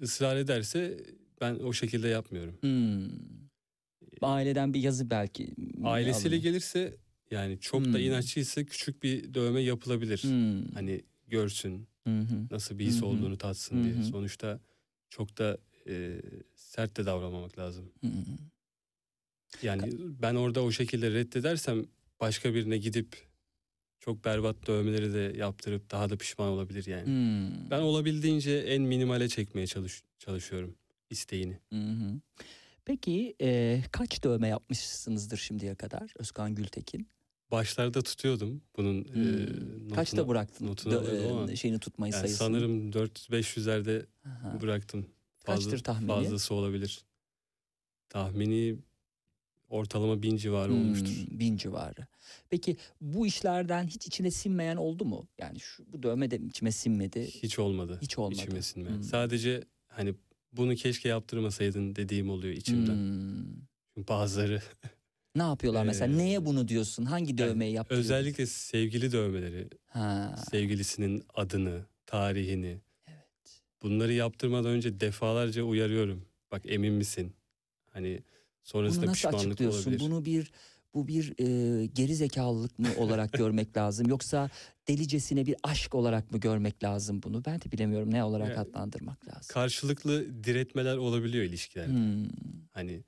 ısrar 0.02 0.36
ederse 0.36 1.01
ben 1.40 1.55
o 1.55 1.72
şekilde 1.72 2.09
yapmıyorum. 2.09 2.56
hmm, 2.60 3.10
Aileden 4.22 4.74
bir 4.74 4.81
yazı 4.81 5.10
belki. 5.10 5.55
Ailesiyle 5.85 6.35
alın. 6.35 6.43
gelirse 6.43 6.97
yani 7.31 7.59
çok 7.60 7.85
da 7.85 7.89
Hmm. 7.89 7.97
inatçıysa 8.01 8.64
küçük 8.64 9.02
bir 9.02 9.35
dövme 9.35 9.60
yapılabilir. 9.60 10.18
Hmm. 10.22 10.72
Hani 10.74 11.02
görsün 11.28 11.86
hı. 12.06 12.27
nasıl 12.51 12.78
bir 12.78 12.85
his 12.86 13.01
hı. 13.02 13.06
olduğunu 13.06 13.39
tatsın 13.39 13.78
Hı 13.81 13.85
diye. 13.85 14.05
Sonuçta 14.05 14.60
çok 15.10 15.39
da 15.39 15.59
e, 15.89 16.20
sert 16.70 16.97
de 16.97 17.06
davranmamak 17.06 17.59
lazım. 17.59 17.92
Hı 18.01 18.06
hı. 18.06 18.36
Yani 19.62 19.92
ben 20.22 20.34
orada 20.34 20.62
o 20.62 20.70
şekilde 20.72 21.10
reddedersem 21.10 21.84
başka 22.20 22.55
birine 22.55 22.78
gidip 22.78 23.28
çok 24.01 24.24
berbat 24.24 24.66
dövmeleri 24.66 25.14
de 25.14 25.38
yaptırıp 25.38 25.90
daha 25.90 26.10
da 26.10 26.16
pişman 26.16 26.48
olabilir 26.48 26.86
yani. 26.86 27.06
Hmm. 27.06 27.70
Ben 27.70 27.80
olabildiğince 27.80 28.52
en 28.59 28.82
minimale 28.82 29.28
çekmeye 29.28 29.66
çalış 29.66 30.02
çalışıyorum 30.18 30.76
isteğini. 31.10 31.59
Hı. 31.72 32.20
Peki 32.84 33.34
e, 33.40 33.82
kaç 33.92 34.24
dövme 34.24 34.48
yapmışsınızdır 34.48 35.36
şimdiye 35.38 35.74
kadar 35.74 36.12
Özkan 36.18 36.55
Gültekin? 36.55 37.09
Başlarda 37.51 38.02
tutuyordum 38.02 38.62
bunun 38.76 39.05
e, 39.05 39.05
Hmm. 39.12 39.82
notunu. 39.82 39.94
Kaçta 39.94 40.28
bıraktın 40.28 40.66
notunu 40.66 40.94
dö- 40.94 40.98
alıyordum 40.98 41.36
ama 41.36 41.56
şeyini 41.56 41.78
tutmayı 41.78 42.12
Yani 42.12 42.20
sayısını? 42.20 42.47
sanırım 42.47 42.92
400-500'lerde 42.92 44.06
Aha. 44.24 44.60
Kaçtır 45.55 45.78
tahmini? 45.78 46.06
Fazlası 46.09 46.55
olabilir. 46.55 47.05
Tahmini 48.09 48.77
ortalama 49.68 50.22
bin 50.22 50.36
civarı 50.36 50.72
Hmm, 50.72 50.78
olmuştur. 50.81 51.27
bin 51.31 51.56
civarı. 51.56 52.06
Peki 52.51 52.77
bu 53.01 53.27
işlerden 53.27 53.86
hiç 53.86 54.06
içine 54.06 54.31
sinmeyen 54.31 54.77
oldu 54.77 55.05
mu? 55.05 55.28
Yani 55.39 55.60
şu 55.60 55.93
bu 55.93 56.02
dövme 56.02 56.31
de 56.31 56.36
içime 56.36 56.72
sinmedi. 56.72 57.27
Hiç 57.27 57.59
olmadı. 57.59 57.98
Hiç 58.02 58.18
olmadı. 58.18 58.35
İçime 58.43 58.62
sinmeyen. 58.62 58.97
Hmm. 58.97 59.02
Sadece 59.02 59.64
hani 59.89 60.14
bunu 60.52 60.74
keşke 60.74 61.09
yaptırmasaydın 61.09 61.97
dediğim 61.97 62.31
oluyor 62.31 62.55
içimden. 62.55 62.94
Hmm. 62.94 63.44
Çünkü 63.94 64.09
bazıları 64.09 64.62
Ne 65.36 65.43
yapıyorlar 65.43 65.85
mesela? 65.85 66.14
Ee, 66.14 66.18
Neye 66.18 66.44
bunu 66.47 66.68
diyorsun? 66.68 67.05
Hangi 67.05 67.39
dövmeyi 67.39 67.72
yaptırıyorsun? 67.74 68.14
özellikle 68.14 68.47
sevgili 68.47 69.12
dövmeleri, 69.12 69.68
Ha. 69.86 70.35
sevgilisinin 70.51 71.24
adını, 71.35 71.86
tarihini. 72.06 72.81
Evet. 73.82 73.93
Bunları 73.93 74.12
yaptırmadan 74.12 74.70
önce 74.70 75.01
defalarca 75.01 75.62
uyarıyorum. 75.62 76.24
Bak 76.52 76.62
emin 76.65 76.93
misin? 76.93 77.32
Hani 77.93 78.20
sonrasında 78.62 79.02
Bunu 79.02 79.11
nasıl 79.11 79.28
pişmanlık 79.28 79.47
açıklıyorsun? 79.48 79.90
olabilir. 79.90 80.01
Bunu 80.11 80.24
bir 80.24 80.51
bu 80.94 81.09
bir 81.09 81.32
e, 81.39 81.86
geri 81.86 82.15
zekalılık 82.15 82.78
mı 82.78 82.89
olarak 82.97 83.32
görmek 83.39 83.77
lazım 83.77 84.09
yoksa 84.09 84.51
delicesine 84.89 85.47
bir 85.47 85.57
aşk 85.62 85.94
olarak 85.94 86.31
mı 86.32 86.39
görmek 86.40 86.85
lazım 86.85 87.23
bunu? 87.23 87.44
Ben 87.44 87.61
de 87.61 87.73
bilemiyorum 87.73 88.11
ne 88.11 88.24
olarak 88.24 88.48
Yani- 88.48 88.59
adlandırmak 88.61 89.28
lazım. 89.28 89.48
Karşılıklı 89.48 90.44
diretmeler 90.44 90.97
olabiliyor 90.97 91.44
ilişkilerde. 91.44 91.93
Hmm, 91.93 92.28
Hani 92.70 93.02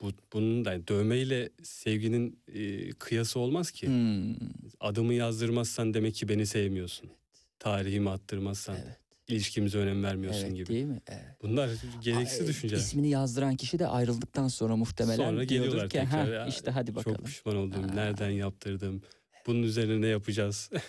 bu 0.00 0.10
bunun 0.32 0.64
da 0.64 0.72
yani 0.72 0.88
dövmeyle 0.88 1.50
sevginin 1.62 2.40
e, 2.48 2.90
kıyası 2.90 3.38
olmaz 3.40 3.70
ki. 3.70 3.86
hmm, 3.86 4.34
Adımı 4.80 5.14
yazdırmazsan 5.14 5.94
demek 5.94 6.14
ki 6.14 6.28
beni 6.28 6.46
sevmiyorsun. 6.46 7.10
Tarihimi 7.58 8.10
attırmazsan 8.10 8.76
evet, 8.76 8.96
ilişkimize 9.28 9.78
önem 9.78 10.04
vermiyorsun 10.04 10.44
evet 10.46 10.56
gibi. 10.56 10.66
değil 10.68 10.84
mi? 10.84 11.00
Evet. 11.08 11.22
Bunlar 11.42 11.70
gereksiz 12.02 12.40
e, 12.40 12.46
düşünceler. 12.46 12.80
İsmini 12.80 13.08
yazdıran 13.10 13.56
kişi 13.56 13.78
de 13.78 13.86
ayrıldıktan 13.86 14.48
sonra 14.48 14.76
muhtemelen 14.76 15.16
Sonra 15.16 15.44
geliyorlar 15.44 15.88
ki, 15.88 15.98
tekrar. 15.98 16.26
"Ha, 16.28 16.34
ya, 16.34 16.46
işte 16.46 16.70
hadi 16.70 16.94
bakalım. 16.94 17.16
Çok 17.16 17.26
pişman 17.26 17.56
oldum. 17.56 17.84
Aa. 17.84 17.94
Nereden 17.94 18.30
yaptırdım? 18.30 19.02
Bunun 19.46 19.62
üzerine 19.62 20.00
ne 20.00 20.06
yapacağız? 20.06 20.70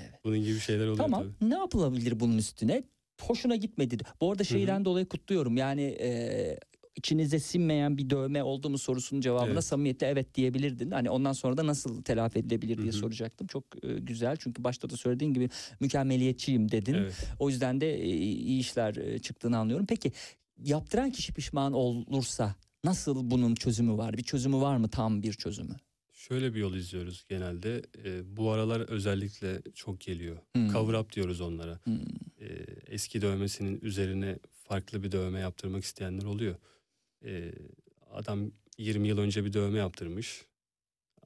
Evet. 0.00 0.10
Bunun 0.24 0.38
gibi 0.38 0.58
şeyler 0.60 0.82
oluyor 0.84 0.96
Tamam 0.96 1.22
tabii. 1.40 1.50
ne 1.50 1.54
yapılabilir 1.58 2.20
bunun 2.20 2.38
üstüne? 2.38 2.82
Hoşuna 3.20 3.56
gitmedi. 3.56 3.98
Bu 4.20 4.30
arada 4.32 4.44
şeyden 4.44 4.84
dolayı 4.84 5.06
kutluyorum. 5.08 5.56
Yani 5.56 5.82
e, 5.82 6.58
içinize 6.98 7.38
sinmeyen 7.38 7.98
bir 7.98 8.10
dövme 8.10 8.42
oldu 8.42 8.70
mu 8.70 8.78
sorusunun 8.78 9.20
cevabına 9.20 9.52
Evet. 9.52 9.64
samimiyetle 9.64 10.06
evet 10.06 10.34
diyebilirdin. 10.34 10.90
Hani 10.90 11.10
ondan 11.10 11.32
sonra 11.32 11.56
da 11.56 11.66
nasıl 11.66 12.02
telafi 12.02 12.38
edilebilir 12.38 12.78
diye 12.78 12.92
Hı 12.92 12.96
hı. 12.96 13.00
soracaktım. 13.00 13.46
Çok 13.46 13.64
e, 13.84 13.98
güzel 13.98 14.36
çünkü 14.36 14.64
başta 14.64 14.90
da 14.90 14.96
söylediğin 14.96 15.32
gibi 15.34 15.48
mükemmeliyetçiyim 15.80 16.70
dedin. 16.70 16.94
Evet. 16.94 17.14
O 17.38 17.48
yüzden 17.50 17.80
de 17.80 17.94
e, 18.02 18.06
iyi 18.08 18.60
işler 18.60 18.96
e, 18.96 19.18
çıktığını 19.18 19.58
anlıyorum. 19.58 19.86
Peki 19.88 20.12
yaptıran 20.64 21.10
kişi 21.10 21.32
pişman 21.32 21.72
olursa 21.72 22.54
nasıl 22.84 23.30
bunun 23.30 23.54
çözümü 23.54 23.96
var? 23.98 24.16
Bir 24.16 24.22
çözümü 24.22 24.56
var 24.56 24.76
mı 24.76 24.88
tam 24.88 25.22
bir 25.22 25.32
çözümü? 25.32 25.76
Şöyle 26.12 26.54
bir 26.54 26.60
yol 26.60 26.74
izliyoruz 26.74 27.24
genelde. 27.28 27.82
Ee, 28.04 28.36
bu 28.36 28.50
aralar 28.50 28.80
özellikle 28.80 29.62
çok 29.74 30.00
geliyor. 30.00 30.36
Hmm. 30.54 30.68
Cover 30.72 30.94
up 30.94 31.12
diyoruz 31.12 31.40
onlara. 31.40 31.78
Hmm. 31.84 31.94
Ee, 32.40 32.46
eski 32.86 33.22
dövmesinin 33.22 33.78
üzerine 33.82 34.38
farklı 34.68 35.02
bir 35.02 35.12
dövme 35.12 35.40
yaptırmak 35.40 35.84
isteyenler 35.84 36.24
oluyor. 36.24 36.54
Ee, 37.24 37.52
adam 38.10 38.52
20 38.78 39.08
yıl 39.08 39.18
önce 39.18 39.44
bir 39.44 39.52
dövme 39.52 39.78
yaptırmış. 39.78 40.44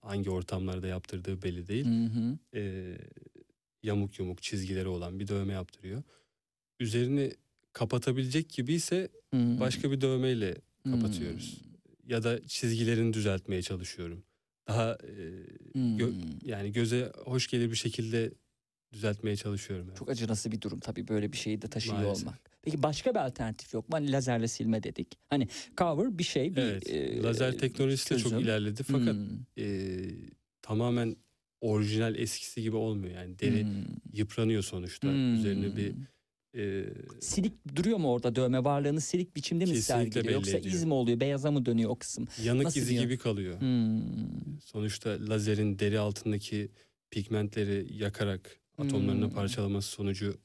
Hangi 0.03 0.31
ortamlarda 0.31 0.87
yaptırdığı 0.87 1.43
belli 1.43 1.69
değil. 1.69 1.87
Hı 1.87 2.05
hı. 2.05 2.39
Ee, 2.55 2.99
yamuk 3.83 4.19
yumuk 4.19 4.43
çizgileri 4.43 4.89
olan 4.89 5.21
bir 5.21 5.29
dövme 5.29 5.53
yaptırıyor. 5.53 6.03
Üzerini 6.81 7.33
kapatabilecek 7.73 8.51
gibi 8.51 8.73
ise 8.75 9.09
başka 9.35 9.91
bir 9.91 10.01
dövmeyle 10.01 10.57
Hmm. 10.83 10.93
kapatıyoruz. 10.93 11.63
Ya 12.07 12.23
da 12.23 12.47
çizgilerini 12.47 13.13
düzeltmeye 13.13 13.63
çalışıyorum. 13.63 14.25
Daha 14.69 14.93
e, 14.93 15.13
Hmm. 15.73 15.99
gö- 15.99 16.15
yani 16.45 16.73
göze 16.73 17.13
hoş 17.25 17.47
gelir 17.47 17.71
bir 17.71 17.77
şekilde 17.77 18.33
düzeltmeye 18.93 19.37
çalışıyorum. 19.37 19.87
yani. 19.89 19.99
Çok 19.99 20.11
acınası 20.11 20.53
bir 20.53 20.61
durum 20.61 20.81
tabii 20.81 21.09
böyle 21.09 21.33
bir 21.33 21.37
şeyi 21.37 21.63
de 21.63 21.69
taşıyor 21.69 21.95
Maalesef. 21.97 22.27
olmak. 22.27 22.51
Peki 22.63 22.83
başka 22.83 23.11
bir 23.15 23.19
alternatif 23.27 23.75
yok 23.75 23.89
mu? 23.89 23.95
Hani 23.97 24.13
lazerle 24.13 24.49
silme 24.49 24.83
dedik. 24.83 25.09
Hani 25.31 25.49
cover 25.79 26.19
bir 26.19 26.25
şey 26.25 26.57
bir 26.57 26.63
Evet. 26.63 26.91
e, 26.91 27.23
Lazer 27.23 27.59
teknolojisi 27.59 28.15
de 28.15 28.19
çok 28.19 28.33
ilerledi 28.43 28.83
fakat 28.83 29.15
Hmm, 29.15 29.39
e, 29.59 29.67
tamamen 30.63 31.17
orijinal 31.61 32.17
eskisi 32.17 32.63
gibi 32.63 32.77
olmuyor. 32.77 33.15
Yani 33.15 33.39
deri 33.39 33.63
hmm, 33.63 33.85
yıpranıyor 34.13 34.63
sonuçta. 34.63 35.09
hmm. 35.09 35.35
Üzerine 35.35 35.77
bir 35.77 35.93
e, 36.59 36.85
silik 37.21 37.53
duruyor 37.77 37.99
mu 37.99 38.11
orada 38.13 38.37
dövme 38.37 38.65
varlığını 38.65 39.01
silik 39.01 39.37
biçimde 39.37 39.65
mi 39.65 39.77
sergiliyor 39.77 40.35
yoksa 40.35 40.59
ediyor. 40.59 40.75
iz 40.75 40.85
mi 40.85 40.95
oluyor 40.95 41.21
beyaza 41.21 41.51
mı 41.51 41.67
dönüyor 41.67 41.91
o 41.91 41.97
kısım? 41.97 42.29
yanık 42.45 42.65
Nasıl 42.65 42.81
izi 42.81 42.95
bir- 42.95 43.01
gibi 43.01 43.19
kalıyor. 43.19 43.61
Hmm. 43.61 44.61
Sonuçta 44.65 45.17
lazerin 45.29 45.79
deri 45.79 45.99
altındaki 45.99 46.69
pigmentleri 47.11 47.87
yakarak 47.97 48.61
atomlarını 48.79 49.25
Hmm. 49.25 49.35
parçalaması 49.35 49.89
sonucu 49.89 50.39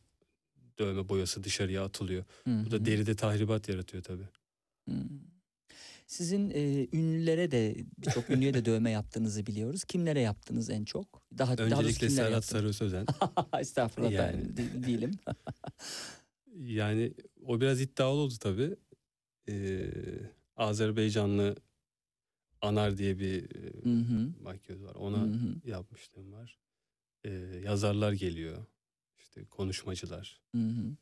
dövme 0.79 1.09
boyası 1.09 1.43
dışarıya 1.43 1.83
atılıyor. 1.85 2.25
Bu 2.45 2.51
Hı 2.51 2.55
hı. 2.65 2.71
da 2.71 2.85
deride 2.85 3.15
tahribat 3.15 3.69
yaratıyor 3.69 4.03
tabii. 4.03 4.27
Sizin 6.07 6.49
e, 6.49 6.87
ünlülere 6.93 7.51
de 7.51 7.75
birçok 7.97 8.29
ünlüye 8.29 8.53
de 8.53 8.65
dövme 8.65 8.91
yaptığınızı 8.91 9.45
biliyoruz. 9.45 9.83
Kimlere 9.83 10.19
yaptınız 10.21 10.69
en 10.69 10.85
çok? 10.85 11.21
Daha, 11.37 11.57
daha 11.57 11.65
Öncelikle 11.65 12.07
kimlere 12.07 12.25
Serhat? 12.25 12.45
Sarı 12.45 12.73
Sözen. 12.73 13.05
Estağfurullah 13.59 14.11
Yani. 14.11 14.37
ben 14.57 14.57
de- 14.57 14.87
değilim. 14.87 15.11
Yani 16.57 17.13
o 17.45 17.61
biraz 17.61 17.81
iddialı 17.81 18.19
oldu 18.19 18.33
tabii. 18.39 18.75
Ee, 19.49 19.89
Azerbaycanlı 20.55 21.55
Anar 22.61 22.97
diye 22.97 23.19
bir 23.19 23.43
e, 23.43 23.71
makyöz 24.43 24.83
var. 24.83 24.95
Ona 24.95 25.21
hı. 25.23 25.55
yapmışlığım 25.65 26.31
var. 26.33 26.57
Ee, 27.23 27.29
yazarlar 27.63 28.11
geliyor. 28.13 28.65
İşte 29.37 29.49
konuşmacılar. 29.49 30.41
Hı 30.55 30.61
hı. 30.61 30.95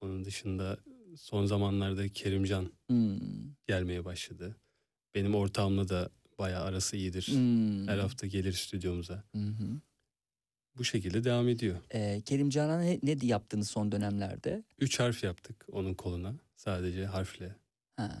Onun 0.00 0.24
dışında 0.24 0.78
son 1.16 1.46
zamanlarda 1.46 2.08
Kerimcan 2.08 2.72
Hmm. 2.86 3.18
gelmeye 3.66 4.04
başladı. 4.04 4.56
Benim 5.14 5.34
ortağımla 5.34 5.88
da 5.88 6.10
bayağı 6.38 6.64
arası 6.64 6.96
iyidir. 6.96 7.26
Hmm. 7.26 7.88
Her 7.88 7.98
hafta 7.98 8.26
gelir 8.26 8.52
stüdyomuza. 8.52 9.24
Hı 9.34 9.38
hı. 9.38 9.80
Bu 10.76 10.84
şekilde 10.84 11.24
devam 11.24 11.48
ediyor. 11.48 11.76
Ee, 11.90 12.22
Kerim 12.24 12.48
ne, 12.48 12.98
ne 13.02 13.26
yaptınız 13.26 13.70
son 13.70 13.92
dönemlerde? 13.92 14.64
Üç 14.78 15.00
harf 15.00 15.24
yaptık 15.24 15.66
onun 15.72 15.94
koluna. 15.94 16.34
Sadece 16.56 17.06
harfle. 17.06 17.56
Ha. 17.96 18.18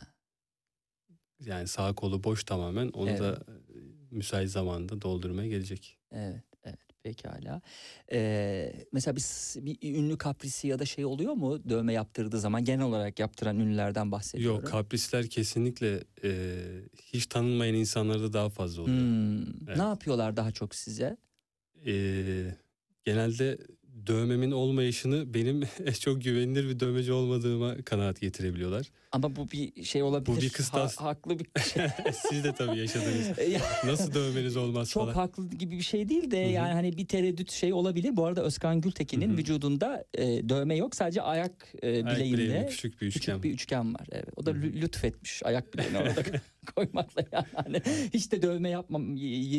Yani 1.40 1.68
sağ 1.68 1.94
kolu 1.94 2.24
boş 2.24 2.44
tamamen. 2.44 2.88
Onu 2.88 3.10
Evet. 3.10 3.20
da 3.20 3.44
müsait 4.10 4.50
zamanda 4.50 5.02
doldurmaya 5.02 5.48
gelecek. 5.48 5.98
Evet 6.10 6.44
pekala. 7.04 7.60
Ee, 8.12 8.72
mesela 8.92 9.16
bir, 9.16 9.24
bir 9.66 9.94
ünlü 9.94 10.18
kaprisi 10.18 10.68
ya 10.68 10.78
da 10.78 10.84
şey 10.84 11.04
oluyor 11.04 11.32
mu 11.32 11.68
dövme 11.68 11.92
yaptırdığı 11.92 12.40
zaman 12.40 12.64
genel 12.64 12.84
olarak 12.84 13.18
yaptıran 13.18 13.58
ünlülerden 13.58 14.12
bahsediyorum. 14.12 14.60
Yok 14.60 14.66
kaprisler 14.66 15.26
kesinlikle 15.26 16.04
e, 16.24 16.56
hiç 16.96 17.26
tanınmayan 17.26 17.74
insanlarda 17.74 18.32
daha 18.32 18.48
fazla 18.48 18.82
oluyor. 18.82 18.98
Hmm. 18.98 19.68
Evet. 19.68 19.76
Ne 19.76 19.82
yapıyorlar 19.82 20.36
daha 20.36 20.52
çok 20.52 20.74
size? 20.74 21.16
E, 21.86 21.92
genelde 23.04 23.58
dövmemin 24.06 24.50
olmayışını 24.50 25.34
benim 25.34 25.62
çok 26.00 26.22
güvenilir 26.24 26.68
bir 26.68 26.80
dövmeci 26.80 27.12
olmadığıma 27.12 27.76
kanaat 27.84 28.20
getirebiliyorlar. 28.20 28.86
Ama 29.12 29.36
bu 29.36 29.50
bir 29.50 29.84
şey 29.84 30.02
olabilir. 30.02 30.36
Bu 30.36 30.40
bir 30.40 30.50
kıstas. 30.50 30.96
Ha- 30.96 31.04
haklı 31.08 31.38
bir 31.38 31.46
Siz 32.30 32.44
de 32.44 32.52
tabii 32.54 32.78
yaşadınız. 32.78 33.38
Ya, 33.52 33.60
Nasıl 33.86 34.14
dövmeniz 34.14 34.56
olmaz 34.56 34.90
çok 34.90 35.02
falan. 35.02 35.14
haklı 35.14 35.48
gibi 35.50 35.76
bir 35.78 35.82
şey 35.82 36.08
değil 36.08 36.30
de 36.30 36.44
Hı 36.44 36.48
hı. 36.48 36.52
yani 36.52 36.72
hani 36.72 36.96
bir 36.96 37.06
tereddüt 37.06 37.50
şey 37.50 37.72
olabilir. 37.72 38.16
Bu 38.16 38.26
arada 38.26 38.42
Özkan 38.42 38.80
Gültekin'in 38.80 39.28
Hı 39.28 39.32
hı. 39.32 39.36
vücudunda 39.36 40.04
e, 40.14 40.48
dövme 40.48 40.76
yok. 40.76 40.94
Sadece 40.96 41.22
ayak 41.22 41.68
e, 41.82 41.88
Ayak 42.04 42.06
bileğinde 42.16 42.38
bileğinde 42.38 42.66
küçük 42.66 43.00
bir 43.00 43.06
üçgen. 43.06 43.20
küçük 43.20 43.44
bir 43.44 43.50
üçgen 43.50 43.94
var. 43.94 44.06
Evet. 44.12 44.28
O 44.36 44.46
da 44.46 44.50
Hı 44.50 44.54
hı. 44.54 44.60
lü- 44.62 44.80
lütfetmiş 44.80 45.42
ayak 45.44 45.74
bileğini 45.74 45.98
orada 45.98 46.22
koymakla 46.74 47.24
yani. 47.32 47.46
Hani 47.54 47.80
hiç 48.14 48.32
de 48.32 48.42
dövme 48.42 48.68
yapmam, 48.70 49.16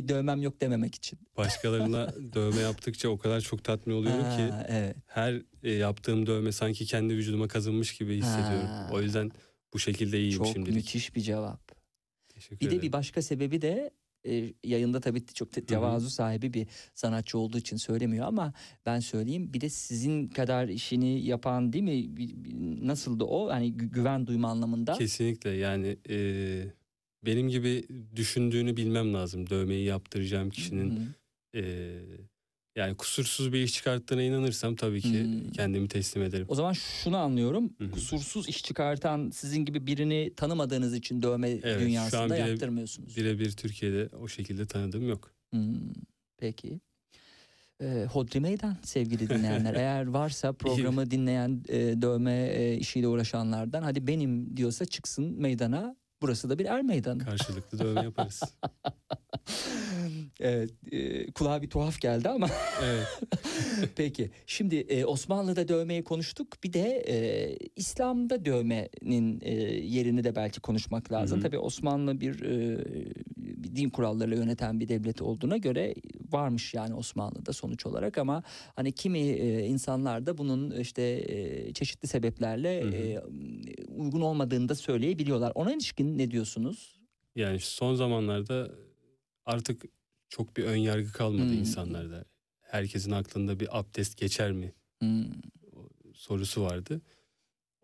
dövmem 0.08 0.42
yok 0.42 0.62
dememek 0.62 0.96
için. 0.96 1.20
Başkalarına 1.38 2.14
dövme 2.34 2.62
yaptıkça 2.62 3.10
o 3.10 3.18
kadar 3.18 3.42
çok 3.42 3.64
tatmin 3.64 3.94
oluyorum 3.94 4.22
ki 4.38 4.42
Ha, 4.52 4.66
evet. 4.70 4.96
her 5.08 5.42
e, 5.64 5.72
yaptığım 5.72 6.26
dövme 6.28 6.52
sanki 6.52 6.86
kendi 6.86 7.16
vücuduma 7.16 7.48
kazınmış 7.48 7.98
gibi 7.98 8.18
hissediyorum. 8.18 8.68
Ha. 8.68 8.90
O 8.94 9.02
yüzden 9.02 9.32
bu 9.74 9.80
şekilde 9.80 10.20
iyiyim 10.20 10.38
Çok 10.38 10.48
şimdilik. 10.48 10.76
müthiş 10.76 11.16
bir 11.16 11.22
cevap. 11.22 11.72
Teşekkür 12.30 12.60
Bir 12.60 12.66
de 12.66 12.70
ederim. 12.70 12.82
bir 12.82 12.94
başka 12.94 13.22
sebebi 13.22 13.62
de 13.62 13.92
e, 14.28 14.54
yayında 14.64 15.00
tabii 15.00 15.26
çok 15.26 15.52
te- 15.52 15.66
tevazu 15.66 16.10
sahibi 16.10 16.54
bir 16.54 16.68
sanatçı 16.96 17.38
olduğu 17.38 17.58
için 17.58 17.78
söylemiyor 17.78 18.26
ama 18.28 18.54
ben 18.86 19.00
söyleyeyim 19.00 19.54
bir 19.54 19.62
de 19.62 19.70
sizin 19.70 20.28
kadar 20.28 20.68
işini 20.68 21.26
yapan 21.26 21.74
değil 21.74 21.84
mi? 21.84 22.16
Nasıldı 22.88 23.24
o? 23.24 23.50
Hani 23.50 23.68
gü- 23.68 23.90
güven 23.92 24.28
duyma 24.28 24.50
anlamında. 24.50 24.94
Kesinlikle 24.94 25.50
yani 25.50 25.98
e, 26.10 26.16
benim 27.26 27.50
gibi 27.50 27.86
düşündüğünü 28.16 28.78
bilmem 28.78 29.14
lazım. 29.14 29.50
Dövmeyi 29.50 29.86
yaptıracağım 29.86 30.50
kişinin 30.50 30.92
Hı 30.92 31.00
hı. 31.60 31.62
e, 31.64 31.96
yani 32.76 32.98
kusursuz 32.98 33.54
bir 33.54 33.60
iş 33.64 33.74
çıkarttığına 33.74 34.22
inanırsam 34.24 34.76
tabii 34.76 35.02
ki 35.02 35.24
Hmm. 35.24 35.52
kendimi 35.52 35.88
teslim 35.88 36.24
ederim. 36.24 36.46
O 36.50 36.56
zaman 36.56 36.74
şunu 36.74 37.18
anlıyorum. 37.18 37.74
Hı 37.78 37.84
hı. 37.86 37.92
Kusursuz 37.92 38.50
iş 38.50 38.64
çıkartan 38.64 39.30
sizin 39.30 39.66
gibi 39.66 39.88
birini 39.88 40.34
tanımadığınız 40.36 40.94
için 40.96 41.22
dövme 41.22 41.50
Evet, 41.50 41.80
dünyasında 41.80 42.38
bire- 42.38 42.50
yaptırmıyorsunuz. 42.50 43.18
Birebir 43.18 43.52
Türkiye'de 43.52 44.10
o 44.22 44.28
şekilde 44.28 44.66
tanıdığım 44.66 45.10
yok. 45.10 45.32
Hmm, 45.54 45.76
peki. 46.38 46.80
Ee, 47.82 48.06
Hodri 48.12 48.40
Meydan 48.40 48.78
sevgili 48.84 49.30
dinleyenler. 49.30 49.74
Eğer 49.76 50.08
varsa 50.08 50.54
programı 50.54 51.12
dinleyen 51.12 51.64
e, 51.70 51.78
dövme 52.02 52.48
e, 52.54 52.78
işiyle 52.78 53.08
uğraşanlardan 53.08 53.84
hadi 53.84 54.08
benim 54.08 54.58
diyorsa 54.58 54.86
çıksın 54.86 55.42
meydana. 55.42 55.96
Burası 56.26 56.50
da 56.50 56.60
bir 56.60 56.66
er 56.66 56.82
meydanı. 56.82 57.26
Karşılıklı 57.26 57.80
dövme 57.80 58.04
yaparız. 58.04 58.42
evet, 60.40 60.72
e, 60.92 61.32
kulağa 61.32 61.62
bir 61.62 61.70
tuhaf 61.70 62.02
geldi 62.02 62.30
ama 62.30 62.50
Evet. 62.84 63.22
peki. 63.96 64.32
Şimdi 64.48 64.76
e, 64.76 65.06
Osmanlı'da 65.06 65.68
dövmeyi 65.68 66.04
konuştuk. 66.04 66.64
Bir 66.64 66.74
de 66.74 67.04
e, 67.08 67.58
İslam'da 67.76 68.46
dövmenin 68.46 69.42
e, 69.42 69.54
yerini 69.86 70.24
de 70.24 70.36
belki 70.36 70.60
konuşmak 70.62 71.12
lazım. 71.12 71.38
Hı 71.38 71.40
hı. 71.40 71.48
Tabii 71.48 71.58
Osmanlı 71.58 72.22
bir 72.22 72.42
e, 72.42 72.84
din 73.76 73.90
kurallarıyla 73.90 74.38
yöneten 74.38 74.80
bir 74.80 74.88
devlet 74.88 75.22
olduğuna 75.22 75.58
göre 75.58 75.96
varmış 76.32 76.74
yani 76.74 76.94
Osmanlı'da 76.96 77.54
sonuç 77.54 77.86
olarak 77.86 78.18
ama 78.18 78.44
hani 78.76 78.92
kimi 78.92 79.20
e, 79.20 79.66
insanlar 79.66 80.26
da 80.26 80.38
bunun 80.38 80.72
işte 80.80 81.02
e, 81.02 81.74
çeşitli 81.74 82.08
sebeplerle 82.08 82.82
Hı 82.84 82.88
hı. 82.88 82.96
e, 82.96 83.20
uygun 83.88 84.22
olmadığını 84.22 84.70
da 84.70 84.76
söyleyebiliyorlar. 84.76 85.52
Ona 85.56 85.74
ilişkin 85.74 86.18
ne 86.18 86.32
diyorsunuz? 86.32 87.00
Yani 87.36 87.60
son 87.60 87.96
zamanlarda 87.96 88.72
artık 89.46 89.86
çok 90.30 90.58
bir 90.58 90.64
ön 90.64 90.76
yargı 90.78 91.12
kalmadı 91.12 91.50
Hmm. 91.50 91.60
insanlarda. 91.60 92.26
Herkesin 92.62 93.12
aklında 93.12 93.60
bir 93.60 93.80
abdest 93.80 94.18
geçer 94.18 94.52
mi 94.52 94.74
Hmm. 95.00 95.26
sorusu 96.14 96.62
vardı. 96.62 97.02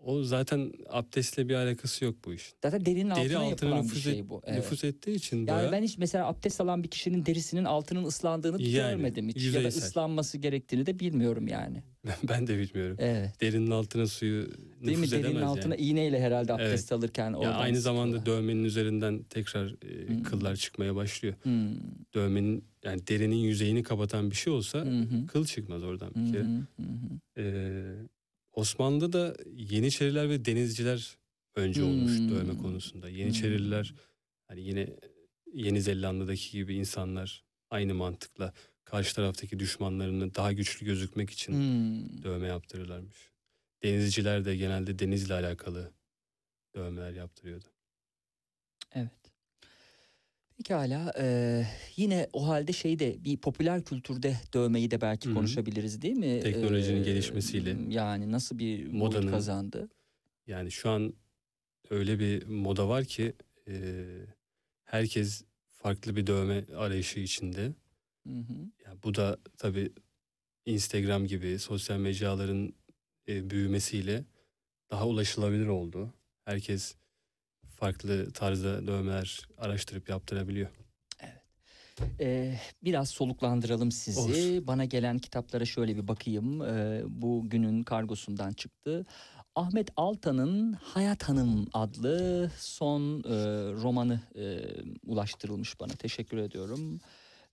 O 0.06 0.24
zaten 0.24 0.72
abdestle 0.90 1.50
bir 1.50 1.54
alakası 1.56 2.06
yok 2.06 2.16
bu 2.26 2.34
işin. 2.34 2.54
Zaten 2.64 2.86
derinin 2.86 3.10
Deri 3.10 3.12
altına 3.12 3.40
altına 3.40 3.50
yapılan 3.50 3.80
bir 3.80 3.84
nüfuz, 3.88 4.04
şey 4.04 4.20
et- 4.20 4.30
bu. 4.30 4.42
Evet. 4.46 4.58
nüfuz 4.58 4.84
ettiği 4.84 5.16
için 5.16 5.38
Yani 5.38 5.48
bayağı 5.48 5.72
ben 5.72 5.84
hiç 5.84 5.98
mesela 5.98 6.28
abdest 6.28 6.62
alan 6.62 6.84
bir 6.84 6.88
kişinin 6.88 7.26
derisinin 7.26 7.64
altının 7.66 8.04
ıslandığını 8.04 8.62
Yani, 8.62 8.92
görmedim 8.98 9.28
hiç. 9.30 9.36
Ya 9.38 9.42
da 9.42 9.46
yüzeysel. 9.58 9.84
ıslanması 9.84 10.38
gerektiğini 10.38 10.86
de 10.86 11.00
bilmiyorum 11.00 11.48
yani. 11.48 11.84
ben 12.30 12.48
de 12.48 12.58
bilmiyorum. 12.60 12.96
Evet. 13.00 13.42
Derinin 13.42 13.72
altına 13.72 14.08
suyu 14.08 14.46
Değil 14.46 14.58
mi? 14.84 14.88
nüfuz 14.92 15.12
Derinin 15.12 15.26
edemez 15.28 15.44
altına 15.50 15.76
yani. 15.76 15.84
iğneyle 15.86 16.20
herhalde 16.22 16.54
abdest 16.54 16.92
Evet. 16.92 16.92
alırken 16.92 17.32
Ya 17.42 17.52
aynı 17.54 17.82
zamanda 17.82 18.18
sıkıyorlar. 18.18 18.44
dövmenin 18.44 18.64
üzerinden 18.64 19.24
tekrar 19.24 19.68
e, 19.68 20.08
Hmm. 20.08 20.24
kıllar 20.24 20.56
çıkmaya 20.56 20.96
başlıyor. 20.96 21.36
Hmm. 21.44 21.70
Dövmenin 22.14 22.64
yani 22.84 23.08
derinin 23.08 23.36
yüzeyini 23.36 23.84
kapatan 23.84 24.32
bir 24.32 24.36
şey 24.36 24.54
olsa 24.54 24.80
hı. 24.80 25.28
kıl 25.28 25.46
çıkmaz 25.46 25.84
oradan 25.84 26.12
bir 26.16 26.32
kere. 26.34 26.44
hı. 26.44 26.62
Ee, 27.38 27.94
Osmanlı'da 28.54 29.14
da 29.14 29.36
Yeniçeriler 29.56 30.30
ve 30.30 30.46
denizciler 30.46 31.18
önce 31.56 31.84
olmuş 31.84 32.20
Hmm. 32.20 32.30
dövme 32.30 32.58
konusunda. 32.58 33.10
Yeniçeriler 33.10 33.94
hani 34.48 34.62
yine 34.62 34.88
Yeni 35.54 35.82
Zelanda'daki 35.82 36.52
gibi 36.52 36.76
insanlar 36.76 37.44
aynı 37.70 37.94
mantıkla 37.94 38.54
karşı 38.86 39.16
taraftaki 39.16 39.60
düşmanlarını 39.60 40.36
daha 40.36 40.52
güçlü 40.54 40.86
gözükmek 40.86 41.30
için 41.30 41.54
Hmm. 41.54 42.24
dövme 42.24 42.48
yaptırırlarmış. 42.48 43.32
Denizciler 43.84 44.46
de 44.46 44.56
genelde 44.56 45.00
denizle 45.00 45.34
alakalı 45.34 45.92
dövmeler 46.76 47.12
yaptırıyordu. 47.14 47.66
Pekala 50.66 51.14
eee, 51.20 51.68
yine 51.98 52.28
o 52.34 52.48
halde 52.48 52.74
şeyde 52.74 53.24
bir 53.26 53.38
popüler 53.38 53.84
kültürde 53.84 54.38
dövmeyi 54.54 54.92
de 54.92 55.02
belki 55.02 55.26
Hı 55.28 55.32
hı. 55.32 55.36
konuşabiliriz 55.36 56.02
değil 56.02 56.16
mi? 56.18 56.40
Teknolojinin 56.40 56.98
Eee, 56.98 57.04
gelişmesiyle. 57.04 57.78
Yani 57.90 58.32
nasıl 58.32 58.58
bir 58.60 58.88
Modanın- 58.88 59.32
kazandı? 59.32 59.90
Yani 60.48 60.72
şu 60.72 60.90
an 60.90 61.14
öyle 61.90 62.20
bir 62.20 62.46
moda 62.46 62.90
var 62.90 63.06
ki 63.06 63.34
e, 63.68 63.74
herkes 64.84 65.44
farklı 65.70 66.16
bir 66.16 66.28
dövme 66.28 66.66
arayışı 66.76 67.20
içinde. 67.20 67.62
Hı 68.28 68.34
hı. 68.34 68.54
Ya 68.86 68.94
bu 69.04 69.16
da 69.16 69.38
tabii 69.58 69.92
Instagram 70.66 71.26
gibi 71.26 71.60
sosyal 71.60 71.98
mecraların 71.98 72.74
e, 73.28 73.50
büyümesiyle 73.50 74.24
daha 74.92 75.08
ulaşılabilir 75.08 75.68
oldu. 75.68 76.14
Herkes 76.46 76.96
farklı 77.82 78.32
tarzda 78.32 78.88
dövmeler 78.88 79.48
araştırıp 79.58 80.10
yaptırabiliyor. 80.10 80.70
Ee, 82.20 82.60
biraz 82.84 83.10
soluklandıralım 83.10 83.92
sizi. 83.92 84.20
Olur. 84.20 84.68
Bana 84.68 84.86
gelen 84.86 85.20
kitaplara 85.20 85.66
şöyle 85.66 85.96
bir 85.96 86.08
bakayım. 86.08 86.62
Ee, 86.62 87.02
bu 87.08 87.50
günün 87.50 87.84
kargosundan 87.84 88.54
çıktı. 88.54 89.06
Ahmet 89.56 89.90
Altan'ın 89.98 90.74
Hayat 90.74 91.24
Hanım 91.24 91.68
adlı 91.74 92.52
son 92.58 93.20
e, 93.20 93.36
romanı 93.84 94.22
e, 94.36 94.60
ulaştırılmış 95.06 95.80
bana. 95.80 95.94
Teşekkür 95.94 96.38
ediyorum. 96.38 97.00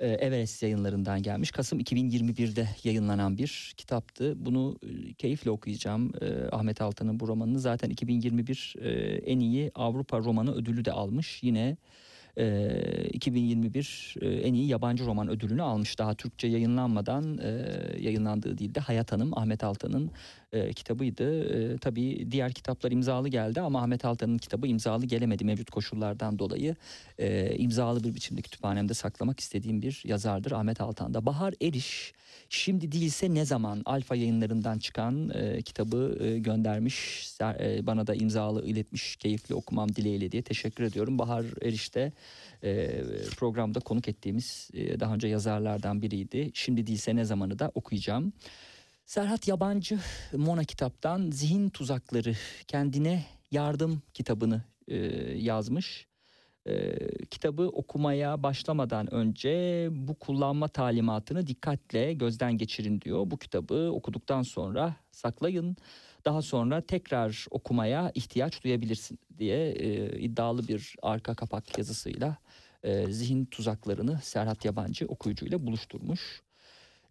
Ee, 0.00 0.08
Everest 0.08 0.62
yayınlarından 0.62 1.22
gelmiş. 1.22 1.50
Kasım 1.50 1.80
2021'de 1.80 2.68
yayınlanan 2.84 3.38
bir 3.38 3.74
kitaptı. 3.76 4.34
Bunu 4.46 4.78
e, 4.82 5.12
keyifle 5.12 5.50
okuyacağım. 5.50 6.12
Ee, 6.20 6.48
Ahmet 6.52 6.80
Altan'ın 6.80 7.20
bu 7.20 7.28
romanını 7.28 7.60
zaten 7.60 7.90
2021 7.90 8.74
e, 8.80 8.90
en 9.16 9.40
iyi 9.40 9.70
Avrupa 9.74 10.18
romanı 10.18 10.54
ödülü 10.54 10.84
de 10.84 10.92
almış. 10.92 11.42
Yine 11.42 11.76
e, 12.38 13.08
2021 13.12 14.14
e, 14.20 14.28
en 14.28 14.54
iyi 14.54 14.68
yabancı 14.68 15.06
roman 15.06 15.28
ödülünü 15.28 15.62
almış. 15.62 15.98
Daha 15.98 16.14
Türkçe 16.14 16.48
yayınlanmadan 16.48 17.38
e, 17.38 17.48
yayınlandığı 18.00 18.58
değil 18.58 18.74
de 18.74 18.80
Hayat 18.80 19.12
Hanım 19.12 19.38
Ahmet 19.38 19.64
Altan'ın 19.64 20.10
e, 20.52 20.72
kitabıydı. 20.72 21.44
E, 21.74 21.78
tabii 21.78 22.30
diğer 22.30 22.52
kitaplar 22.52 22.92
imzalı 22.92 23.28
geldi 23.28 23.60
ama 23.60 23.82
Ahmet 23.82 24.04
Altan'ın 24.04 24.38
kitabı 24.38 24.66
imzalı 24.66 25.06
gelemedi 25.06 25.44
mevcut 25.44 25.70
koşullardan 25.70 26.38
dolayı. 26.38 26.76
E, 27.18 27.56
imzalı 27.56 28.04
bir 28.04 28.14
biçimde 28.14 28.42
kütüphanemde 28.42 28.94
saklamak 28.94 29.40
istediğim 29.40 29.82
bir 29.82 30.02
yazardır 30.04 30.52
Ahmet 30.52 30.80
Altan'da. 30.80 31.26
Bahar 31.26 31.54
Eriş 31.62 32.12
Şimdi 32.50 32.92
değilse 32.92 33.34
ne 33.34 33.44
zaman 33.44 33.82
Alfa 33.84 34.14
yayınlarından 34.14 34.78
çıkan 34.78 35.30
e, 35.34 35.62
kitabı 35.62 36.18
e, 36.20 36.38
göndermiş. 36.38 37.28
E, 37.40 37.86
bana 37.86 38.06
da 38.06 38.14
imzalı 38.14 38.66
iletmiş 38.66 39.16
keyifli 39.16 39.54
okumam 39.54 39.88
dileğiyle 39.88 40.32
diye 40.32 40.42
teşekkür 40.42 40.84
ediyorum. 40.84 41.18
Bahar 41.18 41.44
Eriş'te 41.62 42.12
e, 42.64 43.02
programda 43.36 43.80
konuk 43.80 44.08
ettiğimiz 44.08 44.70
e, 44.74 45.00
daha 45.00 45.14
önce 45.14 45.28
yazarlardan 45.28 46.02
biriydi. 46.02 46.50
Şimdi 46.54 46.86
değilse 46.86 47.16
ne 47.16 47.24
zamanı 47.24 47.58
da 47.58 47.70
okuyacağım. 47.74 48.32
Serhat 49.08 49.48
Yabancı 49.48 49.98
Mona 50.32 50.64
kitaptan 50.64 51.30
Zihin 51.30 51.68
Tuzakları 51.68 52.34
kendine 52.66 53.24
yardım 53.50 54.02
kitabını 54.14 54.62
e, 54.88 54.96
yazmış. 55.36 56.06
E, 56.66 56.96
kitabı 57.24 57.62
okumaya 57.62 58.42
başlamadan 58.42 59.14
önce 59.14 59.88
bu 59.90 60.14
kullanma 60.14 60.68
talimatını 60.68 61.46
dikkatle 61.46 62.12
gözden 62.12 62.58
geçirin 62.58 63.00
diyor. 63.00 63.30
Bu 63.30 63.38
kitabı 63.38 63.90
okuduktan 63.92 64.42
sonra 64.42 64.96
saklayın. 65.10 65.76
Daha 66.24 66.42
sonra 66.42 66.80
tekrar 66.80 67.46
okumaya 67.50 68.12
ihtiyaç 68.14 68.64
duyabilirsin 68.64 69.18
diye 69.38 69.70
e, 69.70 70.18
iddialı 70.18 70.68
bir 70.68 70.96
arka 71.02 71.34
kapak 71.34 71.78
yazısıyla 71.78 72.36
e, 72.82 73.12
zihin 73.12 73.44
tuzaklarını 73.44 74.18
Serhat 74.22 74.64
Yabancı 74.64 75.06
okuyucuyla 75.06 75.66
buluşturmuş. 75.66 76.47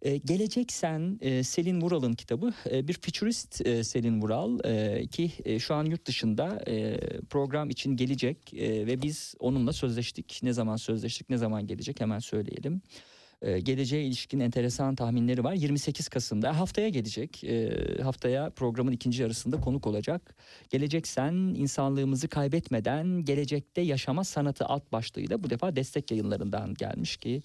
E, 0.02 0.16
Gelecek 0.16 0.72
Sen 0.72 1.18
e, 1.20 1.42
Selin 1.42 1.80
Vural'ın 1.80 2.12
kitabı 2.12 2.54
E, 2.70 2.88
bir 2.88 2.94
futurist 2.94 3.66
e, 3.66 3.84
Selin 3.84 4.22
Vural 4.22 4.58
e, 4.64 5.06
ki 5.06 5.32
e, 5.44 5.58
şu 5.58 5.74
an 5.74 5.84
yurt 5.84 6.06
dışında 6.06 6.62
e, 6.66 7.00
program 7.30 7.70
için 7.70 7.96
gelecek 7.96 8.54
e, 8.54 8.86
ve 8.86 9.02
biz 9.02 9.34
onunla 9.38 9.72
sözleştik. 9.72 10.40
Ne 10.42 10.52
zaman 10.52 10.76
sözleştik 10.76 11.30
ne 11.30 11.36
zaman 11.36 11.66
gelecek 11.66 12.00
hemen 12.00 12.18
söyleyelim. 12.18 12.82
E, 13.42 13.60
geleceğe 13.60 14.04
ilişkin 14.04 14.40
enteresan 14.40 14.94
tahminleri 14.94 15.44
var. 15.44 15.52
28 15.52 16.08
Kasım'da 16.08 16.58
haftaya 16.58 16.88
gelecek. 16.88 17.44
E, 17.44 17.72
haftaya 18.02 18.50
programın 18.50 18.92
ikinci 18.92 19.22
yarısında 19.22 19.60
konuk 19.60 19.86
olacak. 19.86 20.36
Gelecek 20.70 21.06
Sen 21.06 21.32
insanlığımızı 21.34 22.28
kaybetmeden 22.28 23.24
gelecekte 23.24 23.80
yaşama 23.80 24.24
sanatı 24.24 24.64
alt 24.64 24.92
başlığıyla 24.92 25.42
bu 25.42 25.50
defa 25.50 25.76
destek 25.76 26.10
yayınlarından 26.10 26.74
gelmiş 26.74 27.16
ki 27.16 27.42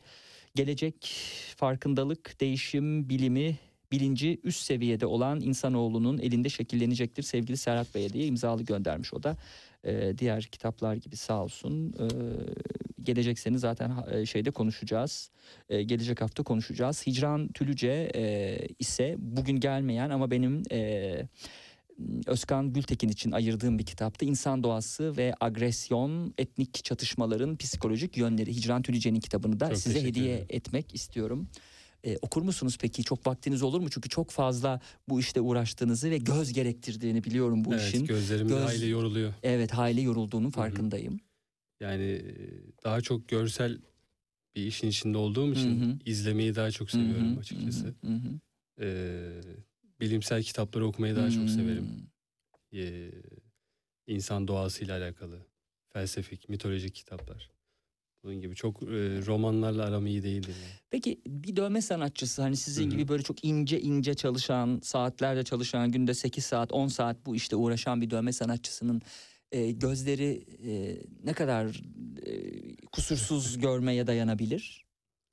gelecek 0.56 1.16
farkındalık, 1.58 2.42
değişim, 2.42 3.10
bilimi, 3.10 3.58
bilinci 3.92 4.40
üst 4.44 4.62
seviyede 4.62 5.06
olan 5.06 5.42
insanoğlunun 5.42 6.18
elinde 6.18 6.50
şekillenecektir 6.50 7.24
sevgili 7.24 7.58
Serhat 7.58 7.96
Bey'e 7.96 8.10
diye 8.10 8.26
imzalı 8.26 8.64
göndermiş 8.64 9.14
o 9.14 9.24
da. 9.24 9.38
Ee, 9.84 10.14
diğer 10.18 10.44
kitaplar 10.44 10.96
gibi 10.96 11.16
sağ 11.16 11.44
olsun. 11.44 11.94
Ee, 12.00 12.06
gelecek 13.04 13.40
seni 13.40 13.60
zaten 13.60 13.92
e, 14.12 14.26
şeyde 14.26 14.52
konuşacağız. 14.52 15.30
Ee, 15.70 15.84
gelecek 15.84 16.22
hafta 16.22 16.44
konuşacağız. 16.44 17.08
Hicran 17.08 17.48
Tülüce 17.48 18.12
e, 18.16 18.58
ise 18.80 19.16
bugün 19.18 19.60
gelmeyen 19.60 20.10
ama 20.10 20.32
benim 20.32 20.64
e, 20.72 21.22
Özkan 22.28 22.74
Gültekin 22.74 23.10
için 23.10 23.32
ayırdığım 23.32 23.80
bir 23.80 23.86
kitaptı. 23.86 24.26
İnsan 24.26 24.64
doğası 24.64 25.18
ve 25.18 25.34
agresyon, 25.40 26.34
etnik 26.38 26.84
çatışmaların 26.86 27.57
psikolojik 27.57 28.18
yönleri. 28.18 28.56
Hicran 28.56 28.82
Tülüce'nin 28.82 29.20
kitabını 29.20 29.60
da 29.60 29.70
Çok 29.70 29.78
size 29.78 30.03
hediye 30.03 30.34
ederim. 30.34 30.45
etmek 30.49 30.95
istiyorum. 30.95 31.48
Ee, 32.06 32.18
okur 32.22 32.41
musunuz 32.41 32.78
peki? 32.82 33.03
Çok 33.03 33.28
vaktiniz 33.28 33.64
olur 33.64 33.80
mu? 33.82 33.90
Çünkü 33.90 34.10
çok 34.10 34.32
fazla 34.32 34.80
bu 35.10 35.20
işte 35.20 35.41
uğraştığınızı 35.41 36.10
ve 36.11 36.18
göz 36.18 36.53
gerektirdiğini 36.53 37.24
biliyorum 37.24 37.65
bu 37.65 37.74
evet 37.74 37.88
işin. 37.88 38.06
gözlerim 38.06 38.48
göz- 38.48 38.64
hayli 38.64 38.90
yoruluyor. 38.90 39.34
Evet 39.44 39.72
hayli 39.74 40.03
yorulduğunun 40.03 40.49
farkındayım. 40.49 41.20
Yani 41.80 42.03
e, 42.03 42.24
daha 42.84 43.02
çok 43.02 43.28
görsel 43.28 43.78
bir 44.56 44.65
işin 44.68 44.88
içinde 44.88 45.18
olduğum 45.18 45.53
için 45.53 45.82
Hı 45.82 45.86
hı. 45.86 45.99
izlemeyi 46.06 46.56
daha 46.56 46.72
çok 46.72 46.91
seviyorum 46.91 47.36
hı 47.36 47.40
açıkçası. 47.40 47.86
hı, 47.88 48.07
hı 48.07 48.14
hı. 48.14 48.40
Ee, 48.82 49.41
bilimsel 50.04 50.44
kitapları 50.44 50.86
okumayı 50.88 51.16
daha 51.16 51.32
çok 51.32 51.50
severim. 51.50 52.08
Ee, 52.74 53.12
insan 54.08 54.48
doğasıyla 54.48 54.98
alakalı 54.98 55.40
felsefik, 55.94 56.50
mitolojik 56.50 56.96
kitaplar. 56.96 57.52
Bunun 58.24 58.42
gibi 58.42 58.56
çok 58.56 58.84
e, 58.84 58.86
romanlarla 59.26 59.84
aram 59.84 60.08
iyi 60.08 60.24
değildir. 60.24 60.56
yani. 60.62 60.74
Peki 60.90 61.22
bir 61.28 61.56
dövme 61.56 61.82
sanatçısı 61.82 62.42
hani 62.42 62.58
sizin 62.58 62.84
Hı 62.84 62.88
hı. 62.88 62.92
gibi 62.92 63.08
böyle 63.08 63.24
çok 63.24 63.46
ince 63.46 63.82
ince 63.82 64.14
çalışan, 64.14 64.80
saatlerce 64.84 65.44
çalışan, 65.44 65.92
günde 65.92 66.14
8 66.14 66.46
saat, 66.46 66.72
10 66.74 66.88
saat 66.88 67.26
bu 67.26 67.36
işte 67.36 67.56
uğraşan 67.56 68.02
bir 68.02 68.10
dövme 68.10 68.34
sanatçısının 68.34 69.02
e, 69.52 69.72
gözleri 69.72 70.46
e, 70.68 71.02
ne 71.24 71.34
kadar 71.34 71.82
e, 72.26 72.32
kusursuz 72.92 73.58
görmeye 73.58 74.08
dayanabilir? 74.08 74.86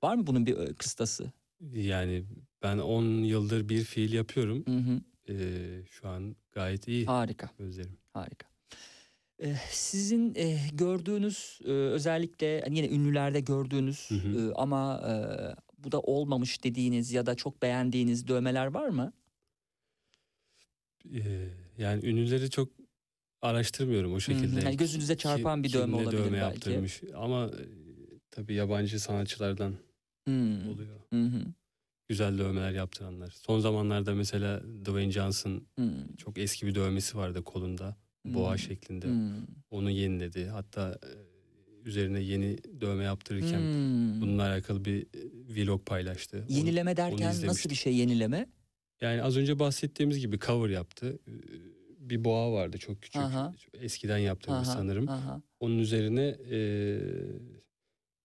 Var 0.02 0.14
mı 0.14 0.26
bunun 0.26 0.46
bir 0.46 0.56
e, 0.58 0.74
kıstası? 0.74 1.32
Yani 1.60 2.24
ben 2.62 2.78
10 2.78 3.04
yıldır 3.04 3.68
bir 3.68 3.84
fiil 3.84 4.12
yapıyorum. 4.12 4.64
Hı 4.66 4.76
hı. 4.76 5.00
Ee, 5.28 5.82
şu 5.90 6.08
an 6.08 6.36
gayet 6.52 6.88
iyi 6.88 7.06
Harika. 7.06 7.50
gözlerim. 7.58 7.96
Harika. 8.12 8.46
Ee, 9.42 9.54
Sizin 9.70 10.34
e, 10.34 10.58
gördüğünüz 10.72 11.60
e, 11.64 11.70
özellikle 11.70 12.60
hani 12.60 12.76
yine 12.76 12.88
ünlülerde 12.88 13.40
gördüğünüz 13.40 14.10
Hı 14.10 14.14
hı. 14.14 14.50
e, 14.50 14.54
ama 14.54 15.00
e, 15.08 15.12
bu 15.84 15.92
da 15.92 16.00
olmamış 16.00 16.64
dediğiniz 16.64 17.12
ya 17.12 17.26
da 17.26 17.34
çok 17.34 17.62
beğendiğiniz 17.62 18.28
dövmeler 18.28 18.66
var 18.66 18.88
mı? 18.88 19.12
Ee, 21.14 21.48
yani 21.78 22.06
ünlüleri 22.06 22.50
çok 22.50 22.68
araştırmıyorum 23.42 24.14
o 24.14 24.20
şekilde. 24.20 24.56
Hı 24.56 24.60
hı. 24.60 24.64
Yani 24.64 24.76
gözünüze 24.76 25.14
Ki- 25.16 25.22
çarpan 25.22 25.62
bir 25.64 25.72
dövme 25.72 25.96
olabilir 25.96 26.12
dövme 26.12 26.30
belki. 26.32 26.38
yaptırmış. 26.54 27.02
Ama 27.14 27.44
e, 27.46 27.64
tabii 28.30 28.54
yabancı 28.54 29.00
sanatçılardan 29.00 29.74
Hmm. 30.26 30.68
oluyor. 30.70 31.00
Hı 31.12 31.22
hı. 31.22 31.40
Güzel 32.08 32.38
dövmeler 32.38 32.72
yaptıranlar. 32.72 33.30
Son 33.30 33.60
zamanlarda 33.60 34.14
mesela 34.14 34.62
Dwayne 34.84 35.12
Johnson 35.12 35.62
Hmm. 35.76 36.16
çok 36.16 36.38
eski 36.38 36.66
bir 36.66 36.74
dövmesi 36.74 37.16
vardı 37.18 37.44
kolunda. 37.44 37.96
Boğa 38.24 38.50
Hmm. 38.50 38.58
şeklinde. 38.58 39.06
Hmm. 39.06 39.32
Onu 39.70 39.90
yeniledi. 39.90 40.46
Hatta 40.46 40.98
e, 41.02 41.08
üzerine 41.88 42.20
yeni 42.20 42.58
dövme 42.80 43.04
yaptırırken 43.04 43.60
Hmm. 43.60 44.20
bununla 44.20 44.42
alakalı 44.42 44.84
bir 44.84 45.02
e, 45.02 45.06
vlog 45.64 45.86
paylaştı. 45.86 46.44
Onu- 46.50 46.56
Yenileme 46.58 46.90
onu 46.90 46.96
derken 46.96 47.46
nasıl 47.46 47.70
bir 47.70 47.74
şey 47.74 47.96
yenileme? 47.96 48.46
Yani 49.00 49.22
az 49.22 49.36
önce 49.36 49.58
bahsettiğimiz 49.58 50.18
gibi 50.18 50.38
cover 50.38 50.68
yaptı. 50.70 51.18
Ee, 51.28 51.30
Bir 52.10 52.24
boğa 52.24 52.52
vardı 52.52 52.78
çok 52.78 53.02
küçük. 53.02 53.22
Aha. 53.22 53.54
Eskiden 53.74 54.18
yaptırmış 54.18 54.68
Aha, 54.68 54.76
sanırım. 54.76 55.08
aha. 55.08 55.42
Onun 55.60 55.78
üzerine 55.78 56.22
e, 56.50 56.58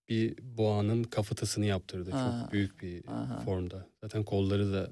bir 0.10 0.36
boğanın 0.58 1.04
kafatasını 1.04 1.66
yaptırdı. 1.66 2.12
Ha. 2.12 2.40
Çok 2.44 2.54
büyük 2.54 2.82
bir 2.82 3.06
Aha. 3.08 3.40
formda. 3.40 3.88
Zaten 4.04 4.24
kolları 4.24 4.74
da 4.74 4.90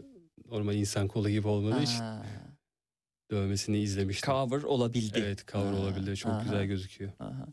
normal 0.52 0.76
insan 0.76 1.07
kolu 1.07 1.30
gibi 1.30 1.48
olmadığı 1.48 1.84
için 1.84 2.03
dövmesini 3.31 3.80
izlemiştim. 3.80 4.34
Cover 4.34 4.64
olabildi. 4.64 5.19
Evet 5.26 5.48
cover 5.52 5.73
Ha, 5.73 5.80
olabildi. 5.80 6.15
Çok 6.15 6.31
aha. 6.31 6.44
güzel 6.44 6.65
gözüküyor. 6.65 7.11
Aha. 7.19 7.45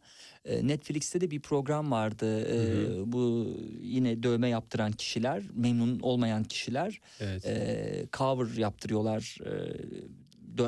Ee, 0.44 0.66
Netflix'te 0.66 1.20
de 1.20 1.30
bir 1.30 1.40
program 1.40 1.90
vardı. 1.90 2.40
Ee, 2.46 2.98
Hı 2.98 3.12
Bu 3.12 3.56
yine 3.80 4.22
dövme 4.22 4.48
yaptıran 4.48 4.92
kişiler, 4.92 5.42
memnun 5.54 6.00
olmayan 6.00 6.44
kişiler 6.44 7.00
Evet. 7.20 7.46
e, 7.46 8.06
cover 8.12 8.56
yaptırıyorlar. 8.56 9.38
E, 9.46 9.76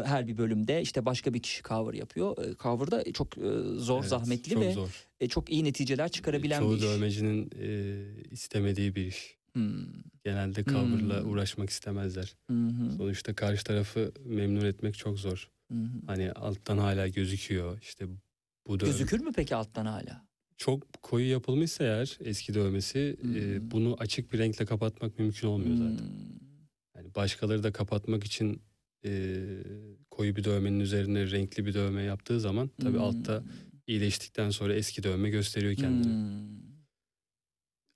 her 0.04 0.28
bir 0.28 0.38
bölümde 0.38 0.82
işte 0.82 1.06
başka 1.06 1.34
bir 1.34 1.42
kişi 1.42 1.62
cover 1.62 1.94
yapıyor. 1.94 2.44
E, 2.44 2.56
cover 2.62 2.90
da 2.90 3.12
çok 3.12 3.38
e, 3.38 3.40
zor, 3.76 3.98
Evet, 4.00 4.08
zahmetli 4.10 4.50
çok 4.54 4.62
ve 4.62 4.72
zor. 4.72 5.06
e, 5.20 5.28
çok 5.28 5.50
iyi 5.50 5.64
neticeler 5.64 6.08
çıkarabilen 6.08 6.58
Çoğu 6.58 6.72
bir 6.72 6.76
iş. 6.76 6.82
dövmecinin 6.82 7.50
e, 7.60 8.04
istemediği 8.30 8.94
bir 8.96 9.06
iş. 9.06 9.36
Hmm. 9.52 9.86
Genelde 10.24 10.64
coverla 10.64 11.20
Hmm. 11.22 11.30
uğraşmak 11.30 11.70
istemezler. 11.70 12.34
Hı, 12.50 12.54
Sonuçta 12.96 13.34
karşı 13.34 13.64
tarafı 13.64 14.12
memnun 14.24 14.64
etmek 14.64 14.94
çok 14.98 15.18
zor. 15.18 15.50
hı. 15.72 15.76
Hani 16.06 16.32
alttan 16.32 16.78
hala 16.78 17.08
gözüküyor. 17.08 17.78
İşte 17.82 18.04
bu 18.68 18.80
da 18.80 18.86
Gözükür 18.86 19.20
mü 19.20 19.30
peki 19.36 19.54
alttan 19.56 19.86
hala? 19.86 20.24
çok 20.56 21.02
koyu 21.02 21.30
yapılmışsa 21.30 21.84
eğer 21.84 22.18
eski 22.24 22.54
dövmesi 22.54 23.16
e, 23.22 23.24
Hmm. 23.26 23.70
bunu 23.70 23.96
açık 23.98 24.32
bir 24.32 24.38
renkle 24.38 24.64
kapatmak 24.66 25.18
mümkün 25.18 25.48
olmuyor 25.48 25.76
zaten. 25.76 25.98
Hmm. 26.08 26.12
Yani 26.96 27.14
başkaları 27.14 27.62
da 27.62 27.72
kapatmak 27.72 28.24
için 28.24 28.62
e, 29.04 29.36
koyu 30.10 30.36
bir 30.36 30.44
dövmenin 30.44 30.80
üzerine 30.80 31.30
renkli 31.30 31.66
bir 31.66 31.74
dövme 31.74 32.02
yaptığı 32.02 32.40
zaman 32.40 32.70
tabii 32.80 32.92
Hmm. 32.98 33.02
altta 33.04 33.42
iyileştikten 33.86 34.50
sonra 34.50 34.74
eski 34.74 35.02
dövme 35.02 35.30
gösteriyor 35.30 35.74
kendini. 35.74 36.04
Hmm. 36.12 36.62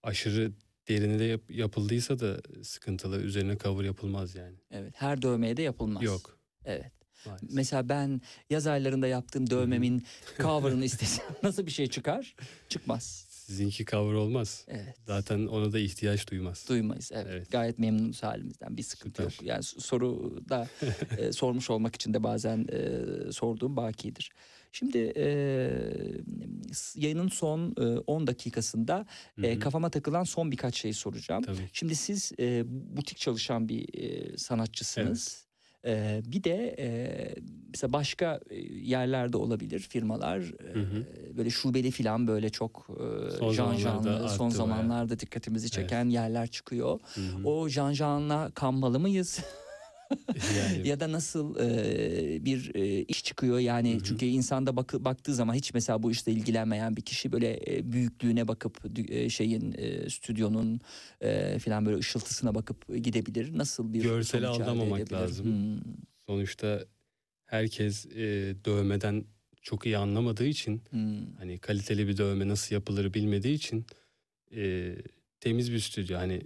Aşırı 0.02 0.52
derine 0.88 1.18
de 1.18 1.24
yap- 1.24 1.50
yapıldıysa 1.50 2.18
da 2.18 2.40
sıkıntılı. 2.62 3.20
Üzerine 3.22 3.58
cover 3.58 3.84
yapılmaz 3.84 4.34
yani. 4.34 4.56
Evet, 4.70 4.94
her 4.96 5.22
dövmeye 5.22 5.56
de 5.56 5.62
yapılmaz. 5.62 6.02
Yok. 6.02 6.38
Evet. 6.64 6.92
Maalesef. 7.26 7.50
Mesela 7.50 7.88
ben 7.88 8.20
yaz 8.50 8.66
aylarında 8.66 9.06
yaptığım 9.06 9.50
dövmemin 9.50 10.04
cover'ını 10.42 10.84
istesem 10.90 11.24
nasıl 11.42 11.66
bir 11.66 11.70
şey 11.70 11.86
çıkar? 11.86 12.34
Çıkmaz. 12.68 13.25
Sizinki 13.46 13.84
cover 13.84 14.12
olmaz. 14.12 14.64
Evet. 14.68 14.96
Zaten 15.06 15.46
ona 15.46 15.72
da 15.72 15.78
ihtiyaç 15.78 16.30
duymaz. 16.30 16.66
Duymayız. 16.68 17.10
Evet. 17.14 17.26
Evet. 17.30 17.50
Gayet 17.50 17.78
memnunuz 17.78 18.22
halimizden. 18.22 18.76
Bir 18.76 18.82
sıkıntı 18.82 19.22
Süper. 19.22 19.34
yok. 19.34 19.42
Yani 19.42 19.62
soru 19.62 20.40
da 20.48 20.68
e, 21.18 21.32
sormuş 21.32 21.70
olmak 21.70 21.94
için 21.94 22.14
de 22.14 22.22
bazen 22.22 22.66
e, 22.72 23.32
sorduğum 23.32 23.76
bakidir. 23.76 24.30
Şimdi 24.72 25.12
e, 25.16 25.26
yayının 26.96 27.28
son 27.28 27.74
e, 27.78 27.82
10 27.98 28.26
dakikasında 28.26 29.06
e, 29.42 29.54
hı. 29.54 29.58
kafama 29.58 29.90
takılan 29.90 30.24
son 30.24 30.50
birkaç 30.50 30.76
şey 30.76 30.92
soracağım. 30.92 31.42
Tabii. 31.42 31.70
Şimdi 31.72 31.96
siz 31.96 32.32
e, 32.38 32.62
butik 32.96 33.18
çalışan 33.18 33.68
bir 33.68 33.98
e, 33.98 34.36
sanatçısınız. 34.38 35.45
E, 35.86 36.22
bir 36.26 36.44
de 36.44 36.76
e, 36.78 36.88
mesela 37.68 37.92
başka 37.92 38.40
yerlerde 38.70 39.36
olabilir 39.36 39.80
firmalar 39.80 40.40
Hı 40.72 40.80
hı. 40.80 41.06
böyle 41.36 41.50
şubeli 41.50 41.90
falan 41.90 42.26
böyle 42.26 42.50
çok 42.50 42.86
e, 42.90 43.30
Son 43.30 43.52
zamanlarda 43.52 43.78
janlı 44.18 44.28
son 44.28 44.48
zamanlarda 44.48 45.18
dikkatimizi 45.20 45.70
çeken 45.70 46.08
yerler 46.08 46.46
çıkıyor. 46.46 47.00
Hı 47.14 47.20
hı. 47.20 47.48
O 47.48 47.68
jan 47.68 47.92
janla 47.92 48.50
kanmalı 48.54 49.00
mıyız? 49.00 49.40
yani 50.56 50.88
ya 50.88 51.00
da 51.00 51.12
nasıl 51.12 51.56
e, 51.60 52.44
bir 52.44 52.74
e, 52.74 53.02
iş 53.02 53.24
çıkıyor 53.24 53.58
yani 53.58 53.94
Hı 53.94 53.98
hı. 53.98 54.02
çünkü 54.04 54.26
insanda 54.26 54.76
bakı, 54.76 55.04
baktığı 55.04 55.34
zaman 55.34 55.54
hiç 55.54 55.74
mesela 55.74 56.02
bu 56.02 56.10
işle 56.10 56.32
ilgilenmeyen 56.32 56.96
bir 56.96 57.02
kişi 57.02 57.32
böyle 57.32 57.60
e, 57.66 57.92
büyüklüğüne 57.92 58.48
bakıp 58.48 58.98
e, 59.08 59.30
şeyin 59.30 59.74
e, 59.78 60.10
stüdyonun 60.10 60.80
e, 61.20 61.58
falan 61.58 61.86
böyle 61.86 61.98
ışıltısına 61.98 62.54
bakıp 62.54 63.04
gidebilir. 63.04 63.58
Nasıl 63.58 63.92
bir 63.92 64.04
elde 64.04 64.46
aldamamak 64.46 65.12
lazım. 65.12 65.46
Hmm. 65.46 65.80
sonuçta 66.26 66.84
herkes 67.44 68.06
e, 68.06 68.54
dövmeden 68.64 69.24
çok 69.62 69.86
iyi 69.86 69.98
anlamadığı 69.98 70.46
için 70.46 70.82
Hmm. 70.90 71.34
hani 71.38 71.58
kaliteli 71.58 72.08
bir 72.08 72.16
dövme 72.16 72.48
nasıl 72.48 72.74
yapılır 72.74 73.14
bilmediği 73.14 73.54
için 73.54 73.86
e, 74.56 74.94
temiz 75.40 75.72
bir 75.72 75.78
stüdyo 75.78 76.18
hani 76.18 76.42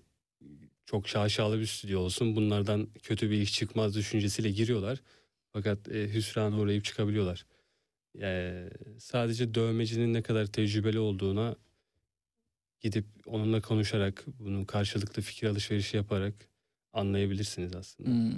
çok 0.91 1.09
şaşalı 1.09 1.61
bir 1.61 1.67
stüdyo 1.67 2.01
olsun 2.01 2.37
bunlardan 2.37 2.89
kötü 3.03 3.31
bir 3.31 3.41
iş 3.41 3.53
çıkmaz 3.55 3.95
düşüncesiyle 3.95 4.51
giriyorlar. 4.51 5.03
Fakat 5.53 5.89
e, 5.89 6.15
hüsrana 6.15 6.59
uğrayıp 6.59 6.85
çıkabiliyorlar. 6.85 7.47
E, 8.21 8.65
sadece 8.99 9.55
dövmecinin 9.55 10.15
ne 10.15 10.23
kadar 10.23 10.47
tecrübeli 10.47 10.99
olduğuna 10.99 11.57
gidip 12.81 13.05
onunla 13.27 13.61
konuşarak 13.61 14.25
bunun 14.39 14.65
karşılıklı 14.65 15.23
fikir 15.23 15.47
alışverişi 15.47 15.97
yaparak 15.97 16.35
anlayabilirsiniz 16.93 17.75
aslında. 17.75 18.09
Hmm. 18.11 18.33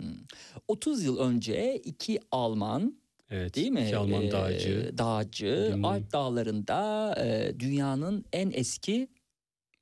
30 0.68 1.04
yıl 1.04 1.18
önce 1.18 1.76
iki 1.84 2.20
Alman 2.30 2.96
Evet. 3.30 3.54
değil 3.56 3.70
mi? 3.70 3.84
İki 3.86 3.96
Alman 3.96 4.22
Ee, 4.22 4.32
dağcı. 4.32 4.94
Dağcı 4.98 5.66
Bir 5.70 5.74
mum. 5.74 5.84
Alp 5.84 6.12
dağlarında 6.12 7.14
e, 7.24 7.60
dünyanın 7.60 8.24
en 8.32 8.50
eski 8.50 9.08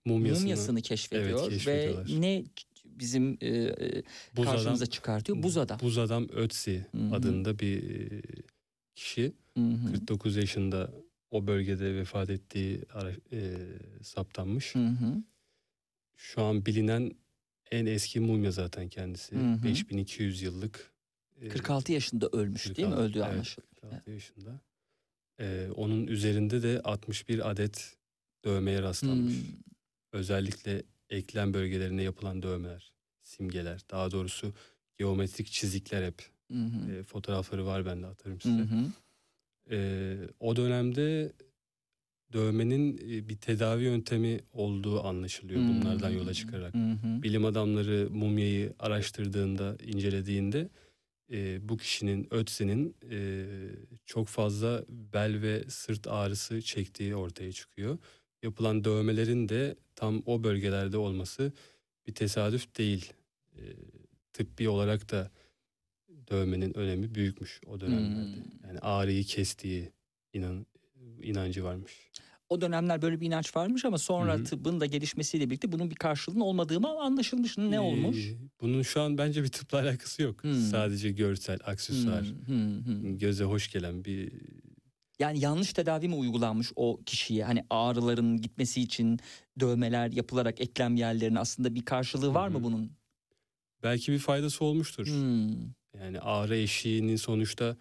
mumyasını, 0.05 0.41
mumyasını 0.43 0.83
keşfediyor, 0.83 1.53
Evet, 1.53 1.67
ve 1.67 1.97
ne 2.21 2.45
bizim 2.85 3.39
e, 3.41 3.49
e, 3.49 4.03
buz 4.37 4.45
karşımıza 4.45 4.85
adam, 4.85 4.91
çıkartıyor? 4.91 5.43
Buz 5.43 5.57
adam. 5.57 5.81
Buz 5.81 5.99
adam 5.99 6.29
Ötzi 6.29 6.87
Hı 6.93 6.99
hı. 6.99 7.15
adında 7.15 7.59
bir 7.59 8.01
e, 8.01 8.23
kişi 8.95 9.33
Hı 9.57 9.61
hı. 9.61 9.93
49 9.93 10.37
yaşında 10.37 10.91
o 11.31 11.47
bölgede 11.47 11.95
vefat 11.95 12.31
ettiği 12.31 12.81
e, 13.33 13.57
saptanmış. 14.03 14.75
Hı 14.75 14.87
hı. 14.87 15.23
Şu 16.17 16.43
an 16.43 16.67
bilinen 16.67 17.13
en 17.71 17.87
eski 17.87 18.21
mumya 18.21 18.51
zaten 18.51 18.89
kendisi. 18.89 19.37
Hı 19.37 19.53
hı. 19.53 19.63
5200 19.65 20.43
yıllık. 20.43 20.93
e, 21.41 21.49
46 21.49 21.93
yaşında 21.93 22.29
ölmüş 22.29 22.77
değil 22.77 22.89
mi? 22.89 22.95
46, 22.95 23.03
Öldüğü 23.03 23.19
evet, 23.19 23.33
anlaşılıyor. 23.33 23.71
46 23.81 24.11
yaşında. 24.11 24.61
E, 25.41 25.69
onun 25.77 26.07
üzerinde 26.07 26.63
de 26.63 26.81
61 26.85 27.51
adet 27.51 27.97
dövmeye 28.45 28.83
rastlanmış. 28.83 29.35
Hmm. 29.35 29.70
Özellikle 30.13 30.83
eklem 31.11 31.55
bölgelerine 31.55 32.03
yapılan 32.03 32.43
dövmeler, 32.43 32.93
simgeler, 33.23 33.81
daha 33.91 34.11
doğrusu 34.11 34.53
geometrik 34.99 35.47
çizikler 35.47 36.07
hep. 36.07 36.23
Hı 36.53 36.59
hı. 36.59 36.93
E, 36.93 37.03
fotoğrafları 37.03 37.67
var 37.67 37.87
bende 37.87 38.07
atarım 38.07 38.37
Hı 38.37 38.43
size. 38.43 38.63
hı. 38.63 38.87
E, 39.71 40.17
o 40.41 40.57
dönemde 40.57 41.33
dövmenin 42.33 42.99
e, 42.99 43.29
bir 43.29 43.37
tedavi 43.37 43.85
yöntemi 43.85 44.41
olduğu 44.53 45.05
anlaşılıyor 45.07 45.61
bunlardan 45.61 46.11
yola 46.11 46.35
çıkarak. 46.35 46.75
Hı 46.75 46.79
hı. 46.79 47.23
Bilim 47.23 47.45
adamları 47.45 48.09
mumyayı 48.11 48.75
araştırdığında, 48.79 49.77
incelediğinde 49.87 50.69
e, 51.33 51.69
bu 51.69 51.77
kişinin, 51.77 52.29
Ötzi'nin 52.31 52.97
e, 53.11 53.47
çok 54.07 54.29
fazla 54.29 54.85
bel 54.89 55.43
ve 55.43 55.65
sırt 55.69 56.07
ağrısı 56.07 56.63
çektiği 56.63 57.17
ortaya 57.17 57.53
çıkıyor. 57.53 57.99
Yapılan 58.43 58.85
dövmelerin 58.85 59.49
de 59.49 59.77
tam 60.01 60.23
o 60.27 60.45
bölgelerde 60.45 60.97
olması 60.97 61.53
bir 62.07 62.15
tesadüf 62.15 62.79
değil. 62.79 63.13
E, 63.57 63.63
tıbbi 64.33 64.69
olarak 64.69 65.11
da 65.11 65.31
dövmenin 66.31 66.77
önemi 66.77 67.15
büyükmüş 67.15 67.61
o 67.67 67.81
dönemlerde. 67.81 68.37
Hmm. 68.37 68.69
Yani 68.69 68.79
ağrıyı 68.79 69.25
kestiği 69.25 69.93
inan 70.33 70.67
inancı 71.23 71.65
varmış. 71.65 71.93
O 72.49 72.61
dönemler 72.61 73.03
böyle 73.03 73.21
bir 73.21 73.27
inanç 73.27 73.57
varmış 73.57 73.85
ama 73.85 73.99
sonra 73.99 74.35
Hı 74.35 74.39
hı. 74.39 74.45
tıbbın 74.45 74.81
da 74.81 74.87
gelişmesiyle 74.87 75.51
birlikte 75.51 75.73
bunun 75.73 75.91
bir 75.91 75.95
karşılığının 75.95 76.41
olmadığı 76.41 76.81
mı 76.81 76.89
anlaşılmış. 76.89 77.59
Ne 77.59 77.81
olmuş? 77.81 78.17
Ee, 78.19 78.37
bunun 78.61 78.83
şu 78.83 79.01
an 79.01 79.19
bence 79.19 79.43
bir 79.43 79.49
tıpla 79.49 79.81
alakası 79.81 80.23
yok. 80.23 80.45
Hmm. 80.45 80.55
Sadece 80.55 81.11
görsel, 81.11 81.59
aksesuar, 81.65 82.25
Hmm, 82.25 82.47
hmm, 82.47 82.85
hmm. 82.85 83.19
göze 83.19 83.45
hoş 83.45 83.73
gelen 83.73 84.05
bir 84.05 84.33
Yani 85.21 85.41
yanlış 85.41 85.73
tedavi 85.73 86.09
mi 86.09 86.15
uygulanmış 86.15 86.73
o 86.77 87.01
kişiye? 87.07 87.45
Hani 87.45 87.65
ağrıların 87.71 88.41
gitmesi 88.41 88.81
için 88.81 89.19
dövmeler 89.61 90.13
yapılarak 90.13 90.61
eklem 90.61 90.97
yerlerine 90.97 91.39
aslında 91.39 91.75
bir 91.75 91.85
karşılığı 91.85 92.35
var 92.35 92.49
Hı 92.51 92.53
mı 92.59 92.65
bunun? 92.65 92.93
belki 93.83 94.13
bir 94.13 94.19
faydası 94.19 94.65
olmuştur. 94.65 95.07
Hmm. 95.07 95.51
Yani 96.01 96.21
ağrı 96.21 96.57
eşiğinin 96.57 97.17
sonuçta 97.17 97.77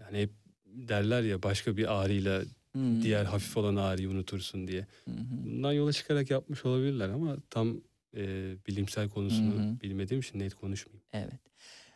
yani 0.00 0.18
hep 0.18 0.30
derler 0.66 1.22
ya 1.22 1.42
başka 1.42 1.76
bir 1.76 1.94
ağrıyla 1.94 2.42
Hmm. 2.72 3.02
diğer 3.02 3.24
hafif 3.24 3.56
olan 3.56 3.76
ağrıyı 3.76 4.10
unutursun 4.10 4.68
diye. 4.68 4.80
Hı. 4.80 5.10
Bundan 5.30 5.72
yola 5.72 5.92
çıkarak 5.92 6.30
yapmış 6.30 6.64
olabilirler 6.64 7.08
ama 7.08 7.36
tam 7.50 7.76
e, 8.16 8.54
bilimsel 8.66 9.08
konusunu 9.08 9.54
hı. 9.54 9.80
bilmediğim 9.82 10.20
için 10.20 10.38
net 10.38 10.54
konuşmayayım. 10.54 11.02
Evet. 11.12 11.40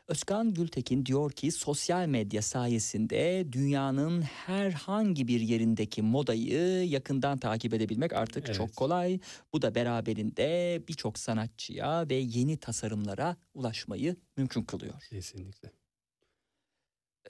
Özkan 0.09 0.55
Gültekin 0.55 1.07
diyor 1.07 1.31
ki 1.33 1.51
sosyal 1.53 2.07
medya 2.07 2.43
sayesinde 2.43 3.47
dünyanın 3.53 4.23
herhangi 4.23 5.29
bir 5.29 5.41
yerindeki 5.41 6.03
modayı 6.03 6.89
yakından 6.89 7.39
takip 7.39 7.75
edebilmek 7.75 8.13
artık 8.13 8.45
Evet. 8.47 8.57
çok 8.57 8.77
kolay. 8.77 9.19
Bu 9.53 9.63
da 9.63 9.75
beraberinde 9.75 10.83
birçok 10.89 11.19
sanatçıya 11.19 12.09
ve 12.09 12.15
yeni 12.15 12.57
tasarımlara 12.57 13.37
ulaşmayı 13.55 14.17
mümkün 14.37 14.63
kılıyor. 14.63 14.95
Kesinlikle. 15.11 15.71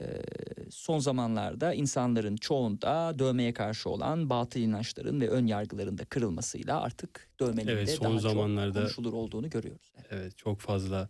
Ee, 0.01 0.23
son 0.71 0.99
zamanlarda 0.99 1.75
insanların 1.75 2.37
çoğunda 2.37 3.19
dövmeye 3.19 3.53
karşı 3.53 3.91
olan 3.91 4.31
batıl 4.31 4.61
inançların 4.61 5.21
ve 5.21 5.29
ön 5.29 5.47
yargıların 5.47 5.99
da 5.99 6.05
kırılmasıyla 6.05 6.81
artık 6.81 7.29
dövmenin 7.41 7.69
Evet, 7.69 7.89
de 7.89 7.93
son 7.97 8.05
daha 8.07 8.19
zamanlarda- 8.19 8.73
çok 8.75 8.83
konuşulur 8.83 9.13
olduğunu 9.13 9.51
görüyoruz. 9.51 9.93
Evet. 9.97 10.07
Evet 10.11 10.37
çok 10.39 10.61
fazla 10.61 11.09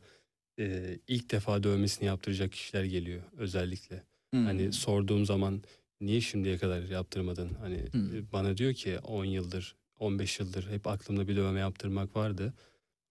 e, 0.59 0.99
ilk 1.09 1.31
defa 1.31 1.63
dövmesini 1.63 2.07
yaptıracak 2.07 2.53
kişiler 2.53 2.85
geliyor 2.85 3.23
özellikle. 3.37 4.03
Hmm. 4.31 4.45
Hani 4.45 4.73
sorduğum 4.73 5.27
zaman 5.27 5.63
niye 6.01 6.21
şimdiye 6.21 6.59
kadar 6.59 6.83
yaptırmadın? 6.83 7.55
Hani 7.61 7.85
Hmm. 7.93 8.11
bana 8.33 8.57
diyor 8.57 8.75
ki 8.75 8.99
10 8.99 9.25
yıldır 9.25 9.77
15 9.99 10.41
yıldır 10.41 10.71
hep 10.71 10.87
aklımda 10.87 11.29
bir 11.29 11.37
dövme 11.37 11.61
yaptırmak 11.61 12.17
vardı. 12.17 12.55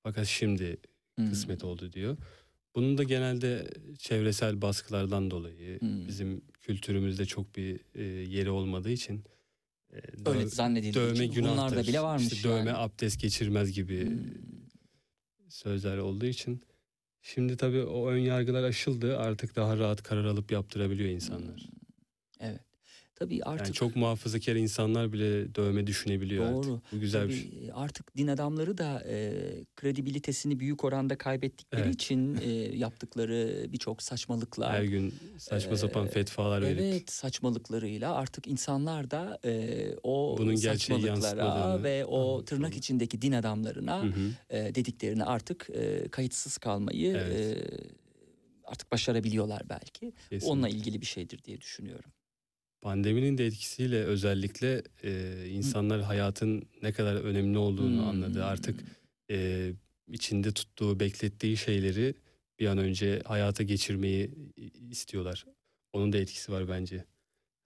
Fakat 0.03 0.25
şimdi 0.27 0.77
Hmm. 1.15 1.29
kısmet 1.29 1.63
oldu 1.63 1.93
diyor. 1.93 2.17
Bunun 2.75 2.97
da 2.97 3.03
genelde 3.03 3.67
çevresel 3.97 4.61
baskılardan 4.61 5.31
dolayı 5.31 5.79
Hmm. 5.79 6.07
bizim 6.07 6.41
kültürümüzde 6.61 7.25
çok 7.25 7.55
bir 7.55 7.79
e, 7.95 8.03
yeri 8.03 8.49
olmadığı 8.49 8.91
için 8.91 9.23
e, 9.93 9.95
Öyle 10.25 10.39
döv- 10.43 10.47
zannedildiği 10.49 10.93
dövme 10.93 11.25
için 11.25 11.33
günahtır. 11.35 11.57
bunlar 11.57 11.75
da 11.75 11.87
bile 11.87 12.01
varmış 12.01 12.33
İşte 12.33 12.49
dövme 12.49 12.57
yani. 12.57 12.73
abdest 12.73 13.21
geçirmez 13.21 13.71
gibi 13.71 14.05
Hmm. 14.05 14.19
sözler 15.49 15.97
olduğu 15.97 16.25
için 16.25 16.61
şimdi 17.33 17.57
tabii 17.57 17.83
o 17.83 18.09
ön 18.09 18.17
yargılar 18.17 18.63
aşıldı. 18.63 19.17
Artık 19.17 19.55
daha 19.55 19.77
rahat 19.77 20.03
karar 20.03 20.25
alıp 20.25 20.51
yaptırabiliyor 20.51 21.09
insanlar. 21.09 21.76
Tabii 23.19 23.43
artık 23.43 23.65
Yani 23.65 23.73
çok 23.73 23.95
muhafazakar 23.95 24.55
insanlar 24.55 25.13
bile 25.13 25.55
dövme 25.55 25.87
düşünebiliyor 25.87 26.45
Doğru. 26.53 26.73
artık. 26.73 26.91
Bu 26.91 26.99
güzel 26.99 27.27
bir 27.27 27.33
tabii 27.33 27.49
şey. 27.51 27.71
artık 27.73 28.17
din 28.17 28.27
adamları 28.27 28.77
da 28.77 29.03
e, 29.07 29.31
kredibilitesini 29.75 30.59
büyük 30.59 30.83
oranda 30.83 31.17
kaybettikleri 31.17 31.81
Evet. 31.81 31.93
için 31.95 32.37
e, 32.41 32.49
yaptıkları 32.77 33.65
birçok 33.73 34.03
saçmalıklar 34.03 34.71
Her 34.71 34.83
gün 34.83 35.13
saçma 35.37 35.77
sapan 35.77 36.05
Ee, 36.05 36.09
fetvalar 36.09 36.61
verip 36.61 36.79
Evet 36.79 37.11
saçmalıklarıyla 37.11 38.15
artık 38.15 38.47
insanlar 38.47 39.11
da 39.11 39.39
e, 39.45 39.95
o 40.03 40.35
Bunun 40.37 40.55
saçmalıklara 40.55 41.83
ve 41.83 42.05
o 42.05 42.45
tırnak 42.45 42.77
içindeki 42.77 43.21
din 43.21 43.31
adamlarına 43.31 44.03
Hı 44.03 44.07
hı. 44.07 44.31
e, 44.49 44.75
dediklerini 44.75 45.23
artık 45.23 45.69
e, 45.69 46.07
kayıtsız 46.11 46.57
kalmayı 46.57 47.11
Evet. 47.17 47.57
e, 47.57 47.67
artık 48.63 48.91
başarabiliyorlar 48.91 49.61
belki. 49.69 50.13
Kesinlikle. 50.29 50.47
Onunla 50.47 50.69
ilgili 50.69 51.01
bir 51.01 51.05
şeydir 51.05 51.43
diye 51.43 51.61
düşünüyorum. 51.61 52.11
Pandeminin 52.81 53.37
de 53.37 53.45
etkisiyle 53.45 54.03
özellikle 54.03 54.83
e, 55.03 55.43
insanlar 55.49 56.01
hayatın 56.01 56.69
ne 56.83 56.91
kadar 56.91 57.15
önemli 57.15 57.57
olduğunu 57.57 58.01
Hmm. 58.01 58.07
anladı. 58.07 58.45
Artık 58.45 58.79
e, 59.31 59.69
içinde 60.11 60.51
tuttuğu, 60.51 60.99
beklettiği 60.99 61.57
şeyleri 61.57 62.13
bir 62.59 62.67
an 62.67 62.77
önce 62.77 63.21
hayata 63.25 63.63
geçirmeyi 63.63 64.31
istiyorlar. 64.91 65.45
Onun 65.93 66.13
da 66.13 66.17
etkisi 66.17 66.51
var 66.51 66.69
bence. 66.69 67.05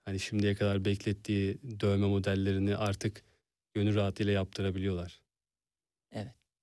Hani 0.06 0.20
şimdiye 0.20 0.56
kadar 0.56 0.86
beklettiği 0.86 1.58
dövme 1.80 2.08
modellerini 2.08 2.76
artık 2.78 3.24
gönül 3.74 3.96
rahatlığıyla 3.96 4.34
yaptırabiliyorlar. 4.34 5.22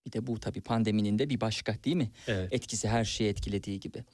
Bir 0.06 0.12
de 0.12 0.26
bu 0.26 0.40
tabii 0.40 0.60
pandeminin 0.60 1.18
de 1.18 1.30
bir 1.30 1.40
başka 1.40 1.84
değil 1.84 1.96
mi? 1.96 2.10
Evet. 2.26 2.52
etkisi 2.52 2.88
her 2.88 3.04
şeyi 3.04 3.30
etkilediği 3.30 3.80
gibi. 3.80 4.04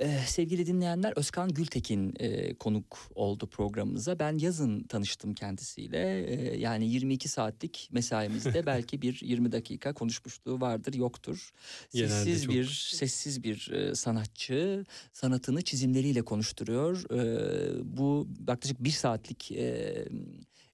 Ee, 0.00 0.18
sevgili 0.26 0.66
dinleyenler 0.66 1.12
Özkan 1.16 1.50
Gültekin 1.50 2.14
e, 2.18 2.54
konuk 2.54 2.98
oldu 3.14 3.46
programımıza. 3.46 4.18
Ben 4.18 4.38
yazın 4.38 4.82
tanıştım 4.82 5.34
kendisiyle. 5.34 6.24
Ee, 6.28 6.56
yani 6.58 6.88
22 6.88 7.28
saatlik 7.28 7.88
mesaimizde 7.92 8.66
belki 8.66 9.02
bir 9.02 9.20
20 9.22 9.52
dakika 9.52 9.94
konuşmuşluğu 9.94 10.60
vardır 10.60 10.94
yoktur. 10.94 11.50
Genelde 11.92 12.24
Sessiz 12.24 12.44
çok. 12.44 12.54
bir 12.54 12.64
sessiz 12.92 13.44
bir 13.44 13.70
e, 13.72 13.94
sanatçı 13.94 14.84
sanatını 15.12 15.62
çizimleriyle 15.62 16.22
konuşturuyor. 16.22 17.04
Ee, 17.10 17.96
bu 17.98 18.28
yaklaşık 18.48 18.84
bir 18.84 18.90
saatlik 18.90 19.52
e, 19.52 19.64
e, 19.64 20.08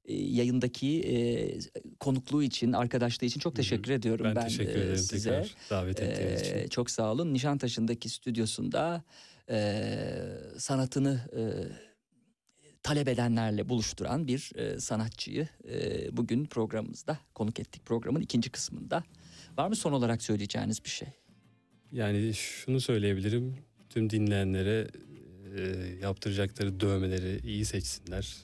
yayındaki 0.09 1.01
e, 1.01 1.15
konukluğu 2.01 2.43
için, 2.43 2.73
arkadaşlığı 2.73 3.27
için 3.27 3.41
çok 3.41 3.57
teşekkür 3.57 3.91
ediyorum 3.93 4.25
Ben, 4.27 4.37
ben, 4.37 4.45
teşekkür 4.45 4.75
e, 4.81 4.83
ederim 4.83 4.97
size. 4.97 5.31
tekrar 5.31 5.55
davet 5.71 6.01
ettiğiniz 6.01 6.43
Ee, 6.43 6.59
için. 6.59 6.69
çok 6.69 6.91
sağ 6.91 7.13
olun. 7.13 7.35
Nişantaşı'ndaki 7.35 8.09
stüdyosunda 8.09 9.05
e, 9.51 9.83
sanatını 10.59 11.21
e, 11.37 11.43
talep 12.83 13.09
edenlerle 13.09 13.69
buluşturan 13.69 14.27
bir 14.29 14.53
e, 14.57 14.81
sanatçıyı 14.81 15.49
e, 15.69 16.17
bugün 16.17 16.45
programımızda 16.47 17.19
konuk 17.35 17.61
ettik. 17.61 17.87
Programın 17.87 18.21
ikinci 18.21 18.51
kısmında. 18.51 19.05
Var 19.59 19.69
mı 19.69 19.77
son 19.77 19.93
olarak 19.93 20.23
söyleyeceğiniz 20.23 20.85
bir 20.85 20.91
şey? 20.91 21.09
Yani 21.93 22.35
şunu 22.35 22.81
söyleyebilirim. 22.81 23.57
Tüm 23.91 24.11
dinleyenlere 24.11 24.89
e, 25.59 25.63
yaptıracakları 26.03 26.81
dövmeleri 26.81 27.41
iyi 27.49 27.65
seçsinler. 27.65 28.37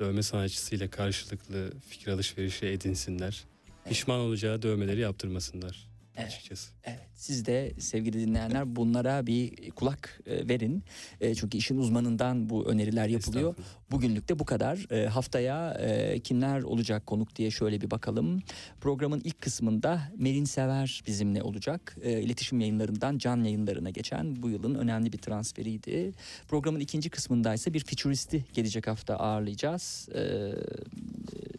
Dövme 0.00 0.22
sanatçısıyla 0.22 0.90
karşılıklı 0.90 1.72
fikir 1.88 2.08
alışverişi 2.08 2.66
edinsinler. 2.66 3.44
Pişman 3.88 4.20
olacağı 4.20 4.62
dövmeleri 4.62 5.00
yaptırmasınlar 5.00 5.93
Evet. 6.16 6.28
açıkçası. 6.28 6.70
Evet, 6.84 7.00
siz 7.14 7.46
de 7.46 7.72
sevgili 7.78 8.20
dinleyenler 8.20 8.76
bunlara 8.76 9.26
bir 9.26 9.70
kulak 9.70 10.20
e, 10.26 10.48
verin. 10.48 10.82
E, 11.20 11.34
çünkü 11.34 11.58
işin 11.58 11.78
uzmanından 11.78 12.50
bu 12.50 12.66
öneriler 12.66 13.08
yapılıyor. 13.08 13.54
Bugünlük 13.90 14.28
de 14.28 14.38
bu 14.38 14.44
kadar. 14.44 14.86
E, 14.90 15.06
haftaya 15.06 15.76
kimler 16.24 16.62
olacak 16.62 17.06
konuk 17.06 17.36
diye 17.36 17.50
şöyle 17.50 17.80
bir 17.80 17.90
bakalım. 17.90 18.42
Programın 18.80 19.20
ilk 19.24 19.40
kısmında 19.40 20.02
Merin 20.18 20.44
Sever 20.44 21.02
bizimle 21.06 21.42
olacak. 21.42 21.96
İletişim 22.04 22.60
yayınlarından 22.60 23.18
can 23.18 23.44
yayınlarına 23.44 23.90
geçen 23.90 24.42
bu 24.42 24.50
yılın 24.50 24.74
önemli 24.74 25.12
bir 25.12 25.18
transferiydi. 25.18 26.12
Programın 26.48 26.80
ikinci 26.80 27.10
kısmında 27.10 27.54
ise 27.54 27.74
bir 27.74 27.84
fütüristi 27.84 28.44
gelecek 28.52 28.86
hafta 28.86 29.16
ağırlayacağız. 29.16 30.08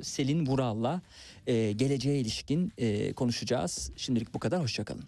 Selin 0.06 0.46
Vural'la 0.46 1.02
e, 1.48 1.72
geleceğe 1.72 2.20
ilişkin 2.20 2.74
e, 2.78 3.14
konuşacağız. 3.14 3.92
Şimdilik 3.96 4.34
bu 4.34 4.40
kadar. 4.40 4.62
Hoşçakalın. 4.62 5.04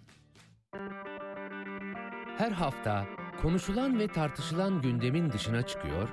Her 2.38 2.50
hafta 2.52 3.06
konuşulan 3.42 3.98
ve 3.98 4.08
tartışılan 4.08 4.82
gündemin 4.82 5.32
dışına 5.32 5.66
çıkıyor, 5.66 6.08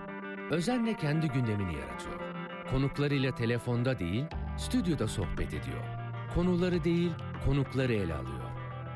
özenle 0.52 0.98
kendi 0.98 1.28
gündemini 1.28 1.76
yaratıyor. 1.76 2.20
Konuklarıyla 2.72 3.36
telefonda 3.36 4.00
değil, 4.00 4.24
stüdyoda 4.58 5.08
sohbet 5.08 5.48
ediyor. 5.48 5.84
Konuları 6.34 6.84
değil, 6.84 7.12
konukları 7.46 7.94
ele 7.94 8.14
alıyor. 8.14 8.50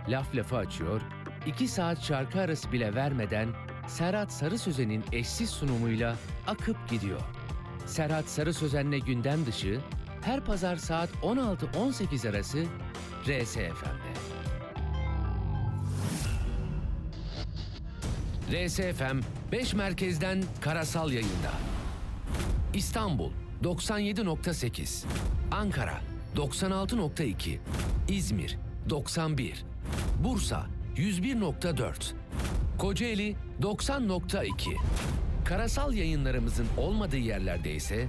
Laf 0.07 0.35
lafı 0.35 0.57
açıyor, 0.57 1.01
iki 1.45 1.67
saat 1.67 2.03
şarkı 2.03 2.39
arası 2.39 2.71
bile 2.71 2.95
vermeden 2.95 3.49
Serhat 3.87 4.31
Sarı 4.31 4.57
Sözen'in 4.57 5.03
eşsiz 5.11 5.49
sunumuyla 5.49 6.15
akıp 6.47 6.89
gidiyor. 6.89 7.21
Serhat 7.89 8.29
Sarı 8.29 8.53
Sözen'le 8.53 8.99
gündem 8.99 9.45
dışı, 9.45 9.79
her 10.21 10.45
pazar 10.45 10.75
saat 10.75 11.09
16-18 11.09 12.29
arası 12.29 12.63
RSFM'de. 13.23 14.09
RSFM 18.67 19.19
5 19.51 19.73
merkezden 19.73 20.43
karasal 20.61 21.11
yayında. 21.11 21.51
İstanbul 22.73 23.31
97.8, 23.63 25.05
Ankara 25.51 26.01
96.2, 26.35 27.57
İzmir 28.09 28.57
91, 28.89 29.65
Bursa 30.23 30.65
101.4, 30.95 32.13
Kocaeli 32.77 33.35
90.2, 33.61 34.75
Karasal 35.49 35.93
yayınlarımızın 35.93 36.67
olmadığı 36.77 37.17
yerlerde 37.17 37.73
ise 37.73 38.07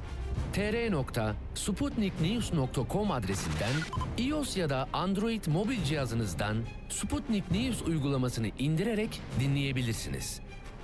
tr.sputniknews.com 0.52 3.10
adresinden 3.10 3.72
iOS 4.18 4.56
ya 4.56 4.70
da 4.70 4.88
Android 4.92 5.46
mobil 5.46 5.84
cihazınızdan 5.84 6.56
Sputnik 6.88 7.50
News 7.50 7.82
uygulamasını 7.82 8.48
indirerek 8.58 9.20
dinleyebilirsiniz. 9.40 10.40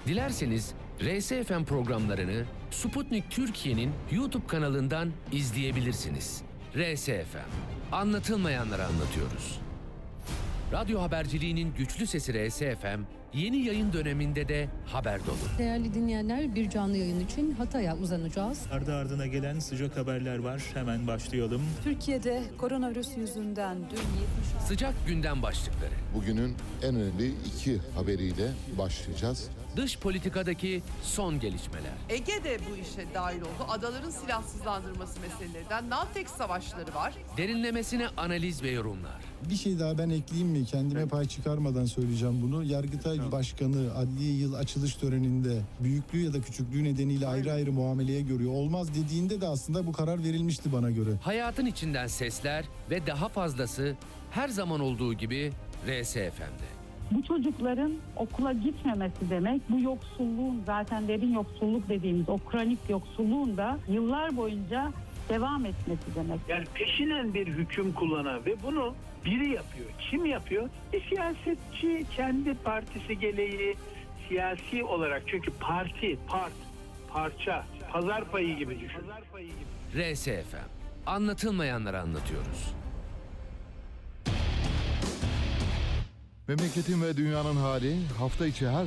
Dilerseniz 0.07 0.75
RSFM 1.01 1.65
programlarını 1.65 2.45
Sputnik 2.71 3.31
Türkiye'nin 3.31 3.93
YouTube 4.11 4.47
kanalından 4.47 5.13
izleyebilirsiniz. 5.33 6.43
RSFM. 6.77 7.51
Anlatılmayanları 7.93 8.85
anlatıyoruz. 8.85 9.61
Radyo 10.73 11.03
haberciliğinin 11.03 11.75
güçlü 11.79 12.07
sesi 12.07 12.49
RSFM 12.49 13.01
yeni 13.37 13.57
yayın 13.57 13.93
döneminde 13.93 14.49
de 14.49 14.69
haber 14.87 15.27
dolu. 15.27 15.59
Değerli 15.59 15.95
dinleyenler 15.95 16.55
bir 16.55 16.71
canlı 16.71 16.97
yayın 16.97 17.21
için 17.21 17.51
Hatay'a 17.51 17.97
uzanacağız. 17.97 18.63
Ardı 18.73 18.95
ardına 18.95 19.27
gelen 19.27 19.59
sıcak 19.59 19.97
haberler 19.97 20.39
var. 20.39 20.63
Hemen 20.75 21.07
başlayalım. 21.07 21.63
Türkiye'de 21.85 22.43
koronavirüs 22.59 23.17
yüzünden 23.17 23.77
dün 23.77 23.97
70 23.97 24.67
Sıcak 24.69 24.95
gündem 25.07 25.43
başlıkları. 25.43 25.93
Bugünün 26.15 26.55
en 26.83 26.95
önemli 26.95 27.27
iki 27.47 27.79
haberiyle 27.95 28.49
başlayacağız. 28.79 29.51
Dış 29.77 29.99
politikadaki 29.99 30.83
son 31.03 31.41
gelişmeler. 31.41 31.93
Ege 32.09 32.45
de 32.45 32.59
bu 32.71 32.77
işe 32.77 33.15
dahil 33.15 33.41
oldu. 33.41 33.67
Adaların 33.69 34.11
silahsızlandırması 34.11 35.21
meselelerinden 35.21 35.91
Navtex 35.91 36.29
savaşları 36.29 36.95
var. 36.95 37.15
Derinlemesine 37.37 38.09
analiz 38.17 38.63
ve 38.63 38.71
yorumlar. 38.71 39.21
Bir 39.51 39.57
şey 39.57 39.79
daha 39.79 39.99
ben 39.99 40.11
ekleyeyim 40.11 40.49
mi? 40.53 40.65
Kendime 40.65 41.07
pay 41.09 41.25
çıkarmadan 41.29 41.85
söyleyeceğim 41.85 42.43
bunu. 42.43 42.65
Yargıtay 42.65 43.33
Başkanı 43.33 43.95
adliye 43.97 44.33
yıl 44.33 44.55
açılış 44.55 44.95
töreninde 44.95 45.61
büyüklüğü 45.81 46.25
ya 46.25 46.33
da 46.33 46.41
küçüklüğü 46.41 46.85
nedeniyle 46.85 47.27
ayrı 47.27 47.53
ayrı 47.53 47.73
muameleye 47.73 48.21
görüyor. 48.21 48.53
Olmaz 48.53 48.95
dediğinde 48.95 49.41
de 49.41 49.47
aslında 49.47 49.87
bu 49.87 49.93
karar 49.93 50.25
verilmişti 50.25 50.73
bana 50.73 50.91
göre. 50.91 51.11
Hayatın 51.23 51.67
içinden 51.67 52.07
sesler 52.07 52.65
ve 52.91 53.07
daha 53.07 53.29
fazlası 53.29 53.97
her 54.31 54.49
zaman 54.49 54.81
olduğu 54.81 55.15
gibi 55.15 55.53
RSFM'de. 55.87 56.76
Bu 57.11 57.23
çocukların 57.23 57.93
okula 58.17 58.53
gitmemesi 58.53 59.31
demek 59.31 59.63
bu 59.69 59.81
yoksulluğun 59.81 60.63
zaten 60.67 61.09
derin 61.09 61.33
yoksulluk 61.35 61.89
dediğimiz 61.89 62.29
o 62.29 62.39
kronik 62.39 62.79
yoksulluğun 62.89 63.57
da 63.57 63.79
yıllar 63.89 64.37
boyunca 64.37 64.93
devam 65.29 65.67
etmesi 65.67 66.15
demek. 66.15 66.41
Yani 66.49 66.65
peşinen 66.75 67.35
bir 67.35 67.47
hüküm 67.47 67.93
kullanan 67.93 68.47
ve 68.47 68.63
bunu 68.63 68.95
biri 69.25 69.49
yapıyor. 69.49 69.87
Kim 70.11 70.27
yapıyor? 70.27 70.69
E, 70.93 71.01
siyasetçi 71.01 72.07
kendi 72.17 72.55
partisi 72.55 73.19
gereği 73.19 73.77
siyasi 74.29 74.85
olarak 74.85 75.23
çünkü 75.27 75.51
parti, 75.51 76.19
part, 76.29 76.53
parça, 77.09 77.67
pazar 77.93 78.25
payı 78.25 78.57
gibi 78.57 78.81
düşün. 78.81 79.01
Pazar 79.01 79.23
payı 79.33 79.49
gibi. 79.49 80.15
RSFM. 80.15 80.57
Anlatılmayanları 81.07 82.01
anlatıyoruz. 82.01 82.75
Memleketin 86.49 87.03
ve 87.03 87.17
dünyanın 87.17 87.57
hali 87.57 87.97
hafta 88.19 88.47
içi 88.47 88.69
her 88.69 88.87